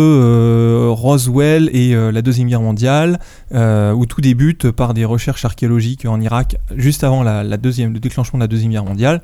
Roswell 0.90 1.70
et 1.72 1.94
la 1.94 2.20
deuxième 2.20 2.48
guerre 2.48 2.60
mondiale, 2.60 3.20
où 3.52 4.06
tout 4.06 4.20
débute 4.20 4.70
par 4.70 4.92
des 4.92 5.04
recherches 5.04 5.44
archéologiques 5.44 6.04
en 6.04 6.20
Irak 6.20 6.56
juste 6.76 7.04
avant 7.04 7.22
la, 7.22 7.44
la 7.44 7.56
deuxième, 7.56 7.94
le 7.94 8.00
déclenchement 8.00 8.38
de 8.38 8.44
la 8.44 8.48
deuxième 8.48 8.72
guerre 8.72 8.84
mondiale, 8.84 9.22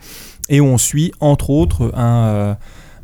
et 0.48 0.60
où 0.60 0.64
on 0.64 0.78
suit 0.78 1.12
entre 1.20 1.50
autres 1.50 1.92
un 1.94 2.56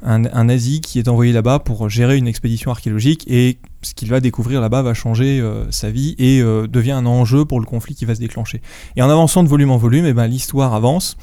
un, 0.05 0.45
nazi 0.45 0.81
qui 0.81 0.99
est 0.99 1.09
envoyé 1.09 1.33
là-bas 1.33 1.59
pour 1.59 1.89
gérer 1.89 2.17
une 2.17 2.29
expédition 2.29 2.71
archéologique 2.71 3.25
et 3.27 3.59
ce 3.83 3.95
qu'il 3.95 4.09
va 4.09 4.21
découvrir 4.21 4.61
là-bas 4.61 4.83
va 4.83 4.95
changer 4.95 5.41
euh, 5.41 5.71
sa 5.71 5.91
vie 5.91 6.15
et 6.19 6.41
euh, 6.41 6.67
devient 6.67 6.93
un 6.93 7.07
enjeu 7.07 7.45
pour 7.45 7.61
le 7.61 7.67
conflit 7.67 7.95
qui 7.95 8.05
va 8.05 8.15
se 8.15 8.21
déclencher. 8.21 8.61
Et 8.97 9.03
en 9.03 9.11
avançant 9.11 9.43
de 9.43 9.49
volume 9.49 9.71
en 9.71 9.77
volume, 9.77 10.07
eh 10.07 10.13
ben, 10.13 10.27
l'histoire 10.27 10.75
avance. 10.75 11.17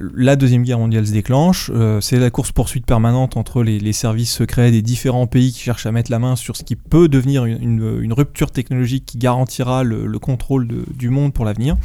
La 0.00 0.36
deuxième 0.36 0.62
guerre 0.62 0.78
mondiale 0.78 1.06
se 1.06 1.12
déclenche, 1.12 1.70
euh, 1.74 2.00
c'est 2.00 2.18
la 2.18 2.30
course-poursuite 2.30 2.86
permanente 2.86 3.36
entre 3.36 3.62
les, 3.62 3.78
les 3.78 3.92
services 3.92 4.32
secrets 4.32 4.70
des 4.70 4.80
différents 4.80 5.26
pays 5.26 5.52
qui 5.52 5.60
cherchent 5.60 5.84
à 5.84 5.92
mettre 5.92 6.10
la 6.10 6.18
main 6.18 6.34
sur 6.34 6.56
ce 6.56 6.62
qui 6.64 6.76
peut 6.76 7.08
devenir 7.08 7.44
une, 7.44 7.62
une- 7.62 7.98
une 8.00 8.12
rupture 8.14 8.50
technologique 8.50 9.04
qui 9.04 9.18
garantira 9.18 9.84
le, 9.84 10.06
le 10.06 10.18
contrôle 10.18 10.66
de- 10.66 10.86
du 10.96 11.10
monde 11.10 11.34
pour 11.34 11.44
l'avenir, 11.44 11.76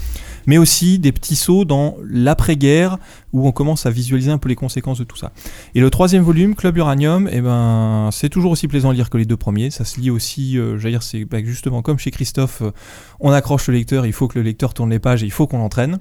mais 0.46 0.58
aussi 0.58 1.00
des 1.00 1.12
petits 1.12 1.36
sauts 1.36 1.66
dans 1.66 1.98
l'après-guerre 2.10 2.98
où 3.34 3.46
on 3.46 3.52
commence 3.52 3.86
à 3.86 3.90
visualiser 3.92 4.32
un 4.32 4.38
peu 4.38 4.48
les 4.48 4.56
conséquences 4.56 5.00
de 5.00 5.04
tout 5.04 5.18
ça. 5.18 5.34
Et 5.76 5.82
le 5.82 5.90
troisième 5.90 6.24
volume, 6.24 6.56
Club 6.56 6.78
Uranium, 6.78 7.28
eh 7.30 7.42
ben, 7.42 8.08
c'est 8.14 8.30
toujours 8.30 8.52
aussi 8.52 8.70
plaisant 8.70 8.92
à 8.92 8.94
lire 8.94 9.10
que 9.10 9.18
les 9.18 9.26
deux 9.26 9.36
premiers. 9.38 9.70
Ça 9.70 9.84
se 9.84 10.00
lit 10.00 10.10
aussi, 10.12 10.58
euh, 10.58 10.78
j'allais 10.78 10.94
dire, 10.94 11.04
c'est 11.04 11.26
bah, 11.26 11.40
justement 11.44 11.82
comme 11.82 12.00
chez 12.00 12.12
Christophe, 12.12 12.62
euh, 12.62 12.72
on 13.20 13.32
accroche 13.32 13.68
le 13.68 13.74
lecteur, 13.74 14.06
il 14.06 14.14
faut 14.14 14.30
que 14.30 14.40
le 14.40 14.46
lecteur 14.46 14.74
tourne 14.74 14.90
les 14.92 15.00
pages 15.00 15.24
et 15.24 15.26
il 15.26 15.32
faut 15.32 15.46
qu'on 15.46 15.58
l'entraîne. 15.60 16.00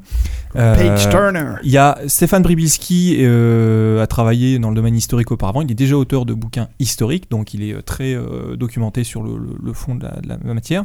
Page 0.55 1.09
Turner. 1.11 1.55
il 1.65 1.71
y 1.71 1.77
a 1.79 1.96
Stéphane 2.07 2.43
Bribilski 2.43 3.17
euh, 3.21 4.03
a 4.03 4.07
travaillé 4.07 4.59
dans 4.59 4.71
le 4.71 4.77
domaine 4.77 4.95
historique 4.95 5.31
auparavant. 5.31 5.63
Il 5.63 5.71
est 5.71 5.75
déjà 5.75 5.97
auteur 5.97 6.25
de 6.25 6.35
bouquins 6.35 6.69
historiques, 6.79 7.31
donc 7.31 7.55
il 7.55 7.63
est 7.63 7.73
euh, 7.73 7.83
très 7.83 8.15
euh, 8.15 8.57
documenté 8.57 9.05
sur 9.05 9.23
le, 9.23 9.73
fond 9.73 9.95
de 9.95 10.07
la, 10.27 10.55
matière. 10.55 10.85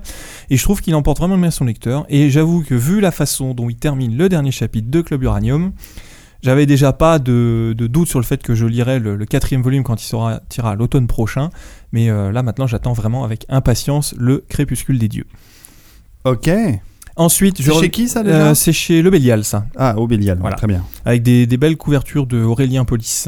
Et 0.49 0.57
je 0.57 0.63
trouve 0.63 0.81
qu'il 0.81 0.95
emporte 0.95 1.19
vraiment 1.19 1.38
bien 1.38 1.51
son 1.51 1.65
lecteur. 1.65 2.05
Et 2.09 2.29
j'avoue 2.29 2.63
que 2.63 2.75
vu 2.75 3.01
la 3.01 3.11
façon 3.11 3.53
dont 3.53 3.69
il 3.69 3.75
termine 3.75 4.17
le 4.17 4.29
dernier 4.29 4.51
chapitre 4.51 4.89
de 4.89 5.01
Club 5.01 5.23
Uranium, 5.23 5.71
j'avais 6.41 6.65
déjà 6.65 6.93
pas 6.93 7.19
de, 7.19 7.75
doute 7.77 8.07
sur 8.07 8.19
le 8.19 8.25
fait 8.25 8.41
que 8.41 8.55
je 8.55 8.65
lirai 8.65 8.99
le, 8.99 9.17
quatrième 9.25 9.61
volume 9.61 9.83
quand 9.83 10.03
il 10.03 10.15
à 10.63 10.75
l'automne 10.75 11.07
prochain. 11.07 11.49
Mais 11.91 12.07
là 12.07 12.41
maintenant, 12.41 12.65
j'attends 12.65 12.93
vraiment 12.93 13.23
avec 13.23 13.45
impatience 13.49 14.15
le 14.17 14.43
Crépuscule 14.49 14.97
des 14.97 15.07
dieux. 15.07 15.27
Ok. 16.25 16.49
Ensuite, 17.15 17.57
C'est 17.57 17.63
je 17.63 17.71
chez 17.73 17.89
qui 17.89 18.07
ça 18.07 18.23
déjà 18.23 18.49
Euh, 18.49 18.53
C'est 18.55 18.73
chez 18.73 19.01
Le 19.01 19.09
Bélial, 19.09 19.43
ça. 19.43 19.65
Ah, 19.77 19.97
au 19.97 20.07
Bélial, 20.07 20.38
Voilà. 20.39 20.55
très 20.55 20.67
bien. 20.67 20.83
avec 21.05 21.23
des, 21.23 21.45
des 21.45 21.57
belles 21.57 21.77
couvertures 21.77 22.25
de 22.25 22.41
Aurélien 22.43 22.85
Polis, 22.85 23.27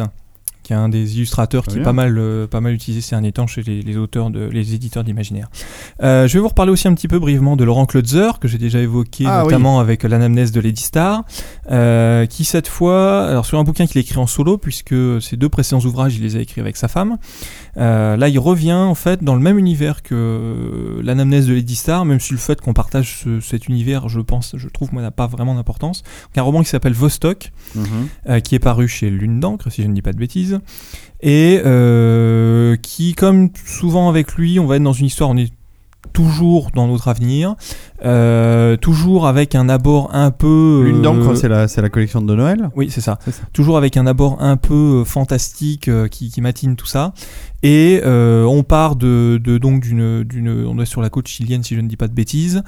qui 0.64 0.72
est 0.72 0.76
un 0.78 0.88
des 0.88 1.18
illustrateurs 1.18 1.64
Très 1.64 1.74
qui 1.74 1.80
est 1.80 1.84
pas 1.84 1.92
mal, 1.92 2.18
euh, 2.18 2.48
pas 2.48 2.62
mal 2.62 2.72
utilisé 2.74 3.02
ces 3.02 3.10
derniers 3.12 3.34
temps 3.34 3.48
chez 3.48 3.62
les, 3.64 3.82
les 3.82 3.98
auteurs, 3.98 4.30
de, 4.30 4.46
les 4.46 4.74
éditeurs 4.74 5.04
d'imaginaire. 5.04 5.50
Euh, 6.02 6.26
je 6.26 6.34
vais 6.36 6.40
vous 6.40 6.48
reparler 6.48 6.72
aussi 6.72 6.88
un 6.88 6.94
petit 6.94 7.10
peu 7.10 7.20
brièvement 7.20 7.58
de 7.58 7.66
Laurent 7.66 7.86
Klotzer, 7.86 8.40
que 8.40 8.48
j'ai 8.48 8.58
déjà 8.58 8.80
évoqué 8.80 9.26
Ah, 9.28 9.44
notamment 9.44 9.82
avec 9.82 10.04
l'anamnèse 10.04 10.54
de 10.54 10.62
Lady 10.62 10.82
Star, 10.84 11.24
qui 12.30 12.46
cette 12.46 12.68
fois, 12.70 13.26
alors 13.28 13.46
sur 13.46 13.60
un 13.60 13.64
bouquin 13.66 13.86
qu'il 13.88 13.98
a 13.98 14.02
écrit 14.02 14.18
en 14.18 14.28
solo, 14.28 14.58
puisque 14.58 14.96
ses 15.22 15.36
deux 15.36 15.50
précédents 15.50 15.82
ouvrages, 15.82 16.16
il 16.16 16.22
les 16.24 16.38
a 16.38 16.40
écrits 16.40 16.62
avec 16.62 16.78
sa 16.78 16.88
femme. 16.88 17.18
Euh, 17.78 18.16
là, 18.18 18.30
il 18.30 18.38
revient 18.38 18.74
en 18.74 18.94
fait 18.96 19.24
dans 19.24 19.34
le 19.34 19.42
même 19.42 19.58
univers 19.58 20.04
que 20.04 20.14
euh, 20.14 21.02
l'anamnèse 21.04 21.48
de 21.48 21.54
Lady 21.56 21.76
Star, 21.76 22.06
même 22.06 22.20
si 22.20 22.34
le 22.34 22.40
fait 22.40 22.62
qu'on 22.62 22.74
partage 22.74 23.22
ce- 23.24 23.40
cet 23.40 23.68
univers, 23.68 24.10
je 24.10 24.20
pense, 24.20 24.54
je 24.58 24.68
trouve, 24.68 24.94
moi, 24.94 25.02
n'a 25.02 25.10
pas 25.12 25.26
vraiment 25.28 25.56
d'importance. 25.56 26.04
Un 26.36 26.42
roman 26.44 26.62
qui 26.62 26.70
s'appelle 26.70 26.94
Vostok, 26.94 27.52
Mhm. 27.76 27.84
euh, 28.30 28.40
qui 28.42 28.54
est 28.56 28.60
paru 28.60 28.88
chez 28.88 29.10
Lune 29.10 29.40
d'encre, 29.40 29.72
si 29.72 29.82
je 29.82 29.88
ne 29.88 29.94
dis 29.94 30.02
pas 30.04 30.14
de 30.14 30.20
bêtises. 30.20 30.60
et 31.26 31.62
euh, 31.66 32.76
qui, 32.76 33.14
comme 33.14 33.50
souvent 33.66 34.10
avec 34.10 34.34
lui, 34.36 34.60
on 34.60 34.66
va 34.66 34.76
être 34.76 34.84
dans 34.84 34.92
une 34.94 35.06
histoire, 35.06 35.30
on 35.30 35.38
est 35.38 35.54
toujours 36.12 36.70
dans 36.76 36.86
notre 36.88 37.08
avenir, 37.08 37.56
euh, 38.06 38.76
toujours 38.76 39.26
avec 39.26 39.56
un 39.56 39.70
abord 39.70 40.14
un 40.14 40.32
peu... 40.32 40.82
Lune 40.86 41.02
d'encre, 41.02 41.36
c'est 41.36 41.48
la, 41.48 41.66
la 41.66 41.90
collection 41.90 42.22
de 42.22 42.36
Noël 42.36 42.70
oui, 42.76 42.90
c'est 42.92 43.02
ça. 43.02 43.18
Toujours 43.54 43.78
avec 43.78 43.96
un 43.98 44.06
abord 44.06 44.42
un 44.42 44.58
peu 44.58 45.04
fantastique 45.06 45.88
euh, 45.88 46.08
qui, 46.10 46.30
qui 46.30 46.42
matine 46.42 46.76
tout 46.76 46.86
ça. 46.86 47.14
Et 47.64 48.02
euh, 48.04 48.44
on 48.44 48.64
part 48.64 48.98
de, 48.98 49.40
de 49.42 49.58
donc 49.58 49.82
d'une, 49.82 50.24
d'une, 50.24 50.50
on 50.68 50.80
est 50.82 50.86
sur 50.86 51.02
la 51.02 51.10
côte 51.10 51.30
chilienne 51.30 51.64
si 51.64 51.76
je 51.76 51.80
ne 51.80 51.88
dis 51.88 51.96
pas 51.96 52.10
de 52.10 52.14
bêtises, 52.14 52.62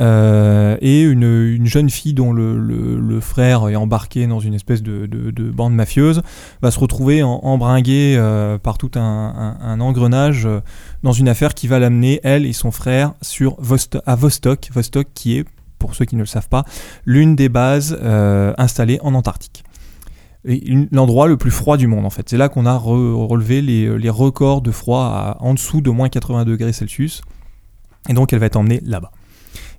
euh, 0.00 0.78
et 0.80 1.02
une, 1.02 1.24
une 1.24 1.66
jeune 1.66 1.90
fille 1.90 2.14
dont 2.14 2.32
le, 2.32 3.20
frère 3.20 3.68
est 3.68 3.76
embarqué 3.76 4.26
dans 4.26 4.40
une 4.40 4.54
espèce 4.54 4.82
de, 4.82 5.04
de, 5.04 5.30
de 5.30 5.50
bande 5.50 5.74
mafieuse 5.74 6.22
va 6.62 6.70
se 6.70 6.78
retrouver 6.78 7.22
embringuée 7.22 8.14
euh, 8.16 8.56
par 8.56 8.78
tout 8.78 8.92
un, 8.94 9.80
engrenage 9.80 10.48
dans 11.02 11.12
une 11.12 11.28
affaire 11.28 11.52
qui 11.52 11.66
va 11.66 11.78
l'amener 11.78 12.20
elle 12.22 12.46
et 12.46 12.52
son 12.54 12.70
frère 12.70 13.12
sur 13.20 13.58
à 14.06 14.14
Vostok, 14.14 14.70
Vostok 14.72 15.08
qui 15.12 15.36
est 15.36 15.44
pour 15.78 15.94
ceux 15.94 16.06
qui 16.06 16.16
ne 16.16 16.20
le 16.20 16.26
savent 16.26 16.48
pas, 16.48 16.64
l'une 17.04 17.36
des 17.36 17.48
bases 17.48 17.98
installées 18.56 18.98
en 19.02 19.14
Antarctique. 19.14 19.64
L'endroit 20.44 21.26
le 21.28 21.36
plus 21.36 21.50
froid 21.50 21.76
du 21.76 21.86
monde 21.88 22.06
en 22.06 22.10
fait. 22.10 22.28
C'est 22.28 22.36
là 22.38 22.48
qu'on 22.48 22.64
a 22.64 22.76
re- 22.76 23.26
relevé 23.26 23.60
les, 23.60 23.98
les 23.98 24.10
records 24.10 24.62
de 24.62 24.70
froid 24.70 25.02
à, 25.04 25.36
en 25.40 25.52
dessous 25.54 25.80
de 25.80 25.90
moins 25.90 26.08
80 26.08 26.44
degrés 26.44 26.72
Celsius. 26.72 27.22
Et 28.08 28.14
donc 28.14 28.32
elle 28.32 28.38
va 28.38 28.46
être 28.46 28.56
emmenée 28.56 28.80
là-bas. 28.84 29.10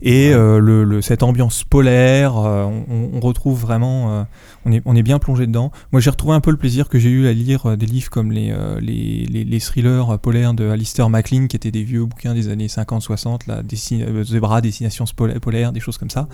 Et 0.01 0.33
euh, 0.33 0.59
le, 0.59 0.83
le- 0.83 1.01
cette 1.01 1.23
ambiance 1.23 1.63
polaire, 1.63 2.37
euh, 2.37 2.63
on, 2.65 3.09
on 3.13 3.19
retrouve 3.19 3.59
vraiment, 3.59 4.19
euh, 4.19 4.23
on, 4.65 4.71
est, 4.71 4.81
on 4.85 4.95
est 4.95 5.01
bien 5.03 5.17
plongé 5.19 5.47
dedans. 5.47 5.71
Moi 5.91 6.01
j'ai 6.01 6.09
retrouvé 6.09 6.33
un 6.35 6.39
peu 6.41 6.51
le 6.51 6.57
plaisir 6.57 6.87
que 6.89 6.99
j'ai 6.99 7.09
eu 7.09 7.27
à 7.27 7.33
lire 7.33 7.65
euh, 7.65 7.75
des 7.75 7.85
livres 7.85 8.09
comme 8.09 8.31
les, 8.31 8.51
euh, 8.51 8.79
les, 8.81 9.25
les, 9.25 9.43
les 9.45 9.59
thrillers 9.59 10.09
euh, 10.13 10.17
polaires 10.17 10.53
de 10.53 10.69
Alistair 10.69 11.09
MacLean, 11.09 11.47
qui 11.47 11.55
étaient 11.55 11.71
des 11.71 11.83
vieux 11.83 12.05
bouquins 12.05 12.33
des 12.33 12.49
années 12.49 12.67
50-60, 12.67 13.41
la 13.47 13.63
Dessi- 13.63 14.03
euh, 14.03 14.23
Zebra, 14.23 14.61
Destination 14.61 15.05
polaire, 15.41 15.71
des 15.71 15.79
choses 15.79 15.97
comme 15.97 16.09
ça. 16.09 16.27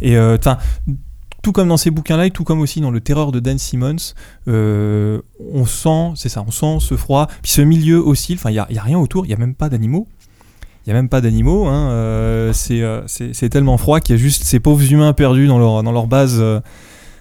Et 0.00 0.16
euh, 0.16 0.36
enfin, 0.38 0.58
tout 1.44 1.52
comme 1.52 1.68
dans 1.68 1.76
ces 1.76 1.90
bouquins-là, 1.90 2.26
et 2.26 2.30
tout 2.30 2.42
comme 2.42 2.60
aussi 2.60 2.80
dans 2.80 2.90
Le 2.90 3.00
Terreur 3.00 3.30
de 3.30 3.38
Dan 3.38 3.58
Simmons, 3.58 4.14
euh, 4.48 5.20
on 5.52 5.66
sent, 5.66 6.12
c'est 6.16 6.28
ça, 6.28 6.42
on 6.46 6.50
sent 6.50 6.78
ce 6.80 6.96
froid. 6.96 7.28
Puis 7.42 7.52
ce 7.52 7.60
milieu 7.60 8.04
aussi, 8.04 8.34
enfin, 8.34 8.50
il 8.50 8.54
n'y 8.54 8.58
a, 8.58 8.66
il 8.70 8.76
y 8.76 8.78
a 8.78 8.82
rien 8.82 8.98
autour, 8.98 9.26
il 9.26 9.28
n'y 9.28 9.34
a 9.34 9.38
même 9.38 9.54
pas 9.54 9.68
d'animaux. 9.68 10.08
Il 10.86 10.90
n'y 10.90 10.98
a 10.98 11.00
même 11.00 11.08
pas 11.08 11.20
d'animaux, 11.20 11.66
hein, 11.66 11.90
euh, 11.90 12.52
c'est, 12.52 12.82
euh, 12.82 13.02
c'est, 13.06 13.48
tellement 13.48 13.78
froid 13.78 14.00
qu'il 14.00 14.16
y 14.16 14.18
a 14.18 14.20
juste 14.20 14.44
ces 14.44 14.60
pauvres 14.60 14.92
humains 14.92 15.14
perdus 15.14 15.46
dans 15.46 15.58
leur, 15.58 15.82
dans 15.82 15.92
leur 15.92 16.06
base. 16.06 16.42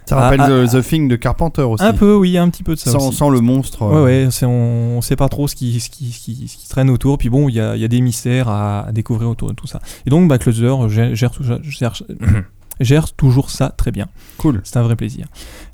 Ça 0.06 0.18
rappelle 0.18 0.42
ah, 0.42 0.50
The, 0.50 0.70
The 0.70 0.86
Thing 0.86 1.08
de 1.08 1.16
Carpenter 1.16 1.62
aussi. 1.62 1.84
un 1.84 1.94
peu, 1.94 2.16
oui, 2.16 2.38
un 2.38 2.50
petit 2.50 2.64
peu 2.64 2.76
de 2.76 2.80
ça 2.80 2.92
sans, 2.92 3.08
aussi. 3.10 3.18
sans 3.18 3.30
le 3.30 3.40
monstre. 3.40 3.84
Euh, 3.84 4.06
ouais, 4.06 4.28
on, 4.44 4.98
on 4.98 5.02
sait 5.02 5.16
pas 5.16 5.30
trop 5.30 5.48
ce 5.48 5.56
qui, 5.56 5.80
ce 5.80 5.90
qui, 5.90 6.12
ce 6.12 6.20
qui, 6.20 6.48
ce 6.48 6.58
qui 6.58 6.68
traîne 6.68 6.90
autour. 6.90 7.18
Puis 7.18 7.30
bon, 7.30 7.48
il 7.50 7.56
y 7.56 7.60
a, 7.60 7.76
y 7.76 7.88
des 7.88 8.02
mystères 8.02 8.50
à, 8.50 8.88
à 8.88 8.92
découvrir 8.92 9.30
autour 9.30 9.50
de 9.50 9.54
tout 9.54 9.68
ça. 9.68 9.80
Et 10.06 10.10
donc, 10.10 10.28
bah, 10.28 10.38
Closer 10.38 10.76
gère, 10.90 11.16
gère, 11.16 11.32
gère, 11.64 11.94
gère 12.80 13.14
toujours 13.14 13.50
ça 13.52 13.70
très 13.70 13.92
bien. 13.92 14.08
Cool. 14.38 14.62
C'est 14.64 14.78
un 14.78 14.84
vrai 14.84 14.96
plaisir. 14.96 15.26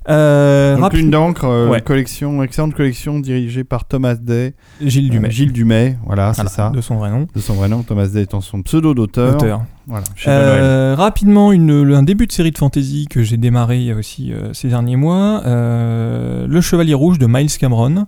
Euh, 0.08 0.74
Donc, 0.74 0.84
rapide- 0.84 1.00
Lune 1.00 1.10
d'encre, 1.10 1.44
euh, 1.44 1.68
Ouais. 1.68 1.80
collection, 1.80 2.42
excellente 2.42 2.74
collection 2.74 3.20
dirigée 3.20 3.64
par 3.64 3.84
Thomas 3.86 4.14
Day. 4.14 4.54
Gilles 4.80 5.08
Euh, 5.08 5.12
Dumais. 5.12 5.30
Gilles 5.30 5.52
Dumais, 5.52 5.98
voilà, 6.04 6.32
c'est 6.32 6.42
Voilà, 6.42 6.50
ça. 6.50 6.70
De 6.70 6.80
son 6.80 6.96
vrai 6.96 7.10
nom. 7.10 7.26
De 7.34 7.40
son 7.40 7.54
vrai 7.54 7.68
nom, 7.68 7.82
Thomas 7.82 8.06
Day 8.08 8.22
étant 8.22 8.40
son 8.40 8.62
pseudo 8.62 8.94
d'auteur. 8.94 9.34
Auteur. 9.36 9.62
Voilà. 9.86 10.04
Euh, 10.28 10.94
rapidement, 10.96 11.52
une, 11.52 11.92
un 11.94 12.02
début 12.02 12.26
de 12.26 12.32
série 12.32 12.50
de 12.52 12.58
fantasy 12.58 13.06
que 13.10 13.22
j'ai 13.22 13.36
démarré 13.36 13.92
aussi 13.92 14.32
ces 14.52 14.68
derniers 14.68 14.96
mois, 14.96 15.42
Le 15.46 16.60
Chevalier 16.60 16.94
Rouge 16.94 17.18
de 17.18 17.26
Miles 17.26 17.50
Cameron, 17.58 18.06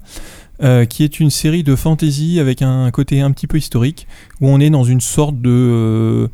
euh, 0.62 0.84
qui 0.84 1.02
est 1.02 1.18
une 1.18 1.30
série 1.30 1.64
de 1.64 1.74
fantasy 1.74 2.38
avec 2.38 2.62
un 2.62 2.90
côté 2.92 3.20
un 3.20 3.32
petit 3.32 3.46
peu 3.48 3.58
historique, 3.58 4.06
où 4.40 4.48
on 4.48 4.60
est 4.60 4.70
dans 4.70 4.84
une 4.84 5.00
sorte 5.00 5.40
de... 5.40 6.30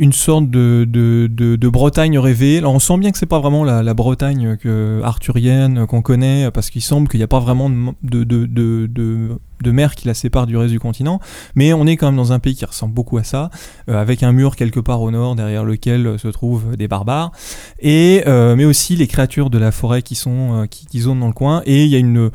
une 0.00 0.14
sorte 0.14 0.50
de, 0.50 1.68
Bretagne 1.68 2.18
rêvée. 2.18 2.58
Alors 2.58 2.74
on 2.74 2.80
sent 2.80 2.96
bien 2.98 3.12
que 3.12 3.18
c'est 3.18 3.26
pas 3.26 3.38
vraiment 3.38 3.64
la, 3.64 3.94
Bretagne 3.94 4.56
arthurienne 5.04 5.86
qu'on 5.86 6.02
connaît, 6.02 6.50
parce 6.50 6.70
qu'il 6.70 6.82
semble 6.82 7.06
qu'il 7.06 7.20
n'y 7.20 7.24
a 7.24 7.28
pas 7.28 7.38
vraiment 7.38 7.70
de, 8.02 9.70
mer 9.70 9.94
qui 9.94 10.08
la 10.08 10.14
sépare 10.14 10.46
du 10.46 10.56
reste 10.56 10.72
du 10.72 10.80
continent, 10.80 11.20
mais 11.54 11.74
on 11.74 11.86
est 11.86 11.96
quand 11.96 12.06
même 12.06 12.16
dans 12.16 12.32
un 12.32 12.38
pays 12.38 12.54
qui 12.54 12.64
ressemble 12.64 12.94
beaucoup 12.94 13.18
à 13.18 13.24
ça, 13.24 13.50
euh, 13.88 14.00
avec 14.00 14.22
un 14.22 14.32
mur 14.32 14.56
quelque 14.56 14.80
part 14.80 15.02
au 15.02 15.10
nord 15.10 15.36
derrière 15.36 15.64
lequel 15.64 16.18
se 16.18 16.28
trouvent 16.28 16.76
des 16.76 16.88
barbares, 16.88 17.30
et 17.78 18.24
euh, 18.26 18.56
mais 18.56 18.64
aussi 18.64 18.96
les 18.96 19.06
créatures 19.06 19.50
de 19.50 19.58
la 19.58 19.70
forêt 19.70 20.00
qui 20.00 20.14
sont 20.14 20.62
euh, 20.62 20.66
qui, 20.66 20.86
qui 20.86 21.00
zonent 21.00 21.20
dans 21.20 21.28
le 21.28 21.34
coin, 21.34 21.62
et 21.66 21.84
il 21.84 21.90
y 21.90 21.94
a 21.94 21.98
une 21.98 22.30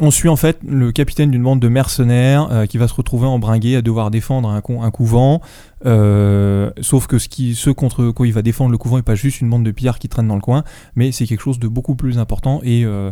on 0.00 0.10
suit 0.10 0.28
en 0.28 0.36
fait 0.36 0.58
le 0.66 0.92
capitaine 0.92 1.30
d'une 1.30 1.42
bande 1.42 1.60
de 1.60 1.68
mercenaires 1.68 2.48
euh, 2.50 2.66
qui 2.66 2.78
va 2.78 2.86
se 2.88 2.94
retrouver 2.94 3.26
embringué 3.26 3.76
à 3.76 3.82
devoir 3.82 4.10
défendre 4.10 4.48
un, 4.48 4.60
cou- 4.60 4.80
un 4.82 4.90
couvent. 4.90 5.40
euh, 5.86 6.70
sauf 6.80 7.06
que 7.06 7.18
ce 7.18 7.70
contre 7.70 8.10
quoi 8.10 8.26
il 8.26 8.32
va 8.32 8.42
défendre 8.42 8.70
le 8.70 8.78
couvent 8.78 8.96
n'est 8.96 9.02
pas 9.02 9.14
juste 9.14 9.40
une 9.40 9.50
bande 9.50 9.64
de 9.64 9.70
pillards 9.70 9.98
qui 9.98 10.08
traînent 10.08 10.28
dans 10.28 10.34
le 10.34 10.40
coin, 10.40 10.64
mais 10.94 11.12
c'est 11.12 11.26
quelque 11.26 11.40
chose 11.42 11.58
de 11.58 11.68
beaucoup 11.68 11.94
plus 11.94 12.18
important 12.18 12.60
et 12.62 12.84
euh, 12.84 13.10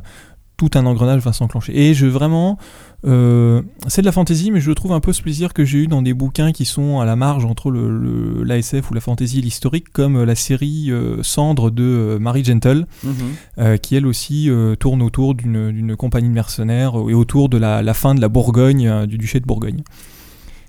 tout 0.57 0.71
un 0.75 0.87
engrenage 0.87 1.21
va 1.21 1.33
s'enclencher. 1.33 1.77
Et 1.79 1.93
je 1.95 2.07
vraiment, 2.07 2.57
euh, 3.05 3.63
c'est 3.89 4.01
de 4.01 4.07
la 4.07 4.13
fantaisie, 4.13 4.51
mais 4.51 4.61
je 4.61 4.73
trouve 4.73 4.93
un 4.93 5.01
peu 5.01 5.13
ce 5.13 5.23
plaisir 5.23 5.53
que 5.53 5.65
j'ai 5.65 5.79
eu 5.79 5.87
dans 5.87 6.03
des 6.03 6.15
bouquins 6.15 6.51
qui 6.53 6.65
sont 6.65 6.99
à 6.99 7.05
la 7.05 7.15
marge 7.15 7.45
entre 7.45 7.71
le, 7.71 8.43
l'ASF 8.43 8.91
ou 8.91 8.95
la 8.95 9.01
fantaisie 9.01 9.39
et 9.39 9.43
l'historique, 9.43 9.93
comme 9.93 10.25
la 10.25 10.35
série 10.35 10.87
euh, 10.91 11.23
Cendre 11.23 11.71
de 11.71 11.83
euh, 11.85 12.19
Mary 12.19 12.43
Gentle, 12.45 12.87
Mhm. 13.05 13.13
euh, 13.59 13.77
qui 13.77 13.95
elle 13.97 14.07
aussi 14.07 14.51
euh, 14.51 14.75
tourne 14.75 15.03
autour 15.03 15.35
d'une, 15.35 15.71
d'une 15.71 15.95
compagnie 15.95 16.29
de 16.29 16.35
mercenaires 16.35 16.99
euh, 16.99 17.11
et 17.11 17.15
autour 17.15 17.49
de 17.49 17.59
la, 17.59 17.83
la 17.83 17.95
fin 17.95 18.15
de 18.15 18.21
la 18.21 18.29
Bourgogne, 18.29 18.89
euh, 18.89 19.07
du 19.07 19.19
duché 19.19 19.39
de 19.41 19.47
Bourgogne. 19.47 19.83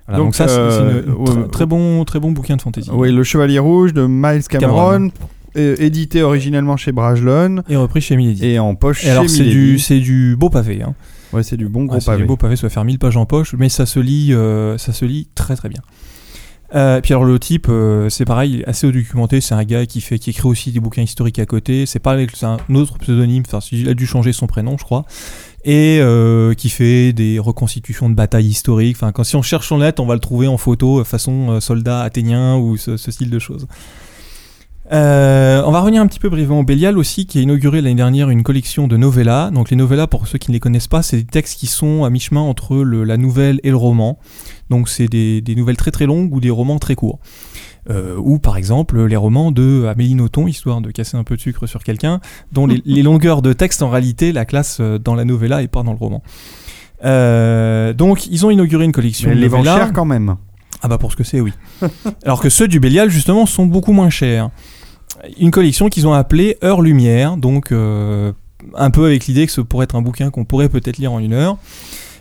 Voilà, 0.06 0.20
donc, 0.20 0.28
Donc, 0.28 0.36
ça, 0.36 0.48
c'est, 0.48 0.54
c'est 0.56 0.60
euh, 0.62 1.02
une- 1.04 1.10
une 1.10 1.16
ouais, 1.16 1.46
tr- 1.48 1.50
très 1.50 1.66
bon, 1.66 2.04
très 2.06 2.20
bon 2.20 2.32
bouquin 2.32 2.56
de 2.56 2.62
fantaisie. 2.62 2.90
Oui, 2.94 3.12
Le 3.12 3.24
Chevalier 3.24 3.60
Rouge 3.60 3.94
de 3.94 4.06
Miles 4.08 4.44
Cameron, 4.48 4.92
Cameron. 4.92 5.12
euh, 5.58 5.76
édité 5.80 6.22
originellement 6.24 6.78
chez 6.78 6.92
Brajlon 6.92 7.64
Et 7.68 7.76
repris 7.76 8.00
chez 8.02 8.16
Milady. 8.16 8.46
et 8.46 8.60
en 8.60 8.76
poche 8.76 9.02
Et 9.02 9.06
chez 9.08 9.12
alors 9.12 9.30
c'est 9.30 9.40
Milady. 9.44 9.56
du, 9.56 9.80
c'est 9.80 10.00
du 10.00 10.36
beau 10.38 10.50
pavé. 10.50 10.82
Hein. 10.84 10.94
Ouais, 11.34 11.44
c'est 11.44 11.58
du 11.58 11.68
bon 11.68 11.86
gros 11.86 11.96
Ouais, 11.96 12.02
c'est 12.02 12.08
pavé. 12.08 12.24
du 12.24 12.28
beau 12.28 12.38
pavé, 12.38 12.56
ça 12.56 12.64
va 12.64 12.70
faire 12.70 12.86
1000 12.86 13.00
pages 13.00 13.18
en 13.18 13.26
poche, 13.26 13.54
mais 13.58 13.70
ça 13.70 13.86
se 13.86 14.00
lit, 14.00 14.34
euh, 14.34 14.78
ça 14.78 14.94
se 14.94 15.06
lit 15.06 15.28
très 15.36 15.56
très 15.56 15.70
bien. 15.70 15.82
Euh, 16.76 17.00
puis 17.00 17.14
alors 17.14 17.24
le 17.24 17.40
type, 17.40 17.68
euh, 17.70 18.10
c'est 18.10 18.26
pareil, 18.26 18.64
assez 18.68 18.92
documenté, 18.92 19.40
c'est 19.40 19.56
un 19.56 19.64
gars 19.64 19.86
qui 19.86 20.02
fait, 20.02 20.20
qui 20.20 20.32
écrit 20.32 20.48
aussi 20.48 20.72
des 20.72 20.80
bouquins 20.80 21.02
historiques 21.02 21.40
à 21.40 21.46
côté. 21.46 21.86
C'est 21.86 22.00
pas 22.00 22.12
avec, 22.12 22.36
c'est 22.36 22.46
un 22.46 22.58
autre 22.74 22.98
pseudonyme, 22.98 23.44
enfin 23.48 23.60
il 23.72 23.88
a 23.88 23.94
dû 23.94 24.06
changer 24.06 24.34
son 24.34 24.48
prénom, 24.48 24.78
je 24.78 24.84
crois, 24.84 25.06
et 25.64 26.00
euh, 26.02 26.54
qui 26.54 26.70
fait 26.70 27.14
des 27.14 27.40
reconstitutions 27.40 28.10
de 28.10 28.16
batailles 28.16 28.48
historiques. 28.48 28.98
Enfin, 28.98 29.12
quand 29.12 29.24
si 29.24 29.36
on 29.36 29.42
cherche 29.42 29.68
son 29.68 29.78
lettre, 29.78 30.02
on 30.02 30.06
va 30.06 30.16
le 30.16 30.20
trouver 30.20 30.48
en 30.48 30.58
photo 30.58 31.04
façon 31.06 31.60
soldat 31.62 32.02
athénien 32.02 32.58
ou 32.58 32.76
ce, 32.76 32.98
ce 32.98 33.12
style 33.12 33.30
de 33.30 33.40
choses. 33.40 33.68
Euh, 34.94 35.62
on 35.66 35.72
va 35.72 35.82
revenir 35.82 36.02
un 36.02 36.08
petit 36.08 36.20
peu 36.20 36.30
brièvement 36.30 36.60
au 36.60 36.64
Bélial 36.64 36.98
aussi, 36.98 37.26
qui 37.26 37.40
a 37.40 37.42
inauguré 37.42 37.82
l'année 37.82 37.96
dernière 37.96 38.30
une 38.30 38.44
collection 38.44 38.88
de 38.88 38.96
novellas. 38.96 39.52
Donc 39.52 39.70
les 39.70 39.76
novellas, 39.76 40.08
pour 40.08 40.28
ceux 40.28 40.38
qui 40.38 40.50
ne 40.52 40.54
les 40.54 40.60
connaissent 40.62 40.88
pas, 40.88 41.02
c'est 41.02 41.18
des 41.18 41.26
textes 41.26 41.60
qui 41.60 41.68
sont 41.68 42.06
à 42.06 42.10
mi-chemin 42.10 42.40
entre 42.42 42.78
le- 42.78 43.04
la 43.04 43.18
nouvelle 43.18 43.60
et 43.64 43.70
le 43.70 43.76
roman. 43.76 44.18
Donc 44.70 44.88
c'est 44.88 45.08
des, 45.08 45.42
des 45.42 45.56
nouvelles 45.56 45.76
très 45.78 45.92
très 45.92 46.06
longues 46.06 46.34
ou 46.34 46.40
des 46.40 46.50
romans 46.50 46.80
très 46.80 46.96
courts. 46.96 47.20
Euh, 47.90 48.16
ou 48.18 48.38
par 48.40 48.58
exemple 48.58 49.02
les 49.06 49.16
romans 49.16 49.52
de 49.52 49.86
Amélie 49.90 50.16
Nothomb, 50.16 50.48
histoire 50.48 50.82
de 50.82 50.92
casser 50.92 51.16
un 51.18 51.24
peu 51.24 51.36
de 51.38 51.42
sucre 51.42 51.68
sur 51.68 51.84
quelqu'un, 51.84 52.20
dont 52.52 52.68
les, 52.68 52.82
les 52.86 53.02
longueurs 53.04 53.42
de 53.42 53.54
texte 53.54 53.82
en 53.82 53.90
réalité 53.90 54.32
la 54.34 54.44
classe 54.46 54.78
euh, 54.82 54.98
dans 55.00 55.16
la 55.16 55.24
novella 55.26 55.62
et 55.62 55.68
pas 55.68 55.84
dans 55.84 55.92
le 55.94 55.98
roman. 55.98 56.22
Euh, 57.06 57.94
donc 57.94 58.28
ils 58.28 58.46
ont 58.46 58.50
inauguré 58.50 58.84
une 58.86 58.92
collection 58.92 59.30
Mais 59.30 59.36
de 59.36 59.42
les 59.42 59.48
vend 59.48 59.64
cher 59.64 59.94
quand 59.94 60.06
même. 60.06 60.36
Ah 60.82 60.88
bah 60.88 60.98
pour 60.98 61.12
ce 61.12 61.16
que 61.18 61.24
c'est, 61.24 61.40
oui. 61.42 61.54
Alors 62.26 62.42
que 62.42 62.50
ceux 62.50 62.68
du 62.68 62.80
Bélial, 62.80 63.10
justement, 63.10 63.46
sont 63.46 63.66
beaucoup 63.66 63.94
moins 63.94 64.10
chers. 64.10 64.50
Une 65.40 65.52
collection 65.52 65.90
qu'ils 65.90 66.08
ont 66.08 66.14
appelée 66.14 66.58
Heure 66.64 66.82
Lumière, 66.82 67.38
donc 67.38 67.72
euh, 67.72 68.34
un 68.76 68.92
peu 68.92 69.06
avec 69.06 69.28
l'idée 69.28 69.46
que 69.46 69.52
ce 69.52 69.62
pourrait 69.62 69.86
être 69.86 69.96
un 69.96 70.02
bouquin 70.02 70.30
qu'on 70.30 70.46
pourrait 70.46 70.70
peut-être 70.70 70.98
lire 70.98 71.12
en 71.12 71.20
une 71.20 71.34
heure. 71.34 71.58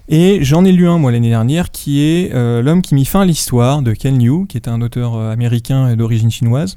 Et 0.09 0.39
j'en 0.45 0.65
ai 0.65 0.71
lu 0.71 0.87
un, 0.89 0.99
moi, 0.99 1.11
l'année 1.11 1.31
dernière, 1.31 1.73
qui 1.73 2.01
est 2.01 2.33
euh, 2.33 2.63
L'homme 2.63 2.81
qui 2.81 2.95
mit 2.95 3.05
fin 3.05 3.23
à 3.23 3.25
l'histoire 3.25 3.83
de 3.83 3.93
Ken 3.93 4.17
Liu, 4.17 4.47
qui 4.47 4.57
est 4.57 4.69
un 4.69 4.81
auteur 4.81 5.17
euh, 5.17 5.33
américain 5.33 5.97
d'origine 5.97 6.31
chinoise. 6.31 6.77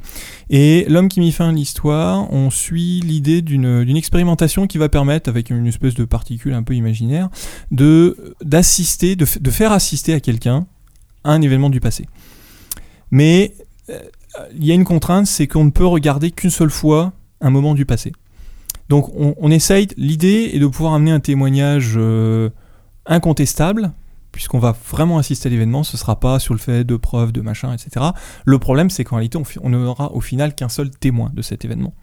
Et 0.49 0.85
L'homme 0.89 1.09
qui 1.09 1.19
mit 1.19 1.31
fin 1.31 1.49
à 1.49 1.51
l'histoire, 1.51 2.31
on 2.33 2.49
suit 2.49 3.01
l'idée 3.01 3.43
d'une 3.43 3.95
expérimentation 3.95 4.65
qui 4.65 4.79
va 4.79 4.89
permettre, 4.89 5.29
avec 5.29 5.51
une 5.51 5.67
espèce 5.67 5.93
de 5.93 6.05
particule 6.05 6.53
un 6.53 6.63
peu 6.63 6.73
imaginaire, 6.73 7.29
de 7.69 8.35
d'assister, 8.43 9.15
de, 9.15 9.27
de 9.39 9.51
faire 9.51 9.71
assister 9.71 10.13
à 10.13 10.19
quelqu'un 10.19 10.65
à 11.23 11.31
un 11.31 11.41
événement 11.41 11.69
du 11.69 11.79
passé. 11.79 12.07
Mais 13.11 13.53
il 14.55 14.65
y 14.65 14.71
a 14.71 14.75
une 14.75 14.83
contrainte, 14.83 15.27
c'est 15.27 15.47
qu'on 15.47 15.65
ne 15.65 15.71
peut 15.71 15.85
regarder 15.85 16.31
qu'une 16.31 16.49
seule 16.49 16.69
fois 16.69 17.13
un 17.41 17.49
moment 17.49 17.73
du 17.73 17.85
passé. 17.85 18.11
Donc 18.89 19.11
on, 19.15 19.51
essaye, 19.51 19.87
l'idée 19.97 20.49
est 20.53 20.59
de 20.59 20.65
pouvoir 20.65 20.93
amener 20.93 21.11
un 21.11 21.19
témoignage 21.19 21.93
euh, 21.95 22.49
incontestable, 23.05 23.91
puisqu'on 24.31 24.57
va 24.57 24.75
vraiment 24.89 25.19
assister 25.19 25.47
à 25.47 25.51
l'événement, 25.51 25.83
ce 25.83 25.95
sera 25.95 26.19
pas 26.19 26.39
sur 26.39 26.55
le 26.55 26.59
fait 26.59 26.83
de 26.83 26.95
preuves, 26.95 27.31
de 27.31 27.41
machin, 27.41 27.71
etc. 27.71 28.07
Le 28.45 28.59
problème, 28.59 28.89
c'est 28.89 29.03
qu'en 29.03 29.17
réalité, 29.17 29.37
on 29.37 29.43
on 29.61 29.69
n'aura 29.69 30.11
au 30.13 30.21
final 30.21 30.55
qu'un 30.55 30.69
seul 30.69 30.89
témoin 30.89 31.29
de 31.35 31.43
cet 31.43 31.65
événement. 31.65 31.93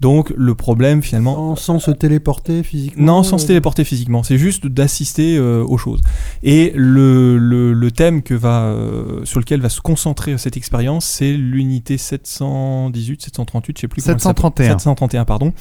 Donc 0.00 0.32
le 0.36 0.54
problème 0.56 1.00
finalement, 1.02 1.54
Sans, 1.54 1.74
sans 1.74 1.78
se 1.78 1.90
téléporter 1.92 2.62
physiquement. 2.64 3.04
non, 3.04 3.22
sans 3.22 3.38
se 3.38 3.44
euh, 3.44 3.48
téléporter 3.48 3.84
physiquement, 3.84 4.24
c'est 4.24 4.36
juste 4.38 4.66
d'assister 4.66 5.36
euh, 5.36 5.62
aux 5.64 5.78
choses. 5.78 6.00
Et 6.42 6.72
le, 6.74 7.38
le, 7.38 7.72
le 7.72 7.90
thème 7.92 8.22
que 8.22 8.34
va, 8.34 8.64
euh, 8.64 9.24
sur 9.24 9.38
lequel 9.38 9.60
va 9.60 9.68
se 9.68 9.80
concentrer 9.80 10.36
cette 10.38 10.56
expérience, 10.56 11.04
c'est 11.04 11.32
l'unité 11.32 11.98
718, 11.98 13.22
738, 13.22 13.76
je 13.76 13.80
sais 13.82 13.88
plus 13.88 14.02
comment 14.02 14.14
elle 14.14 14.20
s'appelle. 14.20 14.42
731. 14.66 14.78
731, 14.78 15.24
pardon, 15.24 15.52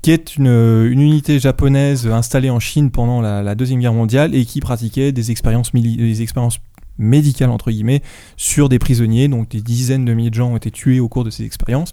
qui 0.00 0.10
est 0.12 0.36
une, 0.36 0.46
une 0.46 1.00
unité 1.00 1.40
japonaise 1.40 2.06
installée 2.06 2.50
en 2.50 2.60
Chine 2.60 2.90
pendant 2.90 3.20
la, 3.20 3.42
la 3.42 3.54
Deuxième 3.56 3.80
Guerre 3.80 3.92
mondiale 3.94 4.34
et 4.34 4.44
qui 4.44 4.60
pratiquait 4.60 5.10
des 5.12 5.30
expériences, 5.32 5.74
mili- 5.74 5.96
des 5.96 6.22
expériences 6.22 6.58
médicales, 6.98 7.50
entre 7.50 7.70
guillemets, 7.70 8.02
sur 8.36 8.68
des 8.68 8.78
prisonniers. 8.78 9.26
Donc 9.28 9.48
des 9.48 9.60
dizaines 9.60 10.04
de 10.04 10.12
milliers 10.14 10.30
de 10.30 10.34
gens 10.34 10.50
ont 10.52 10.56
été 10.56 10.70
tués 10.70 11.00
au 11.00 11.08
cours 11.08 11.24
de 11.24 11.30
ces 11.30 11.44
expériences. 11.44 11.92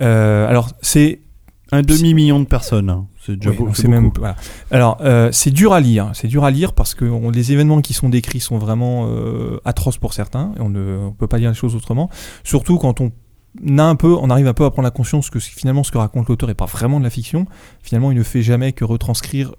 Euh, 0.00 0.48
alors 0.48 0.70
c'est 0.82 1.20
Un 1.72 1.82
demi-million 1.82 2.40
de 2.40 2.44
personnes. 2.46 2.90
hein. 2.90 3.06
C'est 3.24 3.36
déjà 3.36 3.50
oui, 3.50 3.56
beau- 3.56 3.64
donc 3.66 3.76
c'est 3.76 3.82
c'est 3.82 3.88
même 3.88 4.04
beaucoup. 4.04 4.20
voilà. 4.20 4.36
Alors 4.70 4.98
euh, 5.00 5.30
c'est 5.32 5.50
dur 5.50 5.72
à 5.72 5.80
lire, 5.80 6.10
c'est 6.14 6.28
dur 6.28 6.44
à 6.44 6.50
lire 6.50 6.72
parce 6.74 6.94
que 6.94 7.04
on- 7.06 7.30
les 7.30 7.52
événements 7.52 7.80
qui 7.80 7.94
sont 7.94 8.08
décrits 8.10 8.40
sont 8.40 8.58
vraiment 8.58 9.06
euh, 9.08 9.60
atroces 9.64 9.96
pour 9.98 10.12
certains 10.12 10.52
et 10.58 10.60
on 10.60 10.68
ne 10.68 10.98
on 11.08 11.12
peut 11.12 11.26
pas 11.26 11.38
dire 11.38 11.48
les 11.48 11.54
choses 11.56 11.74
autrement. 11.74 12.10
Surtout 12.44 12.76
quand 12.78 13.00
on 13.00 13.10
a 13.78 13.82
un 13.84 13.96
peu, 13.96 14.14
on 14.20 14.28
arrive 14.30 14.46
un 14.48 14.52
peu 14.52 14.64
à 14.64 14.70
prendre 14.70 14.84
la 14.86 14.90
conscience 14.90 15.30
que 15.30 15.38
finalement 15.38 15.84
ce 15.84 15.90
que 15.92 15.98
raconte 15.98 16.28
l'auteur 16.28 16.50
est 16.50 16.54
pas 16.54 16.66
vraiment 16.66 16.98
de 16.98 17.04
la 17.04 17.10
fiction. 17.10 17.46
Finalement, 17.82 18.10
il 18.10 18.18
ne 18.18 18.22
fait 18.24 18.42
jamais 18.42 18.72
que 18.72 18.84
retranscrire 18.84 19.54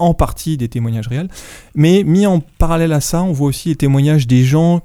en 0.00 0.14
partie 0.14 0.56
des 0.56 0.68
témoignages 0.68 1.08
réels. 1.08 1.28
Mais 1.74 2.04
mis 2.04 2.26
en 2.26 2.40
parallèle 2.40 2.92
à 2.92 3.00
ça, 3.00 3.22
on 3.22 3.32
voit 3.32 3.48
aussi 3.48 3.68
les 3.68 3.76
témoignages 3.76 4.26
des 4.26 4.44
gens 4.44 4.80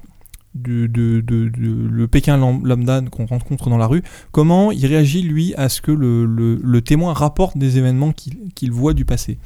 de, 0.54 0.86
de, 0.86 1.20
de- 1.20 1.50
le 1.56 2.08
Pékin 2.08 2.36
lam- 2.36 2.64
lambda 2.64 3.00
qu'on 3.10 3.26
rencontre 3.26 3.70
dans 3.70 3.78
la 3.78 3.86
rue, 3.86 4.02
comment 4.32 4.72
il 4.72 4.86
réagit 4.86 5.22
lui 5.22 5.54
à 5.56 5.68
ce 5.68 5.80
que 5.80 5.92
le, 5.92 6.24
le- 6.26 6.60
le 6.62 6.80
témoin 6.80 7.12
rapporte 7.12 7.58
des 7.58 7.78
événements 7.78 8.12
qu'il 8.12 8.72
voit 8.72 8.94
du 8.94 9.04
passé. 9.04 9.38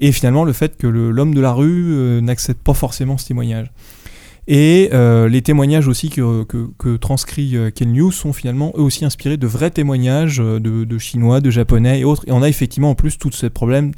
Et 0.00 0.10
finalement 0.12 0.44
le 0.44 0.52
fait 0.52 0.76
que 0.76 0.86
l'homme 0.88 1.34
de 1.34 1.40
la 1.40 1.52
rue 1.52 1.92
euh, 1.92 2.20
n'accepte 2.20 2.62
pas 2.62 2.74
forcément 2.74 3.16
ce 3.16 3.26
témoignage. 3.26 3.70
Et 4.46 4.90
euh, 4.92 5.28
les 5.28 5.40
témoignages 5.40 5.88
aussi 5.88 6.10
que, 6.10 6.42
que, 6.44 6.68
que 6.76 6.96
transcrit 6.96 7.56
euh, 7.56 7.70
Ken 7.70 8.10
sont 8.10 8.32
finalement 8.34 8.72
eux 8.76 8.82
aussi 8.82 9.04
inspirés 9.04 9.38
de 9.38 9.46
vrais 9.46 9.70
témoignages 9.70 10.36
de, 10.36 10.58
de 10.58 10.98
Chinois, 10.98 11.40
de 11.40 11.48
Japonais 11.50 12.00
et 12.00 12.04
autres. 12.04 12.24
Et 12.26 12.32
on 12.32 12.42
a 12.42 12.48
effectivement 12.48 12.90
en 12.90 12.94
plus 12.94 13.16
tout 13.16 13.30
ce 13.32 13.46
problème 13.46 13.92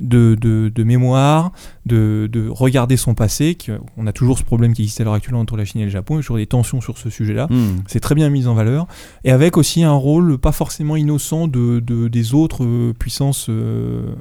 de, 0.00 0.36
de, 0.40 0.70
de 0.74 0.84
mémoire, 0.84 1.52
de, 1.86 2.28
de 2.32 2.48
regarder 2.48 2.96
son 2.96 3.14
passé. 3.14 3.56
On 3.96 4.06
a 4.06 4.12
toujours 4.12 4.38
ce 4.38 4.44
problème 4.44 4.72
qui 4.74 4.82
existe 4.82 5.00
à 5.00 5.04
l'heure 5.04 5.14
actuelle 5.14 5.34
entre 5.36 5.56
la 5.56 5.64
Chine 5.64 5.80
et 5.80 5.84
le 5.84 5.90
Japon, 5.90 6.14
il 6.14 6.16
y 6.16 6.20
a 6.20 6.22
toujours 6.22 6.36
des 6.36 6.46
tensions 6.46 6.80
sur 6.80 6.98
ce 6.98 7.10
sujet-là. 7.10 7.46
Hmm. 7.50 7.78
C'est 7.86 8.00
très 8.00 8.14
bien 8.14 8.28
mis 8.30 8.46
en 8.46 8.54
valeur. 8.54 8.86
Et 9.24 9.30
avec 9.32 9.56
aussi 9.56 9.82
un 9.82 9.92
rôle 9.92 10.38
pas 10.38 10.52
forcément 10.52 10.96
innocent 10.96 11.48
de, 11.48 11.80
de- 11.80 12.08
des 12.08 12.34
autres 12.34 12.64
euh, 12.64 12.94
puissances 12.98 13.46
euh, 13.48 14.14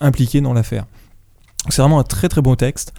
impliquées 0.00 0.40
dans 0.40 0.52
l'affaire. 0.54 0.86
C'est 1.68 1.80
vraiment 1.80 1.98
un 1.98 2.04
très 2.04 2.28
très 2.28 2.42
beau 2.42 2.56
texte, 2.56 2.92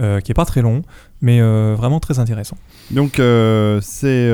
euh, 0.00 0.20
qui 0.20 0.30
est 0.30 0.34
pas 0.34 0.44
très 0.44 0.60
long, 0.60 0.82
mais 1.22 1.40
euh, 1.40 1.74
vraiment 1.76 2.00
très 2.00 2.18
intéressant. 2.18 2.56
Donc 2.90 3.14
c'est. 3.16 4.30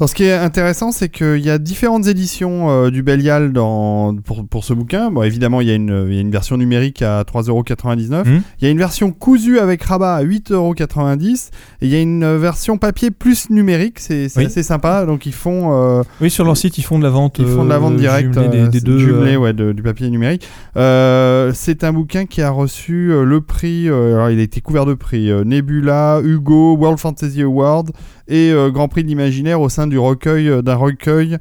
Alors, 0.00 0.08
ce 0.08 0.14
qui 0.14 0.24
est 0.24 0.32
intéressant, 0.32 0.92
c'est 0.92 1.10
qu'il 1.10 1.40
y 1.44 1.50
a 1.50 1.58
différentes 1.58 2.06
éditions 2.06 2.70
euh, 2.70 2.90
du 2.90 3.02
Belial 3.02 3.52
dans, 3.52 4.16
pour, 4.16 4.46
pour 4.48 4.64
ce 4.64 4.72
bouquin. 4.72 5.10
Bon, 5.10 5.22
évidemment, 5.22 5.60
il 5.60 5.68
y, 5.68 5.70
a 5.70 5.74
une- 5.74 6.06
il 6.08 6.14
y 6.14 6.16
a 6.16 6.22
une 6.22 6.30
version 6.30 6.56
numérique 6.56 7.02
à 7.02 7.22
3,99€. 7.24 8.24
Mhm. 8.26 8.40
Il 8.60 8.64
y 8.64 8.66
a 8.66 8.70
une 8.70 8.78
version 8.78 9.12
cousue 9.12 9.58
avec 9.58 9.82
rabat 9.82 10.14
à 10.16 10.22
8,90€. 10.24 11.50
Et 11.82 11.86
il 11.86 11.92
y 11.92 11.96
a 11.96 12.00
une 12.00 12.24
euh, 12.24 12.38
version 12.38 12.78
papier 12.78 13.10
plus 13.10 13.50
numérique. 13.50 13.98
C'est 13.98 14.28
Oui. 14.38 14.46
assez 14.46 14.62
sympa. 14.62 15.04
Donc, 15.04 15.26
ils 15.26 15.34
font. 15.34 15.68
euh, 15.74 16.02
Oui, 16.22 16.30
sur 16.30 16.46
leur 16.46 16.56
site, 16.56 16.78
ils 16.78 16.82
font 16.82 16.98
de 16.98 17.04
la 17.04 17.10
vente, 17.10 17.36
Ils 17.38 17.44
font 17.46 17.64
de 17.64 17.68
la 17.68 17.76
vente 17.78 17.92
euh, 17.92 17.98
directe 17.98 18.38
des, 18.38 18.68
des 18.68 18.80
deux. 18.80 19.36
ouais, 19.36 19.52
de- 19.52 19.72
du 19.72 19.82
papier 19.82 20.08
numérique. 20.08 20.48
C'est 20.76 21.84
un 21.84 21.92
bouquin 21.92 22.24
qui 22.24 22.40
a 22.40 22.48
reçu 22.48 23.08
le 23.22 23.40
prix. 23.42 23.88
alors, 23.88 24.30
il 24.30 24.38
a 24.40 24.42
été 24.42 24.62
couvert 24.62 24.86
de 24.86 24.94
prix 24.94 25.30
Nebula, 25.44 26.20
Hugo, 26.24 26.74
World 26.78 26.98
Fantasy 26.98 27.42
Award 27.42 27.90
et 28.28 28.50
Grand 28.72 28.88
Prix 28.88 29.02
de 29.02 29.08
l'imaginaire 29.08 29.60
au 29.60 29.68
sein 29.68 29.89
du 29.90 29.98
recueil 29.98 30.48
euh, 30.48 30.62
d'un 30.62 30.76
recueil. 30.76 31.36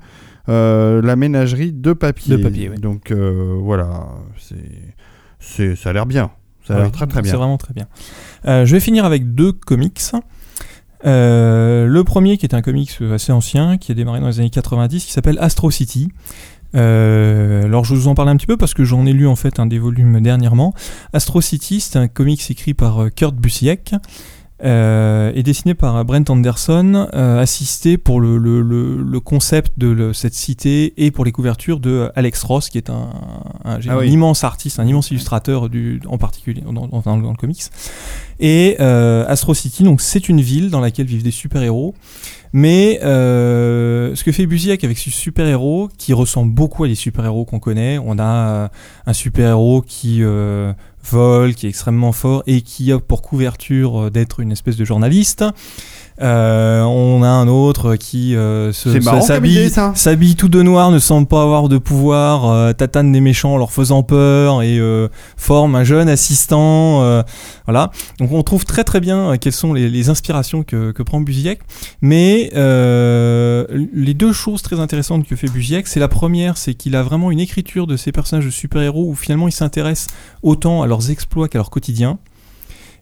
euh, 0.50 1.02
la 1.02 1.16
ménagerie 1.16 1.72
de 1.72 1.94
papier. 1.94 2.36
De 2.36 2.44
papier, 2.44 2.70
oui. 2.70 2.78
Donc 2.80 3.12
euh, 3.12 3.56
voilà, 3.62 4.08
c'est, 4.38 4.56
c'est, 5.40 5.76
ça 5.76 5.92
a 5.92 5.94
l'air 5.94 6.06
bien. 6.06 6.32
Ça 6.68 6.76
a 6.76 6.80
l'air 6.82 6.92
très 6.92 7.08
très 7.08 7.20
C'est 7.22 7.30
bien. 7.30 7.38
vraiment 7.38 7.58
très 7.58 7.74
bien. 7.74 7.88
Euh, 8.46 8.66
je 8.66 8.74
vais 8.74 8.80
finir 8.80 9.06
avec 9.06 9.34
deux 9.34 9.52
comics. 9.54 10.02
Le 11.04 12.02
premier 12.04 12.38
qui 12.38 12.46
est 12.46 12.54
un 12.54 12.62
comics 12.62 12.98
assez 13.14 13.32
ancien, 13.32 13.78
qui 13.78 13.92
a 13.92 13.96
démarré 13.96 14.20
dans 14.20 14.28
les 14.28 14.40
années 14.40 14.50
90, 14.50 15.06
qui 15.06 15.12
s'appelle 15.14 15.38
Astro 15.40 15.72
City. 15.72 16.10
Euh, 16.76 17.64
alors 17.64 17.84
je 17.84 17.96
vous 17.96 18.08
en 18.08 18.14
parle 18.14 18.30
un 18.30 18.36
petit 18.36 18.46
peu 18.46 18.56
parce 18.56 18.76
que 18.76 18.84
j'en 18.84 19.08
ai 19.08 19.14
lu 19.14 19.26
en 19.28 19.36
fait 19.36 19.60
un 19.60 19.66
des 19.66 19.80
volumes 19.80 20.20
dernièrement. 20.22 20.74
Astro 21.14 21.42
City, 21.42 21.80
c'est 21.80 21.98
un 21.98 22.08
comics 22.08 22.52
écrit 22.52 22.74
par 22.76 23.08
Kurt 23.16 23.36
Busiek 23.36 23.96
euh, 24.64 25.32
et 25.36 25.44
dessiné 25.44 25.74
par 25.74 26.04
Brent 26.06 26.30
Anderson, 26.30 27.08
euh, 27.14 27.40
assisté 27.40 27.98
pour 27.98 28.20
le, 28.20 28.38
le, 28.38 28.62
le, 28.62 29.02
le 29.02 29.20
concept 29.20 29.74
de 29.78 29.88
le- 29.88 30.14
cette 30.14 30.34
cité 30.34 30.94
et 30.98 31.12
pour 31.12 31.24
les 31.26 31.32
couvertures 31.32 31.80
de 31.80 32.12
Alex 32.16 32.44
Ross, 32.44 32.70
qui 32.70 32.78
est 32.78 32.90
un, 32.90 33.10
un, 33.66 33.80
Ah 33.88 33.94
un 33.94 33.98
oui. 33.98 34.10
immense 34.12 34.44
artiste, 34.44 34.80
un 34.80 34.86
immense 34.88 35.12
illustrateur 35.12 35.70
du, 35.70 36.02
en 36.08 36.18
particulier 36.18 36.62
dans, 36.62 36.74
dans- 36.74 36.88
dans 37.02 37.16
le 37.32 37.36
comics. 37.38 37.64
Et 38.40 38.78
euh, 38.80 39.26
Astro 39.28 39.54
City, 39.54 39.84
donc 39.84 40.02
c'est 40.02 40.30
une 40.30 40.42
ville 40.42 40.70
dans 40.70 40.80
laquelle 40.80 41.08
vivent 41.08 41.24
des 41.24 41.32
super-héros. 41.32 41.94
Mais 42.52 43.00
euh, 43.04 44.16
ce 44.16 44.24
que 44.24 44.32
fait 44.32 44.46
Busiek 44.46 44.84
avec 44.84 44.98
ce 44.98 45.10
super-héros, 45.10 45.90
qui 45.98 46.14
ressemble 46.14 46.52
beaucoup 46.52 46.84
à 46.84 46.88
des 46.88 46.96
super-héros 46.96 47.46
qu'on 47.46 47.60
connaît, 47.60 48.00
on 48.00 48.18
a 48.18 48.24
euh, 48.24 48.68
un 49.06 49.14
super-héros 49.14 49.82
qui 49.82 50.24
euh, 50.24 50.74
vole, 51.04 51.54
qui 51.54 51.68
est 51.68 51.70
extrêmement 51.70 52.12
fort 52.12 52.44
et 52.48 52.62
qui 52.62 52.92
a 52.92 53.00
pour 53.00 53.22
couverture 53.22 54.10
d'être 54.10 54.40
une 54.40 54.52
espèce 54.52 54.78
de 54.78 54.86
journaliste. 54.86 55.44
Euh, 56.22 56.82
on 56.82 57.24
a 57.24 57.30
un 57.30 57.48
autre 57.48 57.96
qui 57.96 58.36
euh, 58.36 58.74
s'habille 59.96 60.36
tout 60.36 60.50
de 60.50 60.62
noir, 60.62 60.92
ne 60.92 61.00
semble 61.00 61.28
pas 61.28 61.42
avoir 61.42 61.70
de 61.70 61.78
pouvoir, 61.78 62.46
euh, 62.50 62.74
tatane 62.74 63.12
des 63.12 63.22
méchants 63.22 63.54
en 63.54 63.58
leur 63.58 63.72
faisant 63.72 64.04
peur 64.04 64.62
et 64.62 64.78
euh, 64.80 65.08
forme 65.38 65.76
un 65.76 65.84
jeune 65.84 66.10
assistant. 66.10 67.02
euh, 67.04 67.24
voilà. 67.66 67.92
Donc 68.20 68.32
on 68.32 68.44
trouve 68.44 68.66
très 68.66 68.84
très 68.84 69.00
bien 69.00 69.38
quelles 69.38 69.54
sont 69.54 69.74
les, 69.74 69.90
les 69.90 70.10
inspirations 70.10 70.64
que, 70.64 70.92
que 70.92 71.04
prend 71.04 71.22
Busiek. 71.22 71.60
Mais 72.02 72.50
euh, 72.56 73.66
les 73.94 74.14
deux 74.14 74.34
choses 74.34 74.62
très 74.62 74.80
intéressantes 74.80 75.26
que 75.26 75.36
fait 75.36 75.48
Busiek, 75.50 75.88
c'est 75.88 76.00
la 76.00 76.08
première, 76.08 76.58
c'est 76.58 76.74
qu'il 76.74 76.96
a 76.96 77.04
vraiment 77.04 77.32
une 77.32 77.40
écriture 77.40 77.88
de 77.88 77.96
ces 77.98 78.12
personnages 78.12 78.46
de 78.46 78.50
super-héros 78.52 79.08
où 79.10 79.16
finalement 79.16 79.48
il 79.48 79.54
s'intéresse 79.54 80.08
autant 80.44 80.82
à 80.82 80.88
leurs 80.88 81.12
exploits 81.12 81.48
qu'à 81.48 81.60
leur 81.60 81.70
quotidien. 81.70 82.18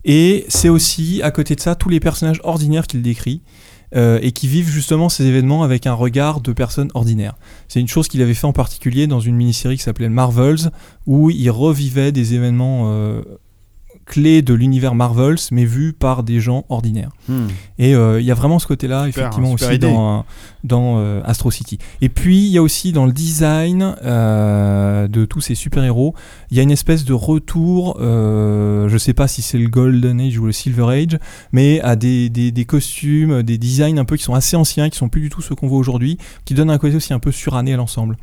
Et 0.07 0.45
c'est 0.47 0.69
aussi, 0.69 1.21
à 1.21 1.29
côté 1.29 1.53
de 1.55 1.59
ça, 1.59 1.75
tous 1.75 1.89
les 1.89 1.99
personnages 1.99 2.39
ordinaires 2.43 2.87
qu'il 2.87 3.03
décrit. 3.03 3.41
euh, 3.95 4.19
et 4.21 4.31
qui 4.33 4.47
vivent 4.47 4.69
justement 4.69 5.07
ces 5.07 5.25
événements 5.25 5.63
avec 5.63 5.87
un 5.87 5.93
regard 5.93 6.41
de 6.41 6.51
personnes 6.51 6.89
ordinaires. 6.93 7.37
C'est 7.67 7.79
une 7.79 7.87
chose 7.87 8.07
qu'il 8.07 8.21
avait 8.21 8.33
fait 8.33 8.45
en 8.47 8.53
particulier 8.53 9.07
dans 9.07 9.21
une 9.21 9.35
mini-série 9.35 9.77
qui 9.77 9.83
s'appelait 9.83 10.09
Marvels, 10.09 10.71
où 11.05 11.29
il 11.29 11.49
revivait 11.49 12.11
des 12.11 12.33
événements 12.33 12.91
euh, 12.91 13.21
clés 14.07 14.41
de 14.41 14.53
l'univers 14.53 14.95
Marvels, 14.95 15.37
mais 15.51 15.65
vus 15.65 15.93
par 15.93 16.23
des 16.23 16.39
gens 16.39 16.65
ordinaires. 16.69 17.11
Hmm. 17.27 17.47
Et 17.77 17.93
euh, 17.93 18.19
il 18.19 18.25
y 18.25 18.31
a 18.31 18.33
vraiment 18.33 18.57
ce 18.57 18.65
côté-là, 18.65 19.05
Super, 19.05 19.23
effectivement, 19.23 19.51
super 19.57 19.67
aussi 19.67 19.75
idée. 19.75 19.87
dans, 19.87 20.25
dans 20.63 20.97
euh, 20.97 21.21
Astro 21.25 21.51
City. 21.51 21.77
Et 22.01 22.09
puis, 22.09 22.45
il 22.45 22.51
y 22.51 22.57
a 22.57 22.61
aussi 22.61 22.91
dans 22.91 23.05
le 23.05 23.11
design 23.11 23.95
euh, 24.03 25.07
de 25.07 25.25
tous 25.25 25.41
ces 25.41 25.55
super-héros, 25.55 26.15
il 26.49 26.57
y 26.57 26.59
a 26.59 26.63
une 26.63 26.71
espèce 26.71 27.05
de 27.05 27.13
retour, 27.13 27.97
euh, 27.99 28.87
je 28.89 28.97
sais 28.97 29.13
pas 29.13 29.27
si 29.27 29.41
c'est 29.41 29.57
le 29.57 29.67
Golden 29.67 30.19
Age 30.21 30.39
ou 30.39 30.45
le 30.45 30.51
Silver 30.51 30.85
Age, 30.89 31.19
mais 31.51 31.81
à 31.81 31.95
des, 31.95 32.29
des, 32.29 32.51
des 32.51 32.65
costumes, 32.65 33.43
des 33.43 33.57
designs 33.57 33.97
un 33.97 34.05
peu 34.05 34.15
qui 34.15 34.23
sont 34.23 34.33
assez 34.33 34.55
anciens, 34.55 34.89
qui 34.89 34.97
sont 34.97 35.09
plus 35.09 35.21
du 35.21 35.29
tout 35.29 35.41
ceux 35.41 35.55
qu'on 35.55 35.67
voit 35.67 35.77
aujourd'hui, 35.77 36.17
qui 36.45 36.53
donnent 36.53 36.69
un 36.69 36.77
côté 36.77 36.95
aussi 36.95 37.13
un 37.13 37.19
peu 37.19 37.31
suranné 37.31 37.73
à 37.73 37.77
l'ensemble. 37.77 38.17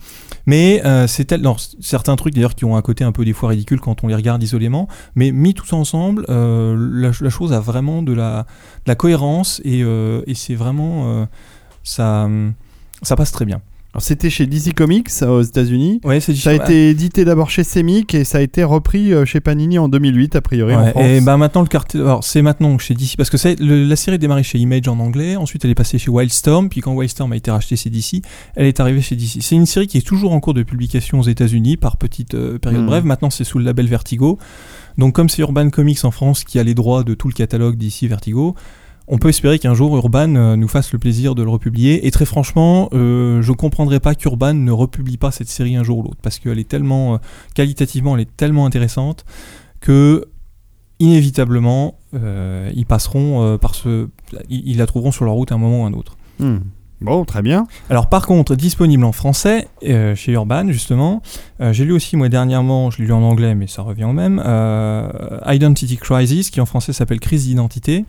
Mais 0.46 0.82
euh, 0.84 1.06
c'est 1.06 1.26
tel, 1.26 1.42
certains 1.80 2.16
trucs 2.16 2.34
d'ailleurs 2.34 2.54
qui 2.54 2.64
ont 2.64 2.76
un 2.76 2.82
côté 2.82 3.04
un 3.04 3.12
peu 3.12 3.24
des 3.24 3.32
fois 3.32 3.50
ridicule 3.50 3.80
quand 3.80 4.04
on 4.04 4.08
les 4.08 4.14
regarde 4.14 4.42
isolément, 4.42 4.88
mais 5.14 5.32
mis 5.32 5.54
ensemble, 5.74 6.24
euh, 6.28 6.76
la, 6.78 7.12
chose 7.30 7.52
a 7.52 7.60
vraiment 7.60 8.02
de 8.02 8.12
la, 8.12 8.46
cohérence 8.96 9.60
et, 9.64 9.82
euh, 9.82 10.22
et 10.26 10.34
c'est 10.34 10.54
vraiment 10.54 11.04
euh, 11.06 11.26
ça 13.02 13.16
passe 13.16 13.32
très 13.32 13.44
bien. 13.44 13.60
Alors, 13.94 14.02
c'était 14.02 14.28
chez 14.28 14.46
DC 14.46 14.74
Comics 14.74 15.08
euh, 15.22 15.38
aux 15.38 15.42
États-Unis. 15.42 16.00
Ouais, 16.02 16.18
c'est 16.18 16.34
Ça 16.34 16.50
a 16.50 16.54
été 16.54 16.90
édité 16.90 17.24
d'abord 17.24 17.48
chez 17.48 17.62
Semic 17.62 18.12
et 18.14 18.24
ça 18.24 18.38
a 18.38 18.40
été 18.40 18.64
repris 18.64 19.12
euh, 19.12 19.24
chez 19.24 19.38
Panini 19.38 19.78
en 19.78 19.88
2008 19.88 20.34
a 20.34 20.40
priori 20.40 20.74
en 20.74 20.82
Ouais, 20.82 20.90
France. 20.90 21.04
et 21.06 21.20
bah 21.20 21.36
maintenant 21.36 21.60
le 21.62 21.68
cartel, 21.68 22.00
alors 22.00 22.24
c'est 22.24 22.42
maintenant 22.42 22.76
chez 22.78 22.94
DC 22.94 23.16
parce 23.16 23.30
que 23.30 23.36
c'est 23.36 23.56
la 23.60 23.94
série 23.94 24.18
démarrée 24.18 24.42
chez 24.42 24.58
Image 24.58 24.88
en 24.88 24.98
anglais, 24.98 25.36
ensuite 25.36 25.64
elle 25.64 25.70
est 25.70 25.76
passée 25.76 25.98
chez 25.98 26.10
Wildstorm, 26.10 26.68
puis 26.70 26.80
quand 26.80 26.92
Wildstorm 26.92 27.32
a 27.32 27.36
été 27.36 27.52
racheté 27.52 27.76
chez 27.76 27.88
DC, 27.88 28.20
elle 28.56 28.66
est 28.66 28.80
arrivée 28.80 29.00
chez 29.00 29.14
DC. 29.14 29.38
C'est 29.40 29.54
une 29.54 29.64
série 29.66 29.86
qui 29.86 29.98
est 29.98 30.06
toujours 30.06 30.32
en 30.32 30.40
cours 30.40 30.54
de 30.54 30.64
publication 30.64 31.20
aux 31.20 31.24
États-Unis 31.28 31.76
par 31.76 31.96
petite 31.96 32.34
euh, 32.34 32.58
période 32.58 32.80
Mhm. 32.82 32.86
brève. 32.88 33.04
Maintenant 33.04 33.30
c'est 33.30 33.44
sous 33.44 33.60
le 33.60 33.64
label 33.64 33.86
Vertigo. 33.86 34.38
Donc 34.98 35.14
comme 35.14 35.28
c'est 35.28 35.42
Urban 35.42 35.70
Comics 35.70 36.04
en 36.04 36.10
France 36.10 36.42
qui 36.42 36.58
a 36.58 36.64
les 36.64 36.74
droits 36.74 37.04
de 37.04 37.14
tout 37.14 37.28
le 37.28 37.34
catalogue 37.34 37.76
DC 37.76 38.08
Vertigo, 38.08 38.56
on 39.06 39.18
peut 39.18 39.28
espérer 39.28 39.58
qu'un 39.58 39.74
jour 39.74 39.96
Urban 39.96 40.34
euh, 40.34 40.56
nous 40.56 40.68
fasse 40.68 40.92
le 40.92 40.98
plaisir 40.98 41.34
de 41.34 41.42
le 41.42 41.50
republier. 41.50 42.06
Et 42.06 42.10
très 42.10 42.24
franchement, 42.24 42.88
euh, 42.92 43.42
je 43.42 43.52
comprendrais 43.52 44.00
pas 44.00 44.14
qu'Urban 44.14 44.54
ne 44.54 44.72
republie 44.72 45.16
pas 45.16 45.30
cette 45.30 45.48
série 45.48 45.76
un 45.76 45.82
jour 45.82 45.98
ou 45.98 46.02
l'autre, 46.02 46.20
parce 46.22 46.38
qu'elle 46.38 46.58
est 46.58 46.68
tellement 46.68 47.14
euh, 47.14 47.18
qualitativement, 47.54 48.16
elle 48.16 48.22
est 48.22 48.36
tellement 48.36 48.66
intéressante 48.66 49.24
que 49.80 50.24
inévitablement, 51.00 51.98
euh, 52.14 52.70
ils 52.74 52.86
passeront 52.86 53.58
par 53.58 53.74
ce, 53.74 54.08
ils, 54.48 54.68
ils 54.68 54.78
la 54.78 54.86
trouveront 54.86 55.12
sur 55.12 55.24
leur 55.24 55.34
route 55.34 55.52
à 55.52 55.56
un 55.56 55.58
moment 55.58 55.82
ou 55.82 55.86
un 55.86 55.92
autre. 55.92 56.16
Hmm. 56.38 56.58
Bon, 57.00 57.24
très 57.26 57.42
bien. 57.42 57.66
Alors 57.90 58.08
par 58.08 58.26
contre, 58.26 58.54
disponible 58.56 59.04
en 59.04 59.12
français 59.12 59.68
euh, 59.84 60.14
chez 60.14 60.32
Urban 60.32 60.68
justement. 60.68 61.20
Euh, 61.60 61.72
j'ai 61.72 61.84
lu 61.84 61.92
aussi 61.92 62.16
moi 62.16 62.30
dernièrement, 62.30 62.90
je 62.90 62.98
l'ai 62.98 63.06
lu 63.06 63.12
en 63.12 63.22
anglais 63.22 63.54
mais 63.54 63.66
ça 63.66 63.82
revient 63.82 64.04
au 64.04 64.12
même. 64.12 64.42
euh, 64.44 65.38
Identity 65.46 65.98
Crisis 65.98 66.48
qui 66.50 66.62
en 66.62 66.66
français 66.66 66.94
s'appelle 66.94 67.20
Crise 67.20 67.46
d'identité. 67.46 68.06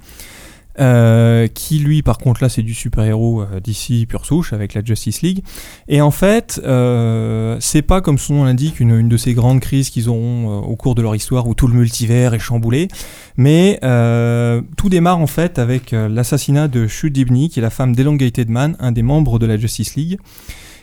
Euh, 0.80 1.47
qui 1.47 1.80
lui 1.80 2.02
par 2.02 2.18
contre 2.18 2.43
là 2.43 2.49
c'est 2.49 2.61
du 2.61 2.73
super-héros 2.73 3.41
euh, 3.43 3.60
d'ici 3.60 4.06
pure 4.07 4.26
souche 4.26 4.52
avec 4.53 4.73
la 4.73 4.84
Justice 4.84 5.22
League. 5.22 5.43
Et 5.88 6.02
en 6.02 6.11
fait 6.11 6.60
euh, 6.65 7.57
c'est 7.60 7.81
pas 7.81 8.02
comme 8.02 8.18
son 8.18 8.35
nom 8.35 8.43
l'indique 8.45 8.80
une, 8.80 8.91
une 8.91 9.10
de 9.10 9.18
ces 9.18 9.34
grandes 9.34 9.60
crises 9.61 9.89
qu'ils 9.89 10.10
auront 10.10 10.49
euh, 10.49 10.65
au 10.65 10.76
cours 10.76 10.95
de 10.95 11.02
leur 11.02 11.15
histoire 11.15 11.47
où 11.47 11.53
tout 11.56 11.68
le 11.68 11.73
multivers 11.76 12.34
est 12.34 12.39
chamboulé. 12.39 12.88
Mais 13.38 13.80
euh, 13.84 14.61
tout 14.77 14.89
démarre 14.89 15.19
en 15.19 15.27
fait 15.27 15.60
avec 15.60 15.91
l'assassinat 15.91 16.68
de 16.68 16.88
Shu 16.88 17.10
Dibny 17.11 17.49
qui 17.49 17.60
est 17.60 17.61
la 17.64 17.69
femme 17.69 17.95
d'Elongated 17.95 18.49
Man 18.49 18.76
un 18.80 18.91
des 18.91 19.03
membres 19.03 19.39
de 19.39 19.45
la 19.45 19.57
Justice 19.57 19.95
League. 19.95 20.19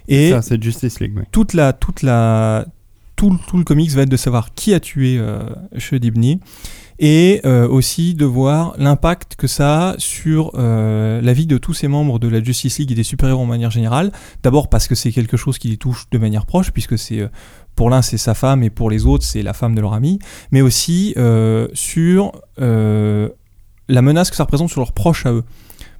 Et 0.09 0.31
Ça, 0.31 0.43
c'est 0.43 0.61
Justice 0.63 0.99
League, 1.01 1.13
oui. 1.17 1.23
toute 1.31 1.55
la 1.55 1.73
toute 1.73 2.03
la 2.03 2.67
tout, 3.15 3.31
le- 3.31 3.39
tout 3.47 3.57
le 3.57 3.63
comics 3.63 3.91
va 3.91 4.03
être 4.03 4.09
de 4.09 4.17
savoir 4.17 4.53
qui 4.55 4.75
a 4.75 4.81
tué 4.81 5.17
euh, 5.19 5.45
Shedibni 5.79 6.41
et 7.03 7.41
euh, 7.45 7.69
aussi 7.69 8.15
de 8.15 8.25
voir 8.25 8.75
l'impact 8.79 9.35
que 9.35 9.49
ça 9.49 9.89
a 9.89 9.95
sur 9.99 10.53
euh, 10.55 11.21
la 11.21 11.33
vie 11.33 11.47
de 11.47 11.59
tous 11.59 11.75
ces 11.75 11.89
membres 11.89 12.21
de 12.21 12.29
la 12.29 12.43
Justice 12.43 12.79
League 12.79 12.93
et 12.93 12.95
des 12.95 13.03
super-héros 13.03 13.43
en 13.43 13.47
manière 13.47 13.73
générale. 13.73 14.13
D'abord 14.45 14.71
parce 14.71 14.87
que 14.87 14.95
c'est 14.95 15.11
quelque 15.11 15.37
chose 15.37 15.59
qui 15.59 15.69
les 15.69 15.77
touche 15.77 16.07
de 16.13 16.19
manière 16.19 16.47
proche, 16.47 16.71
puisque 16.71 16.97
c'est 16.97 17.19
euh, 17.19 17.29
pour 17.75 17.91
l'un 17.91 18.03
c'est 18.03 18.19
sa 18.19 18.35
femme 18.35 18.63
et 18.63 18.71
pour 18.71 18.89
les 18.89 19.05
autres 19.05 19.25
c'est 19.25 19.43
la 19.43 19.53
femme 19.53 19.75
de 19.75 19.81
leur 19.81 19.95
ami, 19.95 20.21
mais 20.53 20.63
aussi 20.63 21.15
sur 21.73 22.33
la 22.59 24.03
menace 24.03 24.31
que 24.31 24.37
ça 24.37 24.45
représente 24.45 24.71
sur 24.71 24.81
leurs 24.81 24.93
proches 24.93 25.27
à 25.27 25.33
eux. 25.33 25.45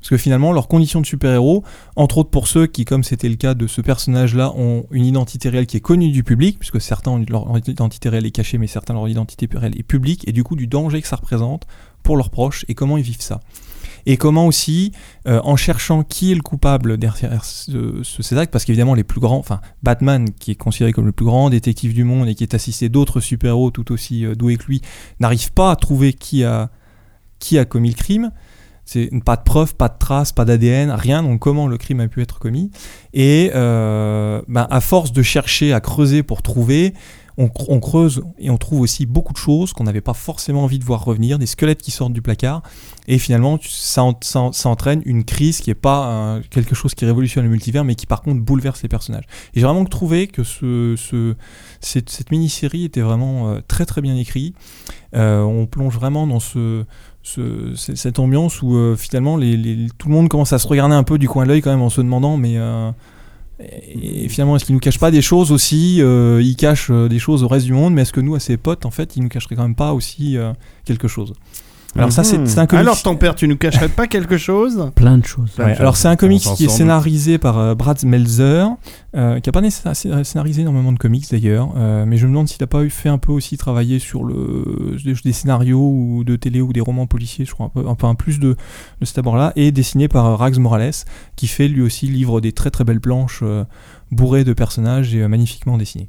Parce 0.03 0.11
que 0.11 0.17
finalement, 0.17 0.51
leurs 0.53 0.67
conditions 0.67 1.01
de 1.01 1.07
super-héros, 1.07 1.63
entre 1.95 2.19
autres 2.19 2.31
pour 2.31 2.49
ceux 2.49 2.67
qui, 2.67 2.85
comme 2.85 3.05
c'était 3.05 3.29
le 3.29 3.37
cas 3.37 3.55
de 3.55 3.69
ce 3.69 3.81
personnage-là, 3.81 4.53
ont 4.57 4.85
une 4.91 5.07
identité 5.07 5.49
réelle 5.49 5.67
qui 5.67 5.77
est 5.77 5.81
connue 5.81 6.11
du 6.11 6.25
public, 6.25 6.59
puisque 6.59 6.81
certains 6.81 7.13
ont 7.13 7.25
leur 7.29 7.47
identité 7.69 8.09
réelle 8.09 8.27
est 8.27 8.33
cachée, 8.33 8.59
mais 8.59 8.67
certains 8.67 8.95
leur 8.95 9.09
identité 9.09 9.49
réelle 9.55 9.79
est 9.79 9.85
publique, 9.85 10.27
et 10.27 10.33
du 10.33 10.43
coup 10.43 10.57
du 10.57 10.67
danger 10.67 11.01
que 11.01 11.07
ça 11.07 11.15
représente 11.15 11.69
pour 12.03 12.17
leurs 12.17 12.31
proches 12.31 12.65
et 12.67 12.75
comment 12.75 12.97
ils 12.99 13.05
vivent 13.05 13.21
ça. 13.21 13.39
Et 14.05 14.17
comment 14.17 14.49
aussi, 14.49 14.91
euh, 15.29 15.41
en 15.45 15.55
cherchant 15.55 16.03
qui 16.03 16.33
est 16.33 16.35
le 16.35 16.43
coupable 16.43 16.99
derrière 16.99 17.45
ce- 17.45 18.01
ce- 18.03 18.23
ces 18.25 18.37
actes, 18.37 18.53
parce 18.53 18.65
qu'évidemment 18.65 18.95
les 18.95 19.05
plus 19.05 19.21
grands, 19.21 19.39
enfin 19.39 19.61
Batman 19.85 20.29
qui 20.33 20.51
est 20.51 20.57
considéré 20.57 20.93
comme 20.93 21.07
le 21.07 21.13
plus 21.13 21.27
grand 21.27 21.49
détective 21.49 21.95
du 21.95 22.03
monde 22.03 22.27
et 22.29 22.35
qui 22.35 22.43
est 22.43 22.55
assisté 22.55 22.89
d'autres 22.89 23.21
super-héros 23.21 23.71
tout 23.71 23.93
aussi 23.93 24.27
euh, 24.27 24.35
doués 24.35 24.57
que 24.57 24.65
lui, 24.65 24.83
n'arrive 25.21 25.53
pas 25.53 25.71
à 25.71 25.77
trouver 25.77 26.13
qui 26.13 26.43
a 26.45 26.69
commis 27.69 27.91
le 27.91 27.95
crime. 27.95 28.33
C'est 28.85 29.11
pas 29.25 29.37
de 29.37 29.43
preuves, 29.43 29.75
pas 29.75 29.89
de 29.89 29.97
traces, 29.99 30.33
pas 30.33 30.45
d'ADN, 30.45 30.91
rien. 30.91 31.23
Donc 31.23 31.39
comment 31.41 31.67
le 31.69 31.79
crime 31.79 32.01
a 32.01 32.09
pu 32.09 32.21
être 32.21 32.39
commis 32.39 32.71
Et 33.15 33.51
euh, 33.55 34.43
ben, 34.49 34.67
à 34.71 34.81
force 34.81 35.13
de 35.13 35.23
chercher, 35.23 35.73
à 35.73 35.81
creuser 35.81 36.23
pour 36.23 36.43
trouver, 36.43 36.93
on, 37.39 37.47
cr- 37.47 37.65
on 37.69 37.81
creuse 37.81 38.23
et 38.39 38.51
on 38.51 38.59
trouve 38.59 38.81
aussi 38.81 39.07
beaucoup 39.07 39.33
de 39.33 39.39
choses 39.39 39.73
qu'on 39.73 39.85
n'avait 39.85 40.03
pas 40.03 40.13
forcément 40.13 40.65
envie 40.65 40.79
de 40.79 40.85
voir 40.85 41.03
revenir, 41.05 41.39
des 41.39 41.47
squelettes 41.47 41.81
qui 41.81 41.91
sortent 41.91 42.13
du 42.13 42.21
placard. 42.21 42.63
Et 43.09 43.19
finalement, 43.19 43.59
ça, 43.63 44.03
en- 44.03 44.19
ça, 44.21 44.41
en- 44.41 44.53
ça 44.53 44.69
entraîne 44.69 45.01
une 45.07 45.25
crise 45.25 45.61
qui 45.61 45.71
est 45.71 45.75
pas 45.75 46.09
euh, 46.09 46.41
quelque 46.51 46.75
chose 46.75 46.95
qui 46.95 47.07
révolutionne 47.07 47.45
le 47.45 47.51
multivers, 47.51 47.85
mais 47.85 47.95
qui 47.95 48.05
par 48.07 48.21
contre 48.21 48.43
bouleverse 48.43 48.83
les 48.83 48.89
personnages. 48.91 49.25
Et 49.55 49.61
j'ai 49.61 49.65
vraiment 49.67 49.85
trouvé 49.87 50.27
que 50.27 50.43
ce, 50.45 50.95
ce, 50.99 51.35
cette, 51.81 52.31
mini-série 52.31 52.85
était 52.85 53.01
vraiment 53.01 53.49
euh, 53.49 53.61
très 53.67 53.87
très 53.87 54.03
bien 54.03 54.17
écrite. 54.17 54.55
On 55.15 55.67
plonge 55.71 55.95
vraiment 55.95 56.27
dans 56.27 56.41
ce, 56.41 56.85
ce- 57.23 57.75
cette 57.75 58.19
ambiance 58.19 58.63
où 58.63 58.75
euh, 58.77 58.97
finalement 58.97 59.37
les, 59.37 59.57
les- 59.57 59.89
tout 59.99 60.09
le 60.09 60.15
monde 60.15 60.29
commence 60.29 60.53
à 60.53 60.59
se 60.59 60.67
regarder 60.67 60.95
un 60.95 61.05
peu 61.05 61.19
du 61.19 61.29
coin 61.29 61.45
de 61.45 61.49
l'œil 61.51 61.63
quand 61.63 61.71
même 61.71 61.83
en 61.83 61.91
se 61.91 62.01
demandant 62.01 62.37
mais 62.37 62.55
euh, 62.57 62.91
et, 63.61 64.25
et 64.25 64.29
finalement 64.29 64.57
est-ce 64.57 64.65
qu'il 64.65 64.75
nous 64.75 64.81
cache 64.81 64.99
pas 64.99 65.11
des 65.13 65.23
choses 65.23 65.53
aussi 65.53 65.99
euh, 66.01 66.41
il 66.43 66.57
cache 66.57 66.89
euh, 66.91 67.09
des 67.09 67.19
choses 67.21 67.45
au 67.45 67.49
reste 67.49 67.67
du 67.67 67.73
monde 67.73 67.95
mais 67.95 68.03
est-ce 68.03 68.13
que 68.13 68.21
nous 68.21 68.35
à 68.35 68.41
ses 68.41 68.57
potes 68.57 68.85
en 68.87 68.91
fait 68.91 69.17
il 69.17 69.23
nous 69.23 69.29
cacherait 69.29 69.55
quand 69.55 69.63
même 69.63 69.75
pas 69.77 69.93
aussi 69.93 70.37
euh, 70.37 70.53
quelque 70.85 71.07
chose? 71.09 71.33
Alors 71.97 72.13
ça 72.13 72.25
c'est 72.25 72.37
un 72.59 72.67
comics 72.67 72.81
Alors, 72.81 73.03
ton 73.03 73.17
père, 73.17 73.35
tu 73.35 73.47
nous 73.49 73.57
cacherais 73.57 73.89
pas 73.89 74.07
quelque 74.07 74.39
chose 74.39 74.91
Plein 74.95 75.19
de 75.19 75.27
choses. 75.27 75.51
Ouais, 75.59 75.77
alors 75.79 75.97
c'est 75.97 76.09
un 76.09 76.17
s'en 76.39 76.55
qui 76.55 76.65
est 76.65 76.69
scénarisé 76.69 77.39
par 77.39 77.59
euh, 77.59 77.75
Brad 77.75 78.03
Meltzer, 78.05 78.67
euh, 79.15 79.41
qui 79.41 79.49
a 79.49 79.53
pas 79.53 79.63
scénarisé 80.25 80.63
énormément 80.63 80.93
de 80.93 80.99
comics 80.99 81.27
d'ailleurs, 81.31 81.75
euh, 81.77 82.05
mais 82.07 82.17
je 82.17 82.27
me 82.27 82.33
demande 82.33 82.49
s'il 82.49 82.63
a 82.63 82.67
pas 82.67 82.83
eu 82.83 82.91
fait 82.91 83.09
un 83.09 83.19
peu 83.19 83.33
aussi 83.33 83.57
travailler 83.57 83.99
sur 83.99 84.25
le 84.25 84.97
des, 85.05 85.33
scénarios 85.33 85.91
ou 85.91 86.25
de 86.25 86.37
télé 86.37 86.61
ou 86.61 86.73
des 86.73 86.81
romans 86.81 87.07
policiers, 87.07 87.45
je 87.45 87.53
crois 87.53 87.67
un 87.67 87.69
peu, 87.69 87.89
un 87.89 87.95
peu 87.95 88.07
un 88.07 88.15
plus 88.15 88.39
de, 88.41 88.57
de 89.01 89.05
cet 89.05 89.19
abord-là, 89.19 89.53
et 89.57 89.73
dessiné 89.73 90.09
par 90.09 90.27
euh, 90.27 90.37
Rags 90.37 90.59
Morales, 90.59 90.93
qui 91.37 91.47
fait 91.47 91.69
lui 91.69 91.83
aussi 91.83 92.07
livre 92.07 92.41
des 92.41 92.53
très 92.53 92.71
très 92.71 92.85
belles 92.85 93.01
planches 93.01 93.41
euh, 93.43 93.65
bourrées 94.11 94.45
de 94.45 94.53
personnages 94.53 95.15
et 95.15 95.23
euh, 95.23 95.29
magnifiquement 95.29 95.77
dessinées. 95.77 96.07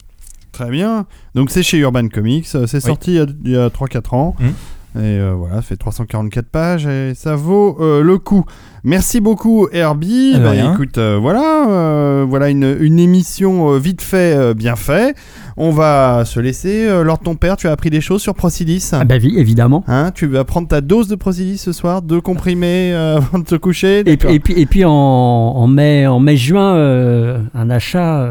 Très 0.52 0.70
bien. 0.70 1.08
Donc, 1.34 1.50
c'est 1.50 1.64
chez 1.64 1.80
Urban 1.80 2.08
Comics. 2.10 2.46
C'est 2.46 2.80
sorti 2.80 3.16
il 3.44 3.52
y 3.52 3.56
a- 3.58 3.66
a 3.66 3.70
3-4 3.70 4.14
ans. 4.14 4.36
Mhm. 4.40 4.54
Et 4.96 5.18
euh, 5.18 5.34
voilà, 5.36 5.56
ça 5.56 5.62
fait 5.64 5.76
344 5.76 6.46
pages 6.46 6.86
et 6.86 7.14
ça 7.16 7.36
vaut 7.36 7.78
euh, 7.80 8.02
le 8.04 8.20
coup. 8.20 8.46
Merci 8.84 9.22
beaucoup 9.22 9.68
Herbie. 9.72 10.36
Bah, 10.38 10.56
écoute, 10.56 10.98
euh, 10.98 11.18
voilà, 11.20 11.68
euh, 11.68 12.26
voilà 12.28 12.50
une, 12.50 12.78
une 12.80 13.00
émission 13.00 13.78
vite 13.80 14.02
fait, 14.02 14.54
bien 14.54 14.76
fait. 14.76 15.16
On 15.58 15.72
va 15.72 16.26
se 16.26 16.40
laisser. 16.40 16.88
Lors 17.04 17.18
de 17.18 17.24
ton 17.24 17.36
père, 17.36 17.58
tu 17.58 17.68
as 17.68 17.72
appris 17.72 17.90
des 17.90 18.02
choses 18.02 18.22
sur 18.22 18.36
Procilis. 18.36 18.90
Ah 18.92 19.06
bah 19.06 19.16
oui, 19.22 19.36
évidemment. 19.38 19.84
Hein, 19.88 20.12
tu 20.14 20.28
vas 20.28 20.44
prendre 20.44 20.68
ta 20.68 20.82
dose 20.82 21.08
de 21.08 21.16
Procilis 21.16 21.58
ce 21.58 21.72
soir, 21.72 22.02
deux 22.02 22.22
comprimés 22.22 22.94
avant 22.94 23.40
de 23.40 23.46
te 23.46 23.56
coucher. 23.56 24.04
Et, 24.06 24.18
puis, 24.18 24.54
et 24.60 24.66
puis 24.66 24.86
en, 24.86 24.92
en 24.92 25.68
mai, 25.68 26.06
en 26.06 26.20
mai 26.20 26.38
juin, 26.38 26.76
euh, 26.76 27.40
un 27.56 27.70
achat 27.70 28.28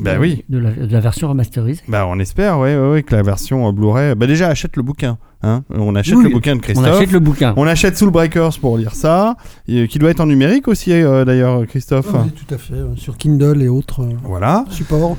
euh, 0.00 0.04
Bah 0.04 0.16
oui. 0.20 0.44
de, 0.48 0.58
la, 0.58 0.70
de 0.70 0.92
la 0.92 1.00
version 1.00 1.28
remasterisée. 1.28 1.82
Bah, 1.88 2.06
on 2.08 2.18
espère, 2.18 2.58
ouais, 2.58 2.76
ouais, 2.76 2.90
ouais, 2.90 3.02
que 3.02 3.14
la 3.14 3.22
version 3.22 3.68
euh, 3.68 3.72
Blu-ray. 3.72 4.14
Bah, 4.14 4.26
déjà, 4.26 4.48
achète 4.48 4.76
le 4.76 4.82
bouquin. 4.82 5.18
Hein 5.42 5.62
on 5.70 5.94
achète 5.94 6.16
Oui, 6.16 6.24
le 6.24 6.30
bouquin 6.30 6.54
de 6.54 6.58
On 6.58 6.62
Christophe. 6.62 6.86
achète 6.96 7.12
le 7.12 7.20
bouquin. 7.20 7.54
On 7.56 7.66
achète 7.66 7.96
Soul 7.96 8.10
Breakers 8.10 8.58
pour 8.60 8.76
lire 8.76 8.94
ça, 8.94 9.36
et, 9.68 9.86
qui 9.86 9.98
doit 10.00 10.10
être 10.10 10.20
en 10.20 10.26
numérique 10.26 10.66
aussi, 10.66 10.92
euh, 10.92 11.24
d'ailleurs, 11.24 11.64
Christophe. 11.66 12.08
Ah 12.12 12.22
oui, 12.24 12.32
tout 12.32 12.52
à 12.54 12.58
fait, 12.58 12.74
euh, 12.74 12.96
sur 12.96 13.16
Kindle 13.16 13.62
et 13.62 13.68
autres 13.68 14.02
euh, 14.02 14.08
Voilà. 14.24 14.64
supports. 14.70 15.16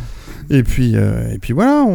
Et 0.51 0.63
puis, 0.63 0.93
euh, 0.95 1.31
et 1.33 1.37
puis 1.37 1.53
voilà, 1.53 1.83
on, 1.87 1.91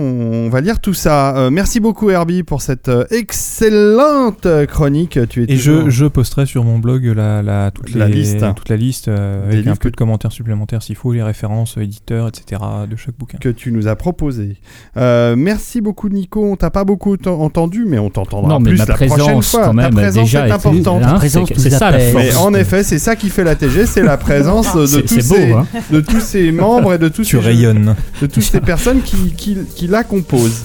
on 0.46 0.48
va 0.48 0.60
lire 0.60 0.80
tout 0.80 0.94
ça. 0.94 1.36
Euh, 1.36 1.50
merci 1.50 1.80
beaucoup 1.80 2.10
Herbie 2.10 2.42
pour 2.44 2.62
cette 2.62 2.88
euh, 2.88 3.04
excellente 3.10 4.46
chronique. 4.68 5.18
Tu 5.28 5.42
es 5.42 5.44
Et 5.44 5.56
toujours- 5.56 5.84
je, 5.86 5.90
je 5.90 6.06
posterai 6.06 6.46
sur 6.46 6.64
mon 6.64 6.78
blog 6.78 7.04
la, 7.04 7.42
la, 7.42 7.70
toute 7.70 7.94
La 7.94 8.06
les- 8.08 8.14
liste. 8.14 8.44
toute 8.54 8.68
la 8.68 8.76
liste 8.76 9.08
euh, 9.08 9.44
avec 9.46 9.54
un 9.58 9.60
livres 9.62 9.78
peu 9.78 9.88
que- 9.88 9.92
de 9.92 9.96
commentaires 9.96 10.32
supplémentaires 10.32 10.82
s'il 10.82 10.96
faut, 10.96 11.12
les 11.12 11.22
références, 11.22 11.76
éditeurs, 11.76 12.28
etc. 12.28 12.60
de 12.88 12.96
chaque 12.96 13.16
bouquin. 13.18 13.38
que 13.38 13.48
tu 13.48 13.72
nous 13.72 13.88
as 13.88 13.96
proposé. 13.96 14.56
Euh, 14.96 15.34
merci 15.36 15.80
beaucoup 15.80 16.08
Nico, 16.08 16.44
on 16.44 16.56
t'a 16.56 16.70
pas 16.70 16.84
beaucoup 16.84 17.14
ent- 17.14 17.28
entendu, 17.30 17.84
mais 17.86 17.98
on 17.98 18.10
t'entendra 18.10 18.48
Non, 18.48 18.60
mais 18.60 18.70
plus 18.70 18.78
ma 18.78 18.84
la 18.86 18.94
prochaine 18.94 19.08
présence, 19.16 19.50
fois. 19.50 19.64
quand 19.66 19.72
même, 19.74 19.90
Ta 19.90 19.96
présence 19.96 20.24
déjà 20.24 20.48
est 20.48 20.50
importante. 20.52 21.02
hein, 21.04 21.14
présence 21.16 21.48
c'est- 21.56 21.70
ça 21.70 21.90
la 21.90 21.98
force. 21.98 22.24
Mais 22.24 22.36
en 22.36 22.54
effet, 22.54 22.82
c'est 22.82 22.98
ça 22.98 23.16
qui 23.16 23.30
fait 23.30 23.44
la 23.44 23.54
TG, 23.56 23.86
c'est 23.86 24.02
la 24.02 24.16
présence 24.16 24.74
de, 24.76 24.86
C'est- 24.86 25.02
tous, 25.02 25.08
c'est 25.08 25.20
ces, 25.22 25.46
beau, 25.50 25.56
hein. 25.58 25.66
de 25.90 26.00
tous 26.00 26.20
ces 26.20 26.52
membres 26.52 26.94
et 26.94 26.98
de 26.98 27.08
tous 27.08 27.22
Tu 27.24 27.36
ces, 27.36 27.42
rayonnes. 27.42 27.96
de 28.20 28.26
toutes 28.52 28.60
ces 28.60 28.66
personnes 28.66 29.02
qui, 29.02 29.16
qui, 29.36 29.56
qui 29.74 29.86
la 29.86 30.04
composent. 30.04 30.62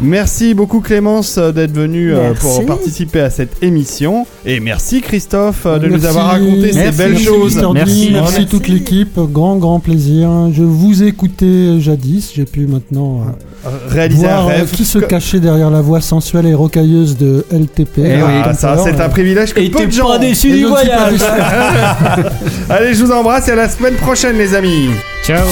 Merci 0.00 0.54
beaucoup 0.54 0.80
Clémence 0.80 1.38
euh, 1.38 1.52
d'être 1.52 1.70
venue 1.72 2.12
euh, 2.12 2.30
Merci. 2.32 2.40
pour 2.40 2.66
participer 2.66 3.20
à 3.20 3.30
cette 3.30 3.62
émission. 3.62 4.26
Et 4.44 4.58
merci 4.58 5.00
Christophe 5.00 5.66
euh, 5.66 5.78
de 5.78 5.86
nous 5.86 6.04
avoir 6.04 6.32
raconté 6.32 6.72
ces 6.72 6.78
Merci, 6.80 6.98
belles 6.98 7.10
merci, 7.12 7.24
choses. 7.24 7.54
Merci. 7.56 7.72
merci, 7.74 8.10
Merci. 8.12 8.46
toute 8.46 8.66
l'équipe, 8.66 9.16
grand 9.30 9.54
grand 9.54 9.78
plaisir. 9.78 10.28
Je 10.52 10.64
vous 10.64 11.04
écoutais 11.04 11.78
jadis, 11.80 12.32
j'ai 12.34 12.44
pu 12.44 12.66
maintenant 12.66 13.20
euh, 13.64 13.70
Réaliser 13.88 14.26
un 14.26 14.30
voir 14.40 14.48
euh, 14.48 14.56
rêve. 14.56 14.70
qui 14.72 14.84
se 14.84 14.98
cachait 14.98 15.38
derrière 15.38 15.70
la 15.70 15.80
voix 15.80 16.00
sensuelle 16.00 16.46
et 16.46 16.54
rocailleuse 16.54 17.16
de 17.16 17.46
LTP. 17.52 17.98
Eh 17.98 18.02
euh, 18.14 18.26
oui, 18.26 18.42
Tom 18.42 18.54
ça 18.54 18.76
c'est 18.82 19.00
un 19.00 19.08
privilège 19.08 19.54
que 19.54 19.60
Et 19.60 19.70
peu 19.70 19.86
de 19.86 19.92
gens 19.92 20.08
pas 20.08 20.16
ont. 20.16 20.20
déçu 20.20 20.50
et 20.50 20.56
du 20.56 20.64
voyage. 20.64 21.20
Allez, 22.68 22.94
je 22.94 23.04
vous 23.04 23.12
embrasse 23.12 23.46
et 23.46 23.52
à 23.52 23.54
la 23.54 23.68
semaine 23.68 23.94
prochaine 23.94 24.36
les 24.38 24.54
amis. 24.56 24.88
Ciao 25.24 25.46